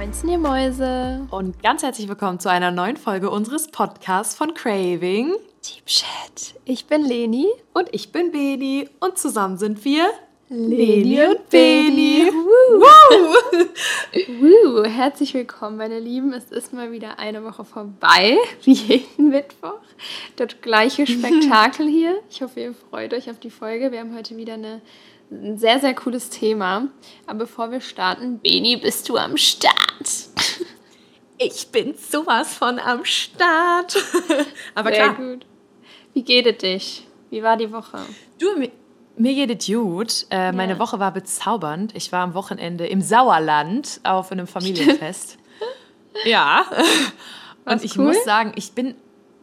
Moinsen, 0.00 0.30
ihr 0.30 0.38
Mäuse. 0.38 1.26
Und 1.30 1.62
ganz 1.62 1.82
herzlich 1.82 2.08
willkommen 2.08 2.40
zu 2.40 2.50
einer 2.50 2.70
neuen 2.70 2.96
Folge 2.96 3.28
unseres 3.28 3.68
Podcasts 3.68 4.34
von 4.34 4.54
Craving. 4.54 5.34
Deep 5.62 5.84
Chat. 5.84 6.54
Ich 6.64 6.86
bin 6.86 7.04
Leni. 7.04 7.46
Und 7.74 7.90
ich 7.92 8.10
bin 8.10 8.32
Beni. 8.32 8.88
Und 9.00 9.18
zusammen 9.18 9.58
sind 9.58 9.84
wir 9.84 10.08
Leni 10.48 11.22
und 11.22 11.50
Beni. 11.50 12.30
Woo. 14.40 14.84
Herzlich 14.84 15.34
willkommen, 15.34 15.76
meine 15.76 16.00
Lieben. 16.00 16.32
Es 16.32 16.50
ist 16.50 16.72
mal 16.72 16.92
wieder 16.92 17.18
eine 17.18 17.44
Woche 17.44 17.66
vorbei, 17.66 18.38
wie 18.62 18.72
jeden 18.72 19.28
Mittwoch. 19.28 19.80
Das 20.36 20.62
gleiche 20.62 21.06
Spektakel 21.06 21.86
hier. 21.86 22.18
Ich 22.30 22.40
hoffe, 22.40 22.58
ihr 22.60 22.74
freut 22.88 23.12
euch 23.12 23.28
auf 23.28 23.38
die 23.38 23.50
Folge. 23.50 23.92
Wir 23.92 24.00
haben 24.00 24.16
heute 24.16 24.38
wieder 24.38 24.54
eine, 24.54 24.80
ein 25.30 25.58
sehr, 25.58 25.78
sehr 25.78 25.94
cooles 25.94 26.30
Thema. 26.30 26.88
Aber 27.26 27.40
bevor 27.40 27.70
wir 27.70 27.80
starten, 27.80 28.38
Beni, 28.40 28.76
bist 28.76 29.08
du 29.08 29.16
am 29.16 29.36
Start? 29.36 29.76
Ich 31.42 31.68
bin 31.68 31.94
sowas 31.96 32.52
von 32.54 32.78
am 32.78 33.02
Start. 33.06 33.96
Aber 34.74 34.90
sehr 34.90 35.04
klar. 35.04 35.14
gut. 35.14 35.46
Wie 36.12 36.22
geht 36.22 36.44
es 36.46 36.58
dich? 36.58 37.06
Wie 37.30 37.42
war 37.42 37.56
die 37.56 37.72
Woche? 37.72 37.96
Du, 38.38 38.58
mir, 38.58 38.70
mir 39.16 39.34
geht 39.34 39.58
es 39.58 39.66
gut. 39.66 40.26
Äh, 40.28 40.52
meine 40.52 40.74
Ja. 40.74 40.78
Woche 40.78 40.98
war 40.98 41.12
bezaubernd. 41.14 41.96
Ich 41.96 42.12
war 42.12 42.24
am 42.24 42.34
Wochenende 42.34 42.86
im 42.86 43.00
Sauerland 43.00 44.00
auf 44.02 44.30
einem 44.32 44.46
Familienfest. 44.46 45.38
ja. 46.26 46.66
Und 46.68 47.64
War's 47.64 47.84
ich 47.84 47.96
cool? 47.98 48.08
muss 48.08 48.22
sagen, 48.24 48.52
ich 48.56 48.72
bin. 48.72 48.94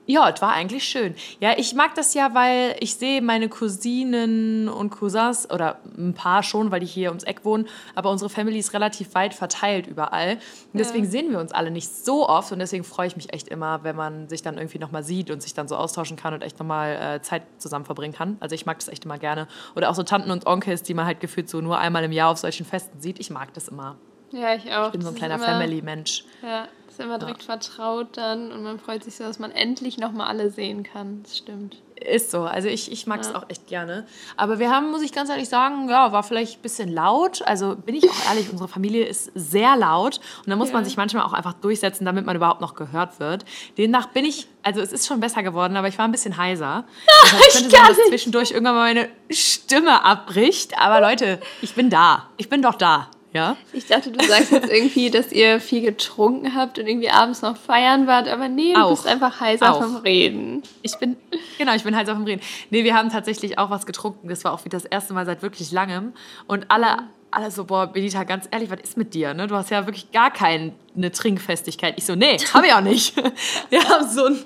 Ja, 0.07 0.29
es 0.29 0.41
war 0.41 0.53
eigentlich 0.53 0.85
schön. 0.85 1.15
Ja, 1.41 1.53
ich 1.57 1.75
mag 1.75 1.93
das 1.95 2.13
ja, 2.13 2.33
weil 2.33 2.77
ich 2.79 2.95
sehe 2.95 3.21
meine 3.21 3.49
Cousinen 3.49 4.69
und 4.69 4.89
Cousins 4.89 5.51
oder 5.51 5.79
ein 5.97 6.13
paar 6.13 6.43
schon, 6.43 6.71
weil 6.71 6.79
die 6.79 6.85
hier 6.85 7.09
ums 7.09 7.25
Eck 7.25 7.43
wohnen, 7.43 7.67
aber 7.93 8.09
unsere 8.09 8.29
Family 8.29 8.57
ist 8.57 8.73
relativ 8.73 9.13
weit 9.15 9.33
verteilt 9.33 9.85
überall. 9.85 10.37
Und 10.71 10.79
deswegen 10.79 11.05
sehen 11.05 11.29
wir 11.29 11.39
uns 11.39 11.51
alle 11.51 11.71
nicht 11.71 11.93
so 11.93 12.27
oft 12.27 12.53
und 12.53 12.59
deswegen 12.59 12.85
freue 12.85 13.07
ich 13.07 13.17
mich 13.17 13.33
echt 13.33 13.49
immer, 13.49 13.83
wenn 13.83 13.97
man 13.97 14.29
sich 14.29 14.41
dann 14.41 14.57
irgendwie 14.57 14.79
nochmal 14.79 15.03
sieht 15.03 15.29
und 15.29 15.43
sich 15.43 15.53
dann 15.53 15.67
so 15.67 15.75
austauschen 15.75 16.15
kann 16.15 16.33
und 16.33 16.41
echt 16.41 16.57
nochmal 16.57 17.17
äh, 17.17 17.21
Zeit 17.21 17.43
zusammen 17.57 17.83
verbringen 17.83 18.13
kann. 18.13 18.37
Also 18.39 18.55
ich 18.55 18.65
mag 18.65 18.79
das 18.79 18.87
echt 18.87 19.03
immer 19.03 19.17
gerne. 19.17 19.49
Oder 19.75 19.89
auch 19.89 19.95
so 19.95 20.03
Tanten 20.03 20.31
und 20.31 20.47
Onkels, 20.47 20.83
die 20.83 20.93
man 20.93 21.05
halt 21.05 21.19
gefühlt 21.19 21.49
so 21.49 21.59
nur 21.59 21.79
einmal 21.79 22.05
im 22.05 22.13
Jahr 22.13 22.31
auf 22.31 22.37
solchen 22.37 22.65
Festen 22.65 23.01
sieht. 23.01 23.19
Ich 23.19 23.29
mag 23.29 23.53
das 23.53 23.67
immer. 23.67 23.97
Ja, 24.31 24.55
ich 24.55 24.71
auch. 24.73 24.87
Ich 24.87 24.91
bin 24.93 25.01
so 25.01 25.09
ein 25.09 25.15
kleiner 25.15 25.39
Family-Mensch. 25.39 26.23
Ja, 26.41 26.67
ist 26.99 27.03
immer 27.05 27.19
direkt 27.19 27.43
vertraut 27.43 28.17
dann 28.17 28.51
und 28.51 28.63
man 28.63 28.79
freut 28.79 29.03
sich 29.03 29.15
so, 29.15 29.23
dass 29.23 29.39
man 29.39 29.51
endlich 29.51 29.97
nochmal 29.97 30.27
alle 30.27 30.49
sehen 30.49 30.83
kann. 30.83 31.21
Das 31.23 31.37
stimmt. 31.37 31.77
Ist 31.95 32.29
so. 32.29 32.41
Also 32.43 32.67
ich, 32.67 32.91
ich 32.91 33.07
mag 33.07 33.21
es 33.21 33.29
Ja. 33.29 33.37
auch 33.37 33.45
echt 33.49 33.65
gerne. 33.67 34.05
Aber 34.35 34.59
wir 34.59 34.69
haben, 34.69 34.91
muss 34.91 35.01
ich 35.01 35.11
ganz 35.13 35.29
ehrlich 35.31 35.49
sagen, 35.49 35.89
ja, 35.89 36.11
war 36.11 36.21
vielleicht 36.21 36.59
ein 36.59 36.61
bisschen 36.61 36.93
laut. 36.93 37.41
Also 37.41 37.75
bin 37.75 37.95
ich 37.95 38.07
auch 38.09 38.25
ehrlich, 38.29 38.51
unsere 38.51 38.67
Familie 38.69 39.05
ist 39.05 39.31
sehr 39.33 39.75
laut. 39.75 40.19
Und 40.45 40.49
da 40.49 40.55
muss 40.55 40.71
man 40.71 40.83
Ja. 40.83 40.85
sich 40.89 40.95
manchmal 40.97 41.23
auch 41.23 41.33
einfach 41.33 41.53
durchsetzen, 41.53 42.05
damit 42.05 42.25
man 42.25 42.35
überhaupt 42.35 42.61
noch 42.61 42.75
gehört 42.75 43.19
wird. 43.19 43.45
Demnach 43.79 44.07
bin 44.09 44.25
ich, 44.25 44.47
also 44.61 44.79
es 44.79 44.91
ist 44.91 45.07
schon 45.07 45.19
besser 45.19 45.41
geworden, 45.41 45.75
aber 45.75 45.87
ich 45.87 45.97
war 45.97 46.05
ein 46.05 46.11
bisschen 46.11 46.37
heiser. 46.37 46.85
Deshalb 47.23 47.41
könnte 47.53 47.69
sein, 47.69 47.85
dass 47.87 48.07
zwischendurch 48.09 48.51
irgendwann 48.51 48.75
mal 48.75 48.93
meine 48.93 49.09
Stimme 49.31 50.03
abbricht. 50.05 50.77
Aber 50.79 51.01
Leute, 51.01 51.39
ich 51.61 51.73
bin 51.73 51.89
da. 51.89 52.27
Ich 52.37 52.47
bin 52.47 52.61
doch 52.61 52.75
da. 52.75 53.09
Ja? 53.37 53.55
Ich 53.71 53.85
dachte, 53.85 54.11
du 54.11 54.25
sagst 54.25 54.51
jetzt 54.51 54.71
irgendwie, 54.71 55.11
dass 55.11 55.31
ihr 55.31 55.59
viel 55.59 55.81
getrunken 55.81 56.55
habt 56.55 56.79
und 56.79 56.87
irgendwie 56.87 57.11
abends 57.11 57.43
noch 57.43 57.55
feiern 57.55 58.07
wart, 58.07 58.27
aber 58.27 58.49
nee, 58.49 58.73
du 58.73 58.79
Auch. 58.79 58.89
bist 58.89 59.05
einfach 59.05 59.39
heiser 59.39 59.75
Auch. 59.75 59.83
vom 59.83 59.97
Reden. 59.97 60.63
Ich 60.81 60.97
bin, 60.97 61.17
genau, 61.59 61.75
ich 61.75 61.83
bin 61.83 61.93
auf 61.93 62.03
dem 62.03 62.23
Reden. 62.23 62.41
Nee, 62.71 62.83
wir 62.83 62.95
haben 62.95 63.11
tatsächlich 63.11 63.59
auch 63.59 63.69
was 63.69 63.85
getrunken. 63.85 64.27
Das 64.27 64.43
war 64.43 64.53
auch 64.53 64.65
wieder 64.65 64.75
das 64.79 64.85
erste 64.85 65.13
Mal 65.13 65.27
seit 65.27 65.43
wirklich 65.43 65.71
langem. 65.71 66.13
Und 66.47 66.71
alle, 66.71 66.97
alle 67.29 67.51
so, 67.51 67.65
boah, 67.65 67.85
Benita, 67.85 68.23
ganz 68.23 68.47
ehrlich, 68.49 68.71
was 68.71 68.79
ist 68.81 68.97
mit 68.97 69.13
dir? 69.13 69.35
Ne? 69.35 69.45
Du 69.45 69.53
hast 69.53 69.69
ja 69.69 69.85
wirklich 69.85 70.11
gar 70.11 70.31
keine 70.31 70.73
Trinkfestigkeit. 71.13 71.93
Ich 71.97 72.05
so, 72.05 72.15
nee, 72.15 72.37
hab 72.55 72.65
ich 72.65 72.73
auch 72.73 72.81
nicht. 72.81 73.15
Wir 73.69 73.87
haben 73.87 74.09
so 74.09 74.25
ein 74.25 74.39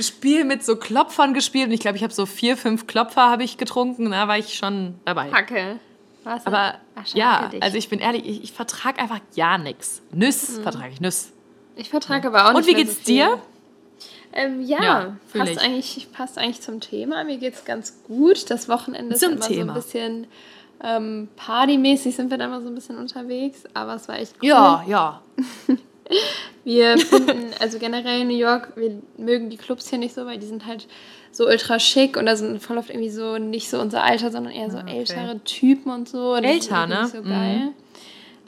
Spiel 0.00 0.46
mit 0.46 0.64
so 0.64 0.76
Klopfern 0.76 1.34
gespielt. 1.34 1.66
Und 1.66 1.74
ich 1.74 1.80
glaube, 1.80 1.98
ich 1.98 2.02
habe 2.02 2.14
so 2.14 2.24
vier, 2.24 2.56
fünf 2.56 2.86
Klopfer 2.86 3.28
habe 3.28 3.44
ich 3.44 3.58
getrunken. 3.58 4.10
Da 4.10 4.26
war 4.26 4.38
ich 4.38 4.54
schon 4.54 4.94
dabei. 5.04 5.30
Hacke. 5.32 5.80
Was? 6.28 6.46
Aber 6.46 6.74
Ach, 6.94 7.06
ja, 7.14 7.48
dich. 7.48 7.62
also 7.62 7.78
ich 7.78 7.88
bin 7.88 8.00
ehrlich, 8.00 8.26
ich, 8.26 8.44
ich 8.44 8.52
vertrage 8.52 9.00
einfach 9.00 9.20
ja 9.34 9.56
nichts. 9.56 10.02
Nüss 10.12 10.58
vertrage 10.58 10.92
ich, 10.92 11.00
Nüss. 11.00 11.32
ich 11.76 11.88
vertrage 11.88 12.28
aber 12.28 12.44
auch 12.46 12.52
nicht 12.52 12.58
Und 12.58 12.66
wie 12.66 12.74
geht's 12.74 12.96
so 12.98 13.02
dir? 13.04 13.38
Ähm, 14.34 14.60
ja, 14.60 14.82
Ja, 14.82 15.16
passt, 15.32 15.52
ich. 15.52 15.60
eigentlich, 15.60 16.08
passt 16.12 16.36
eigentlich 16.38 16.60
zum 16.60 16.80
Thema. 16.80 17.24
Mir 17.24 17.38
geht's 17.38 17.64
ganz 17.64 18.02
gut. 18.06 18.50
Das 18.50 18.68
Wochenende 18.68 19.14
ist 19.14 19.20
Zum 19.20 19.32
immer 19.32 19.40
Thema. 19.40 19.72
so 19.72 19.78
ein 19.78 19.82
bisschen 19.84 20.26
ähm, 20.84 21.28
partymäßig 21.36 22.14
sind 22.14 22.30
wir 22.30 22.36
da 22.36 22.44
immer 22.44 22.60
so 22.60 22.68
ein 22.68 22.74
bisschen 22.74 22.98
unterwegs, 22.98 23.64
aber 23.72 23.94
es 23.94 24.06
war 24.06 24.18
echt 24.18 24.34
cool. 24.42 24.48
Ja, 24.48 24.84
ja. 24.86 25.22
Wir 26.64 26.96
finden, 26.98 27.50
also 27.60 27.78
generell 27.78 28.22
in 28.22 28.28
New 28.28 28.36
York, 28.36 28.72
wir 28.76 29.02
mögen 29.18 29.50
die 29.50 29.56
Clubs 29.58 29.88
hier 29.90 29.98
nicht 29.98 30.14
so, 30.14 30.24
weil 30.24 30.38
die 30.38 30.46
sind 30.46 30.64
halt 30.66 30.86
so 31.38 31.46
ultra 31.46 31.78
schick 31.78 32.16
und 32.16 32.26
da 32.26 32.34
sind 32.34 32.60
voll 32.60 32.78
oft 32.78 32.90
irgendwie 32.90 33.10
so 33.10 33.38
nicht 33.38 33.70
so 33.70 33.78
unser 33.80 34.02
Alter, 34.02 34.32
sondern 34.32 34.52
eher 34.52 34.70
so 34.72 34.78
Ah, 34.78 34.82
okay. 34.82 34.98
ältere 34.98 35.38
Typen 35.44 35.92
und 35.92 36.08
so. 36.08 36.34
Und 36.34 36.42
das 36.42 36.50
Älter, 36.52 36.86
ne? 36.88 37.06
So 37.06 37.22
geil. 37.22 37.68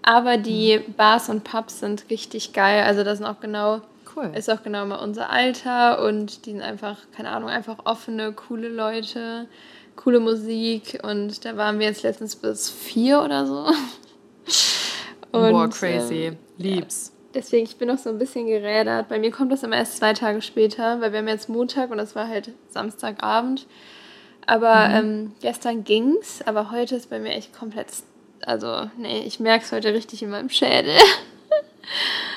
Aber 0.03 0.37
die 0.39 0.81
Bars 0.97 1.29
und 1.29 1.45
Pubs 1.45 1.79
sind 1.79 2.05
richtig 2.11 2.53
geil. 2.53 2.83
Also 2.83 3.05
das 3.05 3.19
sind 3.19 3.27
auch 3.29 3.39
genau, 3.41 3.81
Cool. 4.17 4.33
ist 4.34 4.50
auch 4.50 4.62
genau 4.65 4.84
mal 4.87 4.97
unser 4.97 5.31
Alter 5.31 6.03
und 6.05 6.47
die 6.47 6.50
sind 6.50 6.62
einfach, 6.62 6.97
keine 7.17 7.29
Ahnung, 7.31 7.49
einfach 7.49 7.77
offene, 7.84 8.33
coole 8.33 8.69
Leute, 8.69 9.47
coole 9.95 10.19
Musik 10.19 10.99
und 11.05 11.45
da 11.45 11.56
waren 11.56 11.79
wir 11.79 11.87
jetzt 11.87 12.03
letztens 12.03 12.34
bis 12.34 12.71
vier 12.71 13.23
oder 13.23 13.47
so. 13.47 13.67
Boah, 15.31 15.62
Und, 15.62 15.75
crazy. 15.75 16.25
ähm, 16.25 16.37
Lieb's. 16.59 17.12
Deswegen, 17.35 17.65
ich 17.65 17.77
bin 17.77 17.89
noch 17.89 17.99
so 17.99 18.11
ein 18.11 18.19
bisschen 18.19 18.47
gerädert. 18.47 19.09
Bei 19.09 19.19
mir 19.19 19.31
kommt 19.31 19.53
das 19.53 19.63
immer 19.63 19.77
erst 19.77 19.97
zwei 19.99 20.13
Tage 20.15 20.43
später, 20.43 21.01
weil 21.01 21.13
wir 21.13 21.21
haben 21.21 21.29
jetzt 21.29 21.49
Montag 21.49 21.91
und 21.91 21.99
das 21.99 22.15
war 22.17 22.27
halt 22.29 22.51
Samstagabend. 22.69 23.67
Aber 24.47 24.89
Mhm. 24.89 24.95
ähm, 24.97 25.33
gestern 25.41 25.85
ging's, 25.85 26.43
aber 26.45 26.71
heute 26.73 26.97
ist 26.97 27.09
bei 27.11 27.19
mir 27.21 27.31
echt 27.35 27.53
komplett. 27.57 27.87
Also, 28.45 28.91
nee, 28.97 29.21
ich 29.21 29.39
merke 29.39 29.65
es 29.65 29.71
heute 29.71 29.93
richtig 29.95 30.23
in 30.23 30.31
meinem 30.31 30.49
Schädel. 30.51 30.95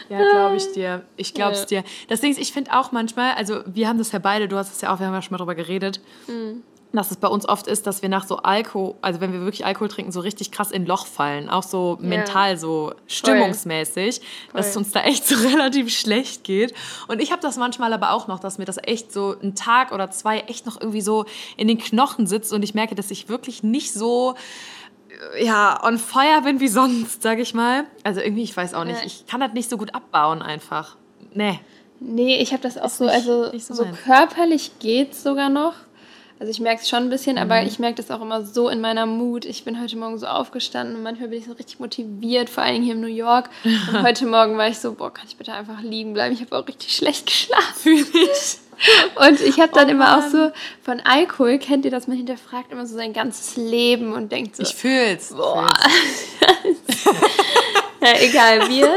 Ja, 0.09 0.17
glaube 0.29 0.55
ich 0.57 0.71
dir. 0.71 1.03
Ich 1.15 1.33
glaube 1.33 1.53
es 1.53 1.61
Ja. 1.69 1.81
dir. 1.81 1.83
Das 2.07 2.21
Ding 2.21 2.31
ist, 2.31 2.39
ich 2.39 2.51
finde 2.51 2.73
auch 2.73 2.91
manchmal, 2.91 3.33
also 3.35 3.61
wir 3.65 3.87
haben 3.87 3.97
das 3.97 4.11
ja 4.11 4.19
beide, 4.19 4.47
du 4.47 4.57
hast 4.57 4.73
es 4.73 4.81
ja 4.81 4.93
auch, 4.93 4.99
wir 4.99 5.07
haben 5.07 5.13
ja 5.13 5.21
schon 5.21 5.31
mal 5.31 5.37
drüber 5.37 5.55
geredet, 5.55 6.01
Mhm. 6.27 6.63
Dass 6.97 7.09
es 7.11 7.17
bei 7.17 7.27
uns 7.27 7.47
oft 7.49 7.67
ist, 7.67 7.87
dass 7.87 8.01
wir 8.01 8.09
nach 8.09 8.25
so 8.27 8.37
Alkohol, 8.37 8.95
also 9.01 9.19
wenn 9.19 9.33
wir 9.33 9.39
wirklich 9.41 9.65
Alkohol 9.65 9.87
trinken, 9.89 10.11
so 10.11 10.19
richtig 10.19 10.51
krass 10.51 10.71
in 10.71 10.85
Loch 10.85 11.07
fallen. 11.07 11.49
Auch 11.49 11.63
so 11.63 11.97
mental, 11.99 12.57
so 12.57 12.93
stimmungsmäßig, 13.07 14.21
dass 14.53 14.67
es 14.67 14.73
Voll. 14.73 14.83
uns 14.83 14.91
da 14.91 15.01
echt 15.01 15.27
so 15.27 15.35
relativ 15.49 15.89
schlecht 15.89 16.43
geht. 16.43 16.73
Und 17.07 17.21
ich 17.21 17.31
habe 17.31 17.41
das 17.41 17.57
manchmal 17.57 17.93
aber 17.93 18.11
auch 18.11 18.27
noch, 18.27 18.39
dass 18.39 18.57
mir 18.57 18.65
das 18.65 18.77
echt 18.83 19.11
so 19.11 19.35
einen 19.41 19.55
Tag 19.55 19.91
oder 19.91 20.11
zwei 20.11 20.39
echt 20.41 20.65
noch 20.65 20.79
irgendwie 20.79 21.01
so 21.01 21.25
in 21.57 21.67
den 21.67 21.77
Knochen 21.79 22.27
sitzt 22.27 22.53
und 22.53 22.63
ich 22.63 22.73
merke, 22.73 22.95
dass 22.95 23.11
ich 23.11 23.27
wirklich 23.29 23.63
nicht 23.63 23.93
so 23.93 24.35
ja, 25.39 25.79
on 25.83 25.97
fire 25.97 26.41
bin 26.43 26.59
wie 26.59 26.67
sonst, 26.67 27.21
sag 27.21 27.39
ich 27.39 27.53
mal. 27.53 27.85
Also 28.03 28.19
irgendwie, 28.19 28.43
ich 28.43 28.55
weiß 28.55 28.73
auch 28.73 28.83
nicht, 28.83 28.99
ich 29.05 29.25
kann 29.27 29.39
das 29.39 29.53
nicht 29.53 29.69
so 29.69 29.77
gut 29.77 29.93
abbauen 29.95 30.41
einfach. 30.41 30.95
Nee. 31.33 31.59
Nee, 31.99 32.37
ich 32.41 32.51
habe 32.51 32.61
das 32.61 32.77
auch 32.77 32.89
so, 32.89 33.05
nicht- 33.05 33.13
also 33.13 33.51
nicht 33.51 33.65
so 33.65 33.73
so, 33.73 33.85
körperlich 34.05 34.71
geht's 34.79 35.23
sogar 35.23 35.49
noch. 35.49 35.73
Also 36.43 36.51
ich 36.51 36.59
merke 36.59 36.81
es 36.81 36.89
schon 36.89 37.03
ein 37.03 37.09
bisschen, 37.09 37.37
aber 37.37 37.61
Mhm. 37.61 37.67
ich 37.67 37.79
merke 37.79 37.95
das 37.95 38.11
auch 38.11 38.21
immer 38.21 38.43
so 38.43 38.67
in 38.67 38.81
meiner 38.81 39.05
Mut. 39.05 39.45
Ich 39.45 39.63
bin 39.63 39.81
heute 39.81 39.95
Morgen 39.95 40.17
so 40.19 40.25
aufgestanden 40.27 40.97
und 40.97 41.01
manchmal 41.01 41.29
bin 41.29 41.39
ich 41.39 41.45
so 41.45 41.53
richtig 41.53 41.79
motiviert, 41.79 42.49
vor 42.49 42.63
allen 42.63 42.73
Dingen 42.73 42.83
hier 42.83 42.95
in 42.95 42.99
New 42.99 43.07
York. 43.07 43.49
Und 43.63 44.03
heute 44.03 44.25
Morgen 44.25 44.57
war 44.57 44.67
ich 44.67 44.77
so, 44.77 44.91
boah, 44.91 45.13
kann 45.13 45.25
ich 45.25 45.37
bitte 45.37 45.53
einfach 45.53 45.81
liegen 45.81 46.11
bleiben? 46.11 46.35
Ich 46.35 46.41
habe 46.41 46.57
auch 46.57 46.67
richtig 46.67 46.93
schlecht 46.97 47.27
geschlafen. 47.27 48.05
Und 49.25 49.39
ich 49.39 49.61
habe 49.61 49.71
dann 49.73 49.87
Oh 49.87 49.91
immer 49.91 50.17
auch 50.17 50.29
so 50.29 50.51
von 50.83 50.99
Alkohol, 51.05 51.59
kennt 51.59 51.85
ihr 51.85 51.91
das, 51.91 52.07
man 52.09 52.17
hinterfragt 52.17 52.73
immer 52.73 52.85
so 52.85 52.97
sein 52.97 53.13
ganzes 53.13 53.55
Leben 53.55 54.11
und 54.11 54.29
denkt 54.33 54.57
so, 54.57 54.63
Ich 54.63 54.75
fühl's. 54.75 55.29
Boah. 55.33 55.69
Fühl's. 56.61 57.05
ja, 58.01 58.19
egal, 58.19 58.67
wir, 58.67 58.93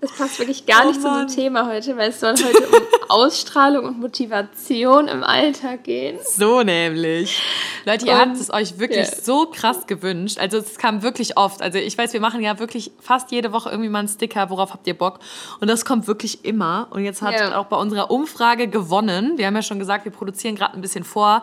das 0.00 0.12
passt 0.12 0.38
wirklich 0.38 0.64
gar 0.66 0.84
Oh 0.84 0.88
nicht 0.88 1.00
zu 1.00 1.06
Mann. 1.08 1.26
dem 1.26 1.34
Thema 1.34 1.66
heute, 1.66 1.96
weil 1.96 2.10
es 2.10 2.20
soll 2.20 2.32
heute 2.34 2.66
um 2.68 2.82
Ausstrahlung 3.08 3.84
und 3.84 4.00
Motivation 4.00 5.08
im 5.08 5.22
Alltag 5.24 5.84
gehen. 5.84 6.18
So 6.24 6.62
nämlich. 6.62 7.42
Leute, 7.84 8.06
ihr 8.06 8.12
Und- 8.12 8.18
habt 8.20 8.36
es 8.36 8.52
euch 8.52 8.78
wirklich 8.78 9.08
ja. 9.08 9.14
so 9.22 9.46
krass 9.46 9.86
gewünscht. 9.86 10.38
Also 10.38 10.58
es 10.58 10.78
kam 10.78 11.02
wirklich 11.02 11.36
oft. 11.36 11.60
Also 11.62 11.78
ich 11.78 11.96
weiß, 11.98 12.12
wir 12.12 12.20
machen 12.20 12.40
ja 12.42 12.58
wirklich 12.58 12.92
fast 13.00 13.30
jede 13.30 13.52
Woche 13.52 13.70
irgendwie 13.70 13.88
mal 13.90 14.00
einen 14.00 14.08
Sticker, 14.08 14.48
worauf 14.50 14.72
habt 14.72 14.86
ihr 14.86 14.96
Bock? 14.96 15.18
Und 15.60 15.68
das 15.68 15.84
kommt 15.84 16.06
wirklich 16.06 16.44
immer. 16.44 16.88
Und 16.90 17.04
jetzt 17.04 17.20
hat 17.22 17.34
Ja. 17.38 17.58
auch 17.58 17.66
bei 17.66 17.76
unserer 17.76 18.10
Umfrage 18.10 18.68
gewonnen. 18.68 19.38
Wir 19.38 19.46
haben 19.46 19.54
ja 19.56 19.62
schon 19.62 19.78
gesagt, 19.78 20.04
wir 20.04 20.12
produzieren 20.12 20.54
gerade 20.56 20.74
ein 20.74 20.80
bisschen 20.80 21.04
vor. 21.04 21.42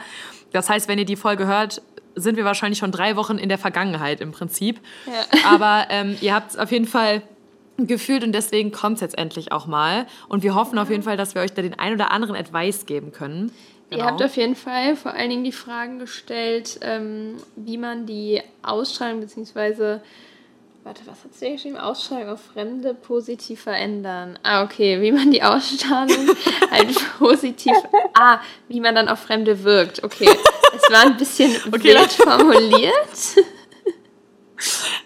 Das 0.53 0.69
heißt, 0.69 0.87
wenn 0.87 0.97
ihr 0.97 1.05
die 1.05 1.15
Folge 1.17 1.45
hört, 1.47 1.81
sind 2.15 2.35
wir 2.37 2.45
wahrscheinlich 2.45 2.79
schon 2.79 2.91
drei 2.91 3.15
Wochen 3.15 3.37
in 3.37 3.49
der 3.49 3.59
Vergangenheit 3.59 4.21
im 4.21 4.31
Prinzip. 4.31 4.79
Ja. 5.05 5.39
Aber 5.51 5.85
ähm, 5.89 6.17
ihr 6.21 6.33
habt 6.33 6.51
es 6.51 6.57
auf 6.57 6.71
jeden 6.71 6.87
Fall 6.87 7.21
gefühlt 7.77 8.23
und 8.23 8.31
deswegen 8.31 8.71
kommt 8.71 8.95
es 8.95 9.01
jetzt 9.01 9.17
endlich 9.17 9.51
auch 9.51 9.67
mal. 9.67 10.07
Und 10.27 10.43
wir 10.43 10.55
hoffen 10.55 10.79
auf 10.79 10.89
jeden 10.89 11.03
Fall, 11.03 11.17
dass 11.17 11.35
wir 11.35 11.41
euch 11.41 11.53
da 11.53 11.61
den 11.61 11.77
ein 11.77 11.93
oder 11.93 12.11
anderen 12.11 12.35
Advice 12.35 12.85
geben 12.85 13.11
können. 13.11 13.51
Ihr 13.89 14.03
habt 14.03 14.21
auf 14.21 14.35
jeden 14.35 14.55
Fall 14.55 14.97
vor 14.97 15.13
allen 15.13 15.29
Dingen 15.29 15.45
die 15.45 15.53
Fragen 15.53 15.97
gestellt, 15.97 16.79
ähm, 16.81 17.37
wie 17.55 17.77
man 17.77 18.05
die 18.05 18.41
Ausstrahlung 18.61 19.21
bzw. 19.21 19.99
Warte, 20.83 21.01
was 21.05 21.23
hat 21.23 21.33
sie 21.33 21.51
geschrieben? 21.51 21.77
Ausstrahlung 21.77 22.29
auf 22.29 22.41
Fremde 22.41 22.93
positiv 22.93 23.61
verändern. 23.61 24.39
Ah, 24.43 24.63
okay. 24.63 25.01
Wie 25.01 25.11
man 25.11 25.31
die 25.31 25.43
Ausstrahlung 25.43 26.29
halt 26.71 26.95
positiv. 27.17 27.73
Ah, 28.13 28.39
wie 28.67 28.79
man 28.79 28.95
dann 28.95 29.09
auf 29.09 29.19
Fremde 29.19 29.63
wirkt. 29.63 30.03
Okay. 30.03 30.29
Es 30.75 30.91
war 30.91 31.01
ein 31.01 31.17
bisschen 31.17 31.55
okay, 31.73 31.95
formuliert. 32.09 32.95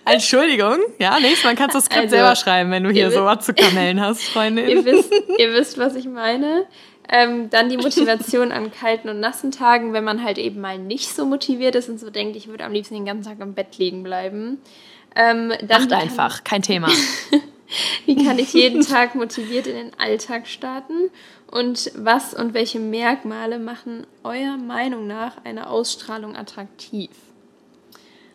Entschuldigung, 0.05 0.77
ja, 0.99 1.19
nächstes 1.19 1.43
Mal 1.43 1.55
kannst 1.55 1.75
du 1.75 1.77
das 1.77 1.85
Skript 1.85 2.03
also, 2.03 2.15
selber 2.15 2.35
schreiben, 2.35 2.71
wenn 2.71 2.83
du 2.83 2.89
hier 2.89 3.11
sowas 3.11 3.45
zu 3.45 3.53
Kamellen 3.53 4.01
hast, 4.01 4.23
Freundin. 4.23 4.67
Ihr 4.67 4.85
wisst, 4.85 5.13
ihr 5.37 5.53
wisst 5.53 5.77
was 5.77 5.95
ich 5.95 6.05
meine. 6.05 6.65
Ähm, 7.09 7.49
dann 7.49 7.69
die 7.69 7.77
Motivation 7.77 8.51
an 8.51 8.71
kalten 8.71 9.09
und 9.09 9.19
nassen 9.19 9.51
Tagen, 9.51 9.91
wenn 9.91 10.03
man 10.03 10.23
halt 10.23 10.37
eben 10.37 10.61
mal 10.61 10.77
nicht 10.77 11.09
so 11.09 11.25
motiviert 11.25 11.75
ist 11.75 11.89
und 11.89 11.99
so 11.99 12.09
denkt, 12.09 12.35
ich 12.37 12.47
würde 12.47 12.63
am 12.63 12.71
liebsten 12.71 12.95
den 12.95 13.05
ganzen 13.05 13.29
Tag 13.29 13.39
im 13.41 13.53
Bett 13.53 13.77
liegen 13.77 14.01
bleiben. 14.01 14.59
Ähm, 15.15 15.49
Macht 15.67 15.91
einfach, 15.91 16.43
kein 16.43 16.61
Thema. 16.61 16.87
wie 18.05 18.23
kann 18.23 18.39
ich 18.39 18.53
jeden 18.53 18.81
Tag 18.81 19.15
motiviert 19.15 19.67
in 19.67 19.75
den 19.75 19.91
Alltag 19.99 20.47
starten? 20.47 21.09
Und 21.51 21.91
was 21.95 22.33
und 22.33 22.53
welche 22.53 22.79
Merkmale 22.79 23.59
machen 23.59 24.07
eurer 24.23 24.57
Meinung 24.57 25.05
nach 25.05 25.43
eine 25.43 25.69
Ausstrahlung 25.69 26.37
attraktiv? 26.37 27.09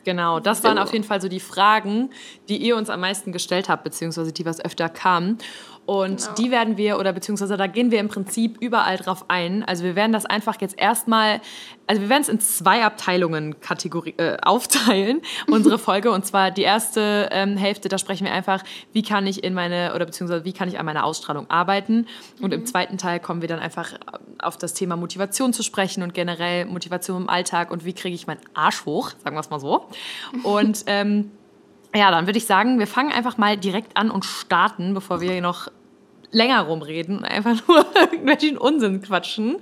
Genau, 0.07 0.39
das 0.39 0.63
waren 0.63 0.79
auf 0.79 0.93
jeden 0.93 1.03
Fall 1.03 1.21
so 1.21 1.27
die 1.27 1.41
Fragen, 1.41 2.11
die 2.49 2.59
ihr 2.59 2.77
uns 2.77 2.91
am 2.91 3.01
meisten 3.01 3.33
gestellt 3.33 3.69
habt, 3.69 3.83
beziehungsweise 3.83 4.33
die 4.33 4.47
was 4.47 4.65
öfter 4.65 4.89
kamen. 4.89 5.39
Und 5.87 6.23
genau. 6.23 6.35
die 6.35 6.51
werden 6.51 6.77
wir, 6.77 6.99
oder 6.99 7.13
beziehungsweise 7.13 7.57
da 7.57 7.69
gehen 7.69 7.93
wir 7.93 8.01
im 8.01 8.09
Prinzip 8.09 8.59
überall 8.61 8.97
drauf 8.97 9.27
ein. 9.29 9.63
Also 9.65 9.85
wir 9.85 9.95
werden 9.95 10.13
das 10.13 10.27
einfach 10.27 10.61
jetzt 10.61 10.79
erstmal, 10.79 11.41
also 11.87 12.03
wir 12.03 12.09
werden 12.09 12.23
es 12.23 12.29
in 12.29 12.41
zwei 12.41 12.85
Abteilungen 12.85 13.61
Kategorie, 13.61 14.15
äh, 14.17 14.37
aufteilen, 14.43 15.23
unsere 15.47 15.79
Folge. 15.79 16.11
Und 16.11 16.27
zwar 16.27 16.51
die 16.51 16.63
erste 16.63 17.29
ähm, 17.31 17.57
Hälfte, 17.57 17.89
da 17.89 17.99
sprechen 17.99 18.25
wir 18.25 18.33
einfach, 18.33 18.65
wie 18.93 19.03
kann 19.03 19.29
ich 19.29 19.45
in 19.45 19.55
meine, 19.55 19.95
oder 19.95 20.07
beziehungsweise 20.07 20.45
wie 20.45 20.53
kann 20.53 20.69
ich 20.69 20.81
an 20.81 20.87
meiner 20.87 21.05
Ausstrahlung 21.05 21.49
arbeiten. 21.49 22.09
Und 22.41 22.49
mhm. 22.49 22.61
im 22.61 22.67
zweiten 22.67 22.99
Teil 22.99 23.21
kommen 23.21 23.41
wir 23.41 23.49
dann 23.49 23.61
einfach 23.61 23.95
auf 24.41 24.57
das 24.57 24.75
Thema 24.75 24.97
Motivation 24.97 25.53
zu 25.53 25.63
sprechen 25.63 26.03
und 26.03 26.15
generell 26.15 26.67
Motivation 26.67 27.23
im 27.23 27.29
Alltag 27.29 27.71
und 27.71 27.85
wie 27.85 27.93
kriege 27.93 28.15
ich 28.15 28.27
meinen 28.27 28.41
Arsch 28.55 28.85
hoch, 28.87 29.11
sagen 29.23 29.37
wir 29.37 29.41
es 29.41 29.51
mal 29.51 29.61
so. 29.61 29.87
Und 30.43 30.85
ähm, 30.87 31.31
ja, 31.97 32.11
dann 32.11 32.27
würde 32.27 32.39
ich 32.39 32.47
sagen, 32.47 32.79
wir 32.79 32.87
fangen 32.87 33.13
einfach 33.13 33.39
mal 33.39 33.57
direkt 33.57 33.97
an 33.97 34.11
und 34.11 34.25
starten, 34.25 34.95
bevor 34.95 35.21
wir 35.21 35.33
hier 35.33 35.43
noch 35.43 35.69
länger 36.31 36.61
rumreden 36.63 37.19
und 37.19 37.25
einfach 37.25 37.67
nur 37.67 37.87
irgendwelchen 37.95 38.59
Unsinn 38.59 39.03
quatschen. 39.03 39.57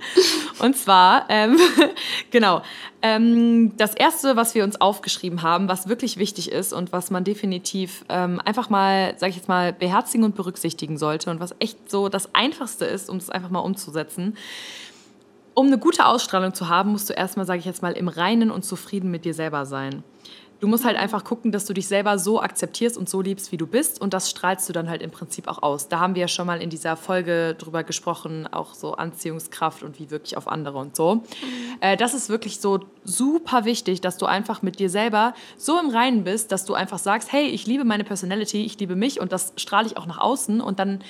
Und 0.59 0.75
zwar, 0.75 1.25
ähm, 1.29 1.57
genau, 2.31 2.61
ähm, 3.01 3.77
das 3.77 3.95
Erste, 3.95 4.35
was 4.35 4.55
wir 4.55 4.63
uns 4.63 4.79
aufgeschrieben 4.81 5.41
haben, 5.41 5.69
was 5.69 5.87
wirklich 5.87 6.17
wichtig 6.17 6.51
ist 6.51 6.73
und 6.73 6.91
was 6.91 7.11
man 7.11 7.23
definitiv 7.23 8.03
ähm, 8.09 8.41
einfach 8.43 8.69
mal, 8.69 9.15
sage 9.17 9.31
ich 9.31 9.37
jetzt 9.37 9.47
mal, 9.47 9.73
beherzigen 9.73 10.25
und 10.25 10.35
berücksichtigen 10.35 10.97
sollte 10.97 11.29
und 11.29 11.39
was 11.39 11.55
echt 11.59 11.89
so 11.89 12.09
das 12.09 12.33
Einfachste 12.35 12.85
ist, 12.85 13.09
um 13.09 13.17
es 13.17 13.29
einfach 13.29 13.49
mal 13.49 13.59
umzusetzen. 13.59 14.35
Um 15.53 15.67
eine 15.67 15.77
gute 15.77 16.05
Ausstrahlung 16.05 16.53
zu 16.53 16.67
haben, 16.67 16.91
musst 16.91 17.09
du 17.09 17.13
erstmal, 17.13 17.45
sage 17.45 17.59
ich 17.59 17.65
jetzt 17.65 17.81
mal, 17.81 17.93
im 17.93 18.09
Reinen 18.09 18.51
und 18.51 18.65
zufrieden 18.65 19.09
mit 19.09 19.23
dir 19.23 19.33
selber 19.33 19.65
sein. 19.65 20.03
Du 20.59 20.67
musst 20.67 20.85
halt 20.85 20.97
einfach 20.97 21.23
gucken, 21.23 21.51
dass 21.51 21.65
du 21.65 21.73
dich 21.73 21.87
selber 21.87 22.17
so 22.17 22.41
akzeptierst 22.41 22.97
und 22.97 23.09
so 23.09 23.21
liebst, 23.21 23.51
wie 23.51 23.57
du 23.57 23.67
bist. 23.67 23.99
Und 23.99 24.13
das 24.13 24.29
strahlst 24.29 24.67
du 24.69 24.73
dann 24.73 24.89
halt 24.89 25.01
im 25.01 25.11
Prinzip 25.11 25.47
auch 25.47 25.61
aus. 25.61 25.89
Da 25.89 25.99
haben 25.99 26.15
wir 26.15 26.21
ja 26.21 26.27
schon 26.27 26.47
mal 26.47 26.61
in 26.61 26.69
dieser 26.69 26.95
Folge 26.95 27.55
drüber 27.57 27.83
gesprochen, 27.83 28.47
auch 28.51 28.73
so 28.73 28.93
Anziehungskraft 28.93 29.83
und 29.83 29.99
wie 29.99 30.11
wirklich 30.11 30.37
auf 30.37 30.47
andere 30.47 30.77
und 30.77 30.95
so. 30.95 31.23
Äh, 31.81 31.97
das 31.97 32.13
ist 32.13 32.29
wirklich 32.29 32.59
so 32.59 32.79
super 33.03 33.65
wichtig, 33.65 34.01
dass 34.01 34.17
du 34.17 34.25
einfach 34.25 34.61
mit 34.61 34.79
dir 34.79 34.89
selber 34.89 35.33
so 35.57 35.79
im 35.79 35.89
Reinen 35.89 36.23
bist, 36.23 36.51
dass 36.51 36.65
du 36.65 36.73
einfach 36.73 36.99
sagst, 36.99 37.31
hey, 37.31 37.47
ich 37.47 37.67
liebe 37.67 37.83
meine 37.83 38.03
Personality, 38.03 38.63
ich 38.63 38.79
liebe 38.79 38.95
mich 38.95 39.19
und 39.19 39.31
das 39.31 39.53
strahle 39.57 39.87
ich 39.87 39.97
auch 39.97 40.05
nach 40.05 40.19
außen. 40.19 40.61
Und 40.61 40.79
dann 40.79 41.01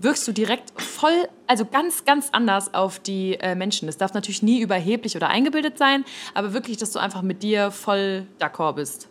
wirkst 0.00 0.26
du 0.26 0.32
direkt 0.32 0.72
voll, 0.80 1.28
also 1.46 1.64
ganz, 1.64 2.04
ganz 2.04 2.30
anders 2.32 2.74
auf 2.74 2.98
die 2.98 3.34
äh, 3.34 3.54
Menschen. 3.54 3.86
Das 3.86 3.98
darf 3.98 4.14
natürlich 4.14 4.42
nie 4.42 4.60
überheblich 4.60 5.16
oder 5.16 5.28
eingebildet 5.28 5.78
sein, 5.78 6.04
aber 6.34 6.52
wirklich, 6.52 6.76
dass 6.76 6.90
du 6.92 6.98
einfach 6.98 7.22
mit 7.22 7.42
dir 7.42 7.70
voll 7.70 8.26
d'accord 8.40 8.74
bist. 8.74 9.08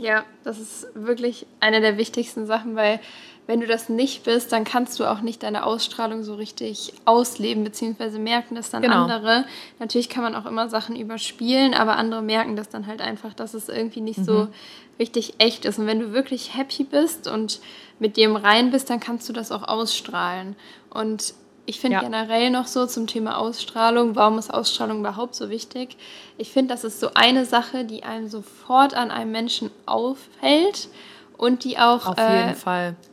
Ja, 0.00 0.24
das 0.42 0.58
ist 0.58 0.88
wirklich 0.94 1.46
eine 1.60 1.80
der 1.80 1.96
wichtigsten 1.96 2.46
Sachen, 2.46 2.76
weil 2.76 3.00
wenn 3.46 3.60
du 3.60 3.66
das 3.66 3.88
nicht 3.88 4.24
bist, 4.24 4.52
dann 4.52 4.64
kannst 4.64 4.98
du 4.98 5.04
auch 5.04 5.20
nicht 5.20 5.42
deine 5.42 5.66
Ausstrahlung 5.66 6.22
so 6.22 6.34
richtig 6.34 6.94
ausleben, 7.04 7.62
beziehungsweise 7.62 8.18
merken 8.18 8.54
das 8.54 8.70
dann 8.70 8.82
genau. 8.82 9.02
andere. 9.02 9.44
Natürlich 9.78 10.08
kann 10.08 10.22
man 10.22 10.34
auch 10.34 10.46
immer 10.46 10.68
Sachen 10.68 10.96
überspielen, 10.96 11.74
aber 11.74 11.96
andere 11.96 12.22
merken 12.22 12.56
das 12.56 12.70
dann 12.70 12.86
halt 12.86 13.02
einfach, 13.02 13.34
dass 13.34 13.52
es 13.52 13.68
irgendwie 13.68 14.00
nicht 14.00 14.20
mhm. 14.20 14.24
so 14.24 14.48
richtig 14.98 15.34
echt 15.38 15.66
ist. 15.66 15.78
Und 15.78 15.86
wenn 15.86 16.00
du 16.00 16.12
wirklich 16.12 16.56
happy 16.56 16.84
bist 16.84 17.28
und 17.28 17.60
mit 17.98 18.16
dir 18.16 18.24
im 18.24 18.36
Rein 18.36 18.70
bist, 18.70 18.88
dann 18.88 19.00
kannst 19.00 19.28
du 19.28 19.34
das 19.34 19.52
auch 19.52 19.62
ausstrahlen. 19.62 20.56
Und 20.88 21.34
ich 21.66 21.80
finde 21.80 21.96
ja. 21.96 22.02
generell 22.02 22.50
noch 22.50 22.66
so 22.66 22.86
zum 22.86 23.06
Thema 23.06 23.38
Ausstrahlung, 23.38 24.16
warum 24.16 24.38
ist 24.38 24.52
Ausstrahlung 24.52 25.00
überhaupt 25.00 25.34
so 25.34 25.48
wichtig? 25.48 25.96
Ich 26.36 26.50
finde, 26.50 26.74
das 26.74 26.84
ist 26.84 27.00
so 27.00 27.10
eine 27.14 27.46
Sache, 27.46 27.84
die 27.84 28.02
einem 28.02 28.28
sofort 28.28 28.94
an 28.94 29.10
einem 29.10 29.32
Menschen 29.32 29.70
auffällt 29.86 30.88
und 31.38 31.64
die 31.64 31.78
auch 31.78 32.16
äh, 32.16 32.54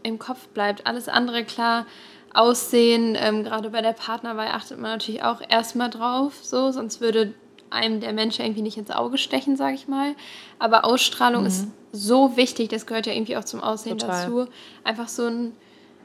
im 0.03 0.19
Kopf 0.19 0.47
bleibt. 0.49 0.85
Alles 0.85 1.07
andere, 1.07 1.43
klar, 1.43 1.85
Aussehen, 2.33 3.17
ähm, 3.19 3.43
gerade 3.43 3.69
bei 3.71 3.81
der 3.81 3.93
Partnerwahl 3.93 4.47
achtet 4.47 4.79
man 4.79 4.91
natürlich 4.91 5.23
auch 5.23 5.41
erstmal 5.49 5.89
drauf, 5.89 6.33
so, 6.41 6.71
sonst 6.71 7.01
würde 7.01 7.33
einem 7.69 7.99
der 7.99 8.13
Mensch 8.13 8.39
irgendwie 8.39 8.61
nicht 8.61 8.77
ins 8.77 8.91
Auge 8.91 9.17
stechen, 9.17 9.55
sage 9.55 9.75
ich 9.75 9.87
mal. 9.87 10.15
Aber 10.59 10.85
Ausstrahlung 10.85 11.41
mhm. 11.41 11.47
ist 11.47 11.67
so 11.91 12.37
wichtig, 12.37 12.69
das 12.69 12.85
gehört 12.85 13.05
ja 13.05 13.13
irgendwie 13.13 13.37
auch 13.37 13.43
zum 13.43 13.61
Aussehen 13.61 13.97
Total. 13.97 14.25
dazu. 14.25 14.47
Einfach 14.83 15.07
so 15.07 15.25
ein 15.25 15.53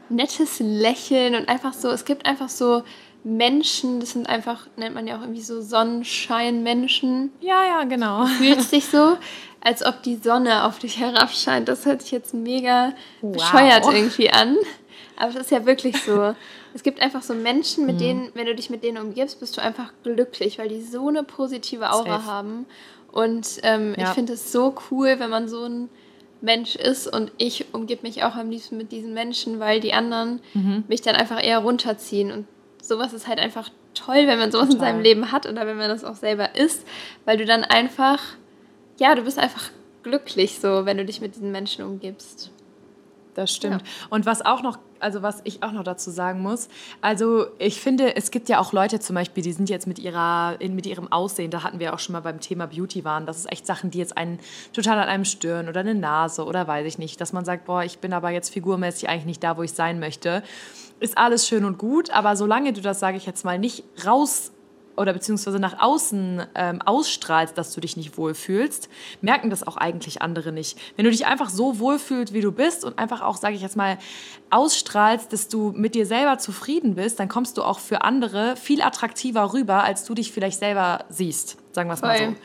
nettes 0.08 0.58
Lächeln 0.61 1.35
und 1.35 1.49
einfach 1.49 1.73
so, 1.73 1.91
es 1.91 2.05
gibt 2.05 2.26
einfach 2.26 2.49
so 2.49 2.82
Menschen, 3.25 3.99
das 3.99 4.12
sind 4.12 4.29
einfach, 4.29 4.69
nennt 4.76 4.94
man 4.94 5.06
ja 5.08 5.17
auch 5.17 5.23
irgendwie 5.23 5.43
so 5.43 5.61
Sonnenscheinmenschen. 5.61 7.32
Ja, 7.41 7.64
ja, 7.64 7.85
genau. 7.85 8.26
Fühlt 8.26 8.62
sich 8.62 8.87
so, 8.87 9.19
als 9.61 9.85
ob 9.85 10.03
die 10.05 10.17
Sonne 10.17 10.64
auf 10.64 10.79
dich 10.79 11.00
herabscheint. 11.00 11.69
Das 11.69 11.87
hört 11.87 12.03
sich 12.03 12.12
jetzt 12.12 12.35
mega 12.35 12.93
wow. 13.20 13.32
bescheuert 13.32 13.85
irgendwie 13.93 14.31
an. 14.31 14.56
Aber 15.17 15.31
es 15.31 15.37
ist 15.37 15.50
ja 15.50 15.67
wirklich 15.67 16.00
so. 16.03 16.35
Es 16.73 16.82
gibt 16.82 17.00
einfach 17.00 17.23
so 17.23 17.35
Menschen, 17.35 17.87
mit 17.87 17.97
mhm. 17.97 18.00
denen, 18.00 18.31
wenn 18.35 18.47
du 18.47 18.55
dich 18.55 18.70
mit 18.70 18.85
denen 18.85 18.99
umgibst, 18.99 19.41
bist 19.41 19.56
du 19.56 19.62
einfach 19.62 19.93
glücklich, 20.05 20.58
weil 20.58 20.69
die 20.69 20.82
so 20.82 21.08
eine 21.08 21.25
positive 21.25 21.91
Aura 21.91 22.19
Safe. 22.19 22.26
haben. 22.26 22.67
Und 23.11 23.61
ähm, 23.62 23.94
ja. 23.99 24.05
ich 24.05 24.11
finde 24.11 24.35
es 24.35 24.53
so 24.53 24.75
cool, 24.91 25.19
wenn 25.19 25.31
man 25.31 25.48
so 25.48 25.65
ein 25.65 25.89
Mensch 26.40 26.76
ist 26.76 27.06
und 27.06 27.32
ich 27.38 27.66
umgib 27.72 28.02
mich 28.02 28.22
auch 28.22 28.34
am 28.36 28.50
liebsten 28.50 28.76
mit 28.76 28.93
diesen 28.93 29.14
Menschen, 29.14 29.58
weil 29.58 29.81
die 29.81 29.93
anderen 29.93 30.40
mhm. 30.55 30.84
mich 30.88 31.00
dann 31.02 31.16
einfach 31.16 31.43
eher 31.43 31.58
runterziehen. 31.58 32.31
Und 32.31 32.46
sowas 32.82 33.12
ist 33.12 33.26
halt 33.26 33.38
einfach 33.38 33.70
toll, 33.94 34.26
wenn 34.26 34.38
man 34.38 34.52
sowas 34.52 34.69
Total. 34.69 34.88
in 34.88 34.94
seinem 34.94 35.02
Leben 35.02 35.32
hat 35.32 35.46
oder 35.46 35.66
wenn 35.66 35.76
man 35.76 35.88
das 35.88 36.05
auch 36.05 36.14
selber 36.14 36.55
ist, 36.55 36.86
weil 37.24 37.36
du 37.36 37.46
dann 37.46 37.64
einfach, 37.64 38.22
ja, 38.98 39.14
du 39.14 39.22
bist 39.22 39.38
einfach 39.38 39.70
glücklich 40.02 40.58
so, 40.60 40.86
wenn 40.86 40.98
du 40.98 41.05
dich 41.05 41.20
mit 41.20 41.34
diesen 41.34 41.52
Menschen 41.52 41.84
umgibst. 41.84 42.50
Das 43.36 43.55
stimmt. 43.55 43.82
Ja. 43.82 44.06
Und 44.08 44.24
was 44.24 44.44
auch 44.44 44.62
noch 44.62 44.78
also 44.98 45.22
was 45.22 45.43
ich 45.44 45.62
auch 45.62 45.72
noch 45.72 45.84
dazu 45.84 46.10
sagen 46.10 46.40
muss, 46.40 46.69
also 47.02 47.46
ich 47.58 47.82
finde, 47.82 48.16
es 48.16 48.31
gibt 48.31 48.48
ja 48.48 48.58
auch 48.58 48.72
Leute 48.72 48.98
zum 48.98 49.14
Beispiel, 49.14 49.43
die 49.43 49.52
sind 49.52 49.69
jetzt 49.69 49.86
mit, 49.86 49.98
ihrer, 49.98 50.56
mit 50.58 50.86
ihrem 50.86 51.12
Aussehen, 51.12 51.50
da 51.50 51.62
hatten 51.62 51.81
wir 51.81 51.93
auch 51.93 51.98
schon 51.98 52.14
mal 52.14 52.20
beim 52.20 52.40
Thema 52.40 52.66
Beauty 52.66 53.05
waren, 53.05 53.26
das 53.26 53.36
ist 53.36 53.52
echt 53.52 53.66
Sachen, 53.66 53.90
die 53.90 53.98
jetzt 53.98 54.16
einen 54.16 54.38
total 54.72 54.98
an 54.98 55.08
einem 55.08 55.26
stören 55.26 55.69
oder 55.69 55.81
eine 55.81 55.94
Nase 55.94 56.46
oder 56.46 56.66
weiß 56.66 56.86
ich 56.86 56.96
nicht, 56.96 57.20
dass 57.20 57.34
man 57.34 57.44
sagt, 57.44 57.66
boah, 57.66 57.84
ich 57.84 57.98
bin 57.98 58.14
aber 58.14 58.31
jetzt 58.31 58.50
figurmäßig 58.55 59.10
eigentlich 59.10 59.26
nicht 59.26 59.44
da, 59.44 59.58
wo 59.58 59.62
ich 59.62 59.72
sein 59.72 59.98
möchte. 59.98 60.43
Ist 60.98 61.19
alles 61.19 61.46
schön 61.46 61.66
und 61.66 61.76
gut, 61.76 62.08
aber 62.10 62.36
solange 62.36 62.72
du 62.72 62.81
das, 62.81 63.00
sage 63.00 63.19
ich 63.19 63.26
jetzt 63.26 63.44
mal, 63.44 63.58
nicht 63.58 63.84
raus 64.06 64.52
oder 64.96 65.12
beziehungsweise 65.12 65.58
nach 65.58 65.81
außen 65.81 66.46
ähm, 66.55 66.82
ausstrahlst, 66.82 67.56
dass 67.56 67.72
du 67.72 67.81
dich 67.81 67.96
nicht 67.96 68.17
wohlfühlst, 68.17 68.88
merken 69.20 69.50
das 69.50 69.67
auch 69.67 69.76
eigentlich 69.76 70.22
andere 70.22 70.53
nicht. 70.53 70.79
Wenn 70.96 71.05
du 71.05 71.10
dich 71.10 71.26
einfach 71.26 71.50
so 71.50 71.79
wohlfühlst, 71.79 72.32
wie 72.32 72.41
du 72.41 72.53
bist 72.53 72.84
und 72.84 72.98
einfach 72.98 73.22
auch, 73.22 73.36
sage 73.36 73.55
ich 73.55 73.62
jetzt 73.62 73.76
mal, 73.76 73.98
ausstrahlst, 74.50 75.32
dass 75.32 75.48
du 75.48 75.72
mit 75.74 75.94
dir 75.94 76.06
selber 76.06 76.38
zufrieden 76.38 76.94
bist, 76.94 77.19
dann 77.20 77.29
kommst 77.29 77.58
du 77.58 77.62
auch 77.62 77.79
für 77.79 78.03
andere 78.03 78.56
viel 78.56 78.82
attraktiver 78.82 79.53
rüber, 79.53 79.82
als 79.84 80.05
du 80.05 80.15
dich 80.15 80.32
vielleicht 80.32 80.58
selber 80.58 81.05
siehst. 81.08 81.58
Sagen 81.72 81.88
wir 81.88 81.94
es 81.94 82.03
mal 82.03 82.19
so. 82.19 82.36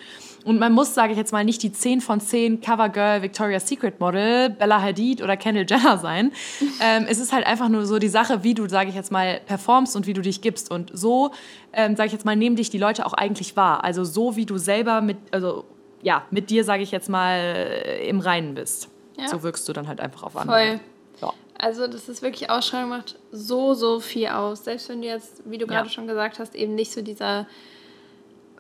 Und 0.44 0.60
man 0.60 0.74
muss, 0.74 0.94
sage 0.94 1.12
ich 1.12 1.18
jetzt 1.18 1.32
mal, 1.32 1.44
nicht 1.44 1.62
die 1.62 1.72
10 1.72 2.02
von 2.02 2.20
10 2.20 2.62
Covergirl, 2.62 3.22
Victoria's 3.22 3.68
Secret 3.68 4.00
Model, 4.00 4.50
Bella 4.50 4.82
Hadid 4.82 5.22
oder 5.22 5.38
Kendall 5.38 5.66
Jenner 5.70 5.98
sein. 5.98 6.32
ähm, 6.82 7.06
es 7.08 7.20
ist 7.20 7.32
halt 7.32 7.46
einfach 7.46 7.70
nur 7.70 7.86
so 7.86 8.00
die 8.00 8.08
Sache, 8.08 8.44
wie 8.44 8.54
du, 8.54 8.68
sage 8.68 8.90
ich 8.90 8.96
jetzt 8.96 9.12
mal, 9.12 9.40
performst 9.46 9.96
und 9.96 10.08
wie 10.08 10.14
du 10.14 10.22
dich 10.22 10.42
gibst. 10.42 10.72
Und 10.72 10.92
so, 10.94 11.32
ähm, 11.74 11.96
sage 11.96 12.08
ich 12.08 12.14
jetzt 12.14 12.26
mal, 12.26 12.36
nehmen 12.36 12.56
dich 12.56 12.70
die 12.70 12.80
Leute 12.80 13.06
auch 13.06 13.14
eigentlich 13.14 13.56
wahr. 13.56 13.84
Also 13.84 14.04
so, 14.04 14.36
wie 14.36 14.46
du 14.46 14.58
selber 14.58 15.02
mit, 15.02 15.18
also 15.32 15.66
ja, 16.02 16.26
mit 16.32 16.50
dir, 16.50 16.64
sage 16.64 16.84
ich 16.84 16.92
jetzt 16.92 17.10
mal, 17.10 17.38
äh, 17.38 18.08
im 18.10 18.20
Reinen 18.20 18.56
bist. 18.56 18.90
Ja. 19.20 19.28
So 19.28 19.44
wirkst 19.44 19.68
du 19.70 19.74
dann 19.74 19.88
halt 19.88 20.00
einfach 20.00 20.24
auf 20.24 20.36
andere. 20.36 20.58
Voll. 20.58 20.80
Ja. 21.22 21.34
Also 21.60 21.86
das 21.86 22.10
ist 22.10 22.24
wirklich 22.24 22.50
Ausstrahlung 22.50 22.90
macht 22.90 23.20
so, 23.32 23.76
so 23.76 24.00
viel 24.00 24.28
aus. 24.28 24.64
Selbst 24.64 24.90
wenn 24.90 25.02
du 25.02 25.08
jetzt, 25.08 25.44
wie 25.46 25.60
du 25.60 25.68
gerade 25.68 25.88
ja. 25.88 25.94
schon 25.94 26.08
gesagt 26.08 26.40
hast, 26.40 26.56
eben 26.56 26.74
nicht 26.74 26.92
so 26.92 27.02
dieser 27.02 27.46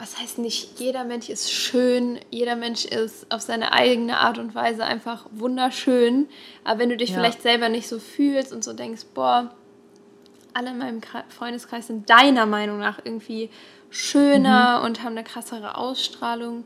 was 0.01 0.19
heißt 0.19 0.39
nicht, 0.39 0.79
jeder 0.79 1.03
Mensch 1.03 1.29
ist 1.29 1.51
schön, 1.51 2.19
jeder 2.31 2.55
Mensch 2.55 2.85
ist 2.85 3.31
auf 3.31 3.41
seine 3.41 3.71
eigene 3.71 4.17
Art 4.17 4.39
und 4.39 4.55
Weise 4.55 4.83
einfach 4.83 5.27
wunderschön. 5.29 6.27
Aber 6.63 6.79
wenn 6.79 6.89
du 6.89 6.97
dich 6.97 7.11
ja. 7.11 7.17
vielleicht 7.17 7.43
selber 7.43 7.69
nicht 7.69 7.87
so 7.87 7.99
fühlst 7.99 8.51
und 8.51 8.63
so 8.63 8.73
denkst, 8.73 9.03
boah, 9.13 9.53
alle 10.55 10.71
in 10.71 10.79
meinem 10.79 11.01
Freundeskreis 11.29 11.85
sind 11.85 12.09
deiner 12.09 12.47
Meinung 12.47 12.79
nach 12.79 12.97
irgendwie 13.03 13.51
schöner 13.91 14.79
mhm. 14.79 14.85
und 14.85 15.03
haben 15.03 15.11
eine 15.11 15.23
krassere 15.23 15.77
Ausstrahlung. 15.77 16.65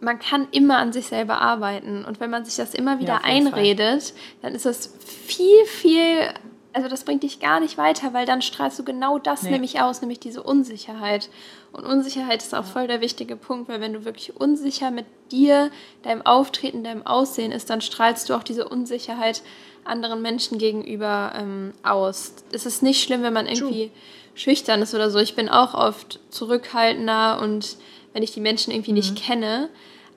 Man 0.00 0.18
kann 0.18 0.48
immer 0.50 0.78
an 0.78 0.94
sich 0.94 1.08
selber 1.08 1.42
arbeiten. 1.42 2.06
Und 2.06 2.20
wenn 2.20 2.30
man 2.30 2.46
sich 2.46 2.56
das 2.56 2.72
immer 2.72 3.00
wieder 3.00 3.20
ja, 3.22 3.24
einredet, 3.24 4.02
Fall. 4.02 4.14
dann 4.40 4.54
ist 4.54 4.64
das 4.64 4.94
viel, 5.04 5.66
viel, 5.66 6.32
also 6.72 6.88
das 6.88 7.04
bringt 7.04 7.22
dich 7.22 7.38
gar 7.38 7.60
nicht 7.60 7.76
weiter, 7.76 8.14
weil 8.14 8.24
dann 8.24 8.40
strahlst 8.40 8.78
du 8.78 8.84
genau 8.84 9.18
das 9.18 9.42
nee. 9.42 9.50
nämlich 9.50 9.82
aus, 9.82 10.00
nämlich 10.00 10.20
diese 10.20 10.42
Unsicherheit. 10.42 11.28
Und 11.76 11.84
Unsicherheit 11.84 12.42
ist 12.42 12.54
auch 12.54 12.64
voll 12.64 12.86
der 12.86 13.02
wichtige 13.02 13.36
Punkt, 13.36 13.68
weil 13.68 13.82
wenn 13.82 13.92
du 13.92 14.06
wirklich 14.06 14.34
unsicher 14.34 14.90
mit 14.90 15.04
dir, 15.30 15.70
deinem 16.02 16.24
Auftreten, 16.24 16.82
deinem 16.82 17.06
Aussehen 17.06 17.52
ist, 17.52 17.68
dann 17.68 17.82
strahlst 17.82 18.30
du 18.30 18.34
auch 18.34 18.42
diese 18.42 18.66
Unsicherheit 18.66 19.42
anderen 19.84 20.22
Menschen 20.22 20.56
gegenüber 20.56 21.32
ähm, 21.36 21.74
aus. 21.82 22.32
Es 22.50 22.64
ist 22.64 22.82
nicht 22.82 23.02
schlimm, 23.02 23.22
wenn 23.22 23.34
man 23.34 23.46
irgendwie 23.46 23.88
True. 23.88 23.96
schüchtern 24.34 24.80
ist 24.80 24.94
oder 24.94 25.10
so. 25.10 25.18
Ich 25.18 25.36
bin 25.36 25.50
auch 25.50 25.74
oft 25.74 26.18
zurückhaltender 26.30 27.40
und 27.42 27.76
wenn 28.14 28.22
ich 28.22 28.32
die 28.32 28.40
Menschen 28.40 28.72
irgendwie 28.72 28.92
mhm. 28.92 28.96
nicht 28.96 29.16
kenne. 29.16 29.68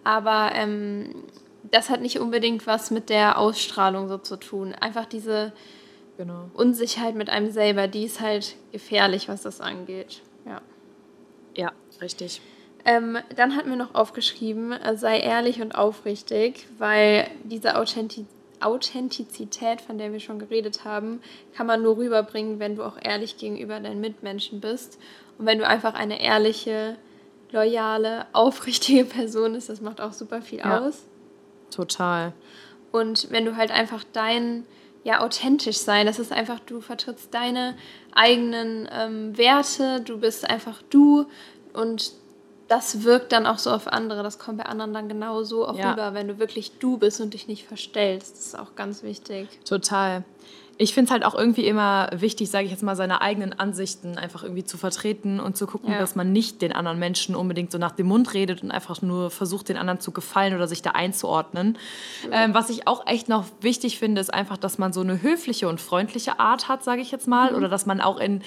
Aber 0.06 0.52
ähm, 0.54 1.14
das 1.70 1.90
hat 1.90 2.02
nicht 2.02 2.20
unbedingt 2.20 2.68
was 2.68 2.90
mit 2.90 3.10
der 3.10 3.38
Ausstrahlung 3.38 4.08
so 4.08 4.18
zu 4.18 4.38
tun. 4.38 4.74
Einfach 4.74 5.06
diese 5.06 5.52
genau. 6.18 6.50
Unsicherheit 6.54 7.16
mit 7.16 7.30
einem 7.30 7.52
selber, 7.52 7.90
die 7.90 8.06
ist 8.06 8.22
halt 8.22 8.56
gefährlich, 8.72 9.28
was 9.28 9.42
das 9.42 9.60
angeht. 9.60 10.22
Ja, 10.46 10.62
ja 11.60 11.72
richtig. 12.02 12.42
Ähm, 12.86 13.18
dann 13.36 13.56
hat 13.56 13.66
mir 13.66 13.76
noch 13.76 13.94
aufgeschrieben, 13.94 14.72
äh, 14.72 14.96
sei 14.96 15.20
ehrlich 15.20 15.62
und 15.62 15.74
aufrichtig, 15.74 16.68
weil 16.78 17.30
diese 17.44 17.78
Authentizität 17.78 18.40
Authentizität, 18.62 19.82
von 19.82 19.98
der 19.98 20.12
wir 20.12 20.20
schon 20.20 20.40
geredet 20.40 20.84
haben, 20.84 21.22
kann 21.56 21.68
man 21.68 21.82
nur 21.82 21.98
rüberbringen, 21.98 22.60
wenn 22.60 22.76
du 22.76 22.84
auch 22.84 22.98
ehrlich 23.02 23.38
gegenüber 23.38 23.80
deinen 23.80 24.02
Mitmenschen 24.02 24.60
bist. 24.60 25.00
Und 25.38 25.46
wenn 25.46 25.60
du 25.60 25.68
einfach 25.68 25.94
eine 25.94 26.22
ehrliche, 26.22 26.98
loyale, 27.52 28.26
aufrichtige 28.34 29.06
Person 29.06 29.54
bist, 29.54 29.70
das 29.70 29.82
macht 29.82 30.02
auch 30.02 30.14
super 30.14 30.42
viel 30.42 30.60
ja, 30.60 30.80
aus. 30.80 31.06
Total. 31.72 32.34
Und 32.92 33.32
wenn 33.32 33.46
du 33.46 33.56
halt 33.56 33.72
einfach 33.72 34.04
dein, 34.14 34.66
ja, 35.04 35.22
authentisch 35.22 35.78
sein, 35.78 36.06
das 36.06 36.20
ist 36.20 36.32
einfach, 36.32 36.60
du 36.60 36.82
vertrittst 36.82 37.34
deine 37.34 37.76
eigenen 38.14 38.90
ähm, 38.92 39.38
Werte, 39.38 40.02
du 40.02 40.20
bist 40.20 40.50
einfach 40.50 40.82
du 40.90 41.26
und 41.74 42.14
das 42.68 43.04
wirkt 43.04 43.32
dann 43.32 43.48
auch 43.48 43.58
so 43.58 43.72
auf 43.72 43.88
andere. 43.88 44.22
Das 44.22 44.38
kommt 44.38 44.60
bei 44.60 44.66
anderen 44.66 44.94
dann 44.94 45.10
genauso 45.10 45.68
auch 45.68 45.76
ja. 45.76 45.92
rüber, 45.92 46.14
wenn 46.14 46.28
du 46.28 46.38
wirklich 46.38 46.78
du 46.78 46.98
bist 46.98 47.20
und 47.20 47.34
dich 47.34 47.48
nicht 47.48 47.66
verstellst. 47.66 48.38
Das 48.38 48.46
ist 48.48 48.60
auch 48.60 48.76
ganz 48.76 49.02
wichtig. 49.02 49.48
Total 49.66 50.24
ich 50.82 50.94
finde 50.94 51.10
es 51.10 51.12
halt 51.12 51.26
auch 51.26 51.36
irgendwie 51.36 51.66
immer 51.66 52.10
wichtig, 52.16 52.50
sage 52.50 52.64
ich 52.64 52.72
jetzt 52.72 52.84
mal, 52.84 52.96
seine 52.96 53.22
eigenen 53.22 53.52
Ansichten 53.52 54.18
einfach 54.18 54.44
irgendwie 54.44 54.64
zu 54.64 54.78
vertreten 54.78 55.42
und 55.42 55.58
zu 55.58 55.68
gucken, 55.68 55.92
ja. 55.92 56.00
dass 56.00 56.16
man 56.16 56.32
nicht 56.32 56.62
den 56.62 56.72
anderen 56.72 56.98
Menschen 56.98 57.36
unbedingt 57.36 57.70
so 57.70 57.78
nach 57.78 57.92
dem 57.92 58.08
Mund 58.08 58.34
redet 58.34 58.64
und 58.64 58.72
einfach 58.72 59.02
nur 59.02 59.30
versucht, 59.30 59.68
den 59.68 59.76
anderen 59.76 60.00
zu 60.00 60.12
gefallen 60.12 60.56
oder 60.56 60.70
sich 60.70 60.82
da 60.82 60.92
einzuordnen. 60.92 61.78
Ja. 62.32 62.46
Ähm, 62.46 62.54
was 62.54 62.70
ich 62.70 62.88
auch 62.88 63.06
echt 63.08 63.28
noch 63.28 63.44
wichtig 63.60 64.00
finde, 64.00 64.22
ist 64.22 64.34
einfach, 64.34 64.56
dass 64.56 64.78
man 64.78 64.94
so 64.94 65.02
eine 65.02 65.22
höfliche 65.22 65.68
und 65.68 65.82
freundliche 65.82 66.40
Art 66.40 66.70
hat, 66.70 66.82
sage 66.82 67.02
ich 67.02 67.12
jetzt 67.12 67.28
mal, 67.28 67.52
mhm. 67.52 67.58
oder 67.58 67.68
dass 67.68 67.86
man 67.86 68.00
auch 68.00 68.18
in, 68.18 68.42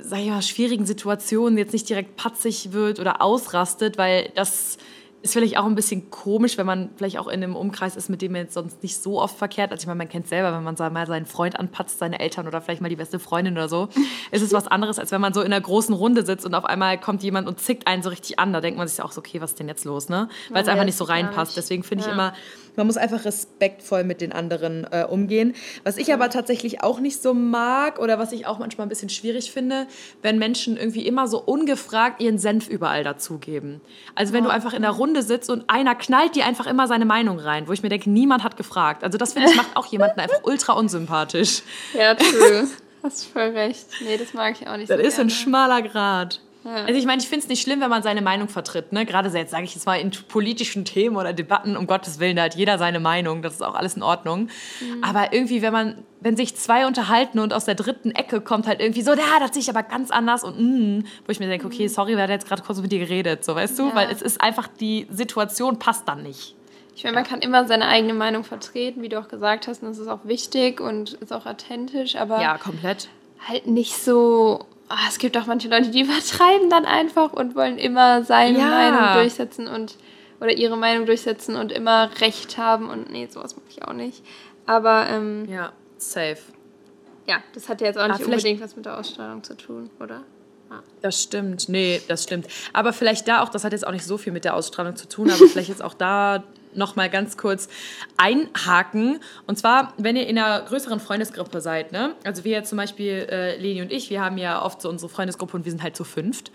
sage 0.00 0.22
ich 0.22 0.30
mal, 0.30 0.42
schwierigen 0.42 0.86
Situationen 0.86 1.58
jetzt 1.58 1.72
nicht 1.72 1.88
direkt 1.88 2.14
patzig 2.14 2.72
wird 2.72 3.00
oder 3.00 3.20
ausrastet, 3.20 3.98
weil 3.98 4.30
das 4.36 4.78
ist 5.24 5.32
vielleicht 5.32 5.56
auch 5.56 5.64
ein 5.64 5.74
bisschen 5.74 6.10
komisch, 6.10 6.58
wenn 6.58 6.66
man 6.66 6.90
vielleicht 6.96 7.18
auch 7.18 7.28
in 7.28 7.42
einem 7.42 7.56
Umkreis 7.56 7.96
ist, 7.96 8.10
mit 8.10 8.20
dem 8.20 8.32
man 8.32 8.42
jetzt 8.42 8.52
sonst 8.52 8.82
nicht 8.82 9.02
so 9.02 9.22
oft 9.22 9.34
verkehrt. 9.34 9.72
Also 9.72 9.84
ich 9.84 9.86
meine, 9.86 9.96
man 9.96 10.10
kennt 10.10 10.24
es 10.24 10.28
selber, 10.28 10.52
wenn 10.54 10.62
man 10.62 10.76
mal 10.92 11.06
seinen 11.06 11.24
Freund 11.24 11.58
anpatzt, 11.58 11.98
seine 11.98 12.20
Eltern 12.20 12.46
oder 12.46 12.60
vielleicht 12.60 12.82
mal 12.82 12.90
die 12.90 12.96
beste 12.96 13.18
Freundin 13.18 13.54
oder 13.54 13.70
so, 13.70 13.88
ist 14.32 14.42
es 14.42 14.52
was 14.52 14.66
anderes, 14.66 14.98
als 14.98 15.12
wenn 15.12 15.22
man 15.22 15.32
so 15.32 15.40
in 15.40 15.46
einer 15.46 15.62
großen 15.62 15.94
Runde 15.94 16.26
sitzt 16.26 16.44
und 16.44 16.54
auf 16.54 16.66
einmal 16.66 17.00
kommt 17.00 17.22
jemand 17.22 17.48
und 17.48 17.58
zickt 17.58 17.86
einen 17.86 18.02
so 18.02 18.10
richtig 18.10 18.38
an. 18.38 18.52
Da 18.52 18.60
denkt 18.60 18.76
man 18.76 18.86
sich 18.86 19.00
auch 19.00 19.12
so, 19.12 19.20
okay, 19.20 19.40
was 19.40 19.52
ist 19.52 19.58
denn 19.58 19.68
jetzt 19.68 19.86
los, 19.86 20.10
ne? 20.10 20.28
Weil 20.50 20.62
es 20.62 20.68
einfach 20.68 20.84
nicht 20.84 20.98
so 20.98 21.04
reinpasst. 21.04 21.56
Deswegen 21.56 21.84
finde 21.84 22.04
ich 22.04 22.12
immer, 22.12 22.34
man 22.76 22.86
muss 22.86 22.96
einfach 22.96 23.24
respektvoll 23.24 24.04
mit 24.04 24.20
den 24.20 24.32
anderen 24.32 24.86
äh, 24.90 25.04
umgehen. 25.08 25.54
Was 25.84 25.96
ich 25.96 26.12
aber 26.12 26.30
tatsächlich 26.30 26.82
auch 26.82 27.00
nicht 27.00 27.22
so 27.22 27.34
mag 27.34 27.98
oder 27.98 28.18
was 28.18 28.32
ich 28.32 28.46
auch 28.46 28.58
manchmal 28.58 28.86
ein 28.86 28.88
bisschen 28.88 29.08
schwierig 29.08 29.52
finde, 29.52 29.86
wenn 30.22 30.38
Menschen 30.38 30.76
irgendwie 30.76 31.06
immer 31.06 31.28
so 31.28 31.40
ungefragt 31.40 32.20
ihren 32.20 32.38
Senf 32.38 32.68
überall 32.68 33.04
dazugeben. 33.04 33.80
Also 34.14 34.32
wenn 34.32 34.44
oh. 34.44 34.48
du 34.48 34.52
einfach 34.52 34.72
in 34.72 34.82
der 34.82 34.92
Runde 34.92 35.22
sitzt 35.22 35.50
und 35.50 35.68
einer 35.68 35.94
knallt 35.94 36.36
dir 36.36 36.46
einfach 36.46 36.66
immer 36.66 36.86
seine 36.86 37.04
Meinung 37.04 37.38
rein, 37.38 37.68
wo 37.68 37.72
ich 37.72 37.82
mir 37.82 37.88
denke, 37.88 38.10
niemand 38.10 38.44
hat 38.44 38.56
gefragt. 38.56 39.04
Also 39.04 39.18
das 39.18 39.32
finde 39.32 39.50
ich 39.50 39.56
macht 39.56 39.76
auch 39.76 39.86
jemanden 39.86 40.20
einfach 40.20 40.40
ultra 40.44 40.74
unsympathisch. 40.74 41.62
Ja, 41.92 42.14
true. 42.14 42.68
Hast 43.02 43.26
voll 43.26 43.50
recht. 43.50 43.86
Nee, 44.02 44.16
das 44.16 44.32
mag 44.32 44.58
ich 44.58 44.66
auch 44.66 44.78
nicht 44.78 44.88
das 44.88 44.96
so 44.96 45.02
Das 45.02 45.08
ist 45.08 45.16
gerne. 45.16 45.28
ein 45.28 45.30
schmaler 45.30 45.82
Grad. 45.82 46.40
Ja. 46.64 46.84
Also 46.86 46.94
ich 46.94 47.04
meine, 47.04 47.20
ich 47.20 47.28
finde 47.28 47.42
es 47.44 47.48
nicht 47.48 47.62
schlimm, 47.62 47.80
wenn 47.80 47.90
man 47.90 48.02
seine 48.02 48.22
Meinung 48.22 48.48
vertritt. 48.48 48.92
Ne? 48.92 49.04
Gerade 49.04 49.28
jetzt, 49.28 49.50
sage 49.50 49.64
ich 49.64 49.74
jetzt 49.74 49.84
mal, 49.84 49.96
in 50.00 50.10
politischen 50.10 50.84
Themen 50.84 51.16
oder 51.16 51.34
Debatten, 51.34 51.76
um 51.76 51.86
Gottes 51.86 52.18
Willen, 52.18 52.36
da 52.36 52.44
hat 52.44 52.54
jeder 52.54 52.78
seine 52.78 53.00
Meinung, 53.00 53.42
das 53.42 53.54
ist 53.54 53.62
auch 53.62 53.74
alles 53.74 53.96
in 53.96 54.02
Ordnung. 54.02 54.48
Mhm. 54.80 55.04
Aber 55.04 55.32
irgendwie, 55.34 55.60
wenn 55.60 55.72
man, 55.72 56.04
wenn 56.20 56.36
sich 56.36 56.56
zwei 56.56 56.86
unterhalten 56.86 57.38
und 57.38 57.52
aus 57.52 57.66
der 57.66 57.74
dritten 57.74 58.12
Ecke 58.12 58.40
kommt 58.40 58.66
halt 58.66 58.80
irgendwie 58.80 59.02
so, 59.02 59.12
ja, 59.12 59.38
das 59.40 59.52
sehe 59.52 59.60
ich 59.60 59.68
aber 59.68 59.82
ganz 59.82 60.10
anders 60.10 60.42
und 60.42 60.58
mm, 60.58 61.04
wo 61.26 61.32
ich 61.32 61.38
mir 61.38 61.48
denke, 61.48 61.66
okay, 61.66 61.84
mhm. 61.84 61.88
sorry, 61.88 62.16
wer 62.16 62.22
hat 62.24 62.30
jetzt 62.30 62.48
gerade 62.48 62.62
kurz 62.62 62.80
mit 62.80 62.90
dir 62.90 63.00
geredet, 63.00 63.44
so 63.44 63.54
weißt 63.54 63.78
du? 63.78 63.88
Ja. 63.88 63.94
Weil 63.94 64.10
es 64.10 64.22
ist 64.22 64.40
einfach, 64.40 64.66
die 64.68 65.06
Situation 65.10 65.78
passt 65.78 66.08
dann 66.08 66.22
nicht. 66.22 66.56
Ich 66.96 67.04
meine, 67.04 67.16
man 67.16 67.24
kann 67.24 67.40
immer 67.40 67.66
seine 67.66 67.88
eigene 67.88 68.14
Meinung 68.14 68.44
vertreten, 68.44 69.02
wie 69.02 69.08
du 69.08 69.18
auch 69.18 69.28
gesagt 69.28 69.66
hast, 69.66 69.82
und 69.82 69.90
das 69.90 69.98
ist 69.98 70.08
auch 70.08 70.24
wichtig 70.24 70.80
und 70.80 71.14
ist 71.14 71.32
auch 71.32 71.44
authentisch, 71.44 72.16
aber. 72.16 72.40
Ja, 72.40 72.56
komplett. 72.56 73.08
Halt 73.46 73.66
nicht 73.66 73.96
so 73.96 74.64
oh, 74.90 74.94
es 75.08 75.18
gibt 75.18 75.36
auch 75.36 75.46
manche 75.46 75.68
Leute, 75.68 75.90
die 75.90 76.00
übertreiben 76.04 76.70
dann 76.70 76.84
einfach 76.84 77.32
und 77.32 77.54
wollen 77.54 77.78
immer 77.78 78.24
seine 78.24 78.58
ja. 78.58 78.68
Meinung 78.68 79.14
durchsetzen 79.14 79.66
und 79.66 79.96
oder 80.40 80.52
ihre 80.52 80.76
Meinung 80.76 81.06
durchsetzen 81.06 81.56
und 81.56 81.72
immer 81.72 82.10
Recht 82.20 82.58
haben 82.58 82.90
und 82.90 83.10
nee, 83.10 83.26
sowas 83.30 83.56
mache 83.56 83.66
ich 83.70 83.82
auch 83.82 83.92
nicht. 83.92 84.22
Aber 84.66 85.06
ähm, 85.08 85.46
ja, 85.48 85.72
safe. 85.96 86.38
Ja, 87.26 87.42
das 87.54 87.68
hat 87.68 87.80
ja 87.80 87.86
jetzt 87.86 87.98
auch 87.98 88.08
nicht 88.08 88.24
unbedingt 88.24 88.60
was 88.60 88.76
mit 88.76 88.84
der 88.84 88.98
Ausstrahlung 88.98 89.42
zu 89.42 89.56
tun, 89.56 89.90
oder? 90.00 90.22
Ah. 90.70 90.80
Das 91.00 91.22
stimmt, 91.22 91.68
nee, 91.68 92.00
das 92.08 92.24
stimmt. 92.24 92.46
Aber 92.72 92.92
vielleicht 92.92 93.28
da 93.28 93.42
auch, 93.42 93.48
das 93.48 93.64
hat 93.64 93.72
jetzt 93.72 93.86
auch 93.86 93.92
nicht 93.92 94.04
so 94.04 94.18
viel 94.18 94.32
mit 94.32 94.44
der 94.44 94.54
Ausstrahlung 94.54 94.96
zu 94.96 95.08
tun, 95.08 95.30
aber 95.30 95.46
vielleicht 95.46 95.68
jetzt 95.68 95.82
auch 95.82 95.94
da 95.94 96.42
noch 96.76 96.96
mal 96.96 97.10
ganz 97.10 97.36
kurz 97.36 97.68
einhaken. 98.16 99.20
Und 99.46 99.58
zwar, 99.58 99.92
wenn 99.96 100.16
ihr 100.16 100.26
in 100.26 100.38
einer 100.38 100.62
größeren 100.62 101.00
Freundesgruppe 101.00 101.60
seid, 101.60 101.92
ne? 101.92 102.14
also 102.24 102.44
wir 102.44 102.64
zum 102.64 102.78
Beispiel, 102.78 103.26
äh, 103.30 103.56
Leni 103.56 103.82
und 103.82 103.92
ich, 103.92 104.10
wir 104.10 104.22
haben 104.22 104.38
ja 104.38 104.62
oft 104.62 104.80
so 104.80 104.88
unsere 104.88 105.08
Freundesgruppe 105.08 105.56
und 105.56 105.64
wir 105.64 105.72
sind 105.72 105.82
halt 105.82 105.96
zu 105.96 106.04
fünft. 106.04 106.50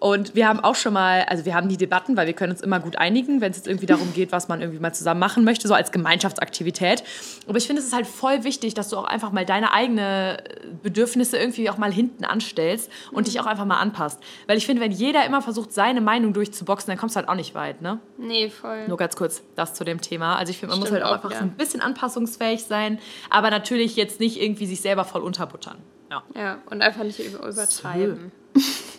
Und 0.00 0.34
wir 0.34 0.48
haben 0.48 0.60
auch 0.60 0.76
schon 0.76 0.94
mal, 0.94 1.24
also 1.24 1.44
wir 1.44 1.54
haben 1.54 1.68
die 1.68 1.76
Debatten, 1.76 2.16
weil 2.16 2.26
wir 2.26 2.32
können 2.32 2.52
uns 2.52 2.62
immer 2.62 2.80
gut 2.80 2.96
einigen, 2.96 3.42
wenn 3.42 3.50
es 3.50 3.58
jetzt 3.58 3.68
irgendwie 3.68 3.84
darum 3.84 4.14
geht, 4.14 4.32
was 4.32 4.48
man 4.48 4.62
irgendwie 4.62 4.80
mal 4.80 4.94
zusammen 4.94 5.20
machen 5.20 5.44
möchte, 5.44 5.68
so 5.68 5.74
als 5.74 5.92
Gemeinschaftsaktivität. 5.92 7.04
Aber 7.46 7.58
ich 7.58 7.66
finde, 7.66 7.80
es 7.80 7.88
ist 7.88 7.94
halt 7.94 8.06
voll 8.06 8.42
wichtig, 8.42 8.72
dass 8.72 8.88
du 8.88 8.96
auch 8.96 9.04
einfach 9.04 9.30
mal 9.30 9.44
deine 9.44 9.74
eigenen 9.74 10.38
Bedürfnisse 10.82 11.36
irgendwie 11.36 11.68
auch 11.68 11.76
mal 11.76 11.92
hinten 11.92 12.24
anstellst 12.24 12.90
und 13.12 13.26
dich 13.26 13.40
auch 13.40 13.46
einfach 13.46 13.66
mal 13.66 13.76
anpasst. 13.76 14.20
Weil 14.46 14.56
ich 14.56 14.64
finde, 14.64 14.80
wenn 14.80 14.90
jeder 14.90 15.26
immer 15.26 15.42
versucht, 15.42 15.70
seine 15.70 16.00
Meinung 16.00 16.32
durchzuboxen, 16.32 16.90
dann 16.90 16.98
kommst 16.98 17.14
du 17.14 17.18
halt 17.18 17.28
auch 17.28 17.34
nicht 17.34 17.54
weit, 17.54 17.82
ne? 17.82 18.00
Nee, 18.16 18.48
voll. 18.48 18.88
Nur 18.88 18.96
ganz 18.96 19.16
kurz 19.16 19.42
das 19.54 19.74
zu 19.74 19.84
dem 19.84 20.00
Thema. 20.00 20.36
Also 20.36 20.50
ich 20.50 20.58
finde, 20.58 20.76
man 20.76 20.86
Stimmt 20.86 20.98
muss 20.98 21.02
halt 21.02 21.12
auch 21.12 21.16
einfach 21.16 21.32
ja. 21.32 21.40
so 21.40 21.44
ein 21.44 21.50
bisschen 21.50 21.82
anpassungsfähig 21.82 22.64
sein, 22.64 22.98
aber 23.28 23.50
natürlich 23.50 23.96
jetzt 23.96 24.18
nicht 24.18 24.40
irgendwie 24.40 24.64
sich 24.64 24.80
selber 24.80 25.04
voll 25.04 25.20
unterbuttern. 25.20 25.76
Ja, 26.10 26.22
ja 26.34 26.58
und 26.70 26.80
einfach 26.80 27.04
nicht 27.04 27.20
übertreiben. 27.20 28.32
So. 28.54 28.62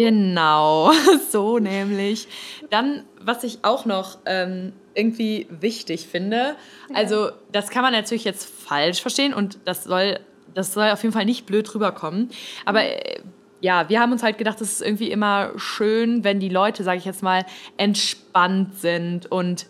Genau, 0.00 0.92
so 1.30 1.58
nämlich. 1.58 2.26
Dann, 2.70 3.04
was 3.20 3.44
ich 3.44 3.58
auch 3.64 3.84
noch 3.84 4.16
ähm, 4.24 4.72
irgendwie 4.94 5.46
wichtig 5.50 6.06
finde, 6.06 6.56
also 6.94 7.28
das 7.52 7.68
kann 7.68 7.82
man 7.82 7.92
natürlich 7.92 8.24
jetzt 8.24 8.48
falsch 8.48 9.02
verstehen 9.02 9.34
und 9.34 9.58
das 9.66 9.84
soll, 9.84 10.18
das 10.54 10.72
soll 10.72 10.88
auf 10.88 11.02
jeden 11.02 11.12
Fall 11.12 11.26
nicht 11.26 11.44
blöd 11.44 11.74
rüberkommen, 11.74 12.30
aber 12.64 12.82
äh, 12.82 13.20
ja, 13.60 13.90
wir 13.90 14.00
haben 14.00 14.10
uns 14.10 14.22
halt 14.22 14.38
gedacht, 14.38 14.58
es 14.62 14.72
ist 14.72 14.80
irgendwie 14.80 15.10
immer 15.10 15.50
schön, 15.56 16.24
wenn 16.24 16.40
die 16.40 16.48
Leute, 16.48 16.82
sage 16.82 16.96
ich 16.96 17.04
jetzt 17.04 17.22
mal, 17.22 17.44
entspannt 17.76 18.78
sind 18.78 19.30
und 19.30 19.66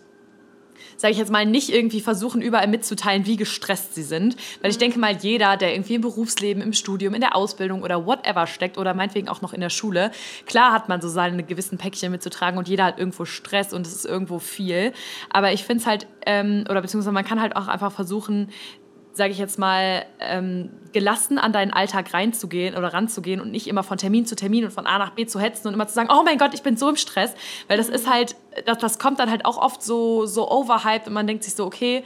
sage 0.97 1.13
ich 1.13 1.17
jetzt 1.17 1.31
mal, 1.31 1.45
nicht 1.45 1.69
irgendwie 1.69 2.01
versuchen, 2.01 2.41
überall 2.41 2.67
mitzuteilen, 2.67 3.25
wie 3.25 3.35
gestresst 3.35 3.95
sie 3.95 4.03
sind. 4.03 4.35
Weil 4.61 4.71
ich 4.71 4.77
mhm. 4.77 4.81
denke 4.81 4.99
mal, 4.99 5.15
jeder, 5.15 5.57
der 5.57 5.73
irgendwie 5.73 5.95
im 5.95 6.01
Berufsleben, 6.01 6.61
im 6.61 6.73
Studium, 6.73 7.13
in 7.13 7.21
der 7.21 7.35
Ausbildung 7.35 7.83
oder 7.83 8.05
whatever 8.05 8.47
steckt 8.47 8.77
oder 8.77 8.93
meinetwegen 8.93 9.29
auch 9.29 9.41
noch 9.41 9.53
in 9.53 9.61
der 9.61 9.69
Schule, 9.69 10.11
klar 10.45 10.71
hat 10.71 10.89
man 10.89 11.01
so 11.01 11.09
seine 11.09 11.43
gewissen 11.43 11.77
Päckchen 11.77 12.11
mitzutragen 12.11 12.57
und 12.57 12.67
jeder 12.67 12.85
hat 12.85 12.99
irgendwo 12.99 13.25
Stress 13.25 13.73
und 13.73 13.85
es 13.85 13.93
ist 13.93 14.05
irgendwo 14.05 14.39
viel. 14.39 14.93
Aber 15.29 15.51
ich 15.51 15.63
finde 15.63 15.81
es 15.81 15.87
halt, 15.87 16.07
ähm, 16.25 16.65
oder 16.69 16.81
beziehungsweise 16.81 17.11
man 17.11 17.25
kann 17.25 17.41
halt 17.41 17.55
auch 17.55 17.67
einfach 17.67 17.91
versuchen, 17.91 18.49
sage 19.13 19.31
ich 19.31 19.37
jetzt 19.37 19.59
mal, 19.59 20.05
ähm, 20.19 20.69
gelassen 20.93 21.37
an 21.37 21.53
deinen 21.53 21.71
Alltag 21.71 22.13
reinzugehen 22.13 22.75
oder 22.75 22.93
ranzugehen 22.93 23.41
und 23.41 23.51
nicht 23.51 23.67
immer 23.67 23.83
von 23.83 23.97
Termin 23.97 24.25
zu 24.25 24.35
Termin 24.35 24.65
und 24.65 24.71
von 24.71 24.85
A 24.85 24.97
nach 24.97 25.11
B 25.11 25.25
zu 25.25 25.39
hetzen 25.39 25.67
und 25.67 25.73
immer 25.73 25.87
zu 25.87 25.93
sagen, 25.93 26.09
oh 26.11 26.23
mein 26.23 26.37
Gott, 26.37 26.53
ich 26.53 26.63
bin 26.63 26.77
so 26.77 26.89
im 26.89 26.95
Stress. 26.95 27.33
Weil 27.67 27.77
das 27.77 27.89
ist 27.89 28.09
halt, 28.09 28.35
das, 28.65 28.77
das 28.77 28.99
kommt 28.99 29.19
dann 29.19 29.29
halt 29.29 29.45
auch 29.45 29.57
oft 29.57 29.83
so, 29.83 30.25
so 30.25 30.49
overhyped 30.49 31.07
und 31.07 31.13
man 31.13 31.27
denkt 31.27 31.43
sich 31.43 31.55
so, 31.55 31.65
okay, 31.65 32.03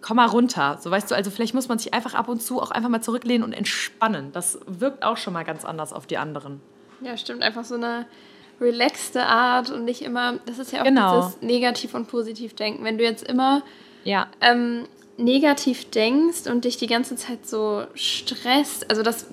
komm 0.00 0.16
mal 0.16 0.26
runter. 0.26 0.78
So 0.80 0.90
weißt 0.90 1.10
du, 1.10 1.14
also 1.14 1.30
vielleicht 1.30 1.54
muss 1.54 1.68
man 1.68 1.78
sich 1.78 1.94
einfach 1.94 2.14
ab 2.14 2.28
und 2.28 2.40
zu 2.40 2.60
auch 2.60 2.70
einfach 2.70 2.88
mal 2.88 3.00
zurücklehnen 3.00 3.44
und 3.44 3.52
entspannen. 3.52 4.32
Das 4.32 4.58
wirkt 4.66 5.04
auch 5.04 5.16
schon 5.16 5.32
mal 5.32 5.44
ganz 5.44 5.64
anders 5.64 5.92
auf 5.92 6.06
die 6.06 6.18
anderen. 6.18 6.60
Ja, 7.00 7.16
stimmt. 7.16 7.42
Einfach 7.42 7.64
so 7.64 7.74
eine 7.74 8.06
relaxte 8.60 9.26
Art 9.26 9.70
und 9.70 9.84
nicht 9.84 10.02
immer, 10.02 10.38
das 10.46 10.58
ist 10.58 10.72
ja 10.72 10.80
auch 10.80 10.84
genau. 10.84 11.20
dieses 11.20 11.42
Negativ- 11.42 11.94
und 11.94 12.06
Positiv-Denken. 12.08 12.84
Wenn 12.84 12.98
du 12.98 13.04
jetzt 13.04 13.28
immer 13.28 13.62
ja. 14.04 14.28
ähm, 14.40 14.86
negativ 15.16 15.90
denkst 15.90 16.46
und 16.46 16.64
dich 16.64 16.76
die 16.76 16.86
ganze 16.86 17.16
Zeit 17.16 17.46
so 17.46 17.84
stresst, 17.94 18.90
also 18.90 19.02
das 19.02 19.26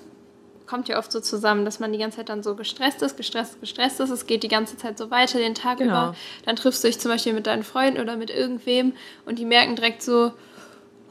kommt 0.66 0.88
ja 0.88 0.98
oft 0.98 1.12
so 1.12 1.20
zusammen, 1.20 1.66
dass 1.66 1.80
man 1.80 1.92
die 1.92 2.00
ganze 2.00 2.18
Zeit 2.18 2.30
dann 2.30 2.42
so 2.42 2.56
gestresst 2.56 3.02
ist, 3.02 3.18
gestresst, 3.18 3.60
gestresst 3.60 4.00
ist, 4.00 4.10
es 4.10 4.26
geht 4.26 4.44
die 4.44 4.48
ganze 4.48 4.78
Zeit 4.78 4.98
so 4.98 5.12
weiter 5.12 5.38
den 5.38 5.56
Tag 5.56 5.78
genau. 5.78 5.92
über. 5.92 6.16
Dann 6.46 6.56
triffst 6.56 6.84
du 6.84 6.88
dich 6.88 7.00
zum 7.00 7.12
Beispiel 7.12 7.34
mit 7.34 7.48
deinen 7.48 7.64
Freunden 7.64 8.00
oder 8.02 8.18
mit 8.18 8.30
irgendwem 8.30 8.94
und 9.26 9.40
die 9.40 9.46
merken 9.46 9.76
direkt 9.76 10.02
so, 10.02 10.32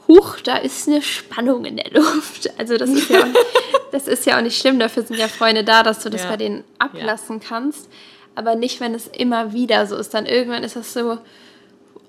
huch, 0.09 0.41
da 0.41 0.57
ist 0.57 0.89
eine 0.89 1.03
Spannung 1.03 1.65
in 1.65 1.77
der 1.77 1.91
Luft. 1.93 2.51
Also 2.59 2.77
das 2.77 2.91
ist 2.91 3.11
ja 3.11 3.21
auch, 3.21 3.27
das 3.93 4.09
ist 4.09 4.27
ja 4.27 4.39
auch 4.39 4.43
nicht 4.43 4.59
schlimm, 4.59 4.79
dafür 4.79 5.05
sind 5.05 5.19
ja 5.19 5.29
Freunde 5.29 5.65
da, 5.65 5.83
dass 5.83 6.03
du 6.03 6.11
das 6.11 6.25
ja. 6.25 6.31
bei 6.31 6.37
denen 6.37 6.65
ablassen 6.79 7.41
ja. 7.41 7.49
kannst. 7.49 7.89
Aber 8.35 8.55
nicht, 8.55 8.81
wenn 8.81 8.95
es 8.95 9.07
immer 9.09 9.53
wieder 9.53 9.87
so 9.87 9.97
ist. 9.97 10.15
Dann 10.15 10.27
irgendwann 10.27 10.65
ist 10.65 10.75
das 10.75 10.95
so, 10.95 11.19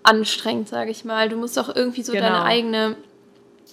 anstrengend, 0.03 0.69
sage 0.69 0.91
ich 0.91 1.05
mal. 1.05 1.29
Du 1.29 1.37
musst 1.37 1.57
auch 1.57 1.73
irgendwie 1.73 2.03
so 2.03 2.11
genau. 2.11 2.27
deine 2.27 2.43
eigene 2.43 2.95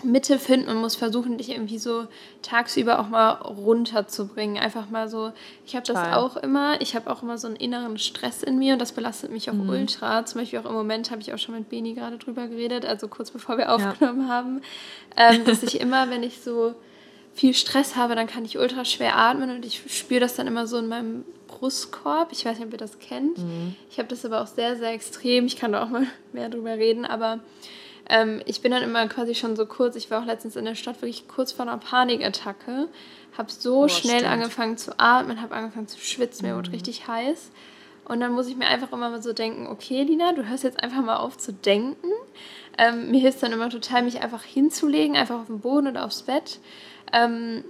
Mitte 0.04 0.38
finden 0.38 0.68
und 0.68 0.76
musst 0.76 0.96
versuchen, 0.96 1.36
dich 1.36 1.50
irgendwie 1.50 1.78
so 1.78 2.06
tagsüber 2.42 3.00
auch 3.00 3.08
mal 3.08 3.32
runterzubringen. 3.32 4.56
Einfach 4.56 4.88
mal 4.88 5.08
so, 5.08 5.32
ich 5.66 5.76
habe 5.76 5.86
das 5.86 6.14
auch 6.14 6.36
immer, 6.36 6.80
ich 6.80 6.94
habe 6.94 7.10
auch 7.10 7.22
immer 7.22 7.38
so 7.38 7.48
einen 7.48 7.56
inneren 7.56 7.98
Stress 7.98 8.42
in 8.42 8.58
mir 8.58 8.74
und 8.74 8.78
das 8.78 8.92
belastet 8.92 9.30
mich 9.30 9.50
auch 9.50 9.54
mhm. 9.54 9.68
ultra. 9.68 10.24
Zum 10.24 10.40
Beispiel 10.40 10.58
auch 10.60 10.66
im 10.66 10.72
Moment 10.72 11.10
habe 11.10 11.20
ich 11.20 11.34
auch 11.34 11.38
schon 11.38 11.54
mit 11.54 11.68
Beni 11.68 11.94
gerade 11.94 12.18
drüber 12.18 12.46
geredet, 12.46 12.86
also 12.86 13.08
kurz 13.08 13.30
bevor 13.30 13.58
wir 13.58 13.72
aufgenommen 13.74 14.22
ja. 14.22 14.28
haben, 14.28 14.62
ähm, 15.16 15.44
dass 15.44 15.62
ich 15.62 15.80
immer, 15.80 16.10
wenn 16.10 16.22
ich 16.22 16.40
so 16.40 16.74
viel 17.34 17.54
Stress 17.54 17.96
habe, 17.96 18.14
dann 18.14 18.26
kann 18.26 18.44
ich 18.44 18.58
ultra 18.58 18.84
schwer 18.84 19.16
atmen 19.16 19.50
und 19.50 19.64
ich 19.64 19.82
spüre 19.88 20.20
das 20.20 20.34
dann 20.34 20.46
immer 20.46 20.66
so 20.66 20.78
in 20.78 20.88
meinem 20.88 21.24
Brustkorb. 21.60 22.32
Ich 22.32 22.44
weiß 22.44 22.58
nicht, 22.58 22.66
ob 22.66 22.72
ihr 22.72 22.78
das 22.78 22.98
kennt. 22.98 23.38
Mhm. 23.38 23.76
Ich 23.90 23.98
habe 23.98 24.08
das 24.08 24.24
aber 24.24 24.40
auch 24.40 24.46
sehr, 24.46 24.76
sehr 24.76 24.92
extrem. 24.92 25.46
Ich 25.46 25.56
kann 25.56 25.72
da 25.72 25.84
auch 25.84 25.88
mal 25.88 26.06
mehr 26.32 26.48
drüber 26.48 26.72
reden, 26.72 27.04
aber 27.04 27.40
ähm, 28.08 28.42
ich 28.46 28.62
bin 28.62 28.72
dann 28.72 28.82
immer 28.82 29.06
quasi 29.08 29.34
schon 29.34 29.54
so 29.54 29.66
kurz. 29.66 29.94
Ich 29.96 30.10
war 30.10 30.22
auch 30.22 30.26
letztens 30.26 30.56
in 30.56 30.64
der 30.64 30.74
Stadt 30.74 31.00
wirklich 31.02 31.28
kurz 31.28 31.52
vor 31.52 31.66
einer 31.66 31.78
Panikattacke. 31.78 32.88
Habe 33.36 33.52
so 33.52 33.82
oh, 33.82 33.88
schnell 33.88 34.20
stimmt. 34.20 34.32
angefangen 34.32 34.76
zu 34.76 34.98
atmen, 34.98 35.40
habe 35.40 35.54
angefangen 35.54 35.86
zu 35.86 36.00
schwitzen. 36.00 36.46
Mir 36.46 36.54
mhm. 36.54 36.58
wurde 36.58 36.72
richtig 36.72 37.06
heiß. 37.06 37.50
Und 38.06 38.18
dann 38.18 38.32
muss 38.32 38.48
ich 38.48 38.56
mir 38.56 38.66
einfach 38.66 38.90
immer 38.92 39.10
mal 39.10 39.22
so 39.22 39.32
denken, 39.32 39.68
okay, 39.68 40.02
Lina, 40.02 40.32
du 40.32 40.48
hörst 40.48 40.64
jetzt 40.64 40.82
einfach 40.82 41.02
mal 41.02 41.18
auf 41.18 41.38
zu 41.38 41.52
denken. 41.52 42.08
Ähm, 42.76 43.10
mir 43.10 43.20
hilft 43.20 43.42
dann 43.42 43.52
immer 43.52 43.70
total, 43.70 44.02
mich 44.02 44.20
einfach 44.20 44.42
hinzulegen, 44.42 45.16
einfach 45.16 45.40
auf 45.40 45.46
den 45.46 45.60
Boden 45.60 45.86
oder 45.86 46.04
aufs 46.04 46.22
Bett. 46.22 46.58
Ähm, 47.12 47.64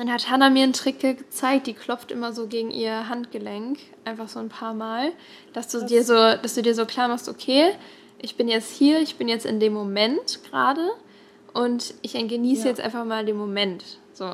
dann 0.00 0.10
hat 0.10 0.30
Hannah 0.30 0.48
mir 0.48 0.62
einen 0.62 0.72
Trick 0.72 1.00
gezeigt, 1.00 1.66
die 1.66 1.74
klopft 1.74 2.10
immer 2.10 2.32
so 2.32 2.46
gegen 2.46 2.70
ihr 2.70 3.10
Handgelenk, 3.10 3.78
einfach 4.06 4.28
so 4.28 4.38
ein 4.38 4.48
paar 4.48 4.72
Mal, 4.72 5.12
dass 5.52 5.68
du 5.68 5.80
das 5.80 5.90
dir 5.90 6.04
so, 6.04 6.14
dass 6.14 6.54
du 6.54 6.62
dir 6.62 6.74
so 6.74 6.86
klar 6.86 7.08
machst, 7.08 7.28
okay, 7.28 7.72
ich 8.18 8.36
bin 8.36 8.48
jetzt 8.48 8.70
hier, 8.70 9.00
ich 9.00 9.16
bin 9.16 9.28
jetzt 9.28 9.44
in 9.44 9.60
dem 9.60 9.74
Moment 9.74 10.40
gerade 10.48 10.88
und 11.52 11.92
ich 12.00 12.14
genieße 12.14 12.62
ja. 12.62 12.68
jetzt 12.68 12.80
einfach 12.80 13.04
mal 13.04 13.26
den 13.26 13.36
Moment. 13.36 13.98
So. 14.14 14.24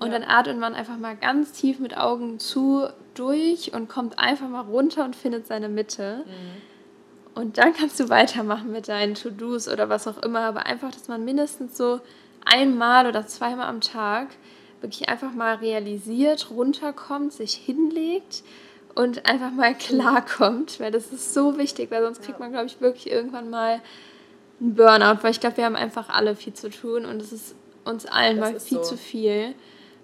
Und 0.00 0.10
ja. 0.10 0.18
dann 0.18 0.24
atmet 0.24 0.58
man 0.58 0.74
einfach 0.74 0.98
mal 0.98 1.14
ganz 1.14 1.52
tief 1.52 1.78
mit 1.78 1.96
Augen 1.96 2.40
zu 2.40 2.88
durch 3.14 3.72
und 3.74 3.88
kommt 3.88 4.18
einfach 4.18 4.48
mal 4.48 4.62
runter 4.62 5.04
und 5.04 5.14
findet 5.14 5.46
seine 5.46 5.68
Mitte. 5.68 6.24
Mhm. 6.26 7.40
Und 7.40 7.58
dann 7.58 7.72
kannst 7.72 8.00
du 8.00 8.08
weitermachen 8.08 8.72
mit 8.72 8.88
deinen 8.88 9.14
To-Dos 9.14 9.68
oder 9.68 9.88
was 9.88 10.08
auch 10.08 10.18
immer. 10.18 10.40
Aber 10.40 10.66
einfach, 10.66 10.90
dass 10.90 11.06
man 11.06 11.24
mindestens 11.24 11.76
so 11.76 12.00
einmal 12.44 13.06
oder 13.06 13.28
zweimal 13.28 13.68
am 13.68 13.80
Tag 13.80 14.30
wirklich 14.80 15.08
einfach 15.08 15.32
mal 15.32 15.56
realisiert, 15.56 16.50
runterkommt, 16.50 17.32
sich 17.32 17.54
hinlegt 17.54 18.42
und 18.94 19.26
einfach 19.26 19.52
mal 19.52 19.74
klarkommt, 19.78 20.80
weil 20.80 20.90
das 20.90 21.12
ist 21.12 21.34
so 21.34 21.58
wichtig, 21.58 21.90
weil 21.90 22.02
sonst 22.02 22.22
kriegt 22.22 22.40
man, 22.40 22.52
glaube 22.52 22.66
ich, 22.66 22.80
wirklich 22.80 23.10
irgendwann 23.10 23.50
mal 23.50 23.80
einen 24.60 24.74
Burnout, 24.74 25.22
weil 25.22 25.30
ich 25.30 25.40
glaube, 25.40 25.56
wir 25.56 25.64
haben 25.64 25.76
einfach 25.76 26.08
alle 26.08 26.34
viel 26.34 26.54
zu 26.54 26.70
tun 26.70 27.04
und 27.04 27.20
es 27.22 27.32
ist 27.32 27.54
uns 27.84 28.06
allen 28.06 28.38
das 28.38 28.52
mal 28.52 28.60
viel 28.60 28.78
so. 28.78 28.84
zu 28.84 28.96
viel. 28.96 29.54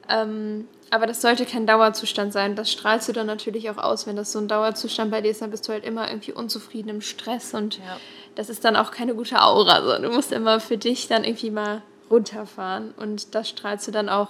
Ähm, 0.08 0.68
aber 0.90 1.06
das 1.06 1.22
sollte 1.22 1.44
kein 1.44 1.66
Dauerzustand 1.66 2.32
sein. 2.32 2.54
Das 2.54 2.70
strahlst 2.70 3.08
du 3.08 3.12
dann 3.12 3.26
natürlich 3.26 3.68
auch 3.70 3.78
aus. 3.78 4.06
Wenn 4.06 4.16
das 4.16 4.32
so 4.32 4.38
ein 4.38 4.48
Dauerzustand 4.48 5.10
bei 5.10 5.20
dir 5.20 5.30
ist, 5.30 5.42
dann 5.42 5.50
bist 5.50 5.66
du 5.66 5.72
halt 5.72 5.84
immer 5.84 6.08
irgendwie 6.08 6.32
unzufrieden 6.32 6.88
im 6.88 7.00
Stress 7.00 7.54
und 7.54 7.78
ja. 7.78 7.96
das 8.34 8.48
ist 8.48 8.64
dann 8.64 8.76
auch 8.76 8.90
keine 8.90 9.14
gute 9.14 9.42
Aura. 9.42 9.82
So. 9.82 10.02
Du 10.02 10.10
musst 10.12 10.30
immer 10.30 10.60
für 10.60 10.78
dich 10.78 11.08
dann 11.08 11.24
irgendwie 11.24 11.50
mal 11.50 11.82
runterfahren 12.10 12.94
und 12.96 13.34
das 13.34 13.48
strahlst 13.48 13.88
du 13.88 13.90
dann 13.90 14.08
auch 14.08 14.28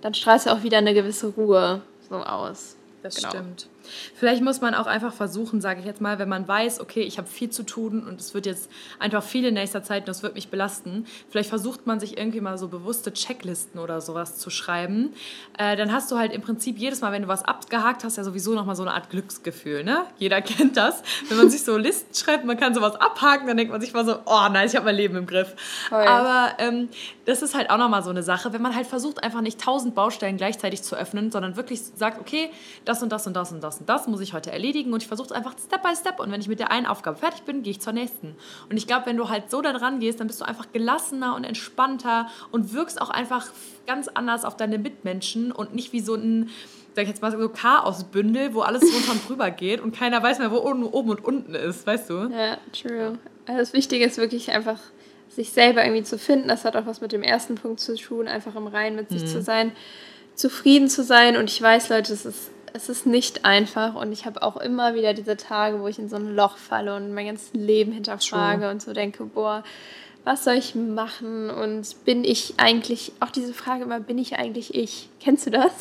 dann 0.00 0.14
strahlst 0.14 0.46
du 0.46 0.50
auch 0.50 0.62
wieder 0.62 0.78
eine 0.78 0.94
gewisse 0.94 1.28
Ruhe 1.28 1.82
so 2.08 2.16
aus. 2.16 2.76
Das 3.02 3.16
genau. 3.16 3.30
stimmt. 3.30 3.68
Vielleicht 4.14 4.42
muss 4.42 4.60
man 4.60 4.74
auch 4.74 4.86
einfach 4.86 5.12
versuchen, 5.12 5.60
sage 5.60 5.80
ich 5.80 5.86
jetzt 5.86 6.00
mal, 6.00 6.18
wenn 6.18 6.28
man 6.28 6.46
weiß, 6.46 6.80
okay, 6.80 7.02
ich 7.02 7.18
habe 7.18 7.28
viel 7.28 7.50
zu 7.50 7.62
tun 7.64 8.06
und 8.06 8.20
es 8.20 8.34
wird 8.34 8.46
jetzt 8.46 8.70
einfach 8.98 9.22
viel 9.22 9.44
in 9.44 9.54
nächster 9.54 9.82
Zeit 9.82 10.02
und 10.02 10.08
das 10.08 10.22
wird 10.22 10.34
mich 10.34 10.48
belasten. 10.48 11.06
Vielleicht 11.30 11.48
versucht 11.48 11.86
man 11.86 12.00
sich 12.00 12.18
irgendwie 12.18 12.40
mal 12.40 12.58
so 12.58 12.68
bewusste 12.68 13.12
Checklisten 13.12 13.80
oder 13.80 14.00
sowas 14.00 14.36
zu 14.36 14.50
schreiben. 14.50 15.12
Äh, 15.58 15.76
dann 15.76 15.92
hast 15.92 16.10
du 16.10 16.18
halt 16.18 16.32
im 16.32 16.42
Prinzip 16.42 16.78
jedes 16.78 17.00
Mal, 17.00 17.12
wenn 17.12 17.22
du 17.22 17.28
was 17.28 17.44
abgehakt 17.44 18.04
hast, 18.04 18.16
ja 18.16 18.24
sowieso 18.24 18.54
nochmal 18.54 18.76
so 18.76 18.82
eine 18.82 18.92
Art 18.92 19.10
Glücksgefühl. 19.10 19.84
Ne? 19.84 20.04
Jeder 20.18 20.42
kennt 20.42 20.76
das. 20.76 21.02
Wenn 21.28 21.38
man 21.38 21.50
sich 21.50 21.62
so 21.62 21.76
Listen 21.76 22.14
schreibt, 22.14 22.44
man 22.44 22.58
kann 22.58 22.74
sowas 22.74 22.96
abhaken, 22.96 23.46
dann 23.46 23.56
denkt 23.56 23.72
man 23.72 23.80
sich 23.80 23.92
mal 23.92 24.04
so, 24.04 24.16
oh 24.26 24.48
nein, 24.50 24.66
ich 24.66 24.76
habe 24.76 24.86
mein 24.86 24.96
Leben 24.96 25.16
im 25.16 25.26
Griff. 25.26 25.54
Voll. 25.88 26.06
Aber 26.06 26.54
ähm, 26.58 26.88
das 27.26 27.42
ist 27.42 27.54
halt 27.54 27.70
auch 27.70 27.78
nochmal 27.78 28.02
so 28.02 28.10
eine 28.10 28.22
Sache, 28.22 28.52
wenn 28.52 28.62
man 28.62 28.74
halt 28.74 28.86
versucht, 28.86 29.22
einfach 29.22 29.40
nicht 29.40 29.60
tausend 29.60 29.94
Baustellen 29.94 30.36
gleichzeitig 30.36 30.82
zu 30.82 30.96
öffnen, 30.96 31.30
sondern 31.30 31.56
wirklich 31.56 31.80
sagt, 31.82 32.20
okay, 32.20 32.50
das 32.84 33.02
und 33.02 33.10
das 33.10 33.26
und 33.26 33.34
das 33.34 33.52
und 33.52 33.62
das 33.62 33.69
und 33.78 33.88
das 33.88 34.06
muss 34.06 34.20
ich 34.20 34.32
heute 34.32 34.50
erledigen 34.50 34.92
und 34.92 35.02
ich 35.02 35.08
versuche 35.08 35.26
es 35.26 35.32
einfach 35.32 35.54
Step 35.58 35.82
by 35.82 35.94
Step 35.94 36.18
und 36.18 36.32
wenn 36.32 36.40
ich 36.40 36.48
mit 36.48 36.58
der 36.58 36.70
einen 36.70 36.86
Aufgabe 36.86 37.16
fertig 37.18 37.42
bin, 37.42 37.62
gehe 37.62 37.72
ich 37.72 37.80
zur 37.80 37.92
nächsten. 37.92 38.34
Und 38.68 38.76
ich 38.76 38.86
glaube, 38.86 39.06
wenn 39.06 39.16
du 39.16 39.28
halt 39.28 39.50
so 39.50 39.62
da 39.62 39.72
dran 39.72 40.00
gehst, 40.00 40.20
dann 40.20 40.26
bist 40.26 40.40
du 40.40 40.44
einfach 40.44 40.72
gelassener 40.72 41.36
und 41.36 41.44
entspannter 41.44 42.28
und 42.50 42.72
wirkst 42.72 43.00
auch 43.00 43.10
einfach 43.10 43.48
ganz 43.86 44.08
anders 44.08 44.44
auf 44.44 44.56
deine 44.56 44.78
Mitmenschen 44.78 45.52
und 45.52 45.74
nicht 45.74 45.92
wie 45.92 46.00
so 46.00 46.14
ein 46.14 46.50
sag 46.94 47.04
ich 47.04 47.08
jetzt 47.08 47.22
mal 47.22 47.30
so 47.30 47.48
Chaosbündel, 47.48 48.52
wo 48.52 48.62
alles 48.62 48.82
runter 48.82 49.12
und 49.12 49.28
drüber 49.28 49.50
geht 49.50 49.80
und 49.80 49.94
keiner 49.94 50.22
weiß 50.22 50.40
mehr, 50.40 50.50
wo 50.50 50.56
oben, 50.56 50.84
und 50.84 51.24
unten 51.24 51.54
ist, 51.54 51.86
weißt 51.86 52.10
du? 52.10 52.28
Ja, 52.28 52.58
true. 52.72 53.18
Also 53.46 53.60
das 53.60 53.72
Wichtige 53.72 54.04
ist 54.04 54.18
wirklich 54.18 54.50
einfach, 54.50 54.78
sich 55.28 55.52
selber 55.52 55.84
irgendwie 55.84 56.02
zu 56.02 56.18
finden. 56.18 56.48
Das 56.48 56.64
hat 56.64 56.76
auch 56.76 56.86
was 56.86 57.00
mit 57.00 57.12
dem 57.12 57.22
ersten 57.22 57.54
Punkt 57.54 57.80
zu 57.80 57.96
tun, 57.96 58.26
einfach 58.26 58.56
im 58.56 58.66
Reinen 58.66 58.96
mit 58.96 59.10
sich 59.10 59.22
mhm. 59.22 59.26
zu 59.26 59.42
sein, 59.42 59.72
zufrieden 60.34 60.88
zu 60.88 61.04
sein. 61.04 61.36
Und 61.36 61.50
ich 61.50 61.62
weiß, 61.62 61.88
Leute, 61.88 62.12
es 62.12 62.26
ist 62.26 62.50
es 62.72 62.88
ist 62.88 63.06
nicht 63.06 63.44
einfach 63.44 63.94
und 63.94 64.12
ich 64.12 64.26
habe 64.26 64.42
auch 64.42 64.56
immer 64.56 64.94
wieder 64.94 65.14
diese 65.14 65.36
Tage, 65.36 65.80
wo 65.80 65.88
ich 65.88 65.98
in 65.98 66.08
so 66.08 66.16
ein 66.16 66.34
Loch 66.34 66.56
falle 66.56 66.94
und 66.94 67.12
mein 67.14 67.26
ganzes 67.26 67.52
Leben 67.52 67.92
hinterfrage 67.92 68.62
True. 68.62 68.70
und 68.70 68.82
so 68.82 68.92
denke, 68.92 69.24
boah, 69.24 69.62
was 70.24 70.44
soll 70.44 70.54
ich 70.54 70.74
machen 70.74 71.50
und 71.50 72.04
bin 72.04 72.24
ich 72.24 72.54
eigentlich, 72.58 73.12
auch 73.20 73.30
diese 73.30 73.54
Frage 73.54 73.84
immer, 73.84 74.00
bin 74.00 74.18
ich 74.18 74.36
eigentlich 74.36 74.74
ich? 74.74 75.08
Kennst 75.20 75.46
du 75.46 75.50
das? 75.50 75.72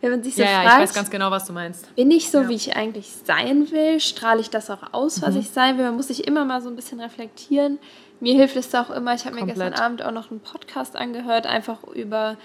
Wenn 0.00 0.12
man 0.12 0.22
sich 0.22 0.34
so 0.34 0.42
ja, 0.42 0.48
fragt, 0.48 0.64
ja, 0.64 0.74
ich 0.76 0.82
weiß 0.82 0.94
ganz 0.94 1.10
genau, 1.10 1.30
was 1.30 1.44
du 1.44 1.52
meinst. 1.52 1.94
Bin 1.94 2.10
ich 2.10 2.30
so, 2.30 2.42
ja. 2.42 2.48
wie 2.48 2.54
ich 2.54 2.74
eigentlich 2.74 3.08
sein 3.24 3.70
will? 3.70 4.00
Strahle 4.00 4.40
ich 4.40 4.48
das 4.48 4.70
auch 4.70 4.94
aus, 4.94 5.20
was 5.20 5.34
mhm. 5.34 5.40
ich 5.40 5.50
sein 5.50 5.76
will? 5.76 5.84
Man 5.84 5.96
muss 5.96 6.08
sich 6.08 6.26
immer 6.26 6.46
mal 6.46 6.62
so 6.62 6.70
ein 6.70 6.76
bisschen 6.76 7.00
reflektieren. 7.00 7.78
Mir 8.18 8.34
hilft 8.34 8.56
es 8.56 8.74
auch 8.74 8.90
immer, 8.90 9.14
ich 9.14 9.26
habe 9.26 9.36
mir 9.36 9.46
gestern 9.46 9.74
Abend 9.74 10.02
auch 10.02 10.12
noch 10.12 10.30
einen 10.30 10.40
Podcast 10.40 10.96
angehört, 10.96 11.46
einfach 11.46 11.84
über 11.84 12.36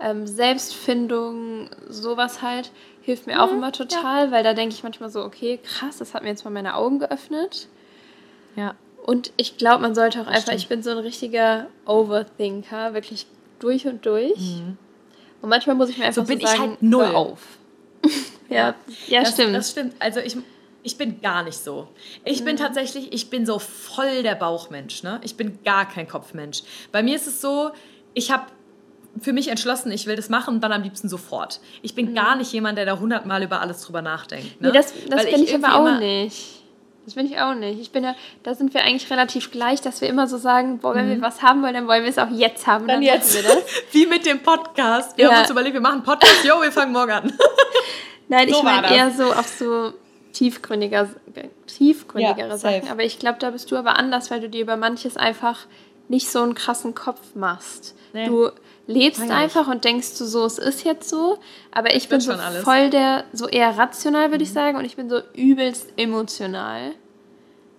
ähm, 0.00 0.26
Selbstfindung, 0.26 1.70
sowas 1.88 2.42
halt 2.42 2.70
hilft 3.08 3.26
mir 3.26 3.42
auch 3.42 3.50
mhm, 3.50 3.56
immer 3.56 3.72
total, 3.72 4.26
ja. 4.26 4.30
weil 4.32 4.44
da 4.44 4.52
denke 4.52 4.74
ich 4.74 4.82
manchmal 4.82 5.08
so, 5.08 5.24
okay, 5.24 5.58
krass, 5.62 5.96
das 5.96 6.12
hat 6.12 6.22
mir 6.22 6.28
jetzt 6.28 6.44
mal 6.44 6.50
meine 6.50 6.74
Augen 6.74 6.98
geöffnet. 6.98 7.66
Ja. 8.54 8.74
Und 9.06 9.32
ich 9.38 9.56
glaube, 9.56 9.80
man 9.80 9.94
sollte 9.94 10.20
auch 10.20 10.26
das 10.26 10.34
einfach, 10.34 10.42
stimmt. 10.42 10.60
ich 10.60 10.68
bin 10.68 10.82
so 10.82 10.90
ein 10.90 10.98
richtiger 10.98 11.68
Overthinker, 11.86 12.92
wirklich 12.92 13.26
durch 13.60 13.86
und 13.86 14.04
durch. 14.04 14.38
Mhm. 14.38 14.76
Und 15.40 15.48
manchmal 15.48 15.74
muss 15.74 15.88
ich 15.88 15.96
mir 15.96 16.04
einfach 16.04 16.22
so, 16.22 16.28
bin 16.28 16.38
so 16.38 16.46
sagen, 16.46 16.62
ich 16.62 16.68
halt 16.68 16.82
null 16.82 17.06
auf. 17.06 17.40
ja, 18.50 18.74
ja, 19.06 19.20
das, 19.20 19.32
stimmt. 19.32 19.54
Das 19.54 19.70
stimmt. 19.70 19.94
Also 20.00 20.20
ich, 20.20 20.36
ich 20.82 20.98
bin 20.98 21.22
gar 21.22 21.44
nicht 21.44 21.56
so. 21.56 21.88
Ich 22.26 22.42
mhm. 22.42 22.44
bin 22.44 22.56
tatsächlich, 22.58 23.10
ich 23.14 23.30
bin 23.30 23.46
so 23.46 23.58
voll 23.58 24.22
der 24.22 24.34
Bauchmensch. 24.34 25.02
Ne? 25.02 25.18
Ich 25.24 25.36
bin 25.36 25.62
gar 25.64 25.88
kein 25.88 26.06
Kopfmensch. 26.06 26.62
Bei 26.92 27.02
mir 27.02 27.16
ist 27.16 27.26
es 27.26 27.40
so, 27.40 27.70
ich 28.12 28.30
habe 28.30 28.44
für 29.20 29.32
mich 29.32 29.48
entschlossen, 29.48 29.90
ich 29.92 30.06
will 30.06 30.16
das 30.16 30.28
machen 30.28 30.54
und 30.54 30.60
dann 30.60 30.72
am 30.72 30.82
liebsten 30.82 31.08
sofort. 31.08 31.60
Ich 31.82 31.94
bin 31.94 32.10
mhm. 32.10 32.14
gar 32.14 32.36
nicht 32.36 32.52
jemand, 32.52 32.78
der 32.78 32.86
da 32.86 32.98
hundertmal 32.98 33.42
über 33.42 33.60
alles 33.60 33.82
drüber 33.82 34.02
nachdenkt. 34.02 34.60
Ne? 34.60 34.68
Nee, 34.68 34.74
das 34.74 34.92
das 35.08 35.24
bin 35.24 35.42
ich 35.42 35.54
aber 35.54 35.74
auch 35.74 35.98
nicht. 35.98 36.58
Das 37.04 37.14
bin 37.14 37.24
ich 37.24 37.40
auch 37.40 37.54
nicht. 37.54 37.80
Ich 37.80 37.90
bin 37.90 38.04
ja, 38.04 38.14
da 38.42 38.54
sind 38.54 38.74
wir 38.74 38.82
eigentlich 38.82 39.10
relativ 39.10 39.50
gleich, 39.50 39.80
dass 39.80 40.02
wir 40.02 40.08
immer 40.08 40.26
so 40.26 40.36
sagen, 40.36 40.78
boah, 40.78 40.94
wenn 40.94 41.06
mhm. 41.06 41.12
wir 41.12 41.22
was 41.22 41.40
haben 41.40 41.62
wollen, 41.62 41.72
dann 41.72 41.88
wollen 41.88 42.02
wir 42.02 42.10
es 42.10 42.18
auch 42.18 42.28
jetzt 42.28 42.66
haben. 42.66 42.86
Dann, 42.86 42.96
dann 42.96 43.02
jetzt. 43.02 43.34
Wir 43.34 43.42
das. 43.44 43.64
Wie 43.92 44.06
mit 44.06 44.26
dem 44.26 44.40
Podcast. 44.40 45.16
Wir 45.16 45.24
ja. 45.24 45.32
haben 45.32 45.40
uns 45.40 45.50
überlegt, 45.50 45.72
wir 45.72 45.80
machen 45.80 45.94
einen 45.94 46.02
Podcast, 46.02 46.44
jo, 46.44 46.60
wir 46.60 46.70
fangen 46.70 46.92
morgen 46.92 47.12
an. 47.12 47.32
Nein, 48.28 48.48
so 48.50 48.58
ich 48.58 48.62
meine 48.62 48.94
eher 48.94 49.10
so 49.10 49.32
auf 49.32 49.48
so 49.48 49.94
tiefgründiger, 50.34 51.08
tiefgründigere 51.66 52.48
ja, 52.48 52.58
Sachen. 52.58 52.88
Aber 52.90 53.02
ich 53.02 53.18
glaube, 53.18 53.38
da 53.38 53.52
bist 53.52 53.70
du 53.70 53.76
aber 53.76 53.98
anders, 53.98 54.30
weil 54.30 54.40
du 54.40 54.50
dir 54.50 54.60
über 54.60 54.76
manches 54.76 55.16
einfach 55.16 55.60
nicht 56.08 56.30
so 56.30 56.42
einen 56.42 56.54
krassen 56.54 56.94
Kopf 56.94 57.34
machst. 57.34 57.94
Nee. 58.12 58.26
Du 58.26 58.50
lebst 58.86 59.20
Eigentlich. 59.20 59.36
einfach 59.36 59.68
und 59.68 59.84
denkst 59.84 60.18
du 60.18 60.24
so, 60.24 60.44
es 60.44 60.58
ist 60.58 60.84
jetzt 60.84 61.08
so. 61.08 61.38
Aber 61.70 61.90
ich, 61.90 62.04
ich 62.04 62.08
bin 62.08 62.20
so 62.20 62.32
alles. 62.32 62.64
voll 62.64 62.90
der, 62.90 63.24
so 63.32 63.46
eher 63.46 63.76
rational, 63.76 64.30
würde 64.30 64.38
mhm. 64.38 64.48
ich 64.48 64.52
sagen, 64.52 64.78
und 64.78 64.84
ich 64.84 64.96
bin 64.96 65.08
so 65.08 65.20
übelst 65.34 65.92
emotional. 65.96 66.92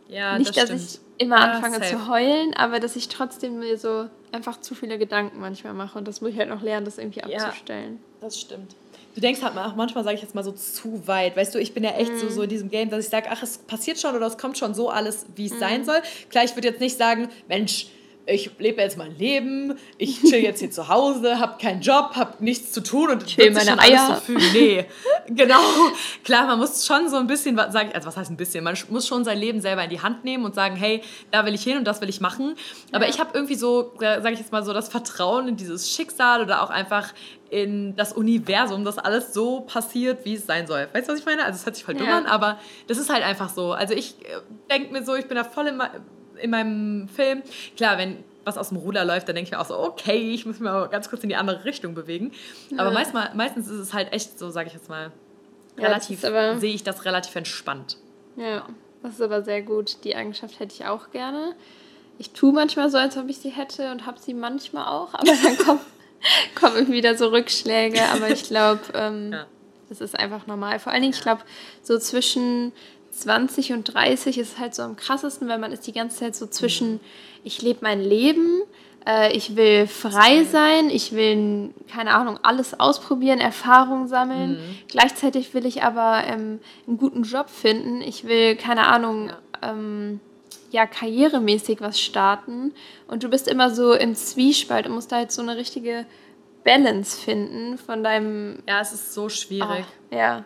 Ja, 0.08 0.38
Nicht, 0.38 0.56
das 0.56 0.56
dass 0.56 0.66
stimmt. 0.66 0.82
ich 1.18 1.24
immer 1.24 1.38
ja, 1.38 1.52
anfange 1.52 1.80
safe. 1.80 1.90
zu 1.90 2.08
heulen, 2.08 2.54
aber 2.56 2.80
dass 2.80 2.96
ich 2.96 3.10
trotzdem 3.10 3.60
mir 3.60 3.78
so 3.78 4.08
einfach 4.32 4.60
zu 4.62 4.76
viele 4.76 4.98
Gedanken 4.98 5.40
manchmal 5.40 5.74
mache. 5.74 5.98
Und 5.98 6.08
das 6.08 6.22
muss 6.22 6.32
ich 6.32 6.38
halt 6.38 6.50
noch 6.50 6.62
lernen, 6.62 6.86
das 6.86 6.98
irgendwie 6.98 7.24
abzustellen. 7.24 7.94
Ja, 7.94 8.22
das 8.22 8.40
stimmt. 8.40 8.76
Du 9.16 9.22
denkst 9.22 9.42
halt 9.42 9.58
auch 9.58 9.76
manchmal, 9.76 10.04
sage 10.04 10.16
ich 10.16 10.22
jetzt 10.22 10.36
mal 10.36 10.44
so, 10.44 10.52
zu 10.52 11.08
weit. 11.08 11.36
Weißt 11.36 11.54
du, 11.54 11.60
ich 11.60 11.74
bin 11.74 11.84
ja 11.84 11.92
echt 11.92 12.14
mm. 12.14 12.20
so, 12.20 12.30
so 12.30 12.42
in 12.44 12.50
diesem 12.50 12.70
Game, 12.70 12.90
dass 12.90 13.04
ich 13.04 13.10
sage, 13.10 13.28
ach, 13.32 13.42
es 13.42 13.58
passiert 13.58 14.00
schon 14.00 14.16
oder 14.16 14.28
es 14.28 14.38
kommt 14.38 14.58
schon 14.58 14.74
so 14.74 14.90
alles, 14.90 15.26
wie 15.36 15.48
es 15.48 15.54
mm. 15.54 15.60
sein 15.60 15.86
soll. 15.86 16.02
Klar, 16.30 16.44
ich 16.44 16.56
würde 16.56 16.68
jetzt 16.70 16.80
nicht 16.80 16.98
sagen, 16.98 17.28
Mensch, 17.48 17.88
ich 18.32 18.52
lebe 18.60 18.82
jetzt 18.82 18.98
mein 18.98 19.18
Leben, 19.18 19.78
ich 19.98 20.22
chill 20.22 20.44
jetzt 20.44 20.60
hier 20.60 20.72
zu 20.72 20.88
Hause, 20.88 21.40
habe 21.40 21.58
keinen 21.62 21.82
Job, 21.82 22.12
habe 22.16 22.44
nichts 22.44 22.72
zu 22.72 22.82
tun 22.82 23.10
und 23.10 23.26
chill 23.26 23.52
meine 23.52 23.80
Eier. 23.80 24.22
So 24.26 24.34
nee, 24.54 24.86
genau. 25.28 25.60
Klar, 26.24 26.48
man 26.48 26.60
muss 26.60 26.86
schon 26.86 27.10
so 27.10 27.18
ein 27.18 27.28
bisschen, 27.28 27.58
sag 27.58 27.90
ich, 27.90 27.96
also 27.96 28.08
was 28.08 28.18
heißt 28.18 28.32
ein 28.32 28.38
bisschen, 28.38 28.64
man 28.64 28.78
muss 28.90 29.08
schon 29.08 29.24
sein 29.24 29.38
Leben 29.38 29.62
selber 29.62 29.84
in 29.84 29.90
die 29.90 30.02
Hand 30.02 30.24
nehmen 30.24 30.46
und 30.46 30.56
sagen, 30.56 30.76
hey, 30.76 31.02
da 31.32 31.46
will 31.46 31.54
ich 31.54 31.64
hin 31.64 31.78
und 31.78 31.86
das 31.86 32.02
will 32.02 32.10
ich 32.10 32.22
machen. 32.22 32.56
Aber 32.92 33.06
ja. 33.06 33.12
ich 33.12 33.20
habe 33.20 33.32
irgendwie 33.34 33.56
so, 33.56 33.94
sage 34.00 34.32
ich 34.32 34.40
jetzt 34.40 34.52
mal 34.52 34.64
so, 34.64 34.74
das 34.74 34.90
Vertrauen 34.90 35.48
in 35.48 35.56
dieses 35.56 35.92
Schicksal 35.92 36.42
oder 36.42 36.64
auch 36.64 36.70
einfach 36.70 37.14
in 37.50 37.96
das 37.96 38.14
Universum, 38.14 38.86
dass 38.86 38.98
alles 38.98 39.34
so 39.34 39.62
passiert, 39.62 40.24
wie 40.26 40.36
es 40.36 40.46
sein 40.46 40.68
soll. 40.68 40.88
Weißt 40.94 41.08
du, 41.08 41.14
was 41.14 41.20
ich 41.20 41.26
meine? 41.26 41.44
Also 41.44 41.58
es 41.58 41.66
hört 41.66 41.76
sich 41.76 41.84
voll 41.84 41.96
dumm 41.96 42.08
ja. 42.08 42.18
an, 42.18 42.26
aber 42.26 42.60
das 42.88 42.98
ist 42.98 43.12
halt 43.12 43.24
einfach 43.24 43.50
so. 43.50 43.74
Also 43.74 43.94
ich 43.96 44.16
äh, 44.22 44.40
denke 44.70 44.94
mir 44.94 45.04
so, 45.04 45.16
ich 45.16 45.28
bin 45.28 45.36
da 45.36 45.44
voll 45.44 45.68
in, 45.68 45.82
in 46.42 46.50
meinem 46.52 47.08
Film. 47.08 47.42
Klar, 47.76 47.98
wenn 47.98 48.24
was 48.46 48.58
aus 48.58 48.70
dem 48.70 48.78
Ruder 48.78 49.06
läuft, 49.06 49.28
dann 49.28 49.36
denke 49.36 49.48
ich 49.48 49.52
mir 49.52 49.60
auch 49.60 49.66
so, 49.66 49.78
okay, 49.78 50.34
ich 50.34 50.46
muss 50.46 50.60
mich 50.60 50.70
mal 50.70 50.88
ganz 50.88 51.10
kurz 51.10 51.24
in 51.24 51.30
die 51.30 51.36
andere 51.36 51.66
Richtung 51.66 51.94
bewegen. 51.94 52.32
Ja. 52.72 52.80
Aber 52.80 52.92
meist, 52.92 53.14
meistens 53.14 53.68
ist 53.68 53.80
es 53.80 53.94
halt 53.94 54.12
echt 54.12 54.40
so, 54.40 54.50
sage 54.50 54.68
ich 54.68 54.74
jetzt 54.74 54.90
mal, 54.90 55.12
relativ, 55.78 56.24
ja, 56.24 56.58
sehe 56.58 56.74
ich 56.74 56.84
das 56.84 57.06
relativ 57.06 57.36
entspannt. 57.36 57.98
Ja, 58.36 58.66
das 59.04 59.14
ist 59.14 59.22
aber 59.22 59.44
sehr 59.44 59.62
gut. 59.62 59.98
Die 60.04 60.16
Eigenschaft 60.16 60.60
hätte 60.60 60.74
ich 60.74 60.86
auch 60.86 61.12
gerne. 61.12 61.56
Ich 62.18 62.32
tue 62.32 62.52
manchmal 62.52 62.90
so, 62.90 62.98
als 62.98 63.18
ob 63.18 63.30
ich 63.30 63.38
sie 63.38 63.50
hätte 63.50 63.92
und 63.92 64.06
habe 64.06 64.20
sie 64.20 64.34
manchmal 64.34 64.88
auch, 64.88 65.14
aber 65.14 65.26
dann 65.26 65.58
kommen, 65.66 65.80
kommen 66.56 66.92
wieder 66.92 67.16
so 67.16 67.28
Rückschläge. 67.28 68.02
Aber 68.14 68.30
ich 68.30 68.44
glaube, 68.44 68.82
ähm, 68.94 69.32
ja. 69.32 69.46
das 69.88 70.02
ist 70.02 70.20
einfach 70.20 70.48
normal. 70.48 70.80
Vor 70.80 70.92
allen 70.92 71.02
Dingen, 71.02 71.14
ich 71.14 71.22
glaube, 71.22 71.42
so 71.82 71.98
zwischen 71.98 72.74
20 73.22 73.74
und 73.74 73.94
30 73.94 74.38
ist 74.38 74.60
halt 74.60 74.76
so 74.76 74.84
am 74.84 74.96
krassesten, 74.96 75.48
weil 75.48 75.60
man 75.60 75.72
ist 75.72 75.88
die 75.88 75.94
ganze 75.94 76.18
Zeit 76.18 76.36
so 76.36 76.48
zwischen, 76.48 77.00
ich 77.44 77.62
lebe 77.62 77.80
mein 77.82 78.02
Leben, 78.02 78.62
äh, 79.06 79.36
ich 79.36 79.56
will 79.56 79.88
frei 79.88 80.44
sein, 80.44 80.90
ich 80.90 81.14
will, 81.14 81.74
keine 81.92 82.14
Ahnung, 82.14 82.40
alles 82.44 82.80
ausprobieren, 82.80 83.40
Erfahrungen 83.40 84.08
sammeln. 84.08 84.52
Mhm. 84.54 84.78
Gleichzeitig 84.88 85.54
will 85.54 85.66
ich 85.66 85.84
aber 85.84 86.24
ähm, 86.28 86.60
einen 86.88 86.98
guten 86.98 87.24
Job 87.24 87.50
finden. 87.50 88.02
Ich 88.02 88.26
will, 88.26 88.56
keine 88.56 88.88
Ahnung, 88.88 89.30
ja. 89.30 89.38
Ähm, 89.62 90.20
ja, 90.72 90.86
karrieremäßig 90.86 91.82
was 91.82 92.00
starten. 92.00 92.74
Und 93.08 93.24
du 93.24 93.30
bist 93.30 93.48
immer 93.48 93.72
so 93.72 93.94
im 93.94 94.14
Zwiespalt 94.14 94.86
und 94.86 94.94
musst 94.94 95.12
da 95.12 95.16
halt 95.16 95.32
so 95.32 95.42
eine 95.42 95.58
richtige 95.58 96.06
Balance 96.64 97.20
finden 97.20 97.80
von 97.80 98.04
deinem. 98.04 98.62
Ja, 98.68 98.80
es 98.80 98.94
ist 98.94 99.16
so 99.16 99.30
schwierig. 99.30 99.86
Oh, 100.12 100.16
ja 100.16 100.46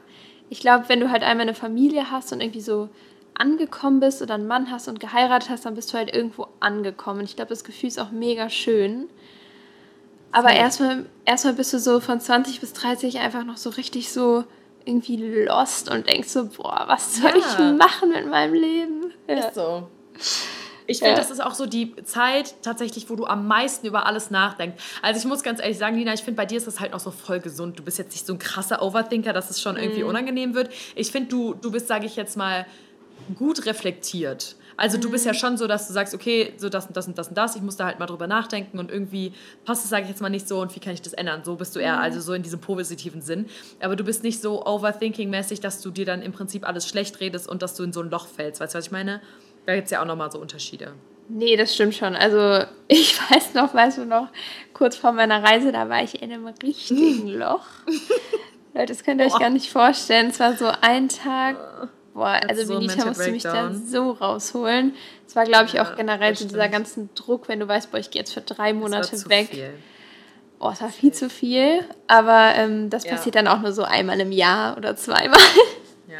ich 0.50 0.60
glaube, 0.60 0.86
wenn 0.88 1.00
du 1.00 1.10
halt 1.10 1.24
einmal 1.24 1.48
eine 1.48 1.56
Familie 1.56 2.12
hast 2.12 2.32
und 2.34 2.42
irgendwie 2.42 2.62
so 2.62 2.90
angekommen 3.36 4.00
bist 4.00 4.22
oder 4.22 4.36
einen 4.36 4.48
Mann 4.48 4.70
hast 4.70 4.88
und 4.88 5.00
geheiratet 5.00 5.50
hast, 5.50 5.66
dann 5.66 5.76
bist 5.76 5.92
du 5.94 5.98
halt 5.98 6.14
irgendwo 6.14 6.48
angekommen. 6.60 7.22
Ich 7.24 7.36
glaube, 7.36 7.50
das 7.50 7.64
Gefühl 7.64 7.88
ist 7.88 8.00
auch 8.00 8.12
mega 8.12 8.50
schön. 8.50 9.10
Aber 10.32 10.52
erstmal, 10.52 11.06
erstmal 11.26 11.54
bist 11.54 11.74
du 11.74 11.80
so 11.80 12.00
von 12.00 12.20
20 12.20 12.60
bis 12.60 12.74
30 12.74 13.20
einfach 13.20 13.44
noch 13.44 13.58
so 13.58 13.70
richtig 13.70 14.12
so 14.12 14.44
irgendwie 14.86 15.18
lost 15.46 15.90
und 15.90 16.08
denkst 16.08 16.30
so, 16.30 16.46
boah, 16.48 16.86
was 16.88 17.16
soll 17.18 17.32
ja. 17.32 17.38
ich 17.38 17.78
machen 17.78 18.10
mit 18.10 18.30
meinem 18.30 18.54
Leben? 18.54 19.14
Ja. 19.28 19.36
Ist 19.36 19.56
so. 19.56 19.88
Ich 20.88 21.00
finde, 21.00 21.14
ja. 21.14 21.18
das 21.18 21.32
ist 21.32 21.42
auch 21.42 21.54
so 21.54 21.66
die 21.66 21.96
Zeit 22.04 22.56
tatsächlich, 22.62 23.10
wo 23.10 23.16
du 23.16 23.26
am 23.26 23.48
meisten 23.48 23.88
über 23.88 24.06
alles 24.06 24.32
nachdenkst. 24.32 24.82
Also 25.02 25.20
ich 25.20 25.26
muss 25.26 25.44
ganz 25.44 25.62
ehrlich 25.62 25.78
sagen, 25.78 25.98
Lina, 25.98 26.14
ich 26.14 26.22
finde, 26.22 26.38
bei 26.38 26.46
dir 26.46 26.58
ist 26.58 26.68
das 26.68 26.80
halt 26.80 26.92
noch 26.92 27.00
so 27.00 27.12
voll 27.12 27.40
gesund. 27.40 27.80
Du 27.80 27.84
bist 27.84 27.98
jetzt 27.98 28.12
nicht 28.12 28.26
so 28.26 28.34
ein 28.34 28.40
krasser 28.40 28.82
Overthinker, 28.82 29.34
dass 29.34 29.50
es 29.50 29.62
schon 29.62 29.78
irgendwie 29.78 30.04
mhm. 30.04 30.10
unangenehm 30.10 30.54
wird. 30.56 30.70
Ich 30.96 31.12
finde, 31.12 31.30
du, 31.30 31.54
du 31.54 31.72
bist, 31.72 31.88
sage 31.88 32.06
ich 32.06 32.16
jetzt 32.16 32.38
mal, 32.38 32.66
gut 33.36 33.66
reflektiert. 33.66 34.56
Also 34.76 34.98
du 34.98 35.12
bist 35.12 35.26
ja 35.26 35.34
mhm. 35.34 35.38
schon 35.38 35.58
so, 35.58 35.68
dass 35.68 35.88
du 35.88 35.94
sagst, 35.94 36.14
okay, 36.14 36.54
so 36.58 36.70
das 36.70 36.88
und 36.88 36.98
das 36.98 37.08
und 37.08 37.18
das 37.18 37.28
und 37.28 37.38
das, 37.38 37.56
ich 37.56 37.62
muss 37.62 37.78
da 37.78 37.86
halt 37.86 38.00
mal 38.00 38.06
drüber 38.06 38.28
nachdenken 38.28 38.80
und 38.80 38.92
irgendwie 38.92 39.34
passt 39.66 39.84
es, 39.84 39.90
sage 39.90 40.04
ich 40.04 40.10
jetzt 40.10 40.22
mal, 40.22 40.30
nicht 40.30 40.48
so 40.48 40.62
und 40.62 40.76
wie 40.76 40.80
kann 40.80 40.94
ich 40.94 41.02
das 41.02 41.14
ändern? 41.14 41.44
So 41.44 41.56
bist 41.56 41.76
du 41.76 41.80
eher, 41.80 41.98
mhm. 41.98 42.02
also 42.02 42.22
so 42.22 42.34
in 42.34 42.44
diesem 42.44 42.60
positiven 42.60 43.22
Sinn. 43.22 43.48
Aber 43.80 43.96
du 43.96 44.04
bist 44.04 44.24
nicht 44.24 44.42
so 44.42 44.66
overthinking-mäßig, 44.66 45.62
dass 45.62 45.82
du 45.82 45.92
dir 45.92 46.06
dann 46.06 46.22
im 46.22 46.32
Prinzip 46.32 46.68
alles 46.68 46.88
schlecht 46.88 47.20
redest 47.20 47.48
und 47.48 47.62
dass 47.62 47.76
du 47.76 47.84
in 47.84 47.94
so 47.94 48.02
ein 48.02 48.10
Loch 48.10 48.28
fällst. 48.28 48.62
Weißt 48.62 48.74
du, 48.74 48.78
was 48.78 48.86
ich 48.86 48.92
meine? 48.92 49.22
Da 49.66 49.76
gibt 49.76 49.86
es 49.86 49.92
ja 49.92 50.02
auch 50.02 50.06
nochmal 50.06 50.32
so 50.32 50.40
Unterschiede. 50.40 50.94
Nee, 51.30 51.56
das 51.56 51.74
stimmt 51.74 51.96
schon. 51.96 52.16
Also 52.16 52.66
ich 52.88 53.18
weiß 53.20 53.54
noch, 53.54 53.74
weißt 53.74 54.00
du 54.00 54.06
noch, 54.06 54.28
kurz 54.74 54.96
vor 54.96 55.12
meiner 55.12 55.44
Reise, 55.44 55.72
da 55.72 55.90
war 55.90 56.04
ich 56.04 56.22
in 56.22 56.32
einem 56.32 56.48
richtigen 56.48 57.28
Loch. 57.40 57.66
Leute, 58.74 58.88
das 58.88 59.04
könnt 59.04 59.22
ihr 59.22 59.28
euch 59.28 59.40
gar 59.40 59.50
nicht 59.50 59.72
vorstellen. 59.72 60.30
Es 60.30 60.40
war 60.40 60.56
so 60.58 60.72
ein 60.82 61.10
Tag. 61.10 61.90
Boah, 62.14 62.40
also 62.48 62.64
so 62.64 62.74
Benita 62.76 63.06
musste 63.06 63.32
mich 63.32 63.44
da 63.44 63.74
so 63.74 64.12
rausholen. 64.12 64.94
Es 65.28 65.36
war, 65.36 65.46
glaube 65.46 65.66
ich, 65.66 65.80
auch 65.80 65.96
generell 65.96 66.36
so 66.36 66.48
dieser 66.48 66.70
ganzen 66.70 67.10
Druck, 67.16 67.48
wenn 67.48 67.60
du 67.60 67.68
weißt, 67.68 67.92
boah, 67.92 67.98
ich 67.98 68.12
gehe 68.12 68.20
jetzt 68.20 68.34
für 68.34 68.42
drei 68.42 68.74
Monate 68.74 69.12
weg. 69.30 69.50
Viel. 69.50 69.74
Oh, 70.60 70.70
es 70.72 70.82
war 70.82 70.90
viel 70.90 71.12
zu 71.12 71.30
viel. 71.30 71.84
Aber 72.08 72.54
ähm, 72.56 72.90
das 72.90 73.04
ja. 73.04 73.12
passiert 73.12 73.36
dann 73.36 73.48
auch 73.48 73.62
nur 73.62 73.74
so 73.74 73.84
einmal 73.84 74.20
im 74.20 74.32
Jahr 74.32 74.78
oder 74.78 74.96
zweimal. 74.96 75.40
Ja. 76.14 76.20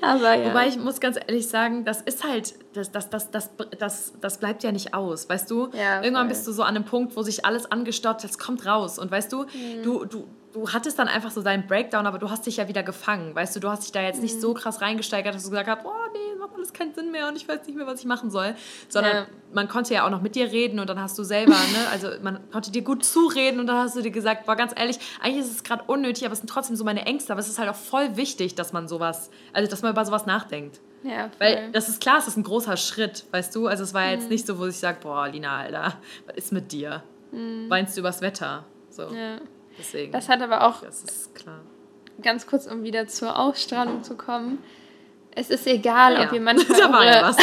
Aber 0.00 0.34
ja. 0.34 0.48
Wobei 0.48 0.68
ich 0.68 0.78
muss 0.78 1.00
ganz 1.00 1.16
ehrlich 1.16 1.48
sagen, 1.48 1.84
das 1.84 2.00
ist 2.00 2.24
halt, 2.24 2.54
das, 2.72 2.90
das, 2.90 3.10
das, 3.10 3.30
das, 3.30 3.50
das, 3.78 4.12
das 4.20 4.38
bleibt 4.38 4.62
ja 4.62 4.72
nicht 4.72 4.94
aus, 4.94 5.28
weißt 5.28 5.50
du? 5.50 5.70
Ja, 5.72 6.02
Irgendwann 6.02 6.28
bist 6.28 6.46
du 6.46 6.52
so 6.52 6.62
an 6.62 6.76
einem 6.76 6.84
Punkt, 6.84 7.16
wo 7.16 7.22
sich 7.22 7.44
alles 7.44 7.70
angestaut, 7.70 8.24
das 8.24 8.38
kommt 8.38 8.64
raus. 8.66 8.98
Und 8.98 9.10
weißt 9.10 9.32
du, 9.32 9.42
mhm. 9.42 9.82
du, 9.82 10.04
du, 10.04 10.28
du 10.54 10.68
hattest 10.68 10.98
dann 10.98 11.08
einfach 11.08 11.32
so 11.32 11.42
deinen 11.42 11.66
Breakdown, 11.66 12.06
aber 12.06 12.18
du 12.18 12.30
hast 12.30 12.46
dich 12.46 12.58
ja 12.58 12.68
wieder 12.68 12.84
gefangen, 12.84 13.34
weißt 13.34 13.56
du? 13.56 13.60
Du 13.60 13.68
hast 13.68 13.82
dich 13.82 13.92
da 13.92 14.00
jetzt 14.00 14.22
nicht 14.22 14.40
so 14.40 14.50
mhm. 14.50 14.54
krass 14.54 14.80
reingesteigert, 14.80 15.34
dass 15.34 15.42
du 15.42 15.50
gesagt 15.50 15.68
hast, 15.68 15.84
oh 15.84 15.90
nee, 16.12 16.38
macht 16.38 16.54
alles 16.54 16.72
keinen 16.72 16.94
Sinn 16.94 17.10
mehr 17.10 17.28
und 17.28 17.36
ich 17.36 17.48
weiß 17.48 17.66
nicht 17.66 17.76
mehr, 17.76 17.86
was 17.86 17.98
ich 17.98 18.06
machen 18.06 18.30
soll. 18.30 18.54
Sondern 18.88 19.16
ja. 19.16 19.26
man 19.52 19.68
konnte 19.68 19.92
ja 19.94 20.06
auch 20.06 20.10
noch 20.10 20.22
mit 20.22 20.36
dir 20.36 20.52
reden 20.52 20.78
und 20.78 20.88
dann 20.88 21.00
hast 21.00 21.18
du 21.18 21.24
selber, 21.24 21.52
ne, 21.52 21.88
also 21.90 22.08
man 22.22 22.38
konnte 22.52 22.70
dir 22.70 22.82
gut 22.82 23.04
zureden 23.04 23.58
und 23.58 23.66
dann 23.66 23.78
hast 23.78 23.96
du 23.96 24.00
dir 24.00 24.12
gesagt, 24.12 24.46
boah, 24.46 24.54
ganz 24.54 24.72
ehrlich, 24.76 24.98
eigentlich 25.20 25.44
ist 25.44 25.50
es 25.50 25.64
gerade 25.64 25.82
unnötig, 25.88 26.24
aber 26.24 26.34
es 26.34 26.38
sind 26.38 26.48
trotzdem 26.48 26.76
so 26.76 26.84
meine 26.84 27.04
Ängste, 27.04 27.32
aber 27.32 27.40
es 27.40 27.48
ist 27.48 27.58
halt 27.58 27.68
auch 27.68 27.74
voll 27.74 28.16
wichtig, 28.16 28.54
dass 28.54 28.72
man 28.72 28.86
sowas, 28.86 29.30
also 29.52 29.68
dass 29.68 29.82
man 29.82 29.90
über 29.90 30.04
sowas 30.04 30.24
nachdenkt. 30.24 30.80
Ja, 31.02 31.28
voll. 31.30 31.32
Weil 31.40 31.72
das 31.72 31.88
ist 31.88 32.00
klar, 32.00 32.18
es 32.18 32.28
ist 32.28 32.36
ein 32.36 32.44
großer 32.44 32.76
Schritt, 32.76 33.24
weißt 33.32 33.54
du? 33.56 33.66
Also 33.66 33.82
es 33.82 33.92
war 33.92 34.04
ja 34.04 34.12
jetzt 34.12 34.24
mhm. 34.24 34.30
nicht 34.30 34.46
so, 34.46 34.58
wo 34.58 34.66
ich 34.66 34.78
sage, 34.78 34.98
boah, 35.02 35.28
Lina, 35.28 35.58
Alter, 35.58 35.94
was 36.26 36.36
ist 36.36 36.52
mit 36.52 36.70
dir? 36.70 37.02
Mhm. 37.32 37.68
Weinst 37.68 37.96
du 37.96 38.00
übers 38.00 38.20
Wetter? 38.22 38.64
So. 38.88 39.02
Ja. 39.02 39.40
Deswegen. 39.78 40.12
Das 40.12 40.28
hat 40.28 40.40
aber 40.40 40.66
auch. 40.66 40.82
Das 40.82 41.02
ist 41.02 41.34
klar. 41.34 41.60
Ganz 42.22 42.46
kurz, 42.46 42.66
um 42.66 42.82
wieder 42.82 43.06
zur 43.08 43.38
Ausstrahlung 43.38 44.04
zu 44.04 44.16
kommen. 44.16 44.58
Es 45.34 45.50
ist 45.50 45.66
egal, 45.66 46.14
ja. 46.14 46.24
ob 46.26 46.32
ihr 46.32 46.40
manchmal 46.40 47.06
eure, 47.06 47.36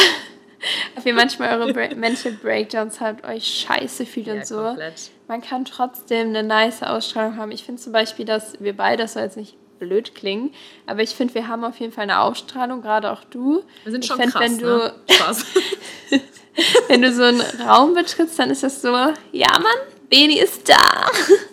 ob 0.96 1.06
ihr 1.06 1.14
manchmal 1.14 1.60
eure 1.60 1.94
Mental 1.94 2.32
Breakdowns 2.32 3.00
habt, 3.00 3.24
euch 3.26 3.66
scheiße 3.68 4.06
fühlt 4.06 4.28
ja, 4.28 4.34
und 4.34 4.46
so. 4.46 4.56
Komplett. 4.56 5.10
Man 5.28 5.42
kann 5.42 5.64
trotzdem 5.64 6.28
eine 6.28 6.42
nice 6.42 6.82
Ausstrahlung 6.82 7.36
haben. 7.36 7.52
Ich 7.52 7.64
finde 7.64 7.80
zum 7.82 7.92
Beispiel, 7.92 8.24
dass 8.24 8.60
wir 8.60 8.76
beide, 8.76 9.02
das 9.02 9.14
soll 9.14 9.22
jetzt 9.22 9.36
nicht 9.36 9.56
blöd 9.78 10.14
klingen, 10.14 10.54
aber 10.86 11.02
ich 11.02 11.10
finde, 11.10 11.34
wir 11.34 11.48
haben 11.48 11.64
auf 11.64 11.80
jeden 11.80 11.92
Fall 11.92 12.04
eine 12.04 12.20
Ausstrahlung, 12.20 12.82
gerade 12.82 13.10
auch 13.10 13.24
du. 13.24 13.64
Wir 13.82 13.92
sind 13.92 14.06
schon 14.06 14.20
ich 14.20 14.22
find, 14.22 14.32
krass, 14.32 14.42
wenn 14.42 14.58
du, 14.58 14.66
ne? 14.66 16.22
wenn 16.88 17.02
du 17.02 17.12
so 17.12 17.24
einen 17.24 17.40
Raum 17.66 17.94
betrittst, 17.94 18.38
dann 18.38 18.50
ist 18.50 18.62
das 18.62 18.80
so, 18.80 18.92
ja 19.32 19.48
Mann, 19.58 19.78
Beni 20.08 20.38
ist 20.38 20.68
da. 20.68 20.76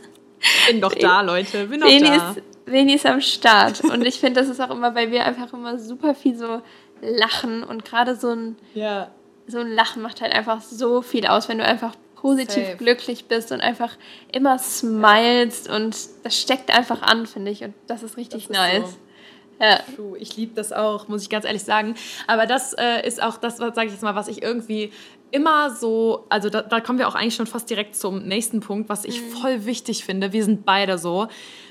Bin 0.67 0.81
doch 0.81 0.93
da, 0.93 1.21
Leute. 1.21 1.67
Bin 1.67 1.81
doch 1.81 1.87
da. 1.87 2.31
Ist, 2.31 2.41
Beni 2.65 2.93
ist 2.93 3.05
am 3.05 3.21
Start. 3.21 3.81
Und 3.81 4.05
ich 4.05 4.19
finde, 4.19 4.41
das 4.41 4.49
ist 4.49 4.59
auch 4.61 4.69
immer, 4.69 4.95
weil 4.95 5.11
wir 5.11 5.25
einfach 5.25 5.51
immer 5.53 5.77
super 5.77 6.15
viel 6.15 6.35
so 6.35 6.61
lachen 7.01 7.63
und 7.63 7.85
gerade 7.85 8.15
so 8.15 8.29
ein, 8.29 8.57
ja. 8.73 9.09
so 9.47 9.59
ein 9.59 9.71
Lachen 9.71 10.01
macht 10.01 10.21
halt 10.21 10.33
einfach 10.33 10.61
so 10.61 11.01
viel 11.01 11.25
aus, 11.27 11.49
wenn 11.49 11.57
du 11.57 11.65
einfach 11.65 11.95
positiv 12.15 12.65
Safe. 12.65 12.77
glücklich 12.77 13.25
bist 13.25 13.51
und 13.51 13.61
einfach 13.61 13.93
immer 14.31 14.59
smilest 14.59 15.69
und 15.69 15.95
das 16.23 16.39
steckt 16.39 16.69
einfach 16.69 17.01
an, 17.01 17.25
finde 17.25 17.51
ich. 17.51 17.63
Und 17.63 17.73
das 17.87 18.03
ist 18.03 18.17
richtig 18.17 18.47
das 18.47 18.57
ist 18.57 18.61
nice. 18.61 18.97
Ja. 19.61 19.79
Ich 20.17 20.37
liebe 20.37 20.53
das 20.55 20.71
auch, 20.71 21.07
muss 21.09 21.23
ich 21.23 21.29
ganz 21.29 21.45
ehrlich 21.45 21.63
sagen. 21.63 21.95
Aber 22.27 22.45
das 22.45 22.73
äh, 22.73 23.05
ist 23.05 23.21
auch 23.21 23.37
das, 23.37 23.57
sage 23.57 23.85
ich 23.85 23.91
jetzt 23.91 24.03
mal, 24.03 24.15
was 24.15 24.29
ich 24.29 24.41
irgendwie 24.41 24.91
immer 25.31 25.75
so, 25.75 26.25
also 26.29 26.49
da, 26.49 26.61
da, 26.61 26.79
kommen 26.79 26.99
wir 26.99 27.07
auch 27.07 27.15
eigentlich 27.15 27.35
schon 27.35 27.47
fast 27.47 27.69
direkt 27.69 27.95
zum 27.95 28.23
nächsten 28.23 28.59
Punkt, 28.59 28.89
was 28.89 29.05
ich 29.05 29.21
mhm. 29.21 29.29
voll 29.29 29.65
wichtig 29.65 30.03
finde. 30.03 30.33
Wir 30.33 30.43
sind 30.43 30.65
beide 30.65 30.97
so. 30.97 31.27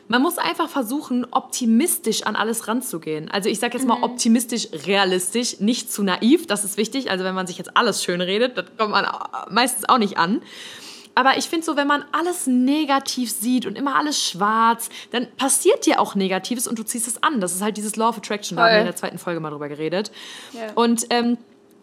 Man 0.07 0.23
muss 0.23 0.39
einfach 0.39 0.69
versuchen, 0.69 1.27
optimistisch 1.31 2.23
an 2.23 2.35
alles 2.35 2.67
ranzugehen. 2.67 3.31
Also 3.31 3.49
ich 3.49 3.59
sage 3.59 3.77
jetzt 3.77 3.87
mal 3.87 3.99
mhm. 3.99 4.05
optimistisch, 4.05 4.69
realistisch, 4.87 5.61
nicht 5.61 5.93
zu 5.93 6.03
naiv, 6.03 6.47
das 6.47 6.65
ist 6.65 6.77
wichtig. 6.77 7.11
Also 7.11 7.25
wenn 7.25 7.35
man 7.35 7.47
sich 7.47 7.59
jetzt 7.59 7.77
alles 7.77 8.03
schön 8.03 8.21
redet, 8.21 8.57
das 8.57 8.67
kommt 8.77 8.93
man 8.93 9.07
meistens 9.51 9.89
auch 9.89 9.99
nicht 9.99 10.17
an. 10.17 10.41
Aber 11.19 11.37
ich 11.37 11.47
finde 11.47 11.67
so, 11.67 11.77
wenn 11.77 11.89
man 11.89 12.05
alles 12.13 12.47
negativ 12.47 13.33
sieht 13.33 13.67
und 13.67 13.77
immer 13.77 13.97
alles 13.97 14.23
schwarz, 14.23 14.89
dann 15.11 15.27
passiert 15.37 15.85
dir 15.85 16.01
auch 16.01 16.15
Negatives 16.15 16.69
und 16.69 16.79
du 16.79 16.85
ziehst 16.85 17.09
es 17.09 17.21
an. 17.25 17.41
Das 17.41 17.53
ist 17.53 17.61
halt 17.61 17.77
dieses 17.77 17.97
Law 17.97 18.11
of 18.11 18.19
Attraction, 18.19 18.57
Voll. 18.57 18.63
da 18.63 18.69
haben 18.69 18.77
wir 18.77 18.81
in 18.83 18.87
der 18.87 18.95
zweiten 18.95 19.19
Folge 19.19 19.41
mal 19.41 19.51
drüber 19.51 19.69
geredet. 19.69 20.13
Ja. 20.53 20.71
Und 20.77 21.07
ähm, 21.11 21.37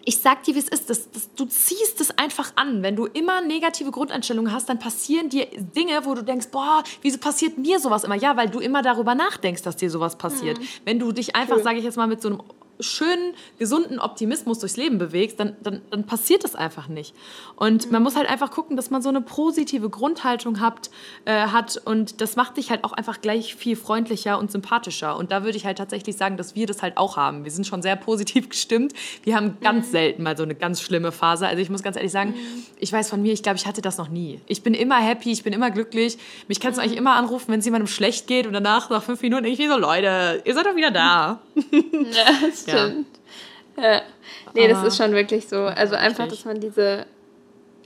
ich 0.05 0.19
sag 0.19 0.43
dir, 0.43 0.55
wie 0.55 0.59
es 0.59 0.69
ist. 0.69 0.89
Das, 0.89 1.09
das, 1.11 1.33
du 1.35 1.45
ziehst 1.45 1.99
es 1.99 2.17
einfach 2.17 2.53
an. 2.55 2.83
Wenn 2.83 2.95
du 2.95 3.05
immer 3.07 3.41
negative 3.41 3.91
Grundeinstellungen 3.91 4.51
hast, 4.51 4.69
dann 4.69 4.79
passieren 4.79 5.29
dir 5.29 5.47
Dinge, 5.75 6.05
wo 6.05 6.13
du 6.13 6.23
denkst, 6.23 6.47
boah, 6.51 6.83
wieso 7.01 7.17
passiert 7.17 7.57
mir 7.57 7.79
sowas 7.79 8.03
immer? 8.03 8.15
Ja, 8.15 8.37
weil 8.37 8.49
du 8.49 8.59
immer 8.59 8.83
darüber 8.83 9.15
nachdenkst, 9.15 9.63
dass 9.63 9.75
dir 9.75 9.89
sowas 9.89 10.17
passiert. 10.17 10.59
Mhm. 10.59 10.67
Wenn 10.85 10.99
du 10.99 11.11
dich 11.11 11.35
einfach, 11.35 11.59
sage 11.59 11.79
ich 11.79 11.83
jetzt 11.83 11.97
mal, 11.97 12.07
mit 12.07 12.21
so 12.21 12.29
einem 12.29 12.43
schönen, 12.79 13.33
gesunden 13.57 13.99
Optimismus 13.99 14.59
durchs 14.59 14.77
Leben 14.77 14.97
bewegst, 14.97 15.39
dann, 15.39 15.55
dann, 15.63 15.81
dann 15.91 16.05
passiert 16.05 16.43
das 16.43 16.55
einfach 16.55 16.87
nicht. 16.87 17.13
Und 17.55 17.85
mhm. 17.85 17.91
man 17.91 18.03
muss 18.03 18.15
halt 18.15 18.29
einfach 18.29 18.51
gucken, 18.51 18.75
dass 18.75 18.89
man 18.89 19.01
so 19.01 19.09
eine 19.09 19.21
positive 19.21 19.89
Grundhaltung 19.89 20.59
hat, 20.59 20.89
äh, 21.25 21.47
hat 21.47 21.81
und 21.85 22.21
das 22.21 22.35
macht 22.35 22.57
dich 22.57 22.69
halt 22.69 22.83
auch 22.83 22.93
einfach 22.93 23.21
gleich 23.21 23.55
viel 23.55 23.75
freundlicher 23.75 24.39
und 24.39 24.51
sympathischer. 24.51 25.17
Und 25.17 25.31
da 25.31 25.43
würde 25.43 25.57
ich 25.57 25.65
halt 25.65 25.77
tatsächlich 25.77 26.17
sagen, 26.17 26.37
dass 26.37 26.55
wir 26.55 26.67
das 26.67 26.81
halt 26.81 26.97
auch 26.97 27.17
haben. 27.17 27.43
Wir 27.43 27.51
sind 27.51 27.65
schon 27.65 27.81
sehr 27.81 27.95
positiv 27.95 28.49
gestimmt. 28.55 28.93
Wir 29.23 29.35
haben 29.35 29.57
ganz 29.61 29.87
mhm. 29.87 29.91
selten 29.91 30.23
mal 30.23 30.37
so 30.37 30.43
eine 30.43 30.55
ganz 30.55 30.81
schlimme 30.81 31.11
Phase. 31.11 31.47
Also 31.47 31.61
ich 31.61 31.69
muss 31.69 31.83
ganz 31.83 31.95
ehrlich 31.95 32.11
sagen, 32.11 32.31
mhm. 32.31 32.63
ich 32.79 32.91
weiß 32.91 33.09
von 33.09 33.21
mir, 33.21 33.33
ich 33.33 33.43
glaube, 33.43 33.57
ich 33.57 33.65
hatte 33.65 33.81
das 33.81 33.97
noch 33.97 34.09
nie. 34.09 34.41
Ich 34.47 34.63
bin 34.63 34.73
immer 34.73 34.97
happy, 34.97 35.31
ich 35.31 35.43
bin 35.43 35.53
immer 35.53 35.71
glücklich. 35.71 36.17
Mich 36.47 36.59
kannst 36.59 36.77
du 36.77 36.83
eigentlich 36.83 36.97
immer 36.97 37.15
anrufen, 37.15 37.51
wenn 37.51 37.59
es 37.59 37.65
jemandem 37.65 37.87
schlecht 37.87 38.27
geht 38.27 38.47
und 38.47 38.53
danach 38.53 38.89
nach 38.89 39.03
fünf 39.03 39.21
Minuten 39.21 39.45
ich 39.45 39.59
wie 39.59 39.67
so, 39.67 39.77
Leute, 39.77 40.41
ihr 40.43 40.53
seid 40.53 40.65
doch 40.65 40.75
wieder 40.75 40.91
da. 40.91 41.39
Ja, 42.15 42.51
stimmt. 42.67 43.07
Ja. 43.77 43.83
ja. 43.83 44.01
Nee, 44.53 44.67
das 44.67 44.83
ist 44.83 44.97
schon 44.97 45.11
wirklich 45.11 45.47
so. 45.47 45.63
Also 45.63 45.95
einfach, 45.95 46.27
dass 46.27 46.45
man 46.45 46.59
diese 46.59 47.05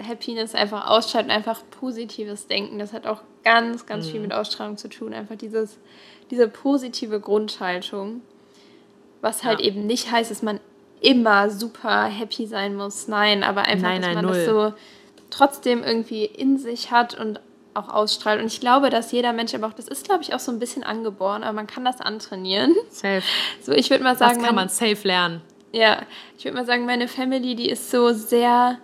Happiness 0.02 0.56
einfach 0.56 0.90
ausschaltet 0.90 1.32
und 1.32 1.36
einfach 1.36 1.62
positives 1.72 2.48
Denken. 2.48 2.80
Das 2.80 2.94
hat 2.94 3.06
auch 3.06 3.22
ganz, 3.44 3.86
ganz 3.86 4.08
mhm. 4.08 4.12
viel 4.12 4.20
mit 4.22 4.34
Ausstrahlung 4.34 4.78
zu 4.78 4.88
tun. 4.88 5.14
Einfach 5.14 5.36
dieses, 5.36 5.78
diese 6.32 6.48
positive 6.48 7.20
Grundhaltung. 7.20 8.22
Was 9.22 9.44
halt 9.44 9.60
ja. 9.60 9.68
eben 9.68 9.86
nicht 9.86 10.12
heißt, 10.12 10.32
dass 10.32 10.42
man 10.42 10.60
immer 11.02 11.50
super 11.50 12.06
happy 12.06 12.46
sein 12.48 12.76
muss. 12.76 13.08
Nein, 13.08 13.44
aber 13.44 13.64
einfach, 13.64 13.90
nein, 13.90 14.02
nein, 14.02 14.16
dass 14.16 14.24
man 14.24 14.26
null. 14.26 14.36
das 14.36 14.46
so 14.46 14.74
trotzdem 15.30 15.84
irgendwie 15.84 16.26
in 16.26 16.58
sich 16.58 16.92
hat 16.92 17.20
und 17.20 17.40
auch 17.80 17.90
ausstrahlt. 17.90 18.42
Und 18.42 18.48
ich 18.48 18.60
glaube, 18.60 18.90
dass 18.90 19.12
jeder 19.12 19.34
Mensch 19.34 19.54
aber 19.54 19.68
auch, 19.68 19.74
das 19.74 19.88
ist, 19.88 20.06
glaube 20.06 20.24
ich, 20.24 20.34
auch 20.34 20.40
so 20.40 20.52
ein 20.52 20.60
bisschen 20.60 20.84
angeboren, 20.84 21.44
aber 21.44 21.54
man 21.54 21.68
kann 21.68 21.86
das 21.86 22.02
antrainieren. 22.02 22.76
Safe. 22.90 23.24
So, 23.62 23.72
ich 23.72 23.90
würde 23.90 24.04
mal 24.04 24.16
sagen. 24.16 24.36
Das 24.36 24.46
kann 24.46 24.56
man 24.56 24.70
safe 24.70 25.08
lernen. 25.08 25.42
Ja, 25.72 26.02
ich 26.38 26.46
würde 26.46 26.58
mal 26.58 26.66
sagen, 26.66 26.86
meine 26.86 27.08
Family, 27.08 27.56
die 27.56 27.70
ist 27.70 27.92
so 27.92 28.12
sehr 28.12 28.80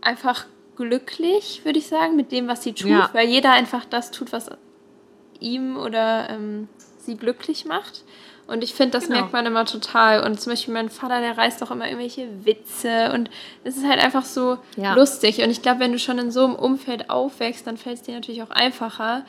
einfach 0.00 0.46
glücklich, 0.76 1.62
würde 1.64 1.78
ich 1.78 1.86
sagen, 1.86 2.16
mit 2.16 2.32
dem, 2.32 2.48
was 2.48 2.62
sie 2.62 2.72
tut, 2.72 2.90
ja. 2.90 3.10
weil 3.12 3.28
jeder 3.28 3.52
einfach 3.52 3.84
das 3.84 4.10
tut, 4.10 4.32
was 4.32 4.50
ihm 5.38 5.76
oder 5.76 6.28
ähm, 6.30 6.68
sie 6.98 7.16
glücklich 7.16 7.64
macht. 7.64 8.04
Und 8.46 8.64
ich 8.64 8.74
finde, 8.74 8.92
das 8.92 9.06
genau. 9.06 9.20
merkt 9.20 9.32
man 9.32 9.46
immer 9.46 9.64
total. 9.64 10.24
Und 10.24 10.40
zum 10.40 10.52
Beispiel 10.52 10.74
mein 10.74 10.90
Vater, 10.90 11.20
der 11.20 11.38
reißt 11.38 11.62
auch 11.62 11.70
immer 11.70 11.86
irgendwelche 11.86 12.28
Witze. 12.44 13.12
Und 13.12 13.30
es 13.64 13.76
ist 13.76 13.86
halt 13.86 14.02
einfach 14.02 14.24
so 14.24 14.58
ja. 14.76 14.94
lustig. 14.94 15.42
Und 15.42 15.50
ich 15.50 15.62
glaube, 15.62 15.80
wenn 15.80 15.92
du 15.92 15.98
schon 15.98 16.18
in 16.18 16.30
so 16.30 16.44
einem 16.44 16.54
Umfeld 16.56 17.08
aufwächst, 17.08 17.66
dann 17.66 17.76
fällt 17.76 17.96
es 17.96 18.02
dir 18.02 18.14
natürlich 18.14 18.42
auch 18.42 18.50
einfacher. 18.50 19.24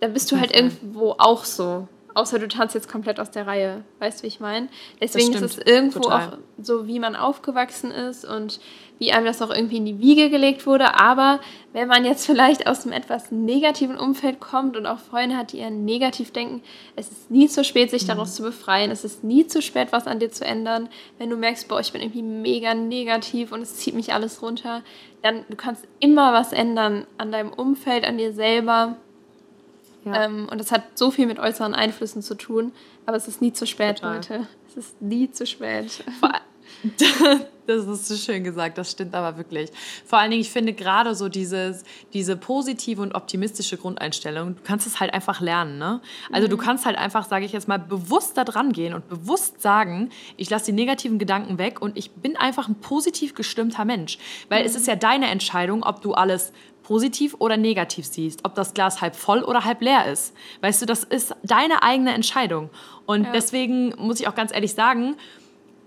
Dann 0.00 0.12
bist 0.12 0.30
du 0.30 0.38
halt 0.38 0.54
irgendwo 0.54 1.14
auch 1.18 1.44
so. 1.44 1.88
Außer 2.18 2.40
du 2.40 2.48
tanzt 2.48 2.74
jetzt 2.74 2.90
komplett 2.90 3.20
aus 3.20 3.30
der 3.30 3.46
Reihe. 3.46 3.84
Weißt 4.00 4.18
du, 4.18 4.22
wie 4.24 4.26
ich 4.26 4.40
meine? 4.40 4.68
Deswegen 5.00 5.32
ist 5.34 5.40
es 5.40 5.58
irgendwo 5.58 6.00
Total. 6.00 6.30
auch 6.30 6.38
so, 6.60 6.88
wie 6.88 6.98
man 6.98 7.14
aufgewachsen 7.14 7.92
ist 7.92 8.24
und 8.24 8.58
wie 8.98 9.12
einem 9.12 9.24
das 9.24 9.40
auch 9.40 9.54
irgendwie 9.54 9.76
in 9.76 9.84
die 9.84 10.00
Wiege 10.00 10.28
gelegt 10.28 10.66
wurde. 10.66 10.98
Aber 10.98 11.38
wenn 11.72 11.86
man 11.86 12.04
jetzt 12.04 12.26
vielleicht 12.26 12.66
aus 12.66 12.82
einem 12.84 12.92
etwas 12.92 13.30
negativen 13.30 13.96
Umfeld 13.96 14.40
kommt 14.40 14.76
und 14.76 14.84
auch 14.84 14.98
Freunde 14.98 15.36
hat, 15.36 15.52
die 15.52 15.58
eher 15.58 15.70
negativ 15.70 16.32
denken, 16.32 16.60
es 16.96 17.08
ist 17.08 17.30
nie 17.30 17.46
zu 17.46 17.62
spät, 17.62 17.92
sich 17.92 18.02
mhm. 18.02 18.08
daraus 18.08 18.34
zu 18.34 18.42
befreien. 18.42 18.90
Es 18.90 19.04
ist 19.04 19.22
nie 19.22 19.46
zu 19.46 19.62
spät, 19.62 19.92
was 19.92 20.08
an 20.08 20.18
dir 20.18 20.32
zu 20.32 20.44
ändern. 20.44 20.88
Wenn 21.18 21.30
du 21.30 21.36
merkst, 21.36 21.68
boah, 21.68 21.78
ich 21.78 21.92
bin 21.92 22.02
irgendwie 22.02 22.22
mega 22.22 22.74
negativ 22.74 23.52
und 23.52 23.62
es 23.62 23.76
zieht 23.76 23.94
mich 23.94 24.12
alles 24.12 24.42
runter, 24.42 24.82
dann 25.22 25.44
du 25.48 25.54
kannst 25.56 25.86
immer 26.00 26.32
was 26.32 26.52
ändern 26.52 27.06
an 27.16 27.30
deinem 27.30 27.52
Umfeld, 27.52 28.04
an 28.04 28.18
dir 28.18 28.32
selber. 28.32 28.96
Ja. 30.04 30.24
Ähm, 30.24 30.48
und 30.50 30.58
das 30.58 30.72
hat 30.72 30.82
so 30.94 31.10
viel 31.10 31.26
mit 31.26 31.38
äußeren 31.38 31.74
Einflüssen 31.74 32.22
zu 32.22 32.34
tun. 32.34 32.72
Aber 33.06 33.16
es 33.16 33.28
ist 33.28 33.40
nie 33.40 33.52
zu 33.52 33.66
spät, 33.66 33.96
Total. 33.96 34.16
Leute. 34.16 34.46
Es 34.68 34.76
ist 34.76 35.02
nie 35.02 35.30
zu 35.30 35.46
spät. 35.46 36.04
das 37.66 37.84
ist 37.86 38.06
so 38.06 38.16
schön 38.16 38.44
gesagt, 38.44 38.78
das 38.78 38.90
stimmt 38.90 39.14
aber 39.14 39.36
wirklich. 39.36 39.70
Vor 40.04 40.18
allen 40.18 40.30
Dingen, 40.30 40.40
ich 40.40 40.50
finde 40.50 40.72
gerade 40.72 41.14
so 41.14 41.28
dieses, 41.28 41.84
diese 42.12 42.36
positive 42.36 43.02
und 43.02 43.14
optimistische 43.14 43.76
Grundeinstellung, 43.76 44.56
du 44.56 44.62
kannst 44.62 44.86
es 44.86 45.00
halt 45.00 45.12
einfach 45.12 45.40
lernen. 45.40 45.78
Ne? 45.78 46.00
Also 46.30 46.46
mhm. 46.46 46.50
du 46.50 46.56
kannst 46.56 46.86
halt 46.86 46.96
einfach, 46.96 47.26
sage 47.28 47.44
ich 47.44 47.52
jetzt 47.52 47.68
mal, 47.68 47.78
bewusst 47.78 48.36
da 48.36 48.44
dran 48.44 48.72
gehen 48.72 48.94
und 48.94 49.08
bewusst 49.08 49.60
sagen, 49.60 50.10
ich 50.36 50.50
lasse 50.50 50.66
die 50.66 50.72
negativen 50.72 51.18
Gedanken 51.18 51.58
weg 51.58 51.82
und 51.82 51.96
ich 51.96 52.10
bin 52.12 52.36
einfach 52.36 52.68
ein 52.68 52.76
positiv 52.76 53.34
gestimmter 53.34 53.84
Mensch. 53.84 54.18
Weil 54.48 54.60
mhm. 54.60 54.66
es 54.66 54.74
ist 54.74 54.86
ja 54.86 54.96
deine 54.96 55.26
Entscheidung, 55.28 55.82
ob 55.82 56.00
du 56.00 56.14
alles 56.14 56.52
positiv 56.88 57.36
oder 57.38 57.58
negativ 57.58 58.06
siehst, 58.06 58.46
ob 58.46 58.54
das 58.54 58.72
Glas 58.72 59.02
halb 59.02 59.14
voll 59.14 59.42
oder 59.42 59.66
halb 59.66 59.82
leer 59.82 60.10
ist. 60.10 60.32
Weißt 60.62 60.80
du, 60.80 60.86
das 60.86 61.04
ist 61.04 61.36
deine 61.42 61.82
eigene 61.82 62.14
Entscheidung. 62.14 62.70
Und 63.04 63.24
ja. 63.24 63.32
deswegen 63.32 63.92
muss 63.98 64.20
ich 64.20 64.26
auch 64.26 64.34
ganz 64.34 64.54
ehrlich 64.54 64.72
sagen, 64.72 65.14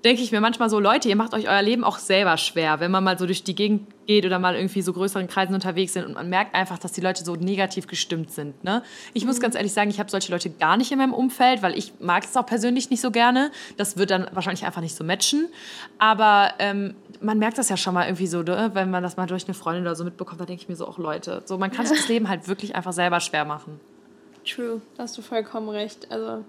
denke 0.04 0.22
ich 0.22 0.32
mir 0.32 0.42
manchmal 0.42 0.70
so, 0.70 0.80
Leute, 0.80 1.10
ihr 1.10 1.16
macht 1.16 1.34
euch 1.34 1.48
euer 1.48 1.62
Leben 1.62 1.84
auch 1.84 2.00
selber 2.00 2.38
schwer, 2.38 2.80
wenn 2.80 2.92
man 2.92 3.04
mal 3.04 3.18
so 3.18 3.26
durch 3.26 3.44
die 3.44 3.56
Gegend 3.56 3.88
geht 4.08 4.26
oder 4.26 4.40
mal 4.40 4.56
irgendwie 4.56 4.82
so 4.82 4.94
größeren 4.94 5.28
Kreisen 5.28 5.54
unterwegs 5.54 5.94
sind 5.94 6.06
und 6.06 6.14
man 6.14 6.30
merkt 6.30 6.56
einfach, 6.56 6.80
dass 6.80 6.92
die 6.92 7.02
Leute 7.02 7.24
so 7.24 7.36
negativ 7.36 7.88
gestimmt 7.88 8.32
sind. 8.32 8.64
Ne? 8.64 8.84
Ich 9.14 9.24
mhm. 9.24 9.30
muss 9.30 9.40
ganz 9.40 9.56
ehrlich 9.56 9.74
sagen, 9.74 9.90
ich 9.90 10.00
habe 10.00 10.10
solche 10.10 10.32
Leute 10.32 10.50
gar 10.50 10.78
nicht 10.78 10.92
in 10.92 10.98
meinem 10.98 11.14
Umfeld, 11.14 11.62
weil 11.62 11.78
ich 11.78 11.94
mag 12.00 12.24
es 12.24 12.36
auch 12.36 12.46
persönlich 12.46 12.90
nicht 12.90 13.02
so 13.02 13.12
gerne. 13.12 13.52
Das 13.78 13.98
wird 13.98 14.12
dann 14.12 14.28
wahrscheinlich 14.32 14.66
einfach 14.66 14.82
nicht 14.82 14.96
so 14.96 15.04
matchen. 15.04 15.48
Aber 16.00 16.54
ähm, 16.60 16.96
man 17.22 17.38
merkt 17.38 17.58
das 17.58 17.70
ja 17.70 17.78
schon 17.78 17.94
mal 17.94 18.06
irgendwie 18.06 18.28
so, 18.28 18.42
ne? 18.42 18.72
wenn 18.74 18.90
man 18.90 19.04
das 19.04 19.18
mal 19.18 19.28
durch 19.28 19.46
eine 19.46 19.54
Freundin 19.54 19.84
oder 19.84 19.96
so 19.96 20.04
mitbekommt, 20.04 20.42
da 20.42 20.46
denke 20.46 20.64
ich 20.64 20.70
mir 20.70 20.76
so, 20.76 20.88
auch 20.88 20.98
Leute, 20.98 21.44
so 21.46 21.58
man 21.58 21.72
kann 21.72 21.86
sich 21.86 21.98
das 22.02 22.08
Leben 22.08 22.28
halt 22.28 22.48
wirklich 22.48 22.76
einfach 22.76 22.94
selber 22.94 23.20
schwer 23.20 23.46
machen. 23.46 23.80
True, 24.46 24.82
da 24.98 25.04
hast 25.04 25.18
du 25.18 25.22
vollkommen 25.22 25.70
recht. 25.70 26.12
Also 26.12 26.44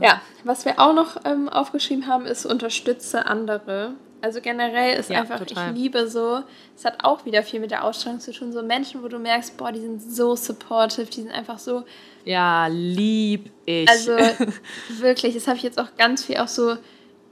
ja 0.00 0.22
was 0.44 0.64
wir 0.64 0.78
auch 0.78 0.94
noch 0.94 1.16
ähm, 1.24 1.48
aufgeschrieben 1.48 2.06
haben, 2.06 2.26
ist 2.26 2.46
unterstütze 2.46 3.26
andere. 3.26 3.94
Also 4.20 4.40
generell 4.40 4.98
ist 4.98 5.10
ja, 5.10 5.20
einfach, 5.20 5.40
total. 5.40 5.72
ich 5.72 5.78
liebe 5.78 6.08
so, 6.08 6.42
es 6.76 6.84
hat 6.84 7.02
auch 7.04 7.24
wieder 7.24 7.42
viel 7.42 7.58
mit 7.58 7.72
der 7.72 7.84
Ausstrahlung 7.84 8.20
zu 8.20 8.32
tun, 8.32 8.52
so 8.52 8.62
Menschen, 8.62 9.02
wo 9.02 9.08
du 9.08 9.18
merkst, 9.18 9.56
boah, 9.56 9.72
die 9.72 9.80
sind 9.80 10.00
so 10.00 10.36
supportive, 10.36 11.06
die 11.06 11.22
sind 11.22 11.32
einfach 11.32 11.58
so. 11.58 11.82
Ja, 12.24 12.68
lieb 12.68 13.50
ich. 13.64 13.88
Also 13.88 14.12
wirklich, 15.00 15.34
das 15.34 15.48
habe 15.48 15.56
ich 15.56 15.64
jetzt 15.64 15.80
auch 15.80 15.96
ganz 15.96 16.24
viel 16.24 16.36
auch 16.36 16.48
so 16.48 16.76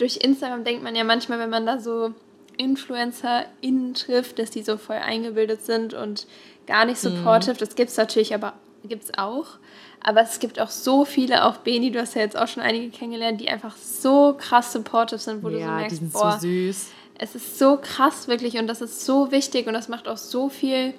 durch 0.00 0.16
Instagram 0.16 0.64
denkt 0.64 0.82
man 0.82 0.96
ja 0.96 1.04
manchmal, 1.04 1.38
wenn 1.38 1.50
man 1.50 1.66
da 1.66 1.78
so 1.78 2.14
InfluencerInnen 2.56 3.94
trifft, 3.94 4.38
dass 4.38 4.50
die 4.50 4.62
so 4.62 4.78
voll 4.78 4.96
eingebildet 4.96 5.64
sind 5.64 5.94
und 5.94 6.26
gar 6.66 6.86
nicht 6.86 7.04
mhm. 7.04 7.16
supportive. 7.16 7.54
Mhm. 7.54 7.58
Das 7.58 7.74
gibt 7.74 7.90
es 7.90 7.96
natürlich, 7.96 8.34
aber 8.34 8.54
gibt 8.84 9.04
es 9.04 9.18
auch. 9.18 9.58
Aber 10.02 10.22
es 10.22 10.38
gibt 10.40 10.58
auch 10.60 10.70
so 10.70 11.04
viele, 11.04 11.44
auch 11.44 11.58
Beni, 11.58 11.90
du 11.90 12.00
hast 12.00 12.14
ja 12.14 12.22
jetzt 12.22 12.36
auch 12.36 12.48
schon 12.48 12.62
einige 12.62 12.90
kennengelernt, 12.90 13.40
die 13.40 13.48
einfach 13.48 13.76
so 13.76 14.34
krass 14.38 14.72
supportive 14.72 15.18
sind, 15.18 15.42
wo 15.42 15.48
ja, 15.50 15.56
du 15.56 15.60
so 15.60 15.70
merkst, 15.70 15.90
die 15.90 15.96
sind 15.96 16.12
boah, 16.12 16.32
so 16.32 16.38
süß. 16.40 16.86
es 17.18 17.34
ist 17.34 17.58
so 17.58 17.78
krass 17.80 18.26
wirklich 18.26 18.56
und 18.58 18.66
das 18.66 18.80
ist 18.80 19.04
so 19.04 19.30
wichtig 19.30 19.66
und 19.66 19.74
das 19.74 19.88
macht 19.88 20.08
auch 20.08 20.16
so 20.16 20.48
viel 20.48 20.94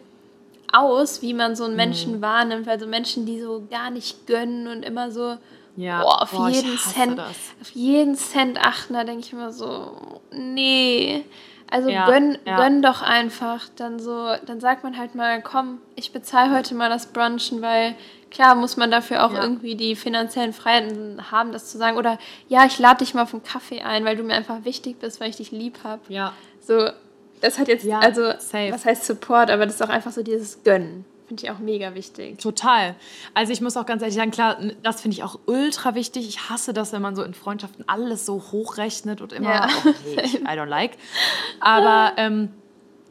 aus, 0.72 1.22
wie 1.22 1.34
man 1.34 1.56
so 1.56 1.66
einen 1.66 1.76
Menschen 1.76 2.18
mhm. 2.18 2.22
wahrnimmt, 2.22 2.66
weil 2.66 2.80
so 2.80 2.88
Menschen, 2.88 3.26
die 3.26 3.42
so 3.42 3.66
gar 3.70 3.90
nicht 3.90 4.28
gönnen 4.28 4.68
und 4.68 4.84
immer 4.84 5.12
so 5.12 5.38
ja. 5.76 6.02
boah, 6.02 6.22
auf 6.22 6.32
boah, 6.32 6.50
jeden 6.50 6.78
Cent, 6.78 7.18
das. 7.18 7.38
auf 7.62 7.70
jeden 7.74 8.16
Cent 8.16 8.60
achten, 8.60 8.94
da 8.94 9.04
denke 9.04 9.26
ich 9.26 9.34
immer 9.34 9.52
so, 9.52 10.22
nee. 10.32 11.26
Also 11.72 11.90
ja, 11.90 12.06
gönn, 12.06 12.38
ja. 12.46 12.58
gönn 12.58 12.82
doch 12.82 13.02
einfach. 13.02 13.68
Dann 13.78 13.98
so, 13.98 14.36
dann 14.46 14.60
sagt 14.60 14.84
man 14.84 14.98
halt 14.98 15.16
mal, 15.16 15.42
komm, 15.42 15.80
ich 15.96 16.12
bezahle 16.12 16.56
heute 16.56 16.76
mal 16.76 16.90
das 16.90 17.08
Brunchen, 17.08 17.62
weil 17.62 17.96
klar 18.30 18.56
muss 18.56 18.78
man 18.78 18.92
dafür 18.92 19.26
auch 19.26 19.34
ja. 19.34 19.42
irgendwie 19.42 19.76
die 19.76 19.96
finanziellen 19.96 20.54
Freiheiten 20.54 21.32
haben, 21.32 21.52
das 21.54 21.72
zu 21.72 21.78
sagen. 21.78 21.98
Oder 21.98 22.20
ja, 22.50 22.66
ich 22.66 22.78
lade 22.78 23.00
dich 23.00 23.14
mal 23.14 23.24
auf 23.24 23.34
einen 23.34 23.44
Kaffee 23.44 23.82
ein, 23.82 24.06
weil 24.06 24.18
du 24.18 24.24
mir 24.24 24.36
einfach 24.36 24.66
wichtig 24.66 25.00
bist, 25.00 25.20
weil 25.20 25.30
ich 25.30 25.38
dich 25.38 25.52
lieb 25.52 25.80
habe. 25.84 26.02
Ja. 26.10 26.34
So, 26.60 26.90
das 27.40 27.58
hat 27.58 27.70
jetzt, 27.70 27.90
also, 27.90 28.34
safe. 28.38 28.72
was 28.72 28.86
heißt 28.86 29.06
Support, 29.06 29.50
aber 29.50 29.66
das 29.66 29.76
ist 29.76 29.82
auch 29.82 29.90
einfach 29.90 30.12
so 30.12 30.22
dieses 30.22 30.64
Gönnen 30.64 31.06
Finde 31.32 31.46
ich 31.46 31.52
auch 31.52 31.60
mega 31.60 31.96
wichtig. 31.96 32.40
Total. 32.40 32.94
Also 33.34 33.54
ich 33.54 33.62
muss 33.62 33.78
auch 33.78 33.86
ganz 33.86 34.02
ehrlich 34.02 34.18
sagen, 34.18 34.32
klar, 34.32 34.58
das 34.84 35.00
finde 35.00 35.16
ich 35.16 35.24
auch 35.24 35.40
ultra 35.46 35.96
wichtig. 35.96 36.28
Ich 36.28 36.50
hasse 36.50 36.74
das, 36.74 36.92
wenn 36.92 37.02
man 37.02 37.16
so 37.16 37.24
in 37.24 37.34
Freundschaften 37.34 37.86
alles 37.88 38.26
so 38.26 38.44
hochrechnet 38.52 39.22
und 39.22 39.32
immer, 39.32 39.50
ja. 39.50 39.70
okay, 39.80 40.40
I 40.44 40.60
don't 40.60 40.66
like. 40.66 40.98
Aber 41.62 42.12
ähm, 42.18 42.50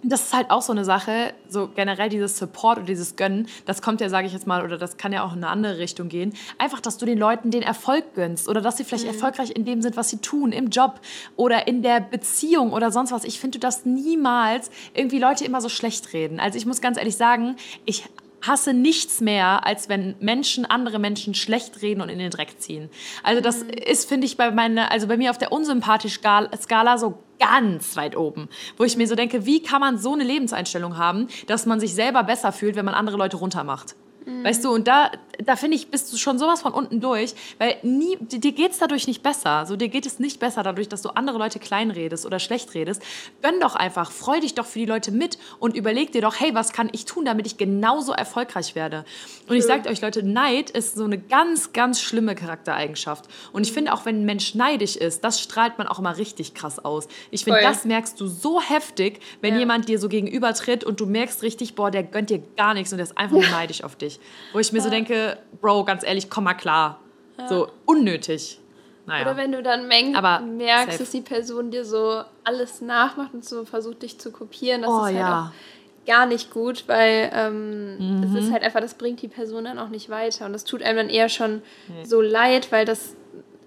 das 0.02 0.22
ist 0.22 0.34
halt 0.34 0.50
auch 0.50 0.62
so 0.62 0.72
eine 0.72 0.84
Sache, 0.84 1.34
so 1.48 1.68
generell 1.68 2.08
dieses 2.08 2.38
Support 2.38 2.78
und 2.78 2.88
dieses 2.88 3.16
Gönnen, 3.16 3.48
das 3.66 3.82
kommt 3.82 4.00
ja, 4.00 4.08
sage 4.08 4.26
ich 4.26 4.32
jetzt 4.32 4.46
mal, 4.46 4.64
oder 4.64 4.78
das 4.78 4.96
kann 4.96 5.12
ja 5.12 5.22
auch 5.24 5.32
in 5.32 5.38
eine 5.38 5.48
andere 5.48 5.78
Richtung 5.78 6.08
gehen. 6.08 6.34
Einfach, 6.58 6.80
dass 6.80 6.96
du 6.98 7.06
den 7.06 7.18
Leuten 7.18 7.50
den 7.50 7.62
Erfolg 7.62 8.14
gönnst 8.14 8.48
oder 8.48 8.60
dass 8.60 8.76
sie 8.76 8.84
vielleicht 8.84 9.04
mhm. 9.04 9.12
erfolgreich 9.12 9.50
in 9.50 9.64
dem 9.64 9.82
sind, 9.82 9.96
was 9.96 10.10
sie 10.10 10.18
tun, 10.18 10.52
im 10.52 10.70
Job 10.70 11.00
oder 11.36 11.66
in 11.66 11.82
der 11.82 12.00
Beziehung 12.00 12.72
oder 12.72 12.90
sonst 12.90 13.12
was. 13.12 13.24
Ich 13.24 13.40
finde, 13.40 13.58
du 13.58 13.60
darfst 13.60 13.86
niemals 13.86 14.70
irgendwie 14.94 15.18
Leute 15.18 15.44
immer 15.44 15.60
so 15.60 15.68
schlecht 15.68 16.12
reden. 16.12 16.40
Also 16.40 16.56
ich 16.56 16.66
muss 16.66 16.80
ganz 16.80 16.96
ehrlich 16.96 17.16
sagen, 17.16 17.56
ich 17.84 18.04
hasse 18.42 18.72
nichts 18.72 19.20
mehr, 19.20 19.66
als 19.66 19.88
wenn 19.88 20.14
Menschen 20.20 20.64
andere 20.64 20.98
Menschen 20.98 21.34
schlecht 21.34 21.82
reden 21.82 22.00
und 22.00 22.08
in 22.08 22.18
den 22.18 22.30
Dreck 22.30 22.60
ziehen. 22.60 22.90
Also 23.22 23.40
das 23.40 23.64
mhm. 23.64 23.70
ist, 23.70 24.08
finde 24.08 24.26
ich, 24.26 24.36
bei 24.36 24.50
meiner, 24.50 24.90
also 24.90 25.06
bei 25.06 25.16
mir 25.16 25.30
auf 25.30 25.38
der 25.38 25.52
unsympathisch 25.52 26.20
Skala 26.20 26.98
so 26.98 27.18
ganz 27.38 27.96
weit 27.96 28.16
oben, 28.16 28.48
wo 28.76 28.84
ich 28.84 28.96
mir 28.96 29.06
so 29.06 29.14
denke, 29.14 29.46
wie 29.46 29.62
kann 29.62 29.80
man 29.80 29.98
so 29.98 30.12
eine 30.12 30.24
Lebenseinstellung 30.24 30.96
haben, 30.96 31.28
dass 31.46 31.66
man 31.66 31.80
sich 31.80 31.94
selber 31.94 32.22
besser 32.22 32.52
fühlt, 32.52 32.76
wenn 32.76 32.84
man 32.84 32.94
andere 32.94 33.16
Leute 33.16 33.36
runtermacht? 33.38 33.96
Mhm. 34.26 34.44
Weißt 34.44 34.64
du, 34.64 34.70
und 34.70 34.86
da, 34.86 35.10
da 35.44 35.56
finde 35.56 35.76
ich, 35.76 35.88
bist 35.90 36.12
du 36.12 36.16
schon 36.16 36.38
sowas 36.38 36.62
von 36.62 36.72
unten 36.72 37.00
durch, 37.00 37.34
weil 37.58 37.76
nie, 37.82 38.16
dir 38.20 38.52
geht 38.52 38.72
es 38.72 38.78
dadurch 38.78 39.06
nicht 39.06 39.22
besser. 39.22 39.66
So, 39.66 39.76
dir 39.76 39.88
geht 39.88 40.06
es 40.06 40.18
nicht 40.18 40.40
besser 40.40 40.62
dadurch, 40.62 40.88
dass 40.88 41.02
du 41.02 41.10
andere 41.10 41.38
Leute 41.38 41.58
kleinredest 41.58 42.26
oder 42.26 42.38
schlecht 42.38 42.74
redest. 42.74 43.02
Gönn 43.42 43.60
doch 43.60 43.74
einfach, 43.74 44.10
freu 44.10 44.40
dich 44.40 44.54
doch 44.54 44.66
für 44.66 44.78
die 44.78 44.86
Leute 44.86 45.12
mit 45.12 45.38
und 45.58 45.76
überleg 45.76 46.12
dir 46.12 46.22
doch, 46.22 46.38
hey, 46.38 46.54
was 46.54 46.72
kann 46.72 46.88
ich 46.92 47.04
tun, 47.04 47.24
damit 47.24 47.46
ich 47.46 47.56
genauso 47.56 48.12
erfolgreich 48.12 48.74
werde? 48.74 49.04
Und 49.48 49.56
ich 49.56 49.64
sage 49.64 49.88
euch, 49.88 50.00
Leute, 50.00 50.22
Neid 50.22 50.70
ist 50.70 50.94
so 50.94 51.04
eine 51.04 51.18
ganz, 51.18 51.72
ganz 51.72 52.00
schlimme 52.00 52.34
Charaktereigenschaft. 52.34 53.26
Und 53.52 53.66
ich 53.66 53.72
finde 53.72 53.92
auch, 53.92 54.04
wenn 54.04 54.22
ein 54.22 54.24
Mensch 54.24 54.54
neidisch 54.54 54.96
ist, 54.96 55.24
das 55.24 55.40
strahlt 55.40 55.78
man 55.78 55.86
auch 55.86 55.98
immer 55.98 56.16
richtig 56.16 56.54
krass 56.54 56.78
aus. 56.78 57.08
Ich 57.30 57.44
finde, 57.44 57.60
das 57.62 57.84
merkst 57.84 58.20
du 58.20 58.26
so 58.26 58.60
heftig, 58.60 59.20
wenn 59.40 59.54
ja. 59.54 59.60
jemand 59.60 59.88
dir 59.88 59.98
so 59.98 60.08
gegenübertritt 60.08 60.84
und 60.84 61.00
du 61.00 61.06
merkst 61.06 61.42
richtig, 61.42 61.74
boah, 61.74 61.90
der 61.90 62.02
gönnt 62.02 62.30
dir 62.30 62.42
gar 62.56 62.74
nichts 62.74 62.92
und 62.92 62.98
der 62.98 63.04
ist 63.04 63.16
einfach 63.18 63.36
nur 63.36 63.48
neidisch 63.50 63.82
auf 63.82 63.96
dich. 63.96 64.20
Wo 64.52 64.58
ich 64.58 64.72
mir 64.72 64.80
so 64.80 64.90
denke, 64.90 65.29
Bro, 65.60 65.84
ganz 65.84 66.04
ehrlich, 66.04 66.30
komm 66.30 66.44
mal 66.44 66.54
klar. 66.54 67.00
Ja. 67.38 67.48
So 67.48 67.68
unnötig. 67.86 68.60
Naja. 69.06 69.22
Oder 69.22 69.36
wenn 69.36 69.52
du 69.52 69.62
dann 69.62 69.88
Meng 69.88 70.14
Aber 70.14 70.40
merkst, 70.40 70.92
safe. 70.92 70.98
dass 70.98 71.10
die 71.10 71.20
Person 71.20 71.70
dir 71.70 71.84
so 71.84 72.22
alles 72.44 72.80
nachmacht 72.80 73.34
und 73.34 73.44
so 73.44 73.64
versucht, 73.64 74.02
dich 74.02 74.18
zu 74.18 74.30
kopieren, 74.30 74.82
das 74.82 74.90
oh, 74.90 74.98
ist 74.98 75.04
halt 75.04 75.16
ja. 75.16 75.44
auch 75.46 76.06
gar 76.06 76.26
nicht 76.26 76.50
gut, 76.50 76.84
weil 76.86 77.30
ähm, 77.34 78.18
mhm. 78.18 78.22
es 78.22 78.44
ist 78.44 78.52
halt 78.52 78.62
einfach, 78.62 78.80
das 78.80 78.94
bringt 78.94 79.20
die 79.22 79.28
Person 79.28 79.64
dann 79.64 79.78
auch 79.78 79.88
nicht 79.88 80.10
weiter. 80.10 80.46
Und 80.46 80.52
das 80.52 80.64
tut 80.64 80.82
einem 80.82 80.96
dann 80.96 81.08
eher 81.08 81.28
schon 81.28 81.62
nee. 81.88 82.04
so 82.04 82.20
leid, 82.20 82.72
weil 82.72 82.84
das 82.84 83.16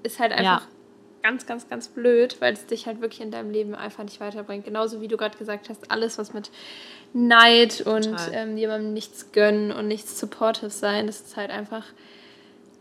ist 0.04 0.20
halt 0.20 0.32
einfach 0.32 0.62
ja. 0.62 0.68
ganz, 1.22 1.46
ganz, 1.46 1.70
ganz 1.70 1.88
blöd, 1.88 2.38
weil 2.40 2.54
es 2.54 2.66
dich 2.66 2.86
halt 2.86 3.02
wirklich 3.02 3.22
in 3.22 3.32
deinem 3.32 3.52
Leben 3.52 3.76
einfach 3.76 4.04
nicht 4.04 4.20
weiterbringt. 4.20 4.66
Genauso 4.66 5.02
wie 5.02 5.08
du 5.08 5.18
gerade 5.18 5.38
gesagt 5.38 5.70
hast, 5.70 5.92
alles, 5.92 6.18
was 6.18 6.34
mit 6.34 6.52
Neid 7.14 7.82
und 7.82 8.16
ähm, 8.32 8.58
jemandem 8.58 8.94
nichts 8.94 9.32
gönnen 9.32 9.72
und 9.72 9.88
nichts 9.88 10.20
supportive 10.20 10.72
sein. 10.72 11.06
Das 11.06 11.22
ist 11.22 11.38
halt 11.38 11.52
einfach, 11.52 11.86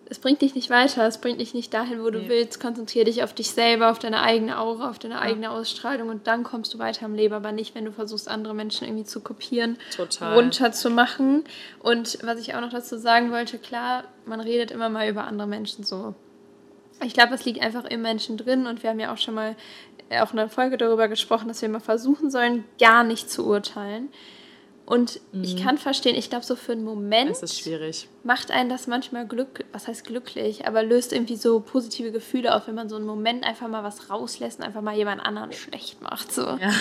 es 0.09 0.19
bringt 0.19 0.41
dich 0.41 0.55
nicht 0.55 0.71
weiter, 0.71 1.07
es 1.07 1.19
bringt 1.19 1.41
dich 1.41 1.53
nicht 1.53 1.73
dahin, 1.75 2.03
wo 2.03 2.11
du 2.11 2.21
nee. 2.21 2.29
willst. 2.29 2.59
Konzentriere 2.59 3.05
dich 3.05 3.23
auf 3.23 3.35
dich 3.35 3.51
selber, 3.51 3.91
auf 3.91 3.99
deine 3.99 4.23
eigene 4.23 4.59
Aura, 4.59 4.89
auf 4.89 4.99
deine 4.99 5.15
ja. 5.15 5.21
eigene 5.21 5.51
Ausstrahlung 5.51 6.09
und 6.09 6.27
dann 6.27 6.45
kommst 6.45 6.73
du 6.73 6.79
weiter 6.79 7.05
im 7.07 7.15
Leben, 7.15 7.35
aber 7.35 7.53
nicht, 7.53 7.75
wenn 7.75 7.85
du 7.85 7.93
versuchst, 7.93 8.29
andere 8.29 8.55
Menschen 8.55 8.87
irgendwie 8.87 9.05
zu 9.05 9.21
kopieren, 9.21 9.79
Total. 9.95 10.35
runterzumachen. 10.35 11.45
Und 11.81 12.19
was 12.23 12.41
ich 12.41 12.55
auch 12.55 12.61
noch 12.63 12.71
dazu 12.71 12.97
sagen 12.97 13.33
wollte, 13.33 13.59
klar, 13.59 14.05
man 14.25 14.41
redet 14.41 14.71
immer 14.71 14.89
mal 14.89 15.09
über 15.09 15.25
andere 15.25 15.49
Menschen 15.49 15.85
so. 15.85 16.15
Ich 17.05 17.15
glaube, 17.15 17.35
es 17.35 17.45
liegt 17.45 17.61
einfach 17.61 17.85
im 17.85 18.03
Menschen 18.03 18.37
drin 18.37 18.67
und 18.67 18.83
wir 18.83 18.91
haben 18.91 19.01
ja 19.01 19.13
auch 19.13 19.19
schon 19.19 19.35
mal 19.35 19.57
auch 20.21 20.31
in 20.31 20.37
der 20.37 20.49
Folge 20.49 20.77
darüber 20.77 21.09
gesprochen, 21.09 21.49
dass 21.49 21.63
wir 21.63 21.69
mal 21.69 21.81
versuchen 21.81 22.31
sollen, 22.31 22.65
gar 22.79 23.03
nicht 23.03 23.31
zu 23.31 23.47
urteilen. 23.47 24.11
Und 24.85 25.21
mhm. 25.33 25.45
ich 25.45 25.57
kann 25.57 25.79
verstehen, 25.79 26.17
ich 26.17 26.29
glaube, 26.29 26.45
so 26.45 26.57
für 26.57 26.73
einen 26.73 26.85
Moment 26.85 27.31
es 27.31 27.43
ist 27.43 27.61
schwierig. 27.61 28.09
macht 28.25 28.51
einen 28.51 28.69
das 28.69 28.87
manchmal 28.87 29.27
glück, 29.27 29.65
was 29.73 29.87
heißt 29.87 30.05
glücklich, 30.05 30.67
aber 30.67 30.83
löst 30.83 31.13
irgendwie 31.13 31.37
so 31.37 31.61
positive 31.61 32.11
Gefühle 32.11 32.55
auf, 32.55 32.67
wenn 32.67 32.75
man 32.75 32.89
so 32.89 32.97
einen 32.97 33.07
Moment 33.07 33.45
einfach 33.45 33.69
mal 33.69 33.85
was 33.85 34.11
rauslässt 34.11 34.59
und 34.59 34.67
einfach 34.67 34.83
mal 34.83 34.97
jemand 34.97 35.25
anderen 35.25 35.53
schlecht 35.53 36.03
macht. 36.03 36.33
So. 36.33 36.43
Ja. 36.43 36.73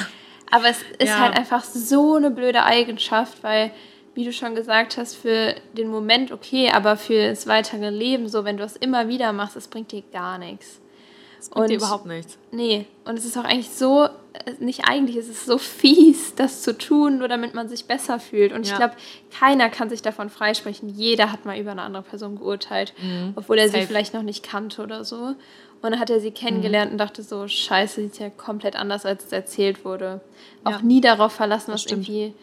Aber 0.50 0.68
es 0.68 0.82
ist 0.98 1.10
ja. 1.10 1.20
halt 1.20 1.38
einfach 1.38 1.64
so 1.64 2.16
eine 2.16 2.32
blöde 2.32 2.64
Eigenschaft, 2.64 3.44
weil, 3.44 3.72
wie 4.14 4.26
du 4.26 4.34
schon 4.34 4.56
gesagt 4.56 4.98
hast, 4.98 5.16
für 5.16 5.56
den 5.74 5.88
Moment 5.88 6.32
okay, 6.32 6.70
aber 6.70 6.98
für 6.98 7.30
das 7.30 7.48
weitere 7.48 7.90
Leben, 7.90 8.28
so 8.28 8.44
wenn 8.44 8.58
du 8.58 8.64
es 8.64 8.76
immer 8.76 9.08
wieder 9.08 9.32
machst, 9.32 9.56
es 9.56 9.68
bringt 9.68 9.92
dir 9.92 10.04
gar 10.12 10.38
nichts. 10.38 10.82
Das 11.38 11.50
bringt 11.50 11.64
und, 11.64 11.70
dir 11.72 11.78
überhaupt 11.78 12.06
nichts. 12.06 12.38
Nee, 12.52 12.86
und 13.06 13.18
es 13.18 13.26
ist 13.26 13.38
auch 13.38 13.46
eigentlich 13.46 13.72
so, 13.72 14.04
äh, 14.04 14.10
nicht 14.60 14.82
eigentlich, 14.86 15.16
es 15.16 15.28
ist 15.28 15.46
so 15.46 15.58
fies, 15.58 16.36
das 16.36 16.62
zu 16.62 16.78
tun, 16.78 17.20
nur 17.20 17.30
damit 17.30 17.54
man 17.54 17.70
sich 17.70 17.86
besser 17.86 18.20
fühlt. 18.20 18.52
Und 18.52 18.68
ja. 18.68 18.74
ich 18.74 18.78
glaube, 18.78 18.96
keiner 19.32 19.70
kann 19.70 19.90
sich 19.90 20.02
davon 20.02 20.30
freisprechen. 20.30 20.90
Jeder 20.90 21.32
hat 21.32 21.46
mal 21.46 21.58
über 21.58 21.72
eine 21.72 21.82
andere 21.82 22.04
Person 22.04 22.38
geurteilt, 22.38 22.94
mhm. 23.02 23.34
obwohl 23.36 23.58
er 23.58 23.70
Safe. 23.70 23.82
sie 23.82 23.88
vielleicht 23.88 24.14
noch 24.14 24.24
nicht 24.24 24.44
kannte 24.44 24.84
oder 24.84 25.04
so. 25.04 25.36
Und 25.82 25.90
dann 25.90 26.00
hat 26.00 26.12
er 26.12 26.20
sie 26.20 26.30
kennengelernt 26.30 26.92
mhm. 26.92 26.96
und 26.96 26.98
dachte 27.00 27.24
so, 27.24 27.48
scheiße, 27.48 28.02
sieht 28.02 28.20
ja 28.20 28.30
komplett 28.30 28.76
anders, 28.76 29.06
als 29.06 29.26
es 29.26 29.32
erzählt 29.32 29.84
wurde. 29.84 30.22
Auch 30.64 30.72
ja. 30.72 30.82
nie 30.82 31.02
darauf 31.02 31.32
verlassen, 31.32 31.74
was 31.74 31.88
irgendwie 31.88 32.36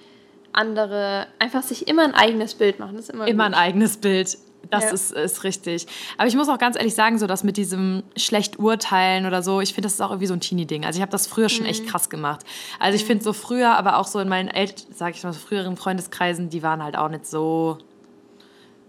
andere, 0.52 1.26
einfach 1.38 1.62
sich 1.62 1.88
immer 1.88 2.04
ein 2.04 2.14
eigenes 2.14 2.54
Bild 2.54 2.78
machen. 2.78 2.96
Das 2.96 3.04
ist 3.04 3.10
immer 3.10 3.26
immer 3.26 3.44
gut. 3.44 3.54
ein 3.54 3.60
eigenes 3.60 3.96
Bild. 3.98 4.38
Das 4.70 4.84
ja. 4.84 4.90
ist, 4.90 5.12
ist 5.12 5.44
richtig. 5.44 5.86
Aber 6.18 6.28
ich 6.28 6.36
muss 6.36 6.48
auch 6.48 6.58
ganz 6.58 6.76
ehrlich 6.76 6.94
sagen, 6.94 7.18
so 7.18 7.26
dass 7.26 7.44
mit 7.44 7.56
diesem 7.56 8.02
schlecht 8.16 8.58
urteilen 8.58 9.26
oder 9.26 9.42
so, 9.42 9.60
ich 9.60 9.72
finde, 9.72 9.86
das 9.86 9.94
ist 9.94 10.00
auch 10.00 10.10
irgendwie 10.10 10.26
so 10.26 10.34
ein 10.34 10.40
Teenie-Ding. 10.40 10.84
Also 10.84 10.98
ich 10.98 11.02
habe 11.02 11.12
das 11.12 11.26
früher 11.26 11.48
schon 11.48 11.64
mhm. 11.64 11.70
echt 11.70 11.86
krass 11.86 12.10
gemacht. 12.10 12.44
Also 12.78 12.96
ich 12.96 13.02
mhm. 13.04 13.06
finde 13.06 13.24
so 13.24 13.32
früher, 13.32 13.76
aber 13.76 13.98
auch 13.98 14.06
so 14.06 14.18
in 14.18 14.28
meinen 14.28 14.48
Eltern, 14.48 14.86
sag 14.92 15.14
ich 15.14 15.22
mal, 15.22 15.32
so 15.32 15.38
früheren 15.38 15.76
Freundeskreisen, 15.76 16.50
die 16.50 16.62
waren 16.62 16.82
halt 16.82 16.96
auch 16.96 17.08
nicht 17.08 17.26
so 17.26 17.78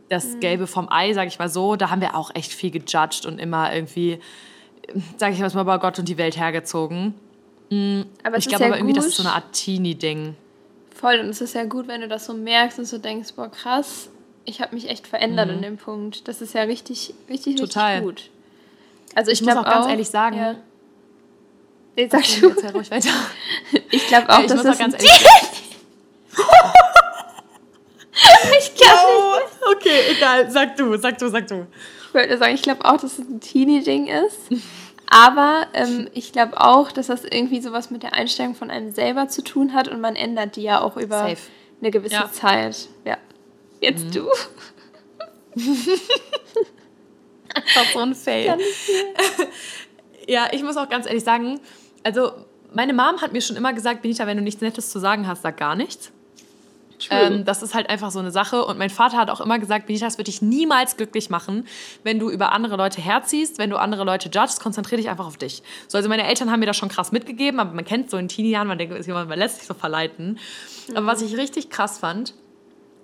das 0.09 0.35
mhm. 0.35 0.39
Gelbe 0.39 0.67
vom 0.67 0.91
Ei, 0.91 1.13
sag 1.13 1.27
ich 1.27 1.39
mal 1.39 1.49
so. 1.49 1.75
Da 1.75 1.89
haben 1.89 2.01
wir 2.01 2.15
auch 2.15 2.31
echt 2.33 2.51
viel 2.51 2.71
gejudged 2.71 3.25
und 3.25 3.39
immer 3.39 3.73
irgendwie, 3.73 4.19
sag 5.17 5.33
ich 5.33 5.39
mal, 5.39 5.63
bei 5.63 5.77
Gott 5.77 5.99
und 5.99 6.09
die 6.09 6.17
Welt 6.17 6.37
hergezogen. 6.37 7.13
Mhm. 7.69 8.05
Aber 8.23 8.37
ich 8.37 8.47
glaube 8.47 8.63
ja 8.63 8.69
aber 8.69 8.77
irgendwie, 8.77 8.95
das 8.95 9.05
ist 9.05 9.17
so 9.17 9.23
eine 9.23 9.33
Art 9.33 9.53
Teenie-Ding. 9.53 10.35
Voll, 10.99 11.19
und 11.19 11.29
es 11.29 11.39
ist 11.39 11.55
ja 11.55 11.63
gut, 11.63 11.87
wenn 11.87 12.01
du 12.01 12.09
das 12.09 12.25
so 12.25 12.33
merkst 12.33 12.77
und 12.77 12.85
so 12.85 12.97
denkst, 12.97 13.29
boah, 13.33 13.49
krass, 13.49 14.09
ich 14.43 14.59
habe 14.59 14.75
mich 14.75 14.89
echt 14.89 15.07
verändert 15.07 15.47
mhm. 15.47 15.53
in 15.53 15.61
dem 15.61 15.77
Punkt. 15.77 16.27
Das 16.27 16.41
ist 16.41 16.53
ja 16.53 16.63
richtig, 16.63 17.13
richtig, 17.29 17.55
Total. 17.55 17.99
richtig 17.99 18.05
gut. 18.05 18.29
Also 19.15 19.31
ich, 19.31 19.39
ich 19.39 19.47
muss 19.47 19.55
auch 19.55 19.63
ganz 19.63 19.87
ehrlich 19.87 20.09
sagen. 20.09 20.37
Ja. 20.37 20.55
Nee, 21.95 22.09
sag 22.11 22.19
okay, 22.19 22.41
du. 22.41 22.49
Jetzt 22.49 22.73
ruhig 22.73 22.91
weiter. 22.91 23.09
Ich 23.91 24.07
glaube 24.07 24.29
auch, 24.29 24.39
ja, 24.39 24.41
ich 24.41 24.47
dass 24.47 24.57
muss 24.57 24.65
das 24.65 24.75
auch 24.75 24.79
ganz 24.79 24.93
ehrlich 24.95 25.11
Ich 28.59 28.75
kann 28.75 28.95
no. 28.95 29.35
nicht. 29.35 29.77
Okay, 29.77 30.01
egal. 30.17 30.51
Sag 30.51 30.75
du, 30.75 30.97
sag 30.97 31.17
du, 31.17 31.29
sag 31.29 31.47
du. 31.47 31.65
Ich 32.07 32.13
wollte 32.13 32.37
sagen, 32.37 32.55
ich 32.55 32.61
glaube 32.61 32.83
auch, 32.83 32.97
dass 32.97 33.17
es 33.17 33.19
ein 33.19 33.39
Teenie-Ding 33.39 34.07
ist. 34.07 34.37
Aber 35.09 35.65
ähm, 35.73 36.07
ich 36.13 36.31
glaube 36.31 36.61
auch, 36.61 36.91
dass 36.91 37.07
das 37.07 37.23
irgendwie 37.23 37.61
sowas 37.61 37.89
mit 37.89 38.03
der 38.03 38.13
Einstellung 38.13 38.53
von 38.53 38.69
einem 38.69 38.91
selber 38.91 39.27
zu 39.27 39.43
tun 39.43 39.73
hat 39.73 39.87
und 39.87 39.99
man 40.01 40.15
ändert 40.15 40.55
die 40.55 40.61
ja 40.61 40.81
auch 40.81 40.97
über 40.97 41.29
Safe. 41.29 41.41
eine 41.81 41.89
gewisse 41.89 42.13
ja. 42.13 42.31
Zeit. 42.31 42.89
Ja. 43.05 43.17
Jetzt 43.81 44.05
mhm. 44.05 44.11
du. 44.11 44.27
Einfach 47.55 47.91
so 47.93 47.99
ein 47.99 48.13
Fail. 48.13 48.57
ja, 50.27 50.47
ich 50.51 50.61
muss 50.61 50.77
auch 50.77 50.87
ganz 50.89 51.07
ehrlich 51.07 51.23
sagen, 51.23 51.59
also 52.03 52.31
meine 52.71 52.93
Mom 52.93 53.19
hat 53.19 53.33
mir 53.33 53.41
schon 53.41 53.55
immer 53.55 53.73
gesagt, 53.73 54.03
Benita, 54.03 54.27
wenn 54.27 54.37
du 54.37 54.43
nichts 54.43 54.61
Nettes 54.61 54.91
zu 54.91 54.99
sagen 54.99 55.27
hast, 55.27 55.41
sag 55.41 55.57
gar 55.57 55.75
nichts. 55.75 56.11
Ähm, 57.09 57.45
das 57.45 57.63
ist 57.63 57.73
halt 57.73 57.89
einfach 57.89 58.11
so 58.11 58.19
eine 58.19 58.31
Sache. 58.31 58.65
Und 58.65 58.77
mein 58.77 58.89
Vater 58.89 59.17
hat 59.17 59.29
auch 59.29 59.41
immer 59.41 59.59
gesagt, 59.59 59.87
Benita, 59.87 60.05
das 60.05 60.17
wird 60.17 60.27
dich 60.27 60.41
niemals 60.41 60.97
glücklich 60.97 61.29
machen, 61.29 61.65
wenn 62.03 62.19
du 62.19 62.29
über 62.29 62.51
andere 62.51 62.75
Leute 62.75 63.01
herziehst, 63.01 63.57
wenn 63.57 63.69
du 63.69 63.77
andere 63.77 64.03
Leute 64.03 64.29
judgst, 64.29 64.59
konzentriere 64.59 65.01
dich 65.01 65.09
einfach 65.09 65.27
auf 65.27 65.37
dich. 65.37 65.63
So, 65.87 65.97
also 65.97 66.09
meine 66.09 66.27
Eltern 66.27 66.51
haben 66.51 66.59
mir 66.59 66.65
das 66.65 66.77
schon 66.77 66.89
krass 66.89 67.11
mitgegeben, 67.11 67.59
aber 67.59 67.71
man 67.71 67.85
kennt 67.85 68.09
so 68.09 68.17
in 68.17 68.27
Teenie-Jahren, 68.27 68.67
man 68.67 68.77
denkt, 68.77 69.07
man 69.07 69.39
lässt 69.39 69.59
sich 69.59 69.67
so 69.67 69.73
verleiten. 69.73 70.39
Mhm. 70.87 70.97
Aber 70.97 71.07
was 71.07 71.21
ich 71.21 71.37
richtig 71.37 71.69
krass 71.69 71.99
fand, 71.99 72.33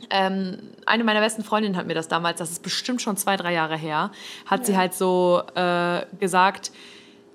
ähm, 0.10 0.58
eine 0.86 1.04
meiner 1.04 1.22
besten 1.22 1.44
Freundinnen 1.44 1.78
hat 1.78 1.88
mir 1.88 1.94
das 1.94 2.08
damals, 2.08 2.40
das 2.40 2.52
ist 2.52 2.64
bestimmt 2.64 3.02
schon 3.02 3.18
zwei, 3.18 3.38
drei 3.38 3.54
Jahre 3.54 3.78
her, 3.78 4.12
hat 4.46 4.62
ja. 4.62 4.66
sie 4.66 4.78
halt 4.78 4.94
so 4.94 5.42
äh, 5.56 6.06
gesagt, 6.20 6.72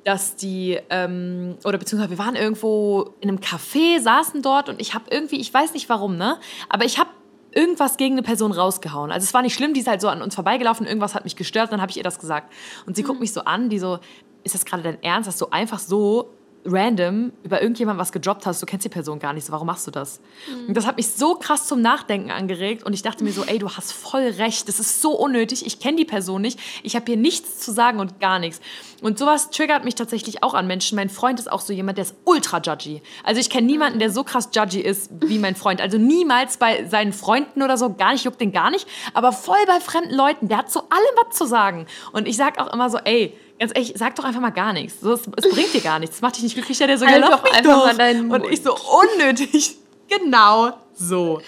dass 0.05 0.37
die, 0.37 0.79
ähm, 0.91 1.57
oder 1.65 1.79
beziehungsweise 1.79 2.11
wir 2.11 2.19
waren 2.19 2.37
irgendwo 2.37 3.15
in 3.21 3.29
einem 3.29 3.39
Café, 3.39 4.01
saßen 4.01 4.43
dort 4.43 4.69
und 4.69 4.81
ich 4.81 4.95
habe 4.95 5.05
irgendwie, 5.11 5.41
ich 5.41 5.53
weiß 5.53 5.75
nicht 5.75 5.89
warum, 5.89 6.17
ne, 6.17 6.39
aber 6.69 6.85
ich 6.85 6.99
habe 6.99 7.11
irgendwas 7.53 7.97
gegen 7.97 8.15
eine 8.15 8.23
Person 8.23 8.53
rausgehauen. 8.53 9.11
Also 9.11 9.25
es 9.25 9.35
war 9.35 9.43
nicht 9.43 9.55
schlimm, 9.55 9.75
die 9.75 9.81
ist 9.81 9.89
halt 9.89 10.01
so 10.01 10.09
an 10.09 10.23
uns 10.23 10.35
vorbeigelaufen, 10.35 10.87
irgendwas 10.87 11.15
hat 11.15 11.25
mich 11.25 11.37
gestört, 11.37 11.73
dann 11.73 11.81
habe 11.81 11.91
ich 11.91 11.97
ihr 11.97 12.05
das 12.05 12.19
gesagt. 12.19 12.53
Und 12.87 12.97
sie 12.97 13.03
mhm. 13.03 13.07
guckt 13.09 13.21
mich 13.21 13.33
so 13.33 13.43
an, 13.43 13.69
die 13.69 13.79
so, 13.79 13.99
ist 14.45 14.55
das 14.55 14.65
gerade 14.65 14.83
dein 14.83 15.03
Ernst, 15.03 15.29
dass 15.29 15.39
du 15.39 15.47
einfach 15.51 15.79
so 15.79 16.31
random 16.65 17.33
über 17.43 17.63
irgendjemand 17.63 17.99
was 17.99 18.13
gedroppt 18.13 18.47
hast, 18.47 18.61
du 18.61 18.67
kennst 18.67 18.85
die 18.85 18.91
Person 18.91 19.19
gar 19.19 19.33
nicht, 19.33 19.47
so, 19.47 19.53
warum 19.53 19.67
machst 19.67 19.87
du 19.87 19.91
das? 19.91 20.21
Mhm. 20.49 20.69
Und 20.69 20.77
das 20.77 20.87
hat 20.87 20.97
mich 20.97 21.09
so 21.09 21.35
krass 21.35 21.67
zum 21.67 21.81
Nachdenken 21.81 22.31
angeregt 22.31 22.85
und 22.85 22.93
ich 22.93 23.03
dachte 23.03 23.25
mir 23.25 23.33
so, 23.33 23.45
ey, 23.45 23.59
du 23.59 23.71
hast 23.71 23.93
voll 23.93 24.29
recht, 24.39 24.69
das 24.69 24.79
ist 24.79 25.01
so 25.01 25.13
unnötig, 25.13 25.65
ich 25.67 25.81
kenne 25.81 25.97
die 25.97 26.05
Person 26.05 26.43
nicht, 26.43 26.59
ich 26.83 26.97
habe 26.97 27.07
hier 27.07 27.17
nichts 27.17 27.59
zu 27.61 27.73
sagen 27.73 27.99
und 27.99 28.21
gar 28.21 28.39
nichts. 28.39 28.61
Und 29.01 29.19
sowas 29.19 29.51
triggert 29.51 29.85
mich 29.85 29.95
tatsächlich 29.95 30.43
auch 30.43 30.53
an 30.53 30.67
Menschen. 30.67 30.97
Mein 30.97 31.09
Freund 31.09 31.39
ist 31.39 31.51
auch 31.51 31.61
so 31.61 31.73
jemand, 31.73 31.97
der 31.97 32.05
ist 32.05 32.15
ultra 32.25 32.61
judgy. 32.61 33.01
Also 33.25 33.41
ich 33.41 33.49
kenne 33.49 33.67
niemanden, 33.67 33.99
der 33.99 34.11
so 34.11 34.25
krass 34.25 34.51
judgy 34.53 34.81
ist 34.81 35.11
wie 35.23 35.39
mein 35.39 35.55
Freund. 35.55 35.81
Also 35.81 35.97
niemals 35.97 36.59
bei 36.59 36.87
seinen 36.87 37.15
Freunden 37.15 37.63
oder 37.63 37.79
so, 37.79 37.95
gar 37.95 38.13
nicht, 38.13 38.25
juckt 38.25 38.41
den 38.41 38.53
gar 38.53 38.71
nicht, 38.71 38.87
aber 39.15 39.33
voll 39.33 39.65
bei 39.67 39.81
fremden 39.81 40.15
Leuten, 40.15 40.49
der 40.49 40.59
hat 40.59 40.71
zu 40.71 40.81
allem 40.81 41.15
was 41.25 41.37
zu 41.37 41.47
sagen. 41.47 41.87
Und 42.13 42.29
ich 42.29 42.37
sag 42.37 42.59
auch 42.59 42.73
immer 42.73 42.91
so, 42.91 42.99
ey, 42.99 43.35
Ganz 43.61 43.73
ehrlich, 43.75 43.93
sag 43.95 44.17
doch 44.17 44.25
einfach 44.25 44.41
mal 44.41 44.51
gar 44.51 44.73
nichts. 44.73 45.03
So, 45.03 45.13
es, 45.13 45.29
es 45.37 45.51
bringt 45.51 45.75
dir 45.75 45.83
gar 45.83 45.99
nichts. 45.99 46.17
Es 46.17 46.23
macht 46.23 46.37
dich 46.37 46.43
nicht 46.43 46.55
glücklich, 46.55 46.79
der 46.79 46.97
so, 46.97 47.07
halt 47.07 47.23
doch 47.23 47.45
einfach 47.45 47.63
doch. 47.63 47.85
mal 47.85 47.95
deinen 47.95 48.29
Mund. 48.29 48.47
Und 48.47 48.53
ich 48.53 48.63
so, 48.63 48.75
unnötig. 48.75 49.77
genau 50.09 50.73
so. 50.95 51.43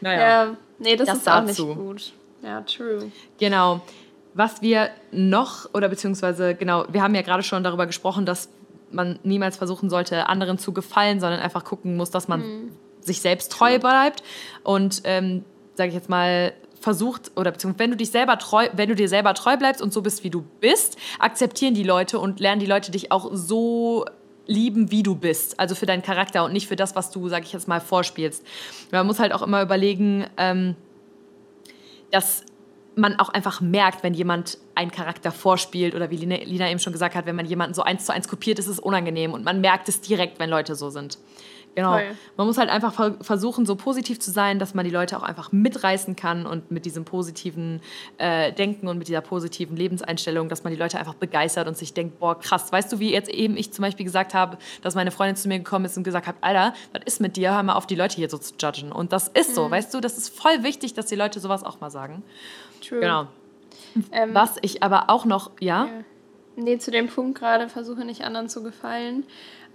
Naja. 0.00 0.44
Ja, 0.44 0.56
nee, 0.78 0.94
das, 0.94 1.08
das 1.08 1.18
ist 1.18 1.26
dazu. 1.26 1.62
auch 1.64 1.66
nicht 1.66 1.76
gut. 1.76 2.12
Ja, 2.44 2.60
true. 2.60 3.10
Genau. 3.38 3.80
Was 4.34 4.62
wir 4.62 4.90
noch, 5.10 5.68
oder 5.74 5.88
beziehungsweise, 5.88 6.54
genau, 6.54 6.84
wir 6.88 7.02
haben 7.02 7.16
ja 7.16 7.22
gerade 7.22 7.42
schon 7.42 7.64
darüber 7.64 7.86
gesprochen, 7.86 8.26
dass 8.26 8.48
man 8.92 9.18
niemals 9.24 9.56
versuchen 9.56 9.90
sollte, 9.90 10.28
anderen 10.28 10.58
zu 10.58 10.72
gefallen, 10.72 11.18
sondern 11.18 11.40
einfach 11.40 11.64
gucken 11.64 11.96
muss, 11.96 12.10
dass 12.12 12.28
man 12.28 12.40
mhm. 12.42 12.72
sich 13.00 13.20
selbst 13.20 13.50
treu 13.50 13.80
bleibt. 13.80 14.22
Und, 14.62 15.02
ähm, 15.02 15.44
sage 15.74 15.88
ich 15.88 15.94
jetzt 15.96 16.08
mal, 16.08 16.52
versucht 16.86 17.32
oder 17.34 17.50
beziehungsweise 17.50 17.80
wenn 17.80 17.90
du 17.90 17.96
dich 17.96 18.12
selber 18.12 18.38
treu, 18.38 18.68
wenn 18.72 18.88
du 18.88 18.94
dir 18.94 19.08
selber 19.08 19.34
treu 19.34 19.56
bleibst 19.56 19.82
und 19.82 19.92
so 19.92 20.02
bist, 20.02 20.22
wie 20.22 20.30
du 20.30 20.44
bist, 20.60 20.96
akzeptieren 21.18 21.74
die 21.74 21.82
Leute 21.82 22.20
und 22.20 22.38
lernen 22.38 22.60
die 22.60 22.66
Leute 22.66 22.92
dich 22.92 23.10
auch 23.10 23.28
so 23.32 24.04
lieben, 24.46 24.92
wie 24.92 25.02
du 25.02 25.16
bist. 25.16 25.58
Also 25.58 25.74
für 25.74 25.86
deinen 25.86 26.02
Charakter 26.02 26.44
und 26.44 26.52
nicht 26.52 26.68
für 26.68 26.76
das, 26.76 26.94
was 26.94 27.10
du, 27.10 27.28
sag 27.28 27.42
ich 27.42 27.52
jetzt 27.52 27.66
mal, 27.66 27.80
vorspielst. 27.80 28.46
Man 28.92 29.04
muss 29.04 29.18
halt 29.18 29.32
auch 29.32 29.42
immer 29.42 29.62
überlegen, 29.62 30.26
ähm, 30.36 30.76
dass 32.12 32.44
man 32.94 33.18
auch 33.18 33.30
einfach 33.30 33.60
merkt, 33.60 34.04
wenn 34.04 34.14
jemand 34.14 34.58
einen 34.76 34.92
Charakter 34.92 35.32
vorspielt 35.32 35.96
oder 35.96 36.12
wie 36.12 36.18
Lina, 36.18 36.36
Lina 36.36 36.70
eben 36.70 36.78
schon 36.78 36.92
gesagt 36.92 37.16
hat, 37.16 37.26
wenn 37.26 37.34
man 37.34 37.46
jemanden 37.46 37.74
so 37.74 37.82
eins 37.82 38.06
zu 38.06 38.12
eins 38.12 38.28
kopiert, 38.28 38.60
ist 38.60 38.68
es 38.68 38.78
unangenehm 38.78 39.32
und 39.32 39.44
man 39.44 39.60
merkt 39.60 39.88
es 39.88 40.00
direkt, 40.02 40.38
wenn 40.38 40.50
Leute 40.50 40.76
so 40.76 40.90
sind. 40.90 41.18
Genau. 41.76 41.92
Toll. 41.92 42.16
Man 42.38 42.46
muss 42.46 42.56
halt 42.56 42.70
einfach 42.70 43.16
versuchen, 43.20 43.66
so 43.66 43.76
positiv 43.76 44.18
zu 44.18 44.30
sein, 44.30 44.58
dass 44.58 44.72
man 44.72 44.86
die 44.86 44.90
Leute 44.90 45.18
auch 45.18 45.22
einfach 45.22 45.52
mitreißen 45.52 46.16
kann 46.16 46.46
und 46.46 46.70
mit 46.70 46.86
diesem 46.86 47.04
positiven 47.04 47.82
äh, 48.16 48.50
Denken 48.50 48.88
und 48.88 48.96
mit 48.96 49.08
dieser 49.08 49.20
positiven 49.20 49.76
Lebenseinstellung, 49.76 50.48
dass 50.48 50.64
man 50.64 50.72
die 50.72 50.78
Leute 50.78 50.98
einfach 50.98 51.14
begeistert 51.14 51.68
und 51.68 51.76
sich 51.76 51.92
denkt, 51.92 52.18
boah, 52.18 52.40
krass, 52.40 52.72
weißt 52.72 52.90
du, 52.90 52.98
wie 52.98 53.12
jetzt 53.12 53.28
eben 53.28 53.58
ich 53.58 53.74
zum 53.74 53.82
Beispiel 53.82 54.06
gesagt 54.06 54.32
habe, 54.32 54.56
dass 54.80 54.94
meine 54.94 55.10
Freundin 55.10 55.36
zu 55.36 55.48
mir 55.48 55.58
gekommen 55.58 55.84
ist 55.84 55.98
und 55.98 56.04
gesagt 56.04 56.26
hat, 56.26 56.36
Alter, 56.40 56.72
was 56.94 57.02
ist 57.04 57.20
mit 57.20 57.36
dir? 57.36 57.52
Hör 57.52 57.62
mal 57.62 57.74
auf, 57.74 57.86
die 57.86 57.94
Leute 57.94 58.16
hier 58.16 58.30
so 58.30 58.38
zu 58.38 58.54
judgen. 58.58 58.90
Und 58.90 59.12
das 59.12 59.28
ist 59.28 59.54
so, 59.54 59.66
mhm. 59.66 59.72
weißt 59.72 59.92
du, 59.92 60.00
das 60.00 60.16
ist 60.16 60.34
voll 60.34 60.62
wichtig, 60.62 60.94
dass 60.94 61.04
die 61.04 61.16
Leute 61.16 61.40
sowas 61.40 61.62
auch 61.62 61.80
mal 61.80 61.90
sagen. 61.90 62.22
True. 62.86 63.00
Genau. 63.00 63.26
Ähm, 64.12 64.30
Was 64.32 64.56
ich 64.62 64.82
aber 64.82 65.10
auch 65.10 65.26
noch, 65.26 65.50
ja? 65.60 65.84
ja. 65.84 65.90
Nee, 66.56 66.78
zu 66.78 66.90
dem 66.90 67.08
Punkt 67.08 67.38
gerade, 67.38 67.68
versuche 67.68 68.06
nicht 68.06 68.24
anderen 68.24 68.48
zu 68.48 68.62
gefallen 68.62 69.24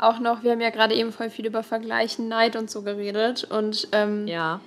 auch 0.01 0.19
noch, 0.19 0.43
wir 0.43 0.51
haben 0.51 0.61
ja 0.61 0.69
gerade 0.69 0.95
eben 0.95 1.11
voll 1.11 1.29
viel 1.29 1.45
über 1.45 1.63
Vergleichen, 1.63 2.27
Neid 2.27 2.55
und 2.55 2.69
so 2.69 2.81
geredet. 2.81 3.45
Und 3.45 3.87
ähm, 3.91 4.27
ja. 4.27 4.59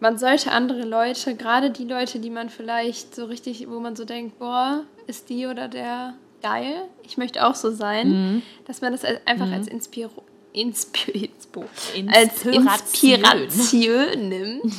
man 0.00 0.18
sollte 0.18 0.52
andere 0.52 0.82
Leute, 0.82 1.34
gerade 1.34 1.70
die 1.70 1.84
Leute, 1.84 2.18
die 2.18 2.30
man 2.30 2.50
vielleicht 2.50 3.14
so 3.14 3.26
richtig, 3.26 3.68
wo 3.68 3.80
man 3.80 3.96
so 3.96 4.04
denkt, 4.04 4.38
boah, 4.38 4.84
ist 5.06 5.28
die 5.28 5.46
oder 5.46 5.68
der 5.68 6.14
geil, 6.42 6.88
ich 7.04 7.16
möchte 7.16 7.46
auch 7.46 7.54
so 7.54 7.70
sein, 7.70 8.08
mhm. 8.08 8.42
dass 8.66 8.80
man 8.80 8.92
das 8.92 9.04
einfach 9.04 9.46
mhm. 9.46 9.54
als 9.54 9.68
Inspiro 9.68 10.24
Inspir 10.52 11.14
Inspo, 11.14 11.64
als 12.08 12.44
Inspiration 12.44 14.28
nimmt 14.28 14.74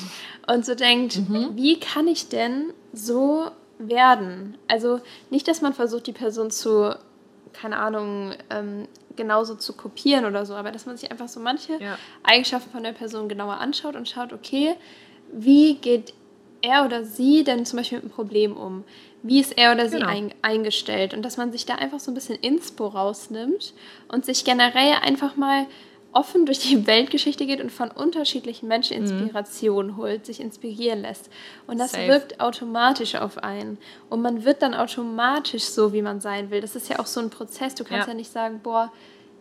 und 0.48 0.66
so 0.66 0.76
denkt, 0.76 1.18
mhm. 1.18 1.52
wie 1.56 1.80
kann 1.80 2.08
ich 2.08 2.30
denn 2.30 2.74
so 2.94 3.50
werden? 3.80 4.56
Also 4.68 5.00
nicht, 5.32 5.48
dass 5.48 5.62
man 5.62 5.74
versucht, 5.74 6.06
die 6.06 6.12
Person 6.12 6.52
zu, 6.52 6.96
keine 7.54 7.78
Ahnung, 7.78 8.34
ähm, 8.52 8.88
genauso 9.16 9.56
zu 9.56 9.74
kopieren 9.74 10.26
oder 10.26 10.46
so, 10.46 10.56
aber 10.56 10.72
dass 10.72 10.86
man 10.86 10.98
sich 10.98 11.12
einfach 11.12 11.28
so 11.28 11.40
manche 11.40 11.74
ja. 11.82 11.98
Eigenschaften 12.24 12.72
von 12.72 12.84
der 12.84 12.94
Person 12.94 13.30
genauer 13.30 13.58
anschaut 13.60 13.96
und 13.96 14.08
schaut, 14.10 14.34
okay, 14.34 14.76
wie 15.32 15.76
geht 15.76 16.14
er 16.62 16.86
oder 16.86 17.04
sie 17.04 17.44
denn 17.44 17.66
zum 17.66 17.78
Beispiel 17.78 17.98
mit 17.98 18.06
einem 18.06 18.14
Problem 18.14 18.56
um? 18.56 18.84
Wie 19.22 19.40
ist 19.40 19.58
er 19.58 19.74
oder 19.74 19.88
sie 19.90 19.98
genau. 19.98 20.10
ein, 20.10 20.34
eingestellt? 20.42 21.14
Und 21.14 21.24
dass 21.24 21.38
man 21.38 21.52
sich 21.52 21.66
da 21.66 21.76
einfach 21.76 22.00
so 22.00 22.12
ein 22.12 22.14
bisschen 22.14 22.36
Inspo 22.36 22.88
rausnimmt 22.88 23.74
und 24.10 24.26
sich 24.26 24.44
generell 24.44 24.96
einfach 25.02 25.36
mal 25.36 25.66
offen 26.14 26.46
durch 26.46 26.60
die 26.60 26.86
Weltgeschichte 26.88 27.46
geht 27.46 27.60
und 27.62 27.72
von 27.72 27.92
unterschiedlichen 27.92 28.68
Menschen 28.68 28.98
mhm. 28.98 29.04
Inspiration 29.04 29.88
mhm. 29.88 29.98
holt, 29.98 30.26
sich 30.26 30.40
inspirieren 30.40 31.02
lässt. 31.02 31.30
Und 31.68 31.80
das 31.80 31.92
Safe. 31.92 32.08
wirkt 32.08 32.40
automatisch 32.40 33.16
auf 33.16 33.40
einen. 33.40 33.78
Und 34.10 34.22
man 34.22 34.46
wird 34.46 34.62
dann 34.62 34.74
automatisch 34.74 35.64
so, 35.64 35.94
wie 35.94 36.02
man 36.02 36.22
sein 36.22 36.52
will. 36.52 36.62
Das 36.62 36.76
ist 36.76 36.90
ja 36.90 37.00
auch 37.00 37.08
so 37.08 37.20
ein 37.20 37.30
Prozess. 37.30 37.76
Du 37.76 37.84
kannst 37.84 38.08
ja, 38.08 38.14
ja 38.14 38.18
nicht 38.18 38.32
sagen, 38.32 38.62
boah, 38.64 38.92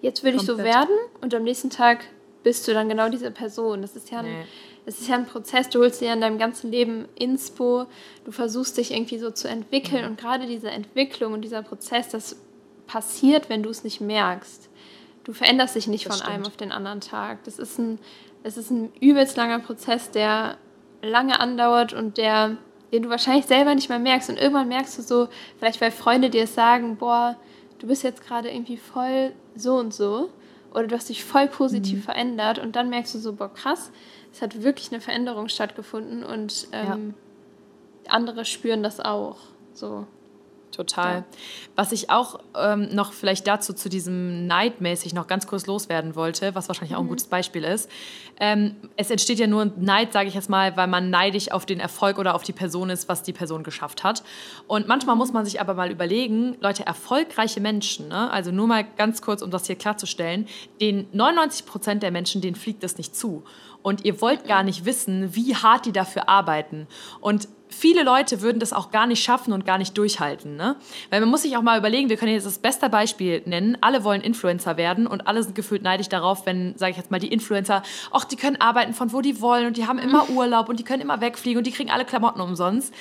jetzt 0.00 0.24
will 0.24 0.34
ich 0.34 0.42
so 0.42 0.58
werden 0.58 0.96
und 1.20 1.34
am 1.34 1.44
nächsten 1.44 1.70
Tag 1.70 2.04
bist 2.42 2.66
du 2.66 2.72
dann 2.72 2.88
genau 2.88 3.08
diese 3.08 3.30
Person. 3.30 3.82
Das 3.82 3.94
ist 3.94 4.10
ja 4.10 4.18
ein, 4.18 4.24
nee. 4.24 4.44
das 4.84 5.00
ist 5.00 5.08
ja 5.08 5.14
ein 5.14 5.26
Prozess. 5.26 5.68
Du 5.68 5.78
holst 5.78 6.00
dir 6.00 6.08
ja 6.08 6.14
in 6.14 6.20
deinem 6.20 6.38
ganzen 6.38 6.70
Leben 6.70 7.06
Inspo. 7.14 7.86
Du 8.24 8.32
versuchst 8.32 8.78
dich 8.78 8.92
irgendwie 8.92 9.18
so 9.18 9.30
zu 9.30 9.48
entwickeln. 9.48 10.02
Mhm. 10.02 10.10
Und 10.10 10.20
gerade 10.20 10.46
diese 10.46 10.70
Entwicklung 10.70 11.34
und 11.34 11.42
dieser 11.42 11.62
Prozess, 11.62 12.08
das 12.08 12.36
passiert, 12.86 13.48
wenn 13.48 13.62
du 13.62 13.70
es 13.70 13.84
nicht 13.84 14.00
merkst. 14.00 14.68
Du 15.24 15.32
veränderst 15.32 15.76
dich 15.76 15.86
nicht 15.86 16.06
das 16.06 16.14
von 16.14 16.22
stimmt. 16.22 16.34
einem 16.34 16.46
auf 16.46 16.56
den 16.56 16.72
anderen 16.72 17.00
Tag. 17.00 17.44
Das 17.44 17.58
ist 17.58 17.78
ein, 17.78 17.98
das 18.42 18.56
ist 18.56 18.70
ein 18.70 18.92
übelst 19.00 19.36
langer 19.36 19.60
Prozess, 19.60 20.10
der 20.10 20.56
lange 21.00 21.38
andauert 21.40 21.92
und 21.92 22.16
der, 22.18 22.56
den 22.92 23.02
du 23.02 23.08
wahrscheinlich 23.08 23.46
selber 23.46 23.74
nicht 23.74 23.88
mal 23.88 23.98
merkst. 23.98 24.30
Und 24.30 24.38
irgendwann 24.38 24.68
merkst 24.68 24.98
du 24.98 25.02
so, 25.02 25.28
vielleicht 25.58 25.80
weil 25.80 25.90
Freunde 25.90 26.30
dir 26.30 26.46
sagen, 26.46 26.96
boah, 26.96 27.36
du 27.78 27.86
bist 27.86 28.02
jetzt 28.02 28.26
gerade 28.26 28.50
irgendwie 28.50 28.76
voll 28.76 29.32
so 29.54 29.74
und 29.74 29.94
so. 29.94 30.30
Oder 30.72 30.86
du 30.86 30.96
hast 30.96 31.08
dich 31.08 31.24
voll 31.24 31.48
positiv 31.48 31.98
mhm. 31.98 32.02
verändert 32.02 32.58
und 32.58 32.76
dann 32.76 32.88
merkst 32.88 33.14
du 33.14 33.18
so, 33.18 33.34
boah, 33.34 33.52
krass, 33.52 33.90
es 34.32 34.40
hat 34.40 34.62
wirklich 34.62 34.90
eine 34.90 35.02
Veränderung 35.02 35.48
stattgefunden 35.48 36.24
und 36.24 36.68
ähm, 36.72 37.14
ja. 38.04 38.12
andere 38.12 38.46
spüren 38.46 38.82
das 38.82 38.98
auch. 38.98 39.36
So. 39.74 40.06
Total. 40.72 41.18
Ja. 41.18 41.24
Was 41.76 41.92
ich 41.92 42.10
auch 42.10 42.40
ähm, 42.56 42.88
noch 42.92 43.12
vielleicht 43.12 43.46
dazu 43.46 43.72
zu 43.72 43.88
diesem 43.88 44.46
Neidmäßig 44.46 45.14
noch 45.14 45.26
ganz 45.26 45.46
kurz 45.46 45.66
loswerden 45.66 46.16
wollte, 46.16 46.54
was 46.54 46.68
wahrscheinlich 46.68 46.96
auch 46.96 47.00
ein 47.00 47.06
mhm. 47.06 47.10
gutes 47.10 47.26
Beispiel 47.26 47.62
ist. 47.62 47.90
Ähm, 48.40 48.76
es 48.96 49.10
entsteht 49.10 49.38
ja 49.38 49.46
nur 49.46 49.66
Neid, 49.76 50.12
sage 50.12 50.28
ich 50.28 50.34
jetzt 50.34 50.48
mal, 50.48 50.76
weil 50.76 50.86
man 50.86 51.10
neidisch 51.10 51.52
auf 51.52 51.66
den 51.66 51.78
Erfolg 51.78 52.18
oder 52.18 52.34
auf 52.34 52.42
die 52.42 52.52
Person 52.52 52.90
ist, 52.90 53.08
was 53.08 53.22
die 53.22 53.32
Person 53.32 53.62
geschafft 53.62 54.02
hat. 54.02 54.22
Und 54.66 54.88
manchmal 54.88 55.14
muss 55.14 55.32
man 55.32 55.44
sich 55.44 55.60
aber 55.60 55.74
mal 55.74 55.90
überlegen, 55.90 56.56
Leute, 56.60 56.86
erfolgreiche 56.86 57.60
Menschen, 57.60 58.08
ne? 58.08 58.30
also 58.30 58.50
nur 58.50 58.66
mal 58.66 58.84
ganz 58.96 59.22
kurz, 59.22 59.42
um 59.42 59.50
das 59.50 59.66
hier 59.66 59.76
klarzustellen, 59.76 60.48
den 60.80 61.06
99 61.12 61.66
Prozent 61.66 62.02
der 62.02 62.10
Menschen, 62.10 62.40
denen 62.40 62.56
fliegt 62.56 62.82
das 62.82 62.96
nicht 62.96 63.14
zu. 63.14 63.44
Und 63.82 64.04
ihr 64.04 64.20
wollt 64.20 64.46
gar 64.46 64.62
nicht 64.62 64.84
wissen, 64.84 65.34
wie 65.34 65.56
hart 65.56 65.86
die 65.86 65.92
dafür 65.92 66.28
arbeiten. 66.28 66.86
Und 67.20 67.48
viele 67.72 68.02
Leute 68.02 68.42
würden 68.42 68.58
das 68.58 68.72
auch 68.72 68.90
gar 68.90 69.06
nicht 69.06 69.22
schaffen 69.22 69.52
und 69.52 69.64
gar 69.64 69.78
nicht 69.78 69.96
durchhalten. 69.96 70.56
Ne? 70.56 70.76
Weil 71.10 71.20
man 71.20 71.28
muss 71.28 71.42
sich 71.42 71.56
auch 71.56 71.62
mal 71.62 71.78
überlegen, 71.78 72.08
wir 72.08 72.16
können 72.16 72.32
jetzt 72.32 72.46
das 72.46 72.58
beste 72.58 72.88
Beispiel 72.88 73.42
nennen. 73.46 73.78
Alle 73.80 74.04
wollen 74.04 74.20
Influencer 74.20 74.76
werden 74.76 75.06
und 75.06 75.26
alle 75.26 75.42
sind 75.42 75.54
gefühlt 75.54 75.82
neidisch 75.82 76.08
darauf, 76.08 76.46
wenn, 76.46 76.76
sage 76.76 76.92
ich 76.92 76.96
jetzt 76.96 77.10
mal, 77.10 77.18
die 77.18 77.32
Influencer, 77.32 77.82
ach, 78.10 78.24
die 78.24 78.36
können 78.36 78.60
arbeiten 78.60 78.94
von 78.94 79.12
wo 79.12 79.20
die 79.20 79.40
wollen 79.40 79.66
und 79.66 79.76
die 79.76 79.86
haben 79.86 79.98
immer 79.98 80.28
Urlaub 80.30 80.68
und 80.68 80.78
die 80.78 80.84
können 80.84 81.02
immer 81.02 81.20
wegfliegen 81.20 81.58
und 81.58 81.66
die 81.66 81.72
kriegen 81.72 81.90
alle 81.90 82.04
Klamotten 82.04 82.40
umsonst 82.40 82.92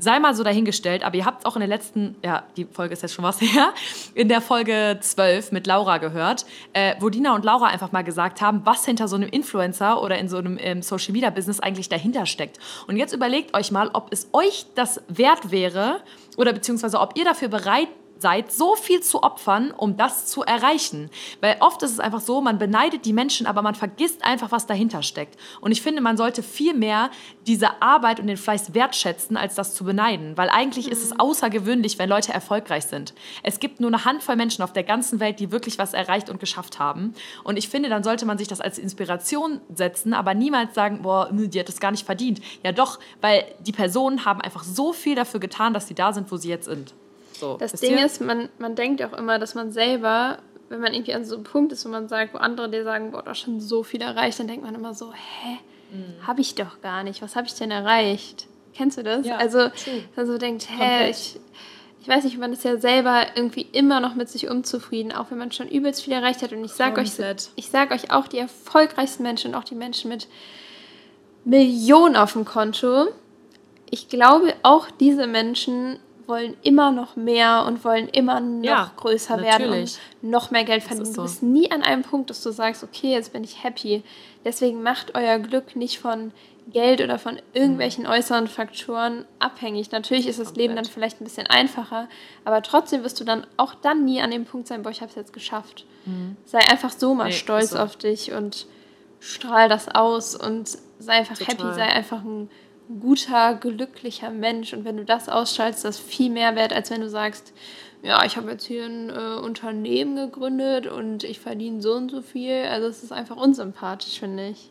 sei 0.00 0.18
mal 0.18 0.34
so 0.34 0.42
dahingestellt, 0.42 1.04
aber 1.04 1.16
ihr 1.16 1.26
habt 1.26 1.46
auch 1.46 1.56
in 1.56 1.60
der 1.60 1.68
letzten, 1.68 2.16
ja, 2.24 2.44
die 2.56 2.64
Folge 2.64 2.94
ist 2.94 3.02
jetzt 3.02 3.14
schon 3.14 3.24
was 3.24 3.40
her, 3.40 3.72
in 4.14 4.28
der 4.28 4.40
Folge 4.40 4.98
12 5.00 5.52
mit 5.52 5.66
Laura 5.66 5.98
gehört, 5.98 6.46
äh, 6.72 6.94
wo 7.00 7.10
Dina 7.10 7.34
und 7.34 7.44
Laura 7.44 7.66
einfach 7.66 7.92
mal 7.92 8.02
gesagt 8.02 8.40
haben, 8.40 8.62
was 8.64 8.84
hinter 8.84 9.08
so 9.08 9.16
einem 9.16 9.28
Influencer 9.28 10.02
oder 10.02 10.18
in 10.18 10.28
so 10.28 10.38
einem 10.38 10.58
ähm, 10.60 10.82
Social 10.82 11.12
Media 11.12 11.30
Business 11.30 11.60
eigentlich 11.60 11.88
dahinter 11.88 12.26
steckt. 12.26 12.58
Und 12.86 12.96
jetzt 12.96 13.12
überlegt 13.12 13.54
euch 13.54 13.70
mal, 13.70 13.90
ob 13.92 14.12
es 14.12 14.19
euch 14.32 14.66
das 14.74 15.00
wert 15.08 15.50
wäre 15.50 16.00
oder 16.36 16.52
beziehungsweise 16.52 17.00
ob 17.00 17.16
ihr 17.16 17.24
dafür 17.24 17.48
bereit 17.48 17.88
seid, 18.20 18.52
so 18.52 18.76
viel 18.76 19.00
zu 19.00 19.22
opfern, 19.22 19.70
um 19.70 19.96
das 19.96 20.26
zu 20.26 20.42
erreichen. 20.42 21.10
Weil 21.40 21.56
oft 21.60 21.82
ist 21.82 21.92
es 21.92 22.00
einfach 22.00 22.20
so, 22.20 22.40
man 22.40 22.58
beneidet 22.58 23.04
die 23.04 23.12
Menschen, 23.12 23.46
aber 23.46 23.62
man 23.62 23.74
vergisst 23.74 24.24
einfach, 24.24 24.50
was 24.52 24.66
dahinter 24.66 25.02
steckt. 25.02 25.38
Und 25.60 25.72
ich 25.72 25.82
finde, 25.82 26.00
man 26.00 26.16
sollte 26.16 26.42
viel 26.42 26.74
mehr 26.74 27.10
diese 27.46 27.82
Arbeit 27.82 28.20
und 28.20 28.26
den 28.26 28.36
Fleiß 28.36 28.74
wertschätzen, 28.74 29.36
als 29.36 29.54
das 29.54 29.74
zu 29.74 29.84
beneiden. 29.84 30.36
Weil 30.36 30.48
eigentlich 30.50 30.86
mhm. 30.86 30.92
ist 30.92 31.02
es 31.02 31.10
mhm. 31.10 31.20
außergewöhnlich, 31.20 31.98
wenn 31.98 32.08
Leute 32.08 32.32
erfolgreich 32.32 32.84
sind. 32.84 33.14
Es 33.42 33.60
gibt 33.60 33.80
nur 33.80 33.88
eine 33.88 34.04
Handvoll 34.04 34.36
Menschen 34.36 34.62
auf 34.62 34.72
der 34.72 34.84
ganzen 34.84 35.20
Welt, 35.20 35.40
die 35.40 35.52
wirklich 35.52 35.78
was 35.78 35.92
erreicht 35.92 36.30
und 36.30 36.40
geschafft 36.40 36.78
haben. 36.78 37.14
Und 37.44 37.56
ich 37.56 37.68
finde, 37.68 37.88
dann 37.88 38.04
sollte 38.04 38.26
man 38.26 38.38
sich 38.38 38.48
das 38.48 38.60
als 38.60 38.78
Inspiration 38.78 39.60
setzen, 39.74 40.14
aber 40.14 40.34
niemals 40.34 40.74
sagen, 40.74 41.02
boah, 41.02 41.28
die 41.32 41.60
hat 41.60 41.68
das 41.68 41.80
gar 41.80 41.90
nicht 41.90 42.06
verdient. 42.06 42.40
Ja 42.62 42.72
doch, 42.72 42.98
weil 43.20 43.44
die 43.60 43.72
Personen 43.72 44.24
haben 44.24 44.40
einfach 44.40 44.62
so 44.62 44.92
viel 44.92 45.14
dafür 45.14 45.40
getan, 45.40 45.74
dass 45.74 45.88
sie 45.88 45.94
da 45.94 46.12
sind, 46.12 46.30
wo 46.30 46.36
sie 46.36 46.48
jetzt 46.48 46.66
sind. 46.66 46.94
So, 47.40 47.56
das 47.56 47.72
Ding 47.72 47.98
ihr? 47.98 48.06
ist, 48.06 48.20
man, 48.20 48.48
man 48.58 48.74
denkt 48.74 49.02
auch 49.02 49.12
immer, 49.12 49.38
dass 49.38 49.54
man 49.54 49.72
selber 49.72 50.38
wenn 50.70 50.80
man 50.80 50.94
irgendwie 50.94 51.14
an 51.14 51.24
so 51.24 51.34
einem 51.34 51.44
Punkt 51.44 51.72
ist, 51.72 51.84
wo 51.84 51.88
man 51.88 52.08
sagt, 52.08 52.32
wo 52.32 52.38
andere 52.38 52.70
dir 52.70 52.84
sagen, 52.84 53.10
boah, 53.10 53.22
du 53.22 53.30
hast 53.30 53.40
schon 53.40 53.60
so 53.60 53.82
viel 53.82 54.00
erreicht, 54.00 54.38
dann 54.38 54.46
denkt 54.46 54.64
man 54.64 54.74
immer 54.74 54.94
so, 54.94 55.12
hä, 55.12 55.58
mhm. 55.90 56.26
habe 56.26 56.40
ich 56.40 56.54
doch 56.54 56.80
gar 56.80 57.02
nicht. 57.02 57.20
Was 57.22 57.34
habe 57.34 57.48
ich 57.48 57.54
denn 57.54 57.72
erreicht? 57.72 58.46
Kennst 58.72 58.96
du 58.96 59.02
das? 59.02 59.26
Ja, 59.26 59.36
also, 59.36 59.68
also 60.14 60.38
denkt, 60.38 60.68
hä, 60.70 61.10
ich, 61.10 61.40
ich 62.00 62.08
weiß 62.08 62.22
nicht, 62.22 62.38
man 62.38 62.52
ist 62.52 62.62
ja 62.62 62.76
selber 62.76 63.26
irgendwie 63.34 63.66
immer 63.72 63.98
noch 63.98 64.14
mit 64.14 64.28
sich 64.28 64.48
unzufrieden, 64.48 65.10
auch 65.10 65.32
wenn 65.32 65.38
man 65.38 65.50
schon 65.50 65.68
übelst 65.68 66.04
viel 66.04 66.12
erreicht 66.12 66.40
hat. 66.40 66.52
Und 66.52 66.64
ich 66.64 66.72
sage 66.72 67.00
euch, 67.00 67.10
ich 67.56 67.68
sage 67.68 67.92
euch 67.92 68.12
auch, 68.12 68.28
die 68.28 68.38
erfolgreichsten 68.38 69.24
Menschen, 69.24 69.56
auch 69.56 69.64
die 69.64 69.74
Menschen 69.74 70.08
mit 70.08 70.28
Millionen 71.44 72.14
auf 72.14 72.34
dem 72.34 72.44
Konto, 72.44 73.08
ich 73.90 74.08
glaube, 74.08 74.54
auch 74.62 74.88
diese 75.00 75.26
Menschen 75.26 75.98
wollen 76.30 76.56
immer 76.62 76.92
noch 76.92 77.16
mehr 77.16 77.64
und 77.66 77.84
wollen 77.84 78.08
immer 78.08 78.40
noch 78.40 78.64
ja, 78.64 78.90
größer 78.96 79.36
natürlich. 79.36 79.60
werden 79.60 79.98
und 80.22 80.30
noch 80.30 80.50
mehr 80.50 80.64
Geld 80.64 80.82
verdienen. 80.82 81.04
So. 81.04 81.16
Du 81.16 81.22
bist 81.22 81.42
nie 81.42 81.70
an 81.70 81.82
einem 81.82 82.02
Punkt, 82.02 82.30
dass 82.30 82.42
du 82.42 82.50
sagst, 82.50 82.82
okay, 82.82 83.12
jetzt 83.12 83.34
bin 83.34 83.44
ich 83.44 83.62
happy. 83.62 84.02
Deswegen 84.44 84.82
macht 84.82 85.14
euer 85.14 85.38
Glück 85.38 85.76
nicht 85.76 85.98
von 85.98 86.32
Geld 86.72 87.00
oder 87.00 87.18
von 87.18 87.38
irgendwelchen 87.52 88.04
mhm. 88.04 88.10
äußeren 88.10 88.46
Faktoren 88.46 89.26
abhängig. 89.38 89.90
Natürlich 89.90 90.26
ist 90.26 90.38
das 90.38 90.48
Komplett. 90.48 90.68
Leben 90.68 90.76
dann 90.76 90.84
vielleicht 90.86 91.20
ein 91.20 91.24
bisschen 91.24 91.46
einfacher, 91.46 92.08
aber 92.44 92.62
trotzdem 92.62 93.02
wirst 93.02 93.20
du 93.20 93.24
dann 93.24 93.46
auch 93.56 93.74
dann 93.74 94.04
nie 94.04 94.22
an 94.22 94.30
dem 94.30 94.44
Punkt 94.44 94.68
sein, 94.68 94.82
boah, 94.82 94.90
ich 94.90 95.00
habe 95.00 95.10
es 95.10 95.16
jetzt 95.16 95.32
geschafft. 95.32 95.84
Mhm. 96.06 96.36
Sei 96.44 96.58
einfach 96.58 96.90
so 96.90 97.14
mal 97.14 97.26
nee, 97.26 97.32
stolz 97.32 97.70
so. 97.70 97.78
auf 97.78 97.96
dich 97.96 98.32
und 98.32 98.66
strahl 99.18 99.68
das 99.68 99.88
aus 99.88 100.34
und 100.34 100.78
sei 100.98 101.12
einfach 101.12 101.36
Total. 101.36 101.54
happy, 101.54 101.74
sei 101.74 101.86
einfach 101.86 102.22
ein 102.22 102.48
guter, 102.98 103.54
glücklicher 103.54 104.30
Mensch. 104.30 104.72
Und 104.72 104.84
wenn 104.84 104.96
du 104.96 105.04
das 105.04 105.28
ausschaltest, 105.28 105.84
das 105.84 106.00
ist 106.00 106.06
viel 106.06 106.30
mehr 106.30 106.56
wert, 106.56 106.72
als 106.72 106.90
wenn 106.90 107.00
du 107.00 107.08
sagst, 107.08 107.52
ja, 108.02 108.24
ich 108.24 108.36
habe 108.36 108.50
jetzt 108.50 108.64
hier 108.64 108.86
ein 108.86 109.10
äh, 109.10 109.40
Unternehmen 109.40 110.16
gegründet 110.16 110.86
und 110.86 111.22
ich 111.22 111.38
verdiene 111.38 111.82
so 111.82 111.94
und 111.94 112.10
so 112.10 112.22
viel. 112.22 112.64
Also 112.64 112.88
es 112.88 113.02
ist 113.02 113.12
einfach 113.12 113.36
unsympathisch, 113.36 114.18
finde 114.18 114.48
ich. 114.48 114.70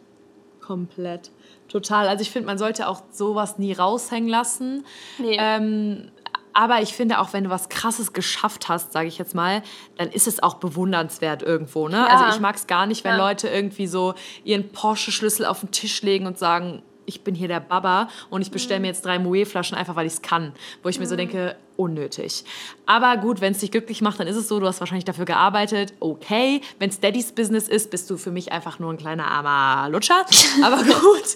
Komplett. 0.61 1.32
Total. 1.67 2.07
Also 2.07 2.24
ich 2.24 2.32
finde, 2.32 2.47
man 2.47 2.57
sollte 2.57 2.88
auch 2.88 3.03
sowas 3.11 3.59
nie 3.59 3.74
raushängen 3.74 4.30
lassen. 4.30 4.84
Nee. 5.20 5.38
Ähm, 5.39 6.11
aber 6.53 6.82
ich 6.82 6.93
finde 6.93 7.20
auch, 7.20 7.32
wenn 7.34 7.43
du 7.43 7.49
was 7.51 7.70
Krasses 7.70 8.13
geschafft 8.13 8.67
hast, 8.67 8.91
sage 8.91 9.07
ich 9.07 9.17
jetzt 9.20 9.36
mal, 9.36 9.61
dann 9.97 10.09
ist 10.09 10.28
es 10.28 10.41
auch 10.41 10.55
bewundernswert 10.55 11.43
irgendwo. 11.43 11.88
Ne? 11.88 11.97
Ja. 11.97 12.07
Also 12.07 12.36
ich 12.36 12.41
mag 12.41 12.55
es 12.55 12.65
gar 12.65 12.88
nicht, 12.88 13.03
wenn 13.03 13.17
ja. 13.17 13.17
Leute 13.17 13.47
irgendwie 13.47 13.88
so 13.88 14.15
ihren 14.43 14.70
Porsche-Schlüssel 14.72 15.45
auf 15.45 15.59
den 15.59 15.72
Tisch 15.72 16.01
legen 16.01 16.26
und 16.26 16.39
sagen, 16.39 16.82
ich 17.10 17.24
bin 17.24 17.36
hier 17.36 17.47
der 17.47 17.60
Baba 17.60 18.07
und 18.30 18.41
ich 18.41 18.51
bestelle 18.51 18.80
mir 18.80 18.88
mhm. 18.88 18.93
jetzt 18.93 19.05
drei 19.05 19.20
Moe-Flaschen 19.20 19.78
einfach, 19.78 19.95
weil 19.95 20.05
ich 20.05 20.14
es 20.14 20.22
kann. 20.22 20.53
Wo 20.84 20.89
ich 20.89 20.99
mir 20.99 21.07
so 21.07 21.16
mhm. 21.16 21.20
denke, 21.20 21.55
unnötig. 21.76 22.45
Aber 22.86 23.18
gut, 23.18 23.41
wenn 23.41 23.53
es 23.53 23.60
dich 23.60 23.72
glücklich 23.72 24.01
macht, 24.01 24.20
dann 24.20 24.28
ist 24.28 24.36
es 24.36 24.47
so, 24.47 24.60
du 24.60 24.68
hast 24.68 24.80
wahrscheinlich 24.80 25.05
dafür 25.05 25.26
gearbeitet. 25.26 25.93
Okay, 25.99 26.62
wenn 26.78 26.89
es 26.89 26.99
Daddys 26.99 27.32
Business 27.32 27.68
ist, 27.68 27.89
bist 27.91 28.10
du 28.10 28.18
für 28.18 28.32
mich 28.32 28.51
einfach 28.51 28.80
nur 28.80 28.93
ein 28.93 28.97
kleiner 28.97 29.26
armer 29.26 29.89
Lutscher. 29.89 30.26
Aber 30.64 30.84
gut. 30.84 31.36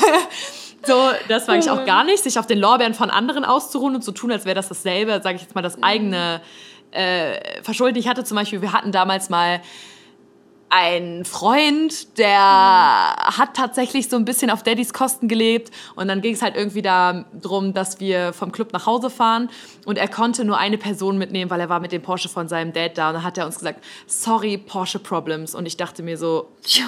so, 0.84 1.10
das 1.28 1.46
mag 1.46 1.60
ich 1.60 1.70
auch 1.70 1.84
gar 1.84 2.04
nicht, 2.04 2.22
sich 2.22 2.38
auf 2.38 2.46
den 2.46 2.58
Lorbeeren 2.58 2.94
von 2.94 3.10
anderen 3.10 3.44
auszuruhen 3.44 3.94
und 3.94 4.02
zu 4.02 4.12
tun, 4.12 4.32
als 4.32 4.44
wäre 4.44 4.56
das 4.56 4.68
dasselbe, 4.68 5.20
sage 5.22 5.36
ich 5.36 5.42
jetzt 5.42 5.54
mal, 5.54 5.62
das 5.62 5.76
mhm. 5.76 5.84
eigene 5.84 6.40
äh, 6.90 7.62
Verschulden. 7.62 7.98
Ich 7.98 8.08
hatte 8.08 8.24
zum 8.24 8.36
Beispiel, 8.36 8.62
wir 8.62 8.72
hatten 8.72 8.90
damals 8.90 9.30
mal 9.30 9.60
ein 10.76 11.24
Freund, 11.24 12.18
der 12.18 12.40
mhm. 12.40 13.38
hat 13.38 13.54
tatsächlich 13.54 14.08
so 14.08 14.16
ein 14.16 14.24
bisschen 14.24 14.50
auf 14.50 14.64
Daddys 14.64 14.92
Kosten 14.92 15.28
gelebt 15.28 15.70
und 15.94 16.08
dann 16.08 16.20
ging 16.20 16.34
es 16.34 16.42
halt 16.42 16.56
irgendwie 16.56 16.82
darum, 16.82 17.72
dass 17.74 18.00
wir 18.00 18.32
vom 18.32 18.50
Club 18.50 18.72
nach 18.72 18.84
Hause 18.84 19.08
fahren 19.08 19.50
und 19.84 19.98
er 19.98 20.08
konnte 20.08 20.44
nur 20.44 20.58
eine 20.58 20.76
Person 20.76 21.16
mitnehmen, 21.16 21.48
weil 21.48 21.60
er 21.60 21.68
war 21.68 21.78
mit 21.78 21.92
dem 21.92 22.02
Porsche 22.02 22.28
von 22.28 22.48
seinem 22.48 22.72
Dad 22.72 22.98
da 22.98 23.10
und 23.10 23.14
dann 23.14 23.22
hat 23.22 23.38
er 23.38 23.46
uns 23.46 23.58
gesagt, 23.58 23.84
sorry, 24.08 24.58
Porsche 24.58 24.98
Problems 24.98 25.54
und 25.54 25.64
ich 25.66 25.76
dachte 25.76 26.02
mir 26.02 26.18
so, 26.18 26.48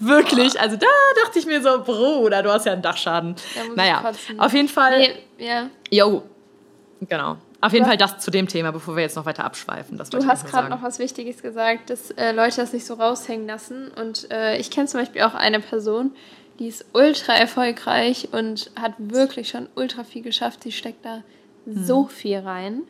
wirklich, 0.00 0.60
also 0.60 0.76
da 0.76 0.86
dachte 1.22 1.38
ich 1.38 1.46
mir 1.46 1.62
so, 1.62 1.84
Bruder, 1.84 2.42
du 2.42 2.50
hast 2.50 2.66
ja 2.66 2.72
einen 2.72 2.82
Dachschaden. 2.82 3.36
Naja, 3.76 4.12
auf 4.38 4.52
jeden 4.52 4.68
Fall, 4.68 4.98
nee, 4.98 5.46
ja. 5.46 5.70
yo, 5.88 6.24
genau. 7.00 7.36
Auf 7.64 7.72
jeden 7.72 7.86
Fall 7.86 7.96
das 7.96 8.18
zu 8.18 8.30
dem 8.30 8.46
Thema, 8.46 8.72
bevor 8.72 8.94
wir 8.94 9.02
jetzt 9.02 9.16
noch 9.16 9.24
weiter 9.24 9.42
abschweifen. 9.44 9.96
du 9.96 10.26
hast 10.26 10.46
gerade 10.46 10.68
noch 10.68 10.82
was 10.82 10.98
Wichtiges 10.98 11.40
gesagt, 11.40 11.88
dass 11.88 12.10
äh, 12.10 12.32
Leute 12.32 12.56
das 12.56 12.74
nicht 12.74 12.84
so 12.84 12.92
raushängen 12.92 13.46
lassen. 13.46 13.88
Und 13.88 14.30
äh, 14.30 14.58
ich 14.58 14.70
kenne 14.70 14.86
zum 14.86 15.00
Beispiel 15.00 15.22
auch 15.22 15.34
eine 15.34 15.60
Person, 15.60 16.12
die 16.58 16.68
ist 16.68 16.84
ultra 16.92 17.32
erfolgreich 17.32 18.28
und 18.32 18.70
hat 18.78 18.92
wirklich 18.98 19.48
schon 19.48 19.68
ultra 19.76 20.04
viel 20.04 20.20
geschafft. 20.20 20.62
Sie 20.62 20.72
steckt 20.72 21.06
da 21.06 21.22
mhm. 21.64 21.84
so 21.84 22.04
viel 22.04 22.38
rein. 22.40 22.82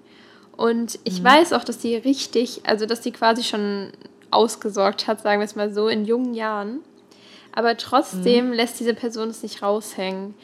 Und 0.56 0.98
ich 1.04 1.20
mhm. 1.20 1.24
weiß 1.26 1.52
auch, 1.52 1.62
dass 1.62 1.80
sie 1.80 1.94
richtig, 1.94 2.62
also 2.66 2.84
dass 2.84 3.04
sie 3.04 3.12
quasi 3.12 3.44
schon 3.44 3.92
ausgesorgt 4.32 5.06
hat, 5.06 5.20
sagen 5.22 5.40
wir 5.40 5.44
es 5.44 5.54
mal 5.54 5.72
so, 5.72 5.86
in 5.86 6.04
jungen 6.04 6.34
Jahren. 6.34 6.80
Aber 7.52 7.76
trotzdem 7.76 8.48
mhm. 8.48 8.52
lässt 8.54 8.80
diese 8.80 8.94
Person 8.94 9.28
es 9.28 9.44
nicht 9.44 9.62
raushängen. 9.62 10.34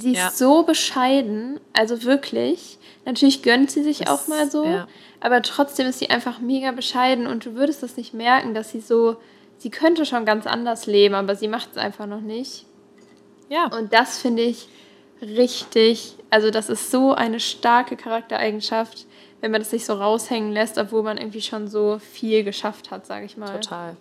Sie 0.00 0.12
ist 0.12 0.18
ja. 0.18 0.30
so 0.30 0.62
bescheiden, 0.62 1.60
also 1.72 2.04
wirklich. 2.04 2.78
Natürlich 3.04 3.42
gönnt 3.42 3.70
sie 3.70 3.82
sich 3.82 3.98
das, 3.98 4.08
auch 4.08 4.28
mal 4.28 4.50
so, 4.50 4.64
ja. 4.64 4.86
aber 5.20 5.42
trotzdem 5.42 5.86
ist 5.86 5.98
sie 5.98 6.10
einfach 6.10 6.40
mega 6.40 6.72
bescheiden 6.72 7.26
und 7.26 7.46
du 7.46 7.54
würdest 7.54 7.82
das 7.82 7.96
nicht 7.96 8.14
merken, 8.14 8.54
dass 8.54 8.70
sie 8.70 8.80
so, 8.80 9.16
sie 9.56 9.70
könnte 9.70 10.04
schon 10.04 10.24
ganz 10.24 10.46
anders 10.46 10.86
leben, 10.86 11.14
aber 11.14 11.34
sie 11.34 11.48
macht 11.48 11.70
es 11.72 11.78
einfach 11.78 12.06
noch 12.06 12.20
nicht. 12.20 12.66
Ja. 13.48 13.66
Und 13.66 13.92
das 13.92 14.18
finde 14.18 14.42
ich 14.42 14.68
richtig, 15.22 16.16
also 16.30 16.50
das 16.50 16.68
ist 16.68 16.90
so 16.90 17.14
eine 17.14 17.40
starke 17.40 17.96
Charaktereigenschaft, 17.96 19.06
wenn 19.40 19.50
man 19.50 19.60
das 19.60 19.72
nicht 19.72 19.86
so 19.86 19.94
raushängen 19.94 20.52
lässt, 20.52 20.78
obwohl 20.78 21.02
man 21.02 21.16
irgendwie 21.16 21.42
schon 21.42 21.68
so 21.68 21.98
viel 21.98 22.44
geschafft 22.44 22.90
hat, 22.90 23.06
sage 23.06 23.24
ich 23.24 23.36
mal. 23.36 23.58
Total. 23.60 23.96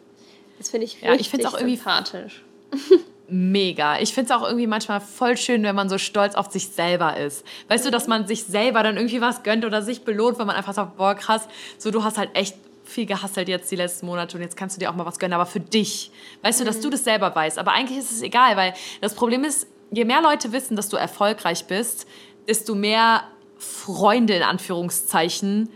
Das 0.58 0.70
finde 0.70 0.86
ich 0.86 0.96
richtig 0.96 1.32
ja, 1.32 1.40
ich 1.40 1.48
auch 1.48 1.54
irgendwie 1.54 1.76
sympathisch. 1.76 2.44
mega. 3.30 4.00
Ich 4.00 4.14
finde 4.14 4.34
es 4.34 4.40
auch 4.40 4.46
irgendwie 4.46 4.68
manchmal 4.68 5.02
voll 5.02 5.38
schön, 5.38 5.64
wenn 5.64 5.76
man 5.76 5.90
so 5.90 5.98
stolz 5.98 6.36
auf 6.36 6.52
sich 6.52 6.70
selber 6.70 7.18
ist. 7.18 7.46
Weißt 7.68 7.86
du, 7.86 7.92
dass 7.92 8.08
man 8.08 8.28
sich 8.28 8.44
selber 8.44 8.84
dann 8.84 8.96
irgendwie 8.96 9.22
was 9.22 9.44
gönnt 9.44 9.66
oder 9.66 9.82
sich 9.82 10.04
belohnt, 10.04 10.40
wenn 10.40 10.48
man 10.48 10.56
einfach 10.56 10.74
sagt, 10.74 10.98
boah, 10.98 11.16
krass, 11.16 11.48
so 11.78 11.92
du 11.92 12.04
hast 12.04 12.18
halt 12.18 12.30
echt 12.36 12.56
viel 12.84 13.06
gehasselt 13.06 13.50
jetzt 13.50 13.70
die 13.70 13.76
letzten 13.76 14.06
Monate 14.06 14.38
und 14.38 14.44
jetzt 14.44 14.56
kannst 14.56 14.78
du 14.78 14.80
dir 14.80 14.90
auch 14.90 14.96
mal 14.96 15.06
was 15.06 15.20
gönnen, 15.20 15.34
aber 15.34 15.46
für 15.46 15.60
dich. 15.60 16.12
Weißt 16.42 16.60
du, 16.60 16.64
dass 16.64 16.80
du 16.80 16.90
das 16.90 17.04
selber 17.04 17.36
weißt. 17.36 17.60
Aber 17.60 17.74
eigentlich 17.74 18.00
ist 18.00 18.12
es 18.12 18.22
egal, 18.22 18.56
weil 18.56 18.74
das 19.02 19.14
Problem 19.14 19.44
ist, 19.44 19.68
je 19.92 20.06
mehr 20.06 20.22
Leute 20.22 20.52
wissen, 20.54 20.76
dass 20.76 20.88
du 20.88 20.98
erfolgreich 20.98 21.66
bist, 21.66 22.08
desto 22.48 22.76
mehr 22.76 23.24
Freunde 23.58 24.36
in 24.36 24.44
Anführungszeichen 24.44 25.70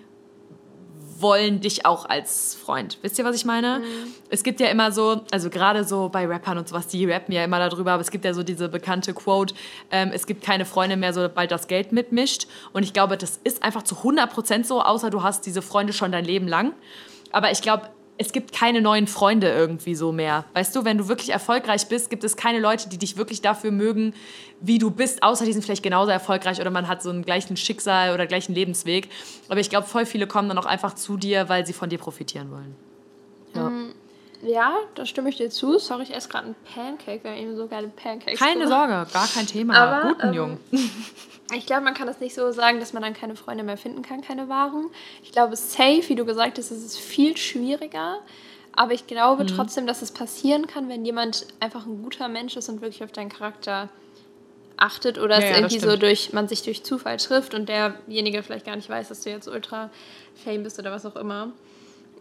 wollen 1.22 1.60
dich 1.60 1.86
auch 1.86 2.08
als 2.08 2.56
Freund. 2.56 2.98
Wisst 3.02 3.18
ihr, 3.20 3.26
was 3.26 3.36
ich 3.36 3.46
meine? 3.46 3.80
Mhm. 3.80 4.14
Es 4.30 4.44
gibt 4.44 4.60
ja 4.60 4.68
immer 4.68 4.92
so, 4.92 5.22
also 5.32 5.50
gerade 5.50 5.84
so 5.84 6.10
bei 6.10 6.26
Rappern 6.26 6.58
und 6.58 6.68
sowas, 6.68 6.88
die 6.88 7.06
rappen 7.06 7.34
ja 7.34 7.44
immer 7.44 7.60
darüber, 7.60 7.94
aber 7.94 8.02
es 8.02 8.12
gibt 8.12 8.26
ja 8.26 8.34
so 8.34 8.44
diese 8.44 8.70
bekannte 8.70 9.14
Quote, 9.14 9.54
ähm, 9.92 10.12
es 10.14 10.26
gibt 10.26 10.44
keine 10.44 10.66
Freunde 10.66 10.98
mehr, 10.98 11.14
sobald 11.14 11.52
das 11.52 11.68
Geld 11.68 11.92
mitmischt. 11.92 12.48
Und 12.74 12.84
ich 12.84 12.94
glaube, 12.94 13.18
das 13.18 13.40
ist 13.44 13.64
einfach 13.64 13.84
zu 13.84 13.96
100% 13.96 14.64
so, 14.66 14.82
außer 14.82 15.10
du 15.10 15.24
hast 15.24 15.46
diese 15.46 15.62
Freunde 15.62 15.94
schon 15.94 16.12
dein 16.12 16.26
Leben 16.26 16.48
lang. 16.48 16.74
Aber 17.32 17.52
ich 17.52 17.62
glaube, 17.62 17.90
es 18.22 18.32
gibt 18.32 18.54
keine 18.54 18.82
neuen 18.82 19.08
Freunde 19.08 19.50
irgendwie 19.50 19.96
so 19.96 20.12
mehr. 20.12 20.46
Weißt 20.54 20.76
du, 20.76 20.86
wenn 20.86 21.00
du 21.00 21.08
wirklich 21.08 21.32
erfolgreich 21.32 21.88
bist, 21.88 22.12
gibt 22.12 22.24
es 22.24 22.38
keine 22.38 22.60
Leute, 22.60 22.88
die 22.88 23.00
dich 23.00 23.18
wirklich 23.18 23.42
dafür 23.42 23.72
mögen, 23.72 24.14
wie 24.60 24.78
du 24.78 24.92
bist, 24.92 25.24
außer 25.24 25.44
die 25.44 25.54
sind 25.54 25.64
vielleicht 25.64 25.82
genauso 25.82 26.12
erfolgreich 26.12 26.62
oder 26.62 26.70
man 26.70 26.88
hat 26.88 27.02
so 27.02 27.10
einen 27.10 27.26
gleichen 27.26 27.58
Schicksal 27.58 28.14
oder 28.14 28.28
gleichen 28.28 28.54
Lebensweg. 28.54 29.10
Aber 29.50 29.60
ich 29.60 29.72
glaube, 29.72 29.88
voll 29.88 30.06
viele 30.06 30.28
kommen 30.28 30.50
dann 30.50 30.58
auch 30.60 30.68
einfach 30.68 30.94
zu 30.94 31.18
dir, 31.18 31.50
weil 31.50 31.66
sie 31.66 31.74
von 31.74 31.90
dir 31.90 31.98
profitieren 31.98 32.52
wollen. 32.52 32.76
Ja. 33.56 33.70
Mm, 33.70 33.94
ja, 34.44 34.76
da 34.94 35.06
stimme 35.08 35.30
ich 35.30 35.38
dir 35.38 35.50
zu. 35.50 35.80
Sorry, 35.80 36.04
ich 36.04 36.16
esse 36.16 36.30
gerade 36.30 36.46
einen 36.46 36.56
Pancake. 36.76 37.24
Wir 37.24 37.32
haben 37.32 37.40
eben 37.40 37.56
so 37.56 37.68
geile 37.68 37.88
Pancakes. 37.88 38.40
Keine 38.40 38.66
gemacht. 38.66 38.70
Sorge, 38.70 39.14
gar 39.14 39.28
kein 39.28 39.48
Thema. 39.48 39.74
Aber, 39.76 40.10
Guten 40.10 40.28
ähm, 40.28 40.34
Jungen. 40.34 40.58
Ich 41.54 41.66
glaube, 41.66 41.84
man 41.84 41.94
kann 41.94 42.08
das 42.08 42.20
nicht 42.20 42.34
so 42.34 42.52
sagen, 42.52 42.80
dass 42.80 42.94
man 42.94 43.04
dann 43.04 43.14
keine 43.14 43.36
Freunde 43.36 43.64
mehr 43.64 43.78
finden 43.78 44.02
kann, 44.02 44.22
keine 44.22 44.50
wahren. 44.50 44.90
Ich 45.24 45.32
glaube, 45.32 45.56
safe, 45.56 46.04
wie 46.08 46.16
du 46.16 46.26
gesagt 46.26 46.58
hast, 46.58 46.72
ist 46.72 46.86
es 46.86 46.98
viel 46.98 47.38
schwieriger. 47.38 48.20
Aber 48.74 48.94
ich 48.94 49.08
glaube 49.08 49.44
mhm. 49.44 49.48
trotzdem, 49.48 49.86
dass 49.86 50.02
es 50.02 50.12
passieren 50.12 50.68
kann, 50.68 50.88
wenn 50.88 51.04
jemand 51.04 51.46
einfach 51.60 51.86
ein 51.86 52.02
guter 52.04 52.28
Mensch 52.28 52.56
ist 52.56 52.70
und 52.70 52.82
wirklich 52.82 53.04
auf 53.04 53.12
deinen 53.12 53.30
Charakter 53.30 53.90
achtet 54.78 55.20
oder 55.20 55.40
ja, 55.40 55.48
es 55.48 55.58
irgendwie 55.58 55.80
so 55.80 55.96
durch, 55.96 56.34
man 56.34 56.48
sich 56.48 56.64
durch 56.64 56.84
Zufall 56.84 57.18
trifft 57.18 57.54
und 57.54 57.70
derjenige 57.70 58.42
vielleicht 58.44 58.66
gar 58.66 58.76
nicht 58.76 58.90
weiß, 58.90 59.10
dass 59.10 59.22
du 59.22 59.30
jetzt 59.30 59.48
ultra 59.48 59.90
fame 60.44 60.64
bist 60.64 60.80
oder 60.80 60.92
was 60.92 61.06
auch 61.06 61.16
immer. 61.16 61.52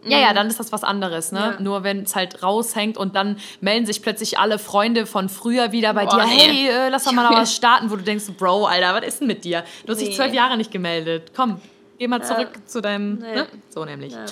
Ja, 0.03 0.19
ja, 0.19 0.31
mhm. 0.31 0.35
dann 0.35 0.47
ist 0.47 0.59
das 0.59 0.71
was 0.71 0.83
anderes, 0.83 1.31
ne? 1.31 1.39
Ja. 1.39 1.61
Nur 1.61 1.83
wenn 1.83 2.03
es 2.03 2.15
halt 2.15 2.41
raushängt 2.41 2.97
und 2.97 3.15
dann 3.15 3.37
melden 3.59 3.85
sich 3.85 4.01
plötzlich 4.01 4.39
alle 4.39 4.57
Freunde 4.57 5.05
von 5.05 5.29
früher 5.29 5.71
wieder 5.71 5.93
bei 5.93 6.05
Boah, 6.05 6.17
dir, 6.17 6.27
hey, 6.27 6.67
äh, 6.69 6.89
lass 6.89 7.03
doch 7.03 7.11
mal 7.11 7.23
noch 7.29 7.37
was 7.37 7.55
starten, 7.55 7.91
wo 7.91 7.95
du 7.95 8.03
denkst, 8.03 8.25
Bro, 8.37 8.65
Alter, 8.65 8.95
was 8.95 9.07
ist 9.07 9.19
denn 9.19 9.27
mit 9.27 9.43
dir? 9.43 9.63
Du 9.85 9.91
hast 9.91 9.99
nee. 9.99 10.07
dich 10.07 10.15
zwölf 10.15 10.33
Jahre 10.33 10.57
nicht 10.57 10.71
gemeldet. 10.71 11.31
Komm, 11.35 11.61
geh 11.99 12.07
mal 12.07 12.23
zurück 12.23 12.49
ja. 12.55 12.65
zu 12.65 12.81
deinem, 12.81 13.19
nee. 13.19 13.35
ne? 13.35 13.47
So 13.69 13.85
nämlich. 13.85 14.13
Ja. 14.13 14.25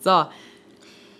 So. 0.00 0.30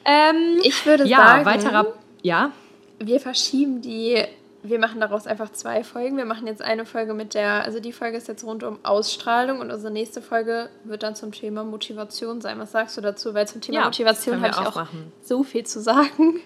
Ähm, 0.05 0.61
ich 0.63 0.85
würde 0.85 1.07
ja, 1.07 1.17
sagen, 1.17 1.45
weiterer, 1.47 1.87
ja. 2.23 2.53
Wir 2.99 3.21
verschieben 3.21 3.83
die 3.83 4.25
wir 4.69 4.79
machen 4.79 5.01
daraus 5.01 5.27
einfach 5.27 5.51
zwei 5.53 5.85
Folgen. 5.85 6.17
Wir 6.17 6.25
machen 6.25 6.47
jetzt 6.47 6.63
eine 6.63 6.87
Folge 6.87 7.15
mit 7.15 7.35
der, 7.35 7.65
also 7.65 7.81
die 7.81 7.93
Folge 7.93 8.17
ist 8.17 8.29
jetzt 8.29 8.45
rund 8.45 8.63
um 8.63 8.79
Ausstrahlung 8.85 9.61
und 9.61 9.71
unsere 9.71 9.93
nächste 9.93 10.23
Folge 10.23 10.69
wird 10.85 11.03
dann 11.03 11.15
zum 11.15 11.33
Thema 11.33 11.65
Motivation 11.65 12.41
sein. 12.41 12.59
Was 12.59 12.73
sagst 12.73 12.97
du 12.97 13.01
dazu? 13.01 13.35
Weil 13.35 13.49
zum 13.49 13.61
Thema 13.61 13.79
Ja, 13.79 13.85
Motivation 13.85 14.41
habe 14.41 14.49
ich 14.49 14.57
auch 14.57 14.77
auch 14.77 14.87
so 15.23 15.43
viel 15.43 15.65
zu 15.65 15.81
sagen. 15.81 16.41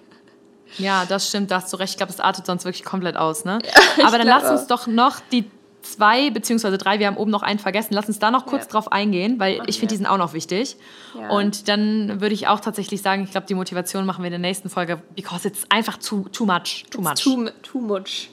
Ja, 0.79 1.05
das 1.05 1.29
stimmt, 1.29 1.51
da 1.51 1.57
hast 1.57 1.73
du 1.73 1.77
recht. 1.79 1.93
Ich 1.93 1.97
glaube, 1.97 2.13
es 2.13 2.21
artet 2.21 2.47
sonst 2.47 2.65
wirklich 2.65 2.85
komplett 2.85 3.17
aus, 3.17 3.45
ne? 3.45 3.59
ich 3.97 4.05
Aber 4.05 4.19
dann 4.19 4.27
lass 4.27 4.49
uns 4.49 4.67
doch 4.67 4.87
noch 4.87 5.21
die 5.33 5.51
zwei 5.83 6.31
beziehungsweise 6.31 6.79
drei, 6.79 6.99
wir 6.99 7.07
haben 7.07 7.17
oben 7.17 7.31
noch 7.31 7.43
einen 7.43 7.59
vergessen, 7.59 7.95
lass 7.95 8.07
uns 8.07 8.19
da 8.19 8.31
noch 8.31 8.47
kurz 8.47 8.65
Ja. 8.65 8.71
drauf 8.73 8.93
eingehen, 8.93 9.39
weil 9.39 9.63
ich 9.67 9.79
finde, 9.79 9.93
die 9.93 9.97
sind 9.97 10.07
auch 10.07 10.19
noch 10.19 10.33
wichtig. 10.33 10.77
Ja. 11.19 11.31
Und 11.31 11.69
dann 11.69 12.21
würde 12.21 12.35
ich 12.35 12.49
auch 12.49 12.61
tatsächlich 12.61 13.03
sagen, 13.03 13.25
ich 13.25 13.31
glaube, 13.31 13.47
die 13.47 13.55
Motivation 13.55 14.07
machen 14.07 14.23
wir 14.23 14.29
in 14.29 14.33
der 14.33 14.39
nächsten 14.39 14.71
Folge, 14.71 15.03
because 15.15 15.47
it's 15.47 15.65
einfach 15.69 15.97
too, 15.99 16.25
too 16.33 16.47
much. 16.47 16.85
Too 16.91 17.01
much. 17.01 17.23
Too, 17.23 17.49
too 17.63 17.81
much. 17.81 18.31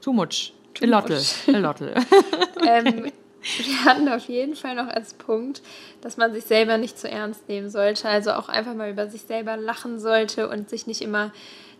Too 0.00 0.12
much. 0.12 0.52
Too 0.74 0.84
A 0.84 0.88
lottle. 0.88 1.22
A 1.48 1.58
lottle. 1.58 1.94
ähm, 2.66 3.12
wir 3.58 3.84
hatten 3.84 4.08
auf 4.08 4.28
jeden 4.28 4.54
Fall 4.54 4.74
noch 4.74 4.86
als 4.86 5.14
Punkt, 5.14 5.62
dass 6.00 6.16
man 6.16 6.32
sich 6.32 6.44
selber 6.44 6.78
nicht 6.78 6.98
zu 6.98 7.10
ernst 7.10 7.48
nehmen 7.48 7.70
sollte. 7.70 8.08
Also 8.08 8.32
auch 8.32 8.48
einfach 8.48 8.74
mal 8.74 8.90
über 8.90 9.08
sich 9.08 9.22
selber 9.22 9.56
lachen 9.56 9.98
sollte 9.98 10.48
und 10.48 10.70
sich 10.70 10.86
nicht 10.86 11.02
immer 11.02 11.32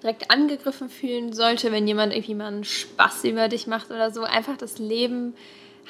direkt 0.02 0.30
angegriffen 0.30 0.88
fühlen 0.88 1.32
sollte, 1.32 1.72
wenn 1.72 1.86
jemand 1.86 2.12
irgendwie 2.12 2.34
mal 2.34 2.46
einen 2.48 2.64
Spaß 2.64 3.24
über 3.24 3.48
dich 3.48 3.66
macht 3.66 3.90
oder 3.90 4.10
so. 4.10 4.22
Einfach 4.22 4.56
das 4.56 4.78
Leben, 4.78 5.34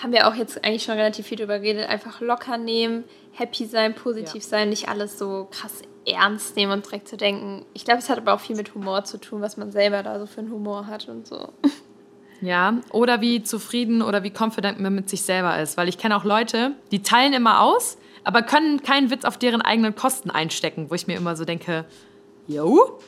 haben 0.03 0.13
wir 0.13 0.29
auch 0.29 0.35
jetzt 0.35 0.65
eigentlich 0.65 0.85
schon 0.85 0.95
relativ 0.95 1.27
viel 1.27 1.39
drüber 1.39 1.59
geredet, 1.59 1.89
einfach 1.89 2.21
locker 2.21 2.57
nehmen, 2.59 3.05
happy 3.33 3.67
sein, 3.67 3.95
positiv 3.95 4.43
Ja. 4.43 4.49
sein, 4.49 4.69
nicht 4.69 4.89
alles 4.89 5.19
so 5.19 5.49
krass 5.51 5.83
ernst 6.07 6.57
nehmen 6.57 6.73
und 6.73 6.85
direkt 6.87 7.09
zu 7.09 7.17
denken. 7.17 7.65
Ich 7.75 7.85
glaube, 7.85 8.01
es 8.01 8.09
hat 8.09 8.19
aber 8.19 8.35
auch 8.35 8.41
viel 8.41 8.57
mit 8.57 8.75
Humor 8.75 9.05
zu 9.05 9.19
tun, 9.19 9.41
was 9.41 9.57
man 9.57 9.71
selber 9.71 10.03
da 10.03 10.19
so 10.19 10.27
für 10.27 10.41
einen 10.41 10.51
Humor 10.51 10.87
hat 10.87 11.09
und 11.09 11.27
so. 11.27 11.49
Ja, 12.41 12.81
oder 12.91 13.21
wie 13.21 13.43
zufrieden 13.45 14.03
oder 14.03 14.25
wie 14.25 14.33
confident 14.37 14.81
man 14.81 14.95
mit 14.95 15.09
sich 15.09 15.23
selber 15.23 15.61
ist. 15.61 15.77
Weil 15.77 15.89
ich 15.89 15.97
kenne 15.99 16.17
auch 16.17 16.25
Leute, 16.25 16.73
die 16.91 17.03
teilen 17.03 17.33
immer 17.35 17.61
aus, 17.61 17.99
aber 18.25 18.43
können 18.43 18.83
keinen 18.83 19.11
Witz 19.11 19.25
auf 19.25 19.39
deren 19.39 19.63
eigenen 19.63 19.95
Kosten 19.95 20.29
einstecken, 20.31 20.91
wo 20.91 20.95
ich 20.95 21.07
mir 21.07 21.17
immer 21.17 21.37
so 21.37 21.45
denke, 21.45 21.85
yo, 22.49 22.99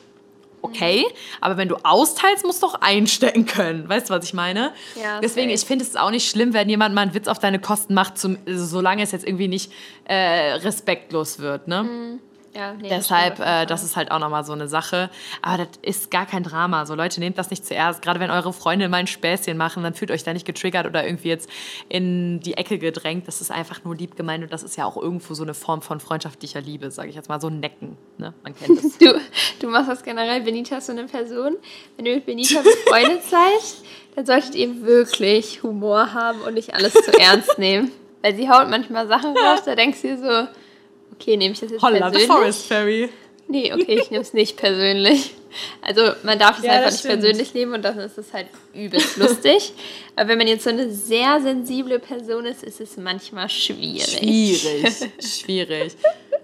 okay, 0.65 1.05
aber 1.41 1.57
wenn 1.57 1.67
du 1.67 1.75
austeilst, 1.83 2.45
musst 2.45 2.61
du 2.63 2.67
auch 2.67 2.75
einstecken 2.81 3.45
können. 3.45 3.87
Weißt 3.87 4.09
du, 4.09 4.13
was 4.13 4.25
ich 4.25 4.33
meine? 4.33 4.73
Ja, 5.01 5.19
Deswegen, 5.21 5.49
ich 5.49 5.61
finde 5.61 5.85
es 5.85 5.95
auch 5.95 6.11
nicht 6.11 6.29
schlimm, 6.29 6.53
wenn 6.53 6.69
jemand 6.69 6.95
mal 6.95 7.01
einen 7.01 7.13
Witz 7.13 7.27
auf 7.27 7.39
deine 7.39 7.59
Kosten 7.59 7.93
macht, 7.93 8.17
zum, 8.17 8.37
solange 8.45 9.03
es 9.03 9.11
jetzt 9.11 9.25
irgendwie 9.25 9.47
nicht 9.47 9.71
äh, 10.05 10.53
respektlos 10.53 11.39
wird, 11.39 11.67
ne? 11.67 12.19
Ja, 12.55 12.73
nee, 12.73 12.87
das 12.87 12.99
Deshalb, 12.99 13.39
jeden 13.39 13.49
äh, 13.49 13.65
das 13.65 13.83
ist 13.83 13.95
halt 13.97 14.11
auch 14.11 14.19
nochmal 14.19 14.45
so 14.45 14.53
eine 14.53 14.67
Sache. 14.67 15.09
Aber 15.41 15.65
das 15.65 15.77
ist 15.81 16.09
gar 16.09 16.25
kein 16.25 16.43
Drama. 16.43 16.85
So 16.85 16.95
Leute, 16.95 17.19
nehmt 17.19 17.37
das 17.37 17.49
nicht 17.49 17.65
zuerst. 17.65 18.01
Gerade 18.01 18.19
wenn 18.19 18.31
eure 18.31 18.53
Freunde 18.53 18.87
mal 18.87 18.97
ein 18.97 19.07
Späßchen 19.07 19.57
machen, 19.57 19.83
dann 19.83 19.93
fühlt 19.93 20.09
euch 20.09 20.23
da 20.23 20.31
nicht 20.31 20.45
getriggert 20.45 20.85
oder 20.85 21.05
irgendwie 21.05 21.27
jetzt 21.27 21.49
in 21.89 22.39
die 22.39 22.55
Ecke 22.55 22.79
gedrängt. 22.79 23.27
Das 23.27 23.41
ist 23.41 23.51
einfach 23.51 23.83
nur 23.83 23.95
lieb 23.95 24.15
gemeint 24.15 24.43
und 24.43 24.53
das 24.53 24.63
ist 24.63 24.77
ja 24.77 24.85
auch 24.85 24.95
irgendwo 24.95 25.33
so 25.33 25.43
eine 25.43 25.53
Form 25.53 25.81
von 25.81 25.99
freundschaftlicher 25.99 26.61
Liebe, 26.61 26.91
sage 26.91 27.09
ich 27.09 27.15
jetzt 27.15 27.27
mal. 27.27 27.41
So 27.41 27.47
ein 27.47 27.59
Necken, 27.59 27.97
ne? 28.17 28.33
Man 28.43 28.55
kennt 28.55 28.79
es. 28.79 28.97
Du, 29.05 29.19
du 29.59 29.67
machst 29.67 29.89
das 29.89 30.03
generell. 30.03 30.41
Benita 30.41 30.77
ist 30.77 30.85
so 30.87 30.93
eine 30.93 31.03
Person. 31.03 31.57
Wenn 31.97 32.05
ihr 32.05 32.15
mit 32.15 32.25
Benita 32.25 32.61
befreundet 32.61 33.23
seid, 33.29 33.83
dann 34.15 34.25
solltet 34.25 34.55
ihr 34.55 34.81
wirklich 34.83 35.61
Humor 35.61 36.13
haben 36.13 36.39
und 36.41 36.53
nicht 36.53 36.73
alles 36.73 36.93
zu 36.93 37.11
ernst 37.19 37.59
nehmen. 37.59 37.91
Weil 38.21 38.35
sie 38.35 38.49
haut 38.49 38.69
manchmal 38.69 39.07
Sachen 39.07 39.37
raus, 39.37 39.63
da 39.65 39.75
denkst 39.75 40.01
du 40.01 40.07
dir 40.07 40.17
so, 40.17 40.47
okay, 41.19 41.37
nehme 41.37 41.53
ich 41.53 41.59
das 41.59 41.71
jetzt 41.71 41.81
Holla, 41.81 41.95
the 41.97 42.01
persönlich? 42.17 42.27
Forest 42.27 42.67
Fairy. 42.67 43.09
Nee, 43.47 43.71
okay, 43.73 43.99
ich 44.01 44.09
nehme 44.09 44.23
es 44.23 44.33
nicht 44.33 44.57
persönlich. 44.57 45.31
Also 45.81 46.01
man 46.23 46.37
darf 46.39 46.57
es 46.57 46.65
Ja, 46.65 46.71
einfach 46.73 46.89
nicht 46.91 46.99
stimmt. 46.99 47.21
persönlich 47.21 47.53
nehmen 47.53 47.73
und 47.75 47.81
dann 47.83 47.97
ist 47.99 48.17
es 48.17 48.33
halt 48.33 48.47
übelst 48.73 49.17
lustig. 49.17 49.71
Aber 50.15 50.29
wenn 50.29 50.37
man 50.39 50.47
jetzt 50.47 50.63
so 50.63 50.71
eine 50.71 50.89
sehr 50.91 51.39
sensible 51.41 51.99
Person 51.99 52.45
ist, 52.45 52.63
ist 52.63 52.81
es 52.81 52.97
manchmal 52.97 53.47
schwierig. 53.49 54.17
Schwierig, 54.17 54.93
schwierig. 55.23 55.93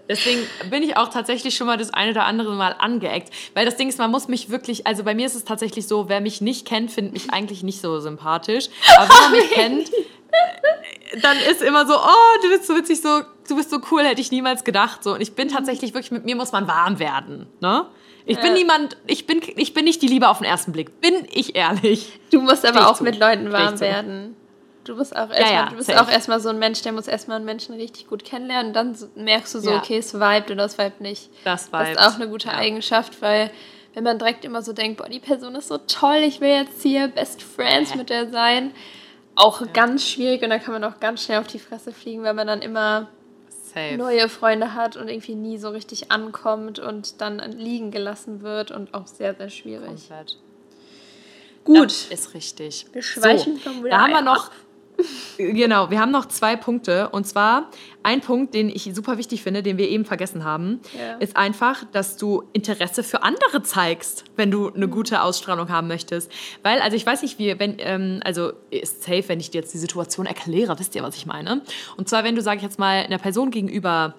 Deswegen 0.07 0.41
bin 0.69 0.83
ich 0.83 0.95
auch 0.97 1.09
tatsächlich 1.09 1.55
schon 1.55 1.67
mal 1.67 1.77
das 1.77 1.91
eine 1.91 2.11
oder 2.11 2.25
andere 2.25 2.53
Mal 2.53 2.75
angeeckt. 2.77 3.33
Weil 3.55 3.65
das 3.65 3.77
Ding 3.77 3.89
ist, 3.89 3.97
man 3.97 4.11
muss 4.11 4.27
mich 4.27 4.49
wirklich, 4.49 4.85
also 4.85 5.03
bei 5.03 5.15
mir 5.15 5.25
ist 5.25 5.35
es 5.35 5.43
tatsächlich 5.43 5.87
so, 5.87 6.07
wer 6.07 6.21
mich 6.21 6.39
nicht 6.41 6.67
kennt, 6.67 6.91
findet 6.91 7.13
mich 7.13 7.31
eigentlich 7.33 7.63
nicht 7.63 7.81
so 7.81 7.99
sympathisch. 7.99 8.67
Aber 8.97 9.09
wenn 9.09 9.21
man 9.21 9.31
mich 9.41 9.49
kennt, 9.51 9.91
dann 11.21 11.37
ist 11.49 11.61
immer 11.61 11.85
so, 11.87 11.93
oh, 11.95 12.41
du 12.41 12.49
bist 12.49 12.67
so 12.67 12.75
witzig, 12.75 13.01
so, 13.01 13.21
du 13.51 13.57
bist 13.57 13.69
so 13.69 13.79
cool, 13.91 14.03
hätte 14.03 14.21
ich 14.21 14.31
niemals 14.31 14.63
gedacht. 14.63 15.03
So. 15.03 15.13
Und 15.13 15.21
ich 15.21 15.33
bin 15.35 15.49
tatsächlich 15.49 15.93
wirklich, 15.93 16.11
mit 16.11 16.25
mir 16.25 16.35
muss 16.35 16.51
man 16.51 16.67
warm 16.67 16.97
werden. 16.99 17.47
Ne? 17.59 17.85
Ich 18.25 18.37
bin 18.37 18.47
Ja. 18.47 18.53
niemand, 18.53 18.97
ich 19.07 19.27
bin, 19.27 19.41
ich 19.55 19.73
bin 19.73 19.85
nicht 19.85 20.01
die 20.01 20.07
Liebe 20.07 20.27
auf 20.29 20.37
den 20.39 20.45
ersten 20.45 20.71
Blick. 20.71 21.01
Bin 21.01 21.27
ich 21.31 21.55
ehrlich. 21.55 22.19
Du 22.31 22.41
musst 22.41 22.65
aber 22.65 22.89
auch 22.89 22.95
zu. 22.97 23.03
mit 23.03 23.19
Leuten 23.19 23.51
warm 23.51 23.79
werden. 23.79 24.35
Du 24.83 24.95
bist 24.97 25.15
auch 25.15 25.29
erstmal, 25.29 25.53
ja, 25.53 25.65
du 25.69 25.75
bist 25.75 25.89
safe. 25.89 26.01
auch 26.01 26.09
erstmal 26.09 26.39
so 26.39 26.49
ein 26.49 26.57
Mensch, 26.57 26.81
der 26.81 26.91
muss 26.91 27.07
erstmal 27.07 27.37
einen 27.37 27.45
Menschen 27.45 27.75
richtig 27.75 28.07
gut 28.07 28.23
kennenlernen 28.25 28.69
und 28.69 28.73
dann 28.73 28.97
merkst 29.15 29.53
du 29.53 29.59
so, 29.59 29.69
Ja. 29.71 29.77
okay, 29.77 29.97
es 29.99 30.13
vibet 30.15 30.49
oder 30.49 30.65
es 30.65 30.77
vibet 30.79 31.01
nicht. 31.01 31.29
Das 31.43 31.69
Das 31.69 31.81
vibet. 31.81 31.99
ist 31.99 32.07
auch 32.07 32.15
eine 32.15 32.27
gute 32.29 32.47
Ja. 32.47 32.55
Eigenschaft, 32.55 33.21
weil 33.21 33.51
wenn 33.93 34.03
man 34.03 34.17
direkt 34.17 34.43
immer 34.43 34.63
so 34.63 34.73
denkt, 34.73 34.97
boah, 34.97 35.07
die 35.07 35.19
Person 35.19 35.53
ist 35.53 35.67
so 35.67 35.77
toll, 35.77 36.21
ich 36.25 36.41
will 36.41 36.49
jetzt 36.49 36.81
hier 36.81 37.09
Best 37.09 37.43
Friends 37.43 37.93
mit 37.93 38.09
der 38.09 38.29
sein, 38.31 38.71
auch 39.35 39.61
ganz 39.73 40.07
schwierig 40.07 40.41
und 40.41 40.49
da 40.49 40.57
kann 40.57 40.73
man 40.73 40.83
auch 40.83 40.99
ganz 40.99 41.23
schnell 41.25 41.39
auf 41.39 41.47
die 41.47 41.59
Fresse 41.59 41.91
fliegen, 41.91 42.23
weil 42.23 42.33
man 42.33 42.47
dann 42.47 42.61
immer 42.63 43.07
Safe. 43.73 43.97
neue 43.97 44.29
Freunde 44.29 44.73
hat 44.73 44.97
und 44.97 45.07
irgendwie 45.07 45.35
nie 45.35 45.57
so 45.57 45.69
richtig 45.69 46.11
ankommt 46.11 46.79
und 46.79 47.21
dann 47.21 47.39
liegen 47.51 47.91
gelassen 47.91 48.41
wird 48.41 48.71
und 48.71 48.93
auch 48.93 49.07
sehr, 49.07 49.35
sehr 49.35 49.49
schwierig. 49.49 49.87
Komplett. 49.87 50.37
Gut. 51.63 51.89
Das 51.89 52.19
ist 52.19 52.33
richtig. 52.33 52.85
Wir 52.91 53.01
schweifen 53.01 53.57
so, 53.57 53.69
vom 53.69 53.83
Da 53.83 54.01
haben 54.01 54.11
wir 54.11 54.21
noch. 54.21 54.51
Genau, 55.37 55.89
wir 55.89 55.99
haben 55.99 56.11
noch 56.11 56.27
zwei 56.27 56.55
Punkte. 56.55 57.09
Und 57.09 57.25
zwar 57.25 57.69
ein 58.03 58.21
Punkt, 58.21 58.53
den 58.53 58.69
ich 58.69 58.89
super 58.93 59.17
wichtig 59.17 59.43
finde, 59.43 59.63
den 59.63 59.77
wir 59.77 59.89
eben 59.89 60.05
vergessen 60.05 60.43
haben, 60.43 60.79
Ja. 60.97 61.15
ist 61.17 61.35
einfach, 61.37 61.83
dass 61.91 62.17
du 62.17 62.43
Interesse 62.53 63.03
für 63.03 63.23
andere 63.23 63.63
zeigst, 63.63 64.23
wenn 64.35 64.51
du 64.51 64.71
eine 64.73 64.87
gute 64.87 65.21
Ausstrahlung 65.21 65.69
haben 65.69 65.87
möchtest. 65.87 66.31
Weil, 66.63 66.79
also 66.81 66.95
ich 66.95 67.05
weiß 67.05 67.21
nicht, 67.21 67.39
wie, 67.39 67.57
wenn, 67.59 67.75
ähm, 67.79 68.19
also 68.23 68.53
ist 68.69 69.03
safe, 69.03 69.23
wenn 69.27 69.39
ich 69.39 69.51
dir 69.51 69.61
jetzt 69.61 69.73
die 69.73 69.77
Situation 69.77 70.25
erkläre, 70.25 70.77
wisst 70.79 70.95
ihr, 70.95 71.03
was 71.03 71.15
ich 71.15 71.25
meine? 71.25 71.61
Und 71.97 72.09
zwar, 72.09 72.23
wenn 72.23 72.35
du, 72.35 72.41
sag 72.41 72.57
ich 72.57 72.63
jetzt 72.63 72.79
mal, 72.79 73.03
einer 73.03 73.17
Person 73.19 73.51
gegenüber 73.51 74.15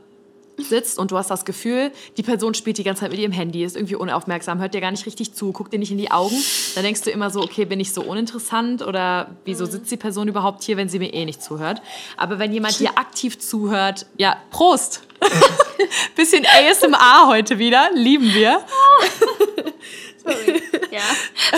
sitzt 0.58 0.98
und 0.98 1.10
du 1.10 1.18
hast 1.18 1.30
das 1.30 1.44
Gefühl, 1.44 1.90
die 2.16 2.22
Person 2.22 2.54
spielt 2.54 2.78
die 2.78 2.84
ganze 2.84 3.00
Zeit 3.00 3.10
mit 3.10 3.20
ihrem 3.20 3.32
Handy, 3.32 3.64
ist 3.64 3.76
irgendwie 3.76 3.96
unaufmerksam, 3.96 4.60
hört 4.60 4.74
dir 4.74 4.80
gar 4.80 4.90
nicht 4.90 5.06
richtig 5.06 5.34
zu, 5.34 5.52
guckt 5.52 5.72
dir 5.72 5.78
nicht 5.78 5.90
in 5.90 5.98
die 5.98 6.10
Augen, 6.10 6.36
dann 6.74 6.84
denkst 6.84 7.02
du 7.02 7.10
immer 7.10 7.30
so, 7.30 7.40
okay, 7.42 7.64
bin 7.64 7.80
ich 7.80 7.92
so 7.92 8.02
uninteressant 8.02 8.82
oder 8.82 9.28
wieso 9.44 9.64
sitzt 9.66 9.90
die 9.90 9.96
Person 9.96 10.28
überhaupt 10.28 10.62
hier, 10.62 10.76
wenn 10.76 10.88
sie 10.88 10.98
mir 10.98 11.12
eh 11.12 11.24
nicht 11.24 11.42
zuhört? 11.42 11.80
Aber 12.16 12.38
wenn 12.38 12.52
jemand 12.52 12.78
dir 12.78 12.90
aktiv 12.96 13.38
zuhört, 13.38 14.06
ja, 14.16 14.36
Prost! 14.50 15.02
Bisschen 16.16 16.44
ASMR 16.46 17.28
heute 17.28 17.58
wieder, 17.58 17.90
lieben 17.94 18.32
wir. 18.34 18.60
Sorry. 20.24 20.62
Ja. 20.90 21.00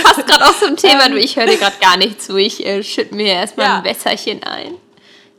Passt 0.03 0.27
gerade 0.27 0.45
auch 0.47 0.59
zum 0.59 0.77
Thema. 0.77 1.09
Du, 1.09 1.17
ich 1.19 1.37
höre 1.37 1.47
dir 1.47 1.57
gerade 1.59 1.77
gar 1.81 1.97
nicht 1.97 2.23
zu. 2.23 2.37
Ich 2.37 2.65
äh, 2.65 2.83
schütte 2.83 3.15
mir 3.15 3.27
erstmal 3.27 3.67
Ja. 3.67 3.79
ein 3.79 3.85
Wässerchen 3.85 4.43
ein. 4.43 4.75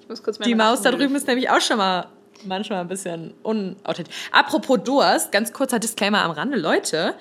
Ich 0.02 0.10
muss 0.10 0.22
kurz 0.22 0.38
Die 0.40 0.54
Maus 0.54 0.82
da 0.82 0.92
drüben 0.92 1.16
ist 1.16 1.28
nämlich 1.28 1.50
auch 1.50 1.62
schon 1.62 1.78
mal 1.78 2.08
manchmal 2.46 2.80
ein 2.82 2.88
bisschen 2.88 3.34
unauthentisch. 3.44 4.14
Apropos 4.32 4.80
Durst, 4.84 5.32
ganz 5.32 5.54
kurzer 5.54 5.80
Disclaimer 5.80 6.22
am 6.24 6.32
Rande. 6.32 6.58
Leute, 6.58 7.16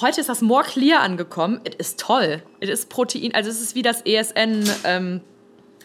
heute 0.00 0.20
ist 0.20 0.28
das 0.28 0.40
More 0.40 0.64
Clear 0.64 1.00
angekommen. 1.00 1.60
Es 1.64 1.74
ist 1.76 2.00
toll. 2.00 2.42
Es 2.60 2.68
ist 2.70 2.88
Protein, 2.88 3.34
also 3.34 3.50
es 3.50 3.60
ist 3.60 3.74
wie 3.74 3.82
das 3.82 4.02
ESN 4.02 4.68
ähm, 4.84 5.20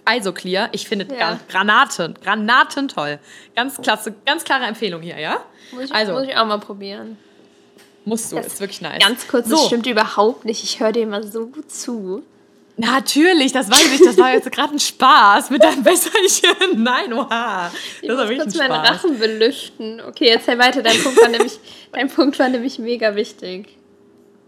Isoclear. 0.09 0.69
Ich 0.71 0.87
finde 0.87 1.07
Ja. 1.15 1.39
Granaten, 1.49 2.15
Granaten 2.23 2.87
toll. 2.87 3.19
Ganz 3.55 3.79
klasse, 3.81 4.13
ganz 4.25 4.43
klare 4.43 4.65
Empfehlung 4.65 5.01
hier, 5.01 5.19
ja? 5.19 5.37
Muss 5.71 5.85
ich, 5.85 5.93
also, 5.93 6.13
muss 6.13 6.23
ich 6.23 6.35
auch 6.35 6.45
mal 6.45 6.59
probieren. 6.59 7.17
musst 8.05 8.31
du, 8.31 8.37
Das- 8.37 8.47
ist 8.47 8.59
wirklich 8.59 8.81
nice. 8.81 8.99
Ganz 9.05 9.27
kurz, 9.27 9.47
so, 9.47 9.55
das 9.55 9.65
stimmt 9.67 9.85
überhaupt 9.85 10.45
nicht. 10.45 10.63
Ich 10.63 10.79
höre 10.79 10.91
dir 10.91 11.03
immer 11.03 11.21
so 11.23 11.47
gut 11.47 11.71
zu. 11.71 12.23
Natürlich, 12.79 13.51
das 13.51 13.69
weiß 13.69 13.93
ich, 13.93 14.01
das 14.01 14.17
war 14.17 14.31
jetzt 14.31 14.49
gerade 14.51 14.73
ein 14.73 14.79
Spaß 14.79 15.49
mit 15.49 15.61
deinem 15.61 15.83
Wässerchen. 15.83 16.55
Nein, 16.83 17.11
oha. 17.11 17.69
Ich 18.01 18.07
Das 18.07 18.17
muss 18.29 18.37
kurz 18.37 18.59
ein 18.59 18.69
meinen. 18.69 18.85
Rachen 18.85 19.19
belüften. 19.19 20.01
Okay, 20.07 20.29
erzähl 20.29 20.57
weiter. 20.57 20.81
Dein 20.81 20.97
Punkt 21.01 21.21
war 21.21 21.27
nämlich, 21.29 21.59
dein 21.91 22.09
Punkt 22.09 22.39
war 22.39 22.47
nämlich 22.47 22.79
mega 22.79 23.15
wichtig. 23.15 23.67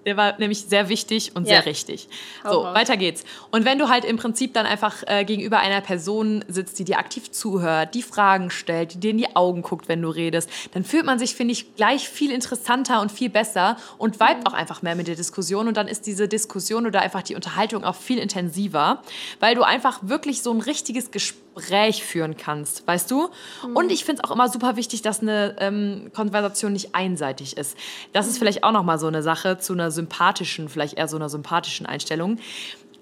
Der 0.05 0.17
war 0.17 0.37
nämlich 0.39 0.65
sehr 0.65 0.89
wichtig 0.89 1.35
und 1.35 1.47
Ja. 1.47 1.55
sehr 1.61 1.65
richtig. 1.67 2.07
So, 2.43 2.63
weiter 2.63 2.97
geht's. 2.97 3.23
Und 3.51 3.65
wenn 3.65 3.77
du 3.77 3.87
halt 3.89 4.03
im 4.03 4.17
Prinzip 4.17 4.53
dann 4.53 4.65
einfach 4.65 5.03
äh, 5.05 5.23
gegenüber 5.25 5.59
einer 5.59 5.81
Person 5.81 6.43
sitzt, 6.47 6.79
die 6.79 6.85
dir 6.85 6.97
aktiv 6.97 7.31
zuhört, 7.31 7.93
die 7.93 8.01
Fragen 8.01 8.49
stellt, 8.49 8.95
die 8.95 8.99
dir 8.99 9.11
in 9.11 9.17
die 9.19 9.35
Augen 9.35 9.61
guckt, 9.61 9.87
wenn 9.87 10.01
du 10.01 10.09
redest, 10.09 10.49
dann 10.73 10.83
fühlt 10.83 11.05
man 11.05 11.19
sich, 11.19 11.35
finde 11.35 11.51
ich, 11.51 11.75
gleich 11.75 12.09
viel 12.09 12.31
interessanter 12.31 13.01
und 13.01 13.11
viel 13.11 13.29
besser 13.29 13.77
und 13.99 14.19
Mhm. 14.19 14.23
vibet 14.25 14.47
auch 14.47 14.53
einfach 14.53 14.81
mehr 14.81 14.95
mit 14.95 15.07
der 15.07 15.15
Diskussion. 15.15 15.67
Und 15.67 15.77
dann 15.77 15.87
ist 15.87 16.07
diese 16.07 16.27
Diskussion 16.27 16.87
oder 16.87 17.01
einfach 17.01 17.21
die 17.21 17.35
Unterhaltung 17.35 17.83
auch 17.83 17.95
viel 17.95 18.17
intensiver, 18.17 19.03
weil 19.39 19.53
du 19.55 19.61
einfach 19.63 19.99
wirklich 20.01 20.41
so 20.41 20.51
ein 20.51 20.61
richtiges 20.61 21.11
Gespräch 21.11 21.41
Gespräch 21.55 22.03
führen 22.03 22.37
kannst, 22.37 22.87
weißt 22.87 23.09
du? 23.11 23.29
Mhm. 23.67 23.75
Und 23.75 23.91
ich 23.91 24.05
finde 24.05 24.21
es 24.23 24.29
auch 24.29 24.33
immer 24.33 24.49
super 24.49 24.75
wichtig, 24.75 25.01
dass 25.01 25.21
eine 25.21 25.55
ähm, 25.59 26.11
Konversation 26.13 26.73
nicht 26.73 26.95
einseitig 26.95 27.57
ist. 27.57 27.77
Das 28.13 28.27
ist 28.27 28.37
vielleicht 28.37 28.63
auch 28.63 28.71
nochmal 28.71 28.99
so 28.99 29.07
eine 29.07 29.23
Sache 29.23 29.57
zu 29.57 29.73
einer 29.73 29.91
sympathischen, 29.91 30.69
vielleicht 30.69 30.97
eher 30.97 31.07
so 31.07 31.17
einer 31.17 31.29
sympathischen 31.29 31.85
Einstellung 31.85 32.37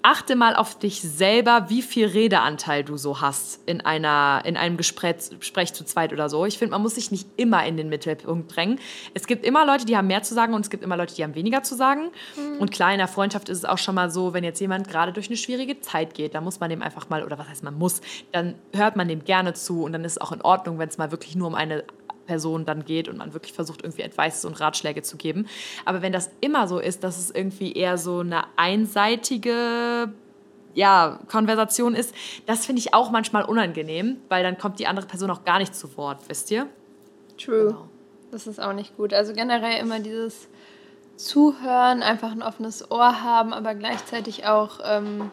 achte 0.02 0.34
mal 0.34 0.56
auf 0.56 0.78
dich 0.78 1.02
selber, 1.02 1.66
wie 1.68 1.82
viel 1.82 2.06
Redeanteil 2.06 2.84
du 2.84 2.96
so 2.96 3.20
hast 3.20 3.60
in, 3.66 3.80
einer, 3.80 4.42
in 4.44 4.56
einem 4.56 4.76
Gespräch, 4.76 5.16
Gespräch 5.38 5.74
zu 5.74 5.84
zweit 5.84 6.12
oder 6.12 6.28
so. 6.28 6.46
Ich 6.46 6.58
finde, 6.58 6.72
man 6.72 6.82
muss 6.82 6.94
sich 6.94 7.10
nicht 7.10 7.28
immer 7.36 7.64
in 7.66 7.76
den 7.76 7.88
Mittelpunkt 7.88 8.54
drängen. 8.54 8.78
Es 9.12 9.26
gibt 9.26 9.44
immer 9.44 9.66
Leute, 9.66 9.84
die 9.84 9.96
haben 9.96 10.06
mehr 10.06 10.22
zu 10.22 10.34
sagen 10.34 10.54
und 10.54 10.62
es 10.62 10.70
gibt 10.70 10.82
immer 10.82 10.96
Leute, 10.96 11.14
die 11.14 11.22
haben 11.22 11.34
weniger 11.34 11.62
zu 11.62 11.74
sagen. 11.74 12.10
Mhm. 12.36 12.60
Und 12.60 12.70
klar, 12.70 12.92
in 12.92 12.98
der 12.98 13.08
Freundschaft 13.08 13.48
ist 13.48 13.58
es 13.58 13.64
auch 13.64 13.78
schon 13.78 13.94
mal 13.94 14.10
so, 14.10 14.32
wenn 14.32 14.44
jetzt 14.44 14.60
jemand 14.60 14.88
gerade 14.88 15.12
durch 15.12 15.26
eine 15.26 15.36
schwierige 15.36 15.80
Zeit 15.80 16.14
geht, 16.14 16.34
dann 16.34 16.44
muss 16.44 16.60
man 16.60 16.70
dem 16.70 16.82
einfach 16.82 17.10
mal, 17.10 17.22
oder 17.22 17.38
was 17.38 17.48
heißt 17.48 17.62
man 17.62 17.76
muss, 17.76 18.00
dann 18.32 18.54
hört 18.74 18.96
man 18.96 19.06
dem 19.08 19.24
gerne 19.24 19.52
zu 19.52 19.82
und 19.82 19.92
dann 19.92 20.04
ist 20.04 20.12
es 20.12 20.20
auch 20.20 20.32
in 20.32 20.40
Ordnung, 20.40 20.78
wenn 20.78 20.88
es 20.88 20.96
mal 20.96 21.10
wirklich 21.10 21.36
nur 21.36 21.46
um 21.46 21.54
eine 21.54 21.84
Person 22.30 22.64
dann 22.64 22.84
geht 22.84 23.08
und 23.08 23.16
man 23.16 23.32
wirklich 23.32 23.52
versucht, 23.52 23.82
irgendwie 23.82 24.04
Advice 24.04 24.44
und 24.44 24.60
Ratschläge 24.60 25.02
zu 25.02 25.16
geben. 25.16 25.48
Aber 25.84 26.00
wenn 26.00 26.12
das 26.12 26.30
immer 26.40 26.68
so 26.68 26.78
ist, 26.78 27.02
dass 27.02 27.18
es 27.18 27.32
irgendwie 27.32 27.72
eher 27.72 27.98
so 27.98 28.20
eine 28.20 28.44
einseitige 28.54 30.12
ja, 30.72 31.18
Konversation 31.26 31.96
ist, 31.96 32.14
das 32.46 32.66
finde 32.66 32.78
ich 32.78 32.94
auch 32.94 33.10
manchmal 33.10 33.44
unangenehm, 33.44 34.18
weil 34.28 34.44
dann 34.44 34.58
kommt 34.58 34.78
die 34.78 34.86
andere 34.86 35.06
Person 35.06 35.28
auch 35.32 35.44
gar 35.44 35.58
nicht 35.58 35.74
zu 35.74 35.96
Wort, 35.96 36.20
wisst 36.28 36.52
ihr? 36.52 36.68
True. 37.36 37.66
Genau. 37.66 37.88
Das 38.30 38.46
ist 38.46 38.62
auch 38.62 38.74
nicht 38.74 38.96
gut. 38.96 39.12
Also 39.12 39.32
generell 39.32 39.80
immer 39.80 39.98
dieses 39.98 40.46
Zuhören, 41.16 42.04
einfach 42.04 42.30
ein 42.30 42.44
offenes 42.44 42.92
Ohr 42.92 43.24
haben, 43.24 43.52
aber 43.52 43.74
gleichzeitig 43.74 44.46
auch 44.46 44.78
ähm, 44.84 45.32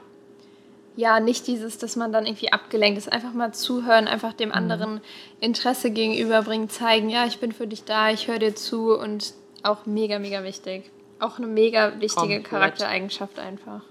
ja, 0.97 1.19
nicht 1.19 1.45
dieses, 1.45 1.77
dass 1.77 1.95
man 1.95 2.11
dann 2.11 2.25
irgendwie 2.25 2.51
abgelenkt 2.51 2.97
ist. 2.97 3.09
Einfach 3.09 3.31
mal 3.31 3.53
zuhören, 3.53 4.07
einfach 4.07 4.33
dem 4.33 4.49
mhm. 4.49 4.55
anderen 4.55 5.01
Interesse 5.39 5.91
gegenüberbringen, 5.91 6.69
zeigen, 6.69 7.09
ja, 7.09 7.25
ich 7.25 7.39
bin 7.39 7.51
für 7.51 7.67
dich 7.67 7.85
da, 7.85 8.09
ich 8.09 8.27
höre 8.27 8.39
dir 8.39 8.55
zu 8.55 8.97
und 8.97 9.33
auch 9.63 9.85
mega, 9.85 10.17
mega 10.19 10.43
wichtig. 10.43 10.89
Auch 11.19 11.37
eine 11.37 11.47
mega 11.47 11.93
wichtige 11.99 12.41
Komplett. 12.41 12.43
Charaktereigenschaft 12.45 13.39
einfach. 13.39 13.81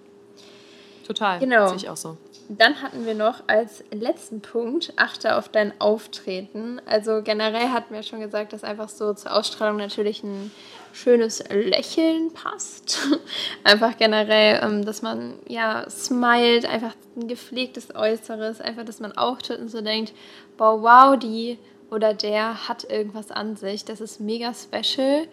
Total. 1.06 1.38
Genau. 1.38 1.68
Sehe 1.68 1.76
ich 1.76 1.88
auch 1.88 1.96
so. 1.96 2.16
Dann 2.48 2.82
hatten 2.82 3.06
wir 3.06 3.14
noch 3.14 3.44
als 3.46 3.84
letzten 3.92 4.40
Punkt, 4.40 4.92
achte 4.96 5.36
auf 5.36 5.48
dein 5.48 5.80
Auftreten. 5.80 6.80
Also 6.86 7.22
generell 7.22 7.68
hatten 7.70 7.94
wir 7.94 8.02
schon 8.02 8.20
gesagt, 8.20 8.52
dass 8.52 8.64
einfach 8.64 8.88
so 8.88 9.14
zur 9.14 9.32
Ausstrahlung 9.32 9.78
natürlich 9.78 10.22
ein 10.22 10.50
schönes 10.96 11.44
Lächeln 11.50 12.32
passt. 12.32 12.98
einfach 13.64 13.96
generell, 13.98 14.60
ähm, 14.62 14.84
dass 14.84 15.02
man 15.02 15.34
ja 15.46 15.88
smilet, 15.90 16.64
einfach 16.64 16.94
ein 17.16 17.28
gepflegtes 17.28 17.94
Äußeres, 17.94 18.60
einfach, 18.60 18.84
dass 18.84 19.00
man 19.00 19.12
auftritt 19.12 19.60
und 19.60 19.68
so 19.70 19.80
denkt, 19.80 20.12
boah, 20.56 20.82
wow, 20.82 21.18
die 21.18 21.58
oder 21.90 22.14
der 22.14 22.68
hat 22.68 22.84
irgendwas 22.84 23.30
an 23.30 23.56
sich, 23.56 23.84
das 23.84 24.00
ist 24.00 24.20
mega 24.20 24.52
special 24.54 25.28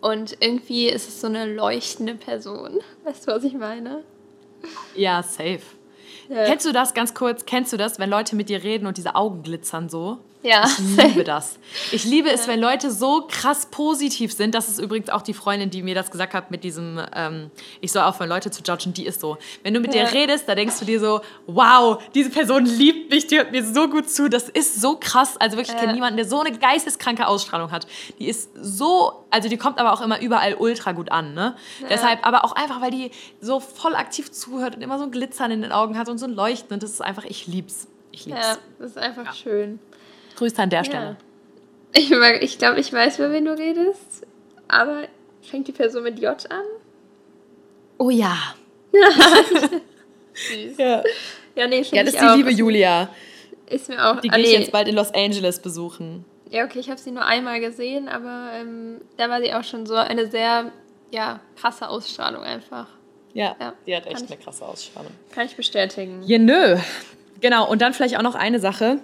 und 0.00 0.36
irgendwie 0.40 0.88
ist 0.88 1.08
es 1.08 1.20
so 1.20 1.26
eine 1.26 1.52
leuchtende 1.52 2.14
Person. 2.14 2.78
Weißt 3.04 3.26
du, 3.26 3.32
was 3.32 3.44
ich 3.44 3.54
meine? 3.54 4.04
Ja, 4.94 5.22
safe. 5.22 5.60
Ja. 6.28 6.44
Kennst 6.44 6.66
du 6.66 6.72
das 6.72 6.94
ganz 6.94 7.14
kurz? 7.14 7.44
Kennst 7.44 7.72
du 7.72 7.76
das, 7.76 7.98
wenn 7.98 8.10
Leute 8.10 8.36
mit 8.36 8.48
dir 8.48 8.62
reden 8.62 8.86
und 8.86 8.96
diese 8.96 9.14
Augen 9.14 9.42
glitzern 9.42 9.88
so? 9.88 10.18
Ja. 10.42 10.64
Ich 10.66 10.78
liebe 11.04 11.24
das. 11.24 11.58
Ich 11.90 12.04
liebe 12.04 12.30
es, 12.30 12.46
wenn 12.46 12.60
Leute 12.60 12.90
so 12.90 13.26
krass 13.28 13.66
positiv 13.70 14.32
sind. 14.32 14.54
Das 14.54 14.68
ist 14.68 14.78
übrigens 14.78 15.10
auch 15.10 15.22
die 15.22 15.34
Freundin, 15.34 15.70
die 15.70 15.82
mir 15.82 15.94
das 15.94 16.10
gesagt 16.10 16.34
hat 16.34 16.50
mit 16.50 16.64
diesem, 16.64 17.00
ähm, 17.14 17.50
ich 17.80 17.92
soll 17.92 18.02
aufhören, 18.02 18.28
Leute 18.28 18.50
zu 18.50 18.62
judgen, 18.62 18.92
die 18.92 19.06
ist 19.06 19.20
so. 19.20 19.36
Wenn 19.62 19.74
du 19.74 19.80
mit 19.80 19.94
ja. 19.94 20.04
der 20.04 20.12
redest, 20.12 20.48
da 20.48 20.54
denkst 20.54 20.78
du 20.78 20.84
dir 20.84 21.00
so, 21.00 21.20
wow, 21.46 22.02
diese 22.14 22.30
Person 22.30 22.64
liebt 22.64 23.10
mich, 23.10 23.26
die 23.26 23.38
hört 23.38 23.50
mir 23.50 23.64
so 23.64 23.88
gut 23.88 24.08
zu. 24.08 24.28
Das 24.28 24.48
ist 24.48 24.80
so 24.80 24.96
krass. 25.00 25.36
Also 25.38 25.56
wirklich, 25.56 25.74
ich 25.74 25.80
kenne 25.80 25.92
niemanden, 25.92 26.16
der 26.16 26.26
so 26.26 26.40
eine 26.40 26.56
geisteskranke 26.56 27.26
Ausstrahlung 27.26 27.70
hat. 27.72 27.86
Die 28.18 28.28
ist 28.28 28.50
so, 28.60 29.24
also 29.30 29.48
die 29.48 29.56
kommt 29.56 29.78
aber 29.78 29.92
auch 29.92 30.00
immer 30.00 30.20
überall 30.20 30.54
ultra 30.54 30.92
gut 30.92 31.10
an. 31.10 31.34
Ne? 31.34 31.56
Ja. 31.80 31.88
Deshalb, 31.88 32.24
aber 32.26 32.44
auch 32.44 32.52
einfach, 32.52 32.80
weil 32.80 32.90
die 32.90 33.10
so 33.40 33.58
voll 33.60 33.96
aktiv 33.96 34.30
zuhört 34.30 34.76
und 34.76 34.82
immer 34.82 34.98
so 34.98 35.04
ein 35.04 35.10
Glitzern 35.10 35.50
in 35.50 35.62
den 35.62 35.72
Augen 35.72 35.98
hat 35.98 36.08
und 36.08 36.18
so 36.18 36.26
ein 36.26 36.32
Leuchten. 36.32 36.72
Und 36.72 36.82
das 36.82 36.90
ist 36.90 37.02
einfach, 37.02 37.24
ich 37.24 37.46
lieb's. 37.48 37.88
Ich 38.12 38.24
lieb's. 38.26 38.40
Ja, 38.40 38.56
das 38.78 38.90
ist 38.92 38.98
einfach 38.98 39.34
schön. 39.34 39.78
Grüße 40.38 40.62
an 40.62 40.70
der 40.70 40.84
Stelle. 40.84 41.16
Ich, 41.92 42.10
ich 42.12 42.58
glaube, 42.58 42.78
ich 42.78 42.92
weiß, 42.92 43.18
über 43.18 43.32
wen 43.32 43.44
du 43.44 43.58
redest, 43.58 44.26
aber 44.68 45.02
fängt 45.42 45.66
die 45.66 45.72
Person 45.72 46.04
mit 46.04 46.18
J 46.18 46.50
an? 46.50 46.64
Oh 47.98 48.10
ja. 48.10 48.36
Süß. 50.34 50.78
Ja. 50.78 51.02
Ja, 51.56 51.66
nee, 51.66 51.82
ja 51.90 52.04
das 52.04 52.14
ist 52.14 52.22
die 52.22 52.26
auch. 52.26 52.36
liebe 52.36 52.52
Julia. 52.52 53.08
Ist 53.68 53.88
mir 53.88 54.04
auch. 54.04 54.20
Die 54.20 54.28
gehe 54.28 54.44
ich 54.44 54.52
jetzt 54.52 54.70
bald 54.70 54.86
in 54.86 54.94
Los 54.94 55.12
Angeles 55.12 55.60
besuchen. 55.60 56.24
Ja, 56.50 56.64
okay, 56.64 56.78
ich 56.78 56.88
habe 56.88 57.00
sie 57.00 57.10
nur 57.10 57.24
einmal 57.24 57.60
gesehen, 57.60 58.08
aber 58.08 58.50
ähm, 58.54 59.00
da 59.16 59.28
war 59.28 59.42
sie 59.42 59.52
auch 59.52 59.64
schon 59.64 59.86
so 59.86 59.94
eine 59.94 60.30
sehr 60.30 60.70
ja, 61.10 61.40
krasse 61.56 61.88
Ausstrahlung 61.88 62.42
einfach. 62.42 62.86
Ja, 63.34 63.56
ja 63.60 63.74
die 63.86 63.96
hat 63.96 64.06
echt 64.06 64.26
eine 64.28 64.36
krasse 64.36 64.64
Ausstrahlung. 64.64 65.12
Kann 65.32 65.46
ich 65.46 65.56
bestätigen. 65.56 66.22
Ja, 66.24 66.38
nö. 66.38 66.76
Genau, 67.40 67.68
und 67.68 67.82
dann 67.82 67.92
vielleicht 67.92 68.16
auch 68.16 68.22
noch 68.22 68.34
eine 68.34 68.60
Sache. 68.60 69.00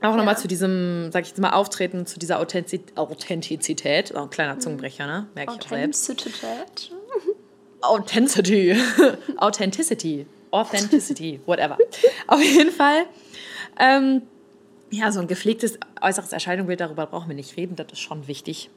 Auch 0.00 0.14
nochmal 0.16 0.34
ja. 0.34 0.40
zu 0.40 0.48
diesem, 0.48 1.10
sag 1.12 1.22
ich 1.22 1.30
jetzt 1.30 1.40
mal, 1.40 1.50
Auftreten, 1.50 2.06
zu 2.06 2.18
dieser 2.18 2.38
Authentizität. 2.38 2.96
Authentizität. 2.96 4.12
Oh, 4.14 4.20
ein 4.20 4.30
kleiner. 4.30 4.58
Zungenbrecher, 4.60 5.06
ne? 5.06 5.26
Merke 5.34 5.54
ich 5.58 5.66
auch 5.66 5.68
selbst. 5.68 6.08
Authentizität. 6.10 6.92
Authenticity. 7.80 8.76
Authenticity. 9.36 10.26
Authenticity. 10.50 11.40
Whatever. 11.46 11.78
Auf 12.26 12.42
jeden 12.42 12.70
Fall. 12.70 13.06
Ähm, 13.78 14.22
ja, 14.90 15.12
so 15.12 15.20
ein 15.20 15.26
gepflegtes 15.26 15.78
äußeres 16.00 16.32
Erscheinungsbild, 16.32 16.80
darüber 16.80 17.06
brauchen 17.06 17.28
wir 17.28 17.36
nicht 17.36 17.56
reden, 17.56 17.76
das 17.76 17.88
ist 17.92 18.00
schon 18.00 18.26
wichtig. 18.26 18.70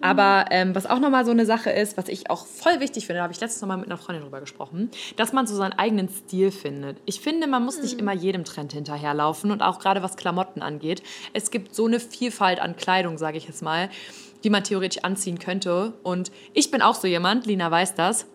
Aber 0.00 0.46
ähm, 0.50 0.74
was 0.74 0.86
auch 0.86 1.00
nochmal 1.00 1.24
so 1.24 1.32
eine 1.32 1.46
Sache 1.46 1.70
ist, 1.70 1.96
was 1.96 2.08
ich 2.08 2.30
auch 2.30 2.46
voll 2.46 2.80
wichtig 2.80 3.06
finde, 3.06 3.18
da 3.18 3.22
habe 3.24 3.32
ich 3.32 3.40
letztens 3.40 3.62
nochmal 3.62 3.78
mit 3.78 3.86
einer 3.86 3.98
Freundin 3.98 4.22
drüber 4.22 4.40
gesprochen, 4.40 4.90
dass 5.16 5.32
man 5.32 5.46
so 5.46 5.56
seinen 5.56 5.72
eigenen 5.72 6.08
Stil 6.08 6.52
findet. 6.52 6.98
Ich 7.04 7.20
finde, 7.20 7.46
man 7.46 7.64
muss 7.64 7.80
nicht 7.80 7.94
mhm. 7.94 8.00
immer 8.00 8.12
jedem 8.12 8.44
Trend 8.44 8.72
hinterherlaufen 8.72 9.50
und 9.50 9.62
auch 9.62 9.78
gerade 9.80 10.02
was 10.02 10.16
Klamotten 10.16 10.62
angeht. 10.62 11.02
Es 11.32 11.50
gibt 11.50 11.74
so 11.74 11.86
eine 11.86 11.98
Vielfalt 11.98 12.60
an 12.60 12.76
Kleidung, 12.76 13.18
sage 13.18 13.38
ich 13.38 13.46
jetzt 13.48 13.62
mal, 13.62 13.88
die 14.44 14.50
man 14.50 14.62
theoretisch 14.62 15.02
anziehen 15.02 15.38
könnte. 15.38 15.94
Und 16.04 16.30
ich 16.52 16.70
bin 16.70 16.82
auch 16.82 16.94
so 16.94 17.08
jemand, 17.08 17.46
Lina 17.46 17.70
weiß 17.70 17.94
das, 17.94 18.26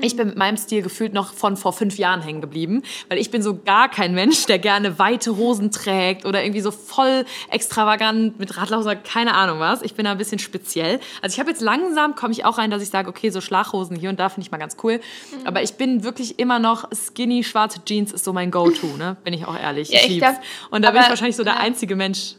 ich 0.00 0.16
bin 0.16 0.28
mit 0.28 0.36
meinem 0.36 0.56
Stil 0.56 0.82
gefühlt 0.82 1.12
noch 1.12 1.32
von 1.32 1.56
vor 1.56 1.72
fünf 1.72 1.98
Jahren 1.98 2.20
hängen 2.20 2.40
geblieben, 2.40 2.82
weil 3.08 3.18
ich 3.18 3.30
bin 3.30 3.42
so 3.42 3.58
gar 3.58 3.88
kein 3.88 4.14
Mensch, 4.14 4.46
der 4.46 4.58
gerne 4.58 4.98
weite 4.98 5.36
Hosen 5.36 5.70
trägt 5.70 6.24
oder 6.24 6.42
irgendwie 6.42 6.60
so 6.60 6.70
voll 6.70 7.24
extravagant 7.50 8.38
mit 8.38 8.56
Radlauf 8.56 8.84
oder 8.84 8.96
keine 8.96 9.34
Ahnung 9.34 9.60
was. 9.60 9.82
Ich 9.82 9.94
bin 9.94 10.04
da 10.04 10.12
ein 10.12 10.18
bisschen 10.18 10.38
speziell. 10.38 11.00
Also 11.22 11.34
ich 11.34 11.40
habe 11.40 11.50
jetzt 11.50 11.62
langsam, 11.62 12.14
komme 12.14 12.32
ich 12.32 12.44
auch 12.44 12.58
rein, 12.58 12.70
dass 12.70 12.82
ich 12.82 12.90
sage, 12.90 13.08
okay, 13.08 13.30
so 13.30 13.40
Schlaghosen 13.40 13.96
hier 13.96 14.10
und 14.10 14.20
da 14.20 14.28
finde 14.28 14.46
ich 14.46 14.50
mal 14.50 14.58
ganz 14.58 14.76
cool. 14.82 14.96
Mhm. 14.96 15.46
Aber 15.46 15.62
ich 15.62 15.74
bin 15.74 16.04
wirklich 16.04 16.38
immer 16.38 16.58
noch 16.58 16.88
skinny, 16.92 17.44
schwarze 17.44 17.84
Jeans 17.84 18.12
ist 18.12 18.24
so 18.24 18.32
mein 18.32 18.50
Go-To, 18.50 18.96
ne? 18.96 19.16
Bin 19.24 19.32
ich 19.32 19.46
auch 19.46 19.58
ehrlich. 19.58 19.90
Ja, 19.90 20.00
ich, 20.00 20.12
ich 20.12 20.18
glaub, 20.18 20.34
Und 20.70 20.82
da 20.82 20.90
bin 20.90 21.02
ich 21.02 21.08
wahrscheinlich 21.08 21.36
so 21.36 21.44
der 21.44 21.54
ja. 21.54 21.60
einzige 21.60 21.96
Mensch, 21.96 22.34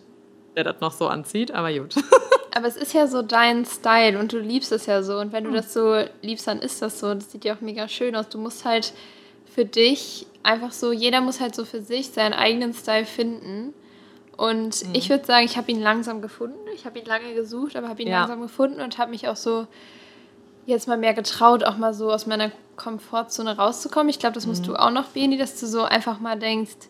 der 0.56 0.64
das 0.64 0.82
noch 0.82 0.94
so 0.94 1.08
anzieht, 1.08 1.52
aber 1.52 1.72
gut. 1.74 1.96
Aber 2.58 2.66
es 2.66 2.76
ist 2.76 2.94
ja 2.94 3.06
so 3.06 3.22
dein 3.22 3.66
Style 3.66 4.18
und 4.18 4.34
du 4.34 4.40
liebst 4.40 4.72
es 4.72 4.88
ja 4.88 5.04
so. 5.04 5.20
Und 5.20 5.32
wenn 5.32 5.44
du 5.44 5.52
das 5.52 5.74
so 5.74 6.04
liebst, 6.24 6.48
dann 6.48 6.58
ist 6.58 6.82
das 6.82 7.00
so. 7.00 7.14
Das 7.14 7.32
sieht 7.32 7.46
ja 7.46 7.54
auch 7.54 7.62
mega 7.62 7.88
schön 7.88 8.16
aus. 8.16 8.30
Du 8.30 8.40
musst 8.40 8.66
halt 8.66 8.94
für 9.46 9.64
dich 9.64 10.26
einfach 10.42 10.72
so, 10.72 10.92
jeder 10.92 11.22
muss 11.22 11.40
halt 11.40 11.54
so 11.54 11.66
für 11.66 11.82
sich 11.82 12.10
seinen 12.10 12.34
eigenen 12.34 12.74
Style 12.74 13.06
finden. 13.06 13.76
Und 14.38 14.88
mhm. 14.88 14.96
ich 14.96 15.08
würde 15.12 15.24
sagen, 15.24 15.46
ich 15.46 15.56
habe 15.56 15.72
ihn 15.72 15.80
langsam 15.80 16.20
gefunden. 16.20 16.58
Ich 16.74 16.88
habe 16.88 16.98
ihn 16.98 17.06
lange 17.06 17.36
gesucht, 17.36 17.76
aber 17.76 17.90
habe 17.90 18.02
ihn 18.02 18.08
ja. 18.08 18.22
langsam 18.22 18.42
gefunden 18.42 18.82
und 18.82 18.98
habe 18.98 19.12
mich 19.12 19.28
auch 19.28 19.36
so 19.36 19.68
jetzt 20.66 20.88
mal 20.88 20.98
mehr 20.98 21.14
getraut, 21.14 21.64
auch 21.64 21.78
mal 21.78 21.94
so 21.94 22.12
aus 22.12 22.26
meiner 22.26 22.52
Komfortzone 22.76 23.56
rauszukommen. 23.56 24.10
Ich 24.10 24.18
glaube, 24.18 24.34
das 24.34 24.48
musst 24.48 24.64
mhm. 24.64 24.72
du 24.72 24.76
auch 24.78 24.92
noch, 24.92 25.10
Beni, 25.10 25.38
dass 25.38 25.60
du 25.60 25.68
so 25.68 25.84
einfach 25.84 26.20
mal 26.20 26.40
denkst, 26.40 26.90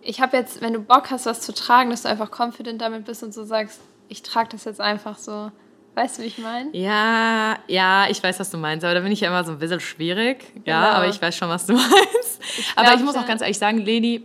ich 0.00 0.22
habe 0.22 0.38
jetzt, 0.38 0.62
wenn 0.62 0.72
du 0.72 0.80
Bock 0.80 1.10
hast, 1.10 1.26
was 1.26 1.42
zu 1.42 1.52
tragen, 1.52 1.90
dass 1.90 2.02
du 2.02 2.08
einfach 2.08 2.30
confident 2.30 2.80
damit 2.80 3.04
bist 3.04 3.22
und 3.22 3.34
so 3.34 3.44
sagst, 3.44 3.78
ich 4.12 4.22
trage 4.22 4.50
das 4.52 4.64
jetzt 4.64 4.80
einfach 4.80 5.18
so. 5.18 5.50
Weißt 5.94 6.18
du, 6.18 6.22
wie 6.22 6.26
ich 6.26 6.38
meine? 6.38 6.70
Ja, 6.72 7.58
ja, 7.66 8.06
ich 8.08 8.22
weiß, 8.22 8.40
was 8.40 8.50
du 8.50 8.56
meinst, 8.56 8.84
aber 8.84 8.94
da 8.94 9.00
bin 9.00 9.12
ich 9.12 9.20
ja 9.20 9.28
immer 9.28 9.44
so 9.44 9.52
ein 9.52 9.58
bisschen 9.58 9.80
schwierig. 9.80 10.44
Ja, 10.64 10.86
genau. 10.86 10.96
aber 10.98 11.08
ich 11.08 11.20
weiß 11.20 11.36
schon, 11.36 11.48
was 11.48 11.66
du 11.66 11.72
meinst. 11.74 12.40
Ich 12.58 12.72
aber 12.76 12.94
ich 12.94 13.02
muss 13.02 13.14
auch 13.16 13.26
ganz 13.26 13.42
ehrlich 13.42 13.58
sagen, 13.58 13.78
Leni, 13.78 14.22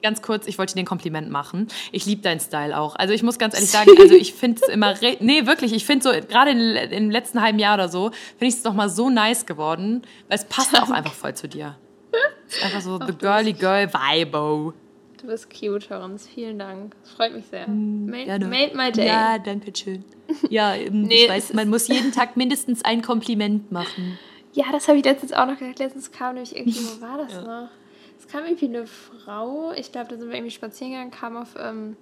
ganz 0.00 0.22
kurz, 0.22 0.46
ich 0.46 0.58
wollte 0.58 0.74
dir 0.74 0.82
ein 0.82 0.86
Kompliment 0.86 1.28
machen. 1.28 1.66
Ich 1.90 2.06
liebe 2.06 2.22
deinen 2.22 2.38
Style 2.38 2.78
auch. 2.78 2.94
Also 2.94 3.14
ich 3.14 3.24
muss 3.24 3.38
ganz 3.38 3.54
ehrlich 3.54 3.70
sagen, 3.70 3.90
also 3.98 4.14
ich 4.14 4.34
finde 4.34 4.60
es 4.62 4.68
immer, 4.72 4.94
nee, 5.20 5.46
wirklich, 5.46 5.72
ich 5.72 5.84
finde 5.84 6.04
so, 6.04 6.10
gerade 6.28 6.52
im 6.52 7.10
letzten 7.10 7.42
halben 7.42 7.58
Jahr 7.58 7.74
oder 7.74 7.88
so, 7.88 8.10
finde 8.38 8.46
ich 8.46 8.54
es 8.54 8.64
nochmal 8.64 8.88
so 8.88 9.10
nice 9.10 9.44
geworden, 9.44 10.02
weil 10.28 10.38
es 10.38 10.44
passt 10.44 10.80
auch 10.80 10.90
einfach 10.90 11.14
voll 11.14 11.34
zu 11.34 11.48
dir. 11.48 11.76
Es 12.48 12.58
ist 12.58 12.64
einfach 12.64 12.80
so 12.80 12.98
the 13.04 13.12
girly 13.12 13.52
girl 13.52 13.92
vibe. 13.92 14.74
Du 15.20 15.26
bist 15.26 15.50
cute, 15.50 15.90
Horens. 15.90 16.28
Vielen 16.28 16.58
Dank. 16.58 16.94
Das 17.02 17.12
freut 17.12 17.34
mich 17.34 17.46
sehr. 17.46 17.66
Made, 17.68 18.46
made 18.46 18.76
my 18.76 18.92
day. 18.92 19.06
Ja, 19.06 19.38
danke 19.38 19.72
schön. 19.76 20.04
Ja, 20.48 20.74
ähm, 20.74 21.02
nee, 21.02 21.24
ich 21.24 21.28
weiß, 21.28 21.54
man 21.54 21.68
muss 21.68 21.88
jeden 21.88 22.12
Tag 22.12 22.36
mindestens 22.36 22.84
ein 22.84 23.02
Kompliment 23.02 23.70
machen. 23.72 24.18
Ja, 24.54 24.64
das 24.72 24.88
habe 24.88 24.98
ich 24.98 25.04
letztens 25.04 25.32
auch 25.34 25.46
noch 25.46 25.58
gesagt. 25.58 25.78
Letztens 25.78 26.10
kam 26.10 26.34
nämlich 26.34 26.56
irgendwie, 26.56 26.80
wo 26.80 27.00
war 27.02 27.18
das 27.18 27.32
ja. 27.34 27.42
noch? 27.42 27.68
Es 28.18 28.26
kam 28.26 28.44
irgendwie 28.44 28.64
eine 28.64 28.86
Frau, 28.86 29.72
ich 29.72 29.92
glaube, 29.92 30.08
da 30.08 30.16
sind 30.16 30.30
wir 30.30 30.36
irgendwie 30.36 30.50
spazieren 30.50 30.92
gegangen, 30.92 31.10
kam 31.12 31.36
auf 31.36 31.54
ähm, 31.60 31.96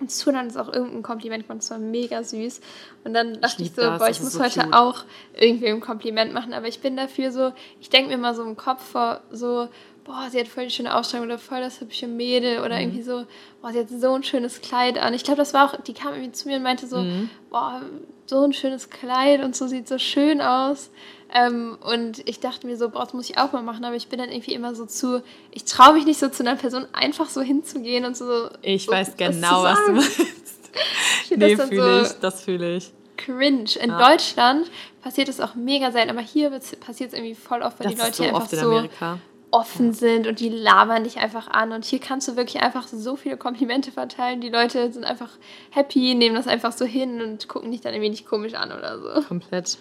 uns 0.00 0.18
zu, 0.18 0.30
dann 0.30 0.48
ist 0.48 0.56
auch 0.56 0.70
irgendein 0.70 1.02
Kompliment 1.02 1.46
gemacht, 1.46 1.62
das 1.62 1.70
war 1.70 1.78
mega 1.78 2.22
süß. 2.22 2.60
Und 3.04 3.14
dann 3.14 3.40
dachte 3.40 3.62
ich, 3.62 3.68
ich 3.68 3.74
so, 3.74 3.82
das, 3.82 3.98
boah, 3.98 4.08
ich 4.08 4.20
muss 4.20 4.32
so 4.32 4.40
heute 4.42 4.60
cute. 4.60 4.74
auch 4.74 5.04
irgendwie 5.34 5.68
ein 5.68 5.80
Kompliment 5.80 6.34
machen, 6.34 6.52
aber 6.52 6.66
ich 6.68 6.80
bin 6.80 6.96
dafür 6.96 7.30
so, 7.30 7.52
ich 7.80 7.88
denke 7.88 8.10
mir 8.10 8.18
mal 8.18 8.34
so 8.34 8.42
im 8.42 8.56
Kopf 8.56 8.82
vor, 8.82 9.22
so, 9.30 9.68
boah, 10.08 10.28
sie 10.30 10.40
hat 10.40 10.48
voll 10.48 10.64
die 10.64 10.70
schöne 10.70 10.96
Ausstrahlung 10.96 11.26
oder 11.26 11.38
voll 11.38 11.60
das 11.60 11.80
hübsche 11.80 12.08
Mädel 12.08 12.60
oder 12.60 12.76
mhm. 12.76 12.80
irgendwie 12.80 13.02
so, 13.02 13.26
boah, 13.60 13.72
sie 13.72 13.80
hat 13.80 13.90
so 13.90 14.14
ein 14.14 14.24
schönes 14.24 14.62
Kleid 14.62 14.98
an. 14.98 15.12
Ich 15.12 15.22
glaube, 15.22 15.36
das 15.36 15.52
war 15.52 15.66
auch, 15.68 15.80
die 15.82 15.92
kam 15.92 16.14
irgendwie 16.14 16.32
zu 16.32 16.48
mir 16.48 16.56
und 16.56 16.62
meinte 16.62 16.86
so, 16.86 16.98
mhm. 16.98 17.28
boah, 17.50 17.82
so 18.26 18.42
ein 18.42 18.54
schönes 18.54 18.88
Kleid 18.88 19.44
und 19.44 19.54
so 19.54 19.66
sieht 19.66 19.86
so 19.86 19.98
schön 19.98 20.40
aus. 20.40 20.90
Ähm, 21.32 21.76
und 21.82 22.26
ich 22.26 22.40
dachte 22.40 22.66
mir 22.66 22.78
so, 22.78 22.88
boah, 22.88 23.04
das 23.04 23.12
muss 23.12 23.28
ich 23.28 23.36
auch 23.36 23.52
mal 23.52 23.62
machen, 23.62 23.84
aber 23.84 23.96
ich 23.96 24.08
bin 24.08 24.18
dann 24.18 24.30
irgendwie 24.30 24.54
immer 24.54 24.74
so 24.74 24.86
zu, 24.86 25.22
ich 25.50 25.64
traue 25.64 25.92
mich 25.92 26.06
nicht 26.06 26.18
so 26.18 26.30
zu 26.30 26.42
einer 26.42 26.56
Person 26.56 26.86
einfach 26.94 27.28
so 27.28 27.42
hinzugehen 27.42 28.06
und 28.06 28.16
so. 28.16 28.48
Ich 28.62 28.86
so, 28.86 28.92
weiß 28.92 29.14
genau, 29.18 29.62
was, 29.62 29.78
du 29.84 29.92
meinst. 29.92 30.20
ich 31.24 31.36
nee, 31.36 31.54
das 31.54 31.68
fühle 31.68 32.04
so 32.04 32.10
ich, 32.10 32.20
das 32.20 32.42
fühle 32.42 32.76
ich. 32.76 32.92
Cringe. 33.18 33.76
In 33.78 33.90
ja. 33.90 34.10
Deutschland 34.10 34.70
passiert 35.02 35.28
es 35.28 35.38
auch 35.40 35.54
mega 35.54 35.92
selten, 35.92 36.08
aber 36.08 36.22
hier 36.22 36.48
passiert 36.50 37.12
es 37.12 37.18
irgendwie 37.18 37.34
voll 37.34 37.60
oft, 37.60 37.78
weil 37.78 37.88
das 37.88 37.94
die 37.94 38.00
Leute 38.00 38.16
so 38.16 38.22
hier 38.22 38.34
einfach 38.34 38.48
so 38.48 39.18
offen 39.50 39.92
sind 39.92 40.26
und 40.26 40.40
die 40.40 40.48
labern 40.48 41.04
dich 41.04 41.18
einfach 41.18 41.48
an. 41.48 41.72
Und 41.72 41.84
hier 41.84 41.98
kannst 41.98 42.28
du 42.28 42.36
wirklich 42.36 42.62
einfach 42.62 42.86
so 42.86 43.16
viele 43.16 43.36
Komplimente 43.36 43.92
verteilen. 43.92 44.40
Die 44.40 44.50
Leute 44.50 44.92
sind 44.92 45.04
einfach 45.04 45.30
happy, 45.70 46.14
nehmen 46.14 46.34
das 46.34 46.46
einfach 46.46 46.72
so 46.72 46.84
hin 46.84 47.22
und 47.22 47.48
gucken 47.48 47.70
dich 47.70 47.80
dann 47.80 47.94
irgendwie 47.94 48.10
nicht 48.10 48.26
komisch 48.26 48.54
an 48.54 48.72
oder 48.72 48.98
so. 49.00 49.22
Komplett. 49.22 49.78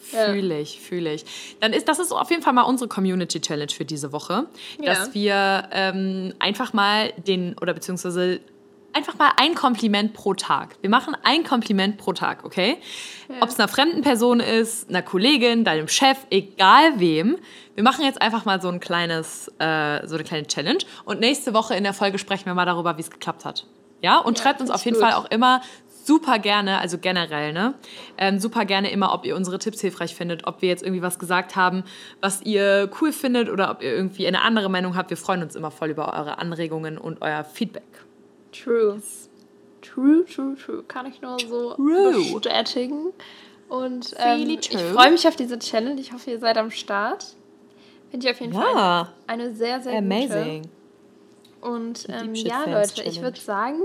Fühle 0.00 0.60
ich, 0.60 0.80
fühle 0.80 1.12
ich. 1.12 1.24
Dann 1.60 1.72
ist 1.72 1.88
das 1.88 1.98
ist 1.98 2.12
auf 2.12 2.30
jeden 2.30 2.42
Fall 2.42 2.52
mal 2.52 2.62
unsere 2.62 2.88
Community 2.88 3.40
Challenge 3.40 3.72
für 3.72 3.84
diese 3.84 4.12
Woche, 4.12 4.46
ja. 4.80 4.94
dass 4.94 5.14
wir 5.14 5.68
ähm, 5.72 6.32
einfach 6.38 6.72
mal 6.72 7.12
den 7.26 7.56
oder 7.60 7.74
beziehungsweise 7.74 8.40
einfach 8.96 9.18
mal 9.18 9.32
ein 9.36 9.54
Kompliment 9.54 10.14
pro 10.14 10.32
Tag. 10.32 10.76
Wir 10.80 10.88
machen 10.88 11.14
ein 11.22 11.44
Kompliment 11.44 11.98
pro 11.98 12.14
Tag, 12.14 12.44
okay? 12.44 12.78
Ja. 13.28 13.36
Ob 13.40 13.50
es 13.50 13.58
einer 13.58 13.68
fremden 13.68 14.00
Person 14.00 14.40
ist, 14.40 14.88
einer 14.88 15.02
Kollegin, 15.02 15.64
deinem 15.64 15.86
Chef, 15.86 16.16
egal 16.30 16.98
wem. 16.98 17.36
Wir 17.74 17.84
machen 17.84 18.04
jetzt 18.04 18.22
einfach 18.22 18.46
mal 18.46 18.60
so 18.62 18.68
ein 18.68 18.80
kleines, 18.80 19.48
äh, 19.58 20.06
so 20.06 20.14
eine 20.14 20.24
kleine 20.24 20.46
Challenge 20.46 20.78
und 21.04 21.20
nächste 21.20 21.52
Woche 21.52 21.74
in 21.74 21.84
der 21.84 21.92
Folge 21.92 22.18
sprechen 22.18 22.46
wir 22.46 22.54
mal 22.54 22.64
darüber, 22.64 22.96
wie 22.96 23.02
es 23.02 23.10
geklappt 23.10 23.44
hat. 23.44 23.66
Ja, 24.00 24.18
und 24.18 24.38
ja, 24.38 24.44
schreibt 24.44 24.60
uns 24.60 24.70
auf 24.70 24.84
jeden 24.84 24.96
gut. 24.96 25.04
Fall 25.04 25.14
auch 25.14 25.30
immer 25.30 25.60
super 26.06 26.38
gerne, 26.38 26.78
also 26.78 26.98
generell, 26.98 27.52
ne? 27.52 27.74
Ähm, 28.16 28.38
super 28.38 28.64
gerne 28.64 28.90
immer, 28.90 29.12
ob 29.12 29.26
ihr 29.26 29.36
unsere 29.36 29.58
Tipps 29.58 29.80
hilfreich 29.80 30.14
findet, 30.14 30.46
ob 30.46 30.62
wir 30.62 30.68
jetzt 30.68 30.82
irgendwie 30.82 31.02
was 31.02 31.18
gesagt 31.18 31.56
haben, 31.56 31.82
was 32.20 32.42
ihr 32.42 32.88
cool 33.00 33.12
findet 33.12 33.50
oder 33.50 33.70
ob 33.70 33.82
ihr 33.82 33.92
irgendwie 33.92 34.26
eine 34.26 34.42
andere 34.42 34.70
Meinung 34.70 34.96
habt. 34.96 35.10
Wir 35.10 35.16
freuen 35.16 35.42
uns 35.42 35.56
immer 35.56 35.70
voll 35.70 35.90
über 35.90 36.14
eure 36.14 36.38
Anregungen 36.38 36.96
und 36.96 37.22
euer 37.22 37.44
Feedback. 37.44 38.05
True. 38.62 39.00
True, 39.82 40.24
true, 40.24 40.56
true. 40.56 40.84
Kann 40.88 41.06
ich 41.06 41.20
nur 41.20 41.38
so 41.40 41.74
true. 41.74 42.40
bestätigen. 42.40 43.12
Und 43.68 44.14
ähm, 44.18 44.48
ich 44.48 44.76
freue 44.76 45.10
mich 45.10 45.26
auf 45.26 45.36
diese 45.36 45.58
Challenge. 45.58 46.00
Ich 46.00 46.12
hoffe, 46.12 46.30
ihr 46.30 46.38
seid 46.38 46.56
am 46.58 46.70
Start. 46.70 47.24
Finde 48.10 48.26
ich 48.26 48.32
auf 48.32 48.40
jeden 48.40 48.54
ja. 48.54 48.60
Fall 48.60 49.08
eine 49.26 49.54
sehr, 49.54 49.80
sehr 49.80 49.98
Amazing. 49.98 50.62
gute. 50.62 50.76
Und 51.60 52.06
ähm, 52.08 52.34
ja, 52.34 52.64
Leute, 52.64 53.02
ich 53.02 53.22
würde 53.22 53.40
sagen, 53.40 53.80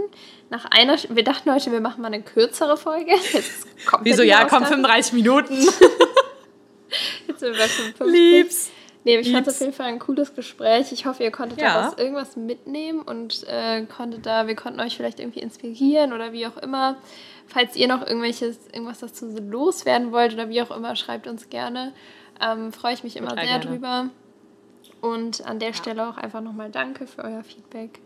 nach 0.49 0.65
einer, 0.65 0.97
wir 1.09 1.23
dachten 1.23 1.51
heute, 1.51 1.71
wir 1.71 1.81
machen 1.81 2.01
mal 2.01 2.07
eine 2.07 2.21
kürzere 2.21 2.77
Folge. 2.77 3.11
Jetzt 3.33 3.65
kommt 3.87 4.05
Wieso, 4.05 4.21
ja, 4.21 4.45
komm, 4.45 4.65
35 4.65 5.13
Minuten. 5.13 5.55
Jetzt 7.27 7.39
sind 7.39 7.53
wir 7.53 7.59
bei 7.59 7.67
55. 7.67 8.05
Liebs. 8.07 8.69
Nee, 9.03 9.17
ich 9.17 9.31
fand 9.31 9.47
es 9.47 9.55
auf 9.55 9.61
jeden 9.61 9.73
Fall 9.73 9.87
ein 9.87 9.99
cooles 9.99 10.35
Gespräch. 10.35 10.91
Ich 10.91 11.05
hoffe, 11.05 11.23
ihr 11.23 11.31
konntet 11.31 11.59
ja. 11.59 11.73
daraus 11.73 11.97
irgendwas 11.97 12.35
mitnehmen 12.35 13.01
und 13.01 13.43
äh, 13.47 13.83
konntet 13.85 14.25
da, 14.27 14.45
wir 14.45 14.55
konnten 14.55 14.79
euch 14.79 14.95
vielleicht 14.95 15.19
irgendwie 15.19 15.39
inspirieren 15.39 16.13
oder 16.13 16.33
wie 16.33 16.45
auch 16.45 16.57
immer. 16.57 16.97
Falls 17.47 17.75
ihr 17.75 17.87
noch 17.87 18.05
irgendwelches, 18.05 18.59
irgendwas 18.71 18.99
dazu 18.99 19.27
loswerden 19.39 20.11
wollt 20.11 20.33
oder 20.33 20.49
wie 20.49 20.61
auch 20.61 20.71
immer, 20.71 20.95
schreibt 20.95 21.27
uns 21.27 21.49
gerne. 21.49 21.93
Ähm, 22.39 22.71
Freue 22.71 22.93
ich 22.93 23.03
mich 23.03 23.17
immer 23.17 23.31
sehr 23.31 23.43
gerne. 23.43 23.65
drüber. 23.65 24.09
Und 25.01 25.45
an 25.47 25.57
der 25.57 25.69
ja. 25.69 25.73
Stelle 25.73 26.07
auch 26.07 26.17
einfach 26.17 26.41
nochmal 26.41 26.69
danke 26.69 27.07
für 27.07 27.23
euer 27.23 27.43
Feedback. 27.43 27.99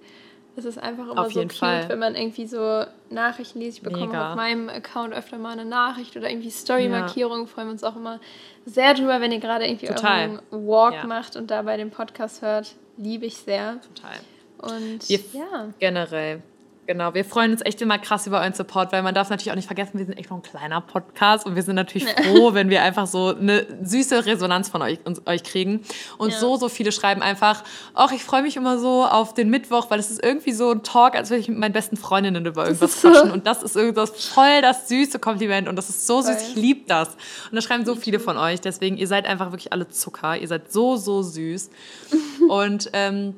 Es 0.57 0.65
ist 0.65 0.77
einfach 0.77 1.09
immer 1.09 1.25
auf 1.25 1.33
so 1.33 1.41
cute, 1.41 1.53
Fall. 1.53 1.89
wenn 1.89 1.99
man 1.99 2.15
irgendwie 2.15 2.47
so 2.47 2.85
Nachrichten 3.09 3.59
liest. 3.59 3.77
Ich 3.77 3.83
bekomme 3.83 4.07
Mega. 4.07 4.31
auf 4.31 4.35
meinem 4.35 4.69
Account 4.69 5.13
öfter 5.13 5.37
mal 5.37 5.51
eine 5.51 5.65
Nachricht 5.65 6.15
oder 6.15 6.29
irgendwie 6.29 6.49
Story-Markierung. 6.49 7.41
Ja. 7.41 7.45
Freuen 7.45 7.67
wir 7.67 7.71
uns 7.73 7.83
auch 7.83 7.95
immer 7.95 8.19
sehr 8.65 8.93
drüber, 8.93 9.19
wenn 9.19 9.31
ihr 9.31 9.39
gerade 9.39 9.65
irgendwie 9.65 9.87
Total. 9.87 10.29
euren 10.29 10.67
Walk 10.67 10.93
ja. 10.93 11.05
macht 11.05 11.35
und 11.35 11.51
dabei 11.51 11.75
den 11.77 11.91
Podcast 11.91 12.41
hört. 12.41 12.75
Liebe 12.97 13.25
ich 13.25 13.35
sehr. 13.35 13.79
Total. 13.81 14.75
Und 14.77 15.09
wir 15.09 15.19
ja. 15.33 15.73
Generell 15.79 16.41
Genau, 16.87 17.15
wir 17.15 17.25
freuen 17.25 17.51
uns 17.51 17.61
echt 17.65 17.81
immer 17.81 17.97
krass 17.97 18.27
über 18.27 18.41
euren 18.41 18.53
Support, 18.53 18.91
weil 18.91 19.01
man 19.01 19.15
darf 19.15 19.31
natürlich 19.31 19.49
auch 19.49 19.55
nicht 19.55 19.65
vergessen, 19.65 19.97
wir 19.97 20.05
sind 20.05 20.19
echt 20.19 20.29
noch 20.29 20.37
ein 20.37 20.43
kleiner 20.43 20.81
Podcast 20.81 21.43
und 21.47 21.55
wir 21.55 21.63
sind 21.63 21.75
natürlich 21.75 22.07
froh, 22.07 22.53
wenn 22.53 22.69
wir 22.69 22.83
einfach 22.83 23.07
so 23.07 23.35
eine 23.35 23.65
süße 23.81 24.27
Resonanz 24.27 24.69
von 24.69 24.83
euch, 24.83 24.99
uns, 25.03 25.19
euch 25.25 25.43
kriegen. 25.43 25.81
Und 26.19 26.31
ja. 26.31 26.37
so, 26.37 26.57
so 26.57 26.69
viele 26.69 26.91
schreiben 26.91 27.23
einfach, 27.23 27.63
ach, 27.95 28.11
ich 28.11 28.23
freue 28.23 28.43
mich 28.43 28.55
immer 28.55 28.77
so 28.77 29.03
auf 29.03 29.33
den 29.33 29.49
Mittwoch, 29.49 29.89
weil 29.89 29.99
es 29.99 30.11
ist 30.11 30.23
irgendwie 30.23 30.51
so 30.51 30.69
ein 30.69 30.83
Talk, 30.83 31.15
als 31.15 31.31
würde 31.31 31.41
ich 31.41 31.47
mit 31.47 31.57
meinen 31.57 31.73
besten 31.73 31.97
Freundinnen 31.97 32.45
über 32.45 32.65
irgendwas 32.65 33.01
quatschen. 33.01 33.29
So. 33.29 33.33
Und 33.33 33.47
das 33.47 33.63
ist 33.63 33.75
irgendwas 33.75 34.11
voll 34.11 34.61
das 34.61 34.87
süße 34.87 35.17
Kompliment 35.17 35.67
und 35.67 35.75
das 35.77 35.89
ist 35.89 36.05
so 36.05 36.21
süß, 36.21 36.49
ich 36.49 36.55
liebe 36.55 36.81
das. 36.87 37.09
Und 37.49 37.55
da 37.55 37.61
schreiben 37.61 37.83
so 37.85 37.95
viele 37.95 38.19
von 38.19 38.37
euch, 38.37 38.61
deswegen, 38.61 38.97
ihr 38.97 39.07
seid 39.07 39.25
einfach 39.25 39.51
wirklich 39.51 39.73
alle 39.73 39.89
Zucker, 39.89 40.37
ihr 40.37 40.47
seid 40.47 40.71
so, 40.71 40.97
so 40.97 41.23
süß. 41.23 41.71
und 42.47 42.91
ähm, 42.93 43.33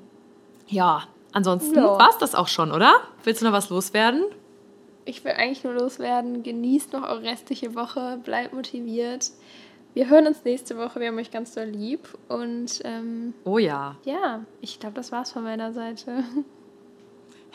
ja, 0.68 1.04
Ansonsten 1.34 1.76
ja. 1.76 1.86
war 1.86 2.10
es 2.10 2.18
das 2.18 2.36
auch 2.36 2.48
schon, 2.48 2.72
oder? 2.72 2.94
Willst 3.24 3.42
du 3.42 3.46
noch 3.46 3.54
was 3.54 3.70
loswerden? 3.70 4.24
Ich 5.06 5.24
will 5.24 5.32
eigentlich 5.32 5.64
nur 5.64 5.74
loswerden. 5.74 6.44
Genießt 6.44 6.94
noch 6.94 7.04
eure 7.04 7.24
restliche 7.24 7.76
Woche, 7.76 8.20
bleibt 8.24 8.54
motiviert. 8.54 9.32
Wir 9.94 10.10
hören 10.10 10.28
uns 10.28 10.44
nächste 10.44 10.78
Woche. 10.78 11.00
Wir 11.00 11.08
haben 11.08 11.18
euch 11.18 11.32
ganz 11.32 11.54
doll 11.54 11.66
lieb. 11.66 12.08
Und 12.28 12.82
ähm, 12.84 13.34
oh 13.46 13.58
ja. 13.58 13.96
Ja, 14.04 14.42
ich 14.62 14.80
glaube, 14.80 14.96
das 14.96 15.12
war's 15.12 15.32
von 15.32 15.44
meiner 15.44 15.74
Seite. 15.74 16.24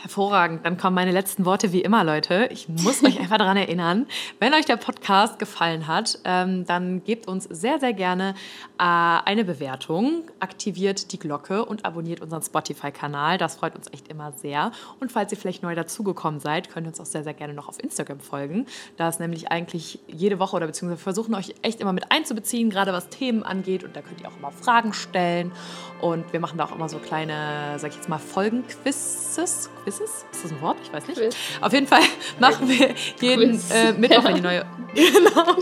Hervorragend. 0.03 0.67
Dann 0.67 0.77
kommen 0.77 0.97
meine 0.97 1.13
letzten 1.13 1.45
Worte 1.45 1.73
wie 1.73 1.81
immer, 1.81 2.03
Leute. 2.03 2.49
Ich 2.51 2.69
muss 2.69 3.05
euch 3.05 3.21
einfach 3.21 3.39
daran 3.39 3.57
erinnern, 3.57 4.07
wenn 4.41 4.53
euch 4.53 4.65
der 4.65 4.77
Podcast 4.77 5.39
gefallen 5.39 5.87
hat, 5.87 6.19
ähm, 6.25 6.67
dann 6.67 7.05
gebt 7.05 7.29
uns 7.29 7.45
sehr, 7.45 7.79
sehr 7.79 7.93
gerne 7.93 8.35
äh, 8.79 8.83
eine 8.83 9.45
Bewertung, 9.45 10.25
aktiviert 10.41 11.13
die 11.13 11.21
Glocke 11.21 11.65
und 11.65 11.85
abonniert 11.85 12.21
unseren 12.21 12.43
Spotify-Kanal. 12.43 13.39
Das 13.39 13.57
freut 13.57 13.77
uns 13.77 13.87
echt 13.93 14.09
immer 14.09 14.33
sehr. 14.33 14.73
Und 14.99 15.13
falls 15.13 15.31
ihr 15.31 15.39
vielleicht 15.39 15.63
neu 15.63 15.77
dazugekommen 15.77 16.41
seid, 16.41 16.69
könnt 16.69 16.87
ihr 16.87 16.91
uns 16.91 16.99
auch 16.99 17.07
sehr, 17.07 17.23
sehr 17.23 17.35
gerne 17.35 17.55
noch 17.55 17.69
auf 17.69 17.81
Instagram 17.81 18.19
folgen. 18.19 18.67
Da 18.97 19.09
ist 19.09 19.21
nämlich 19.21 19.53
eigentlich 19.53 20.01
jede 20.09 20.41
Woche 20.41 20.57
oder 20.57 20.67
beziehungsweise 20.67 20.99
wir 20.99 21.05
versuchen 21.05 21.35
euch 21.37 21.55
echt 21.63 21.81
immer 21.81 21.93
mit 21.93 22.11
einzubeziehen, 22.11 22.71
gerade 22.71 22.93
was 22.93 23.09
Themen 23.09 23.45
angeht. 23.45 23.85
Und 23.85 23.95
da 23.95 24.01
könnt 24.01 24.21
ihr 24.21 24.27
auch 24.27 24.37
immer 24.37 24.51
Fragen 24.51 24.95
stellen. 24.95 25.53
Und 26.01 26.33
wir 26.33 26.41
machen 26.41 26.59
da 26.59 26.65
auch 26.65 26.75
immer 26.75 26.89
so 26.89 26.99
kleine, 26.99 27.79
sag 27.79 27.91
ich 27.91 27.97
jetzt 27.99 28.09
mal, 28.09 28.19
Folgenquizzes. 28.19 29.23
Quizzes? 29.33 29.71
Ist 30.01 30.27
das 30.45 30.53
ein 30.53 30.61
Wort? 30.61 30.79
Ich 30.83 30.93
weiß 30.93 31.07
nicht. 31.09 31.21
Quiz. 31.21 31.37
Auf 31.61 31.73
jeden 31.73 31.87
Fall 31.87 32.03
machen 32.39 32.69
wir 32.69 32.95
jeden 33.21 33.61
äh, 33.71 33.93
Mittwoch, 33.93 34.25
wenn 34.25 34.35
die 34.37 34.41
neue, 34.41 34.65
genau, 34.95 35.57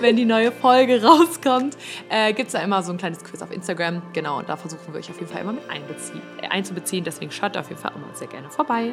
wenn 0.00 0.16
die 0.16 0.24
neue 0.24 0.52
Folge 0.52 1.02
rauskommt, 1.02 1.76
äh, 2.08 2.32
gibt 2.32 2.48
es 2.48 2.52
da 2.52 2.60
immer 2.60 2.82
so 2.82 2.92
ein 2.92 2.98
kleines 2.98 3.22
Quiz 3.22 3.42
auf 3.42 3.50
Instagram. 3.50 4.02
Genau, 4.12 4.38
und 4.38 4.48
da 4.48 4.56
versuchen 4.56 4.92
wir 4.92 4.98
euch 4.98 5.10
auf 5.10 5.18
jeden 5.18 5.30
Fall 5.30 5.42
immer 5.42 5.52
mit 5.52 5.62
äh, 5.64 6.48
einzubeziehen. 6.48 7.04
Deswegen 7.04 7.30
schaut 7.30 7.56
auf 7.56 7.68
jeden 7.68 7.80
Fall 7.80 7.92
immer 7.94 8.14
sehr 8.14 8.28
gerne 8.28 8.50
vorbei. 8.50 8.92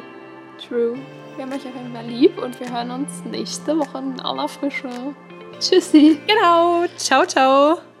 True. 0.68 0.98
Wir 1.36 1.44
haben 1.44 1.52
euch 1.52 1.66
auf 1.66 1.74
jeden 1.74 1.94
Fall 1.94 2.06
lieb 2.06 2.38
und 2.42 2.58
wir 2.60 2.70
hören 2.70 2.90
uns 2.90 3.24
nächste 3.24 3.78
Woche 3.78 3.98
in 3.98 4.20
aller 4.20 4.48
Frische. 4.48 4.88
Tschüssi. 5.58 6.20
Genau. 6.26 6.84
Ciao, 6.96 7.24
ciao. 7.24 7.91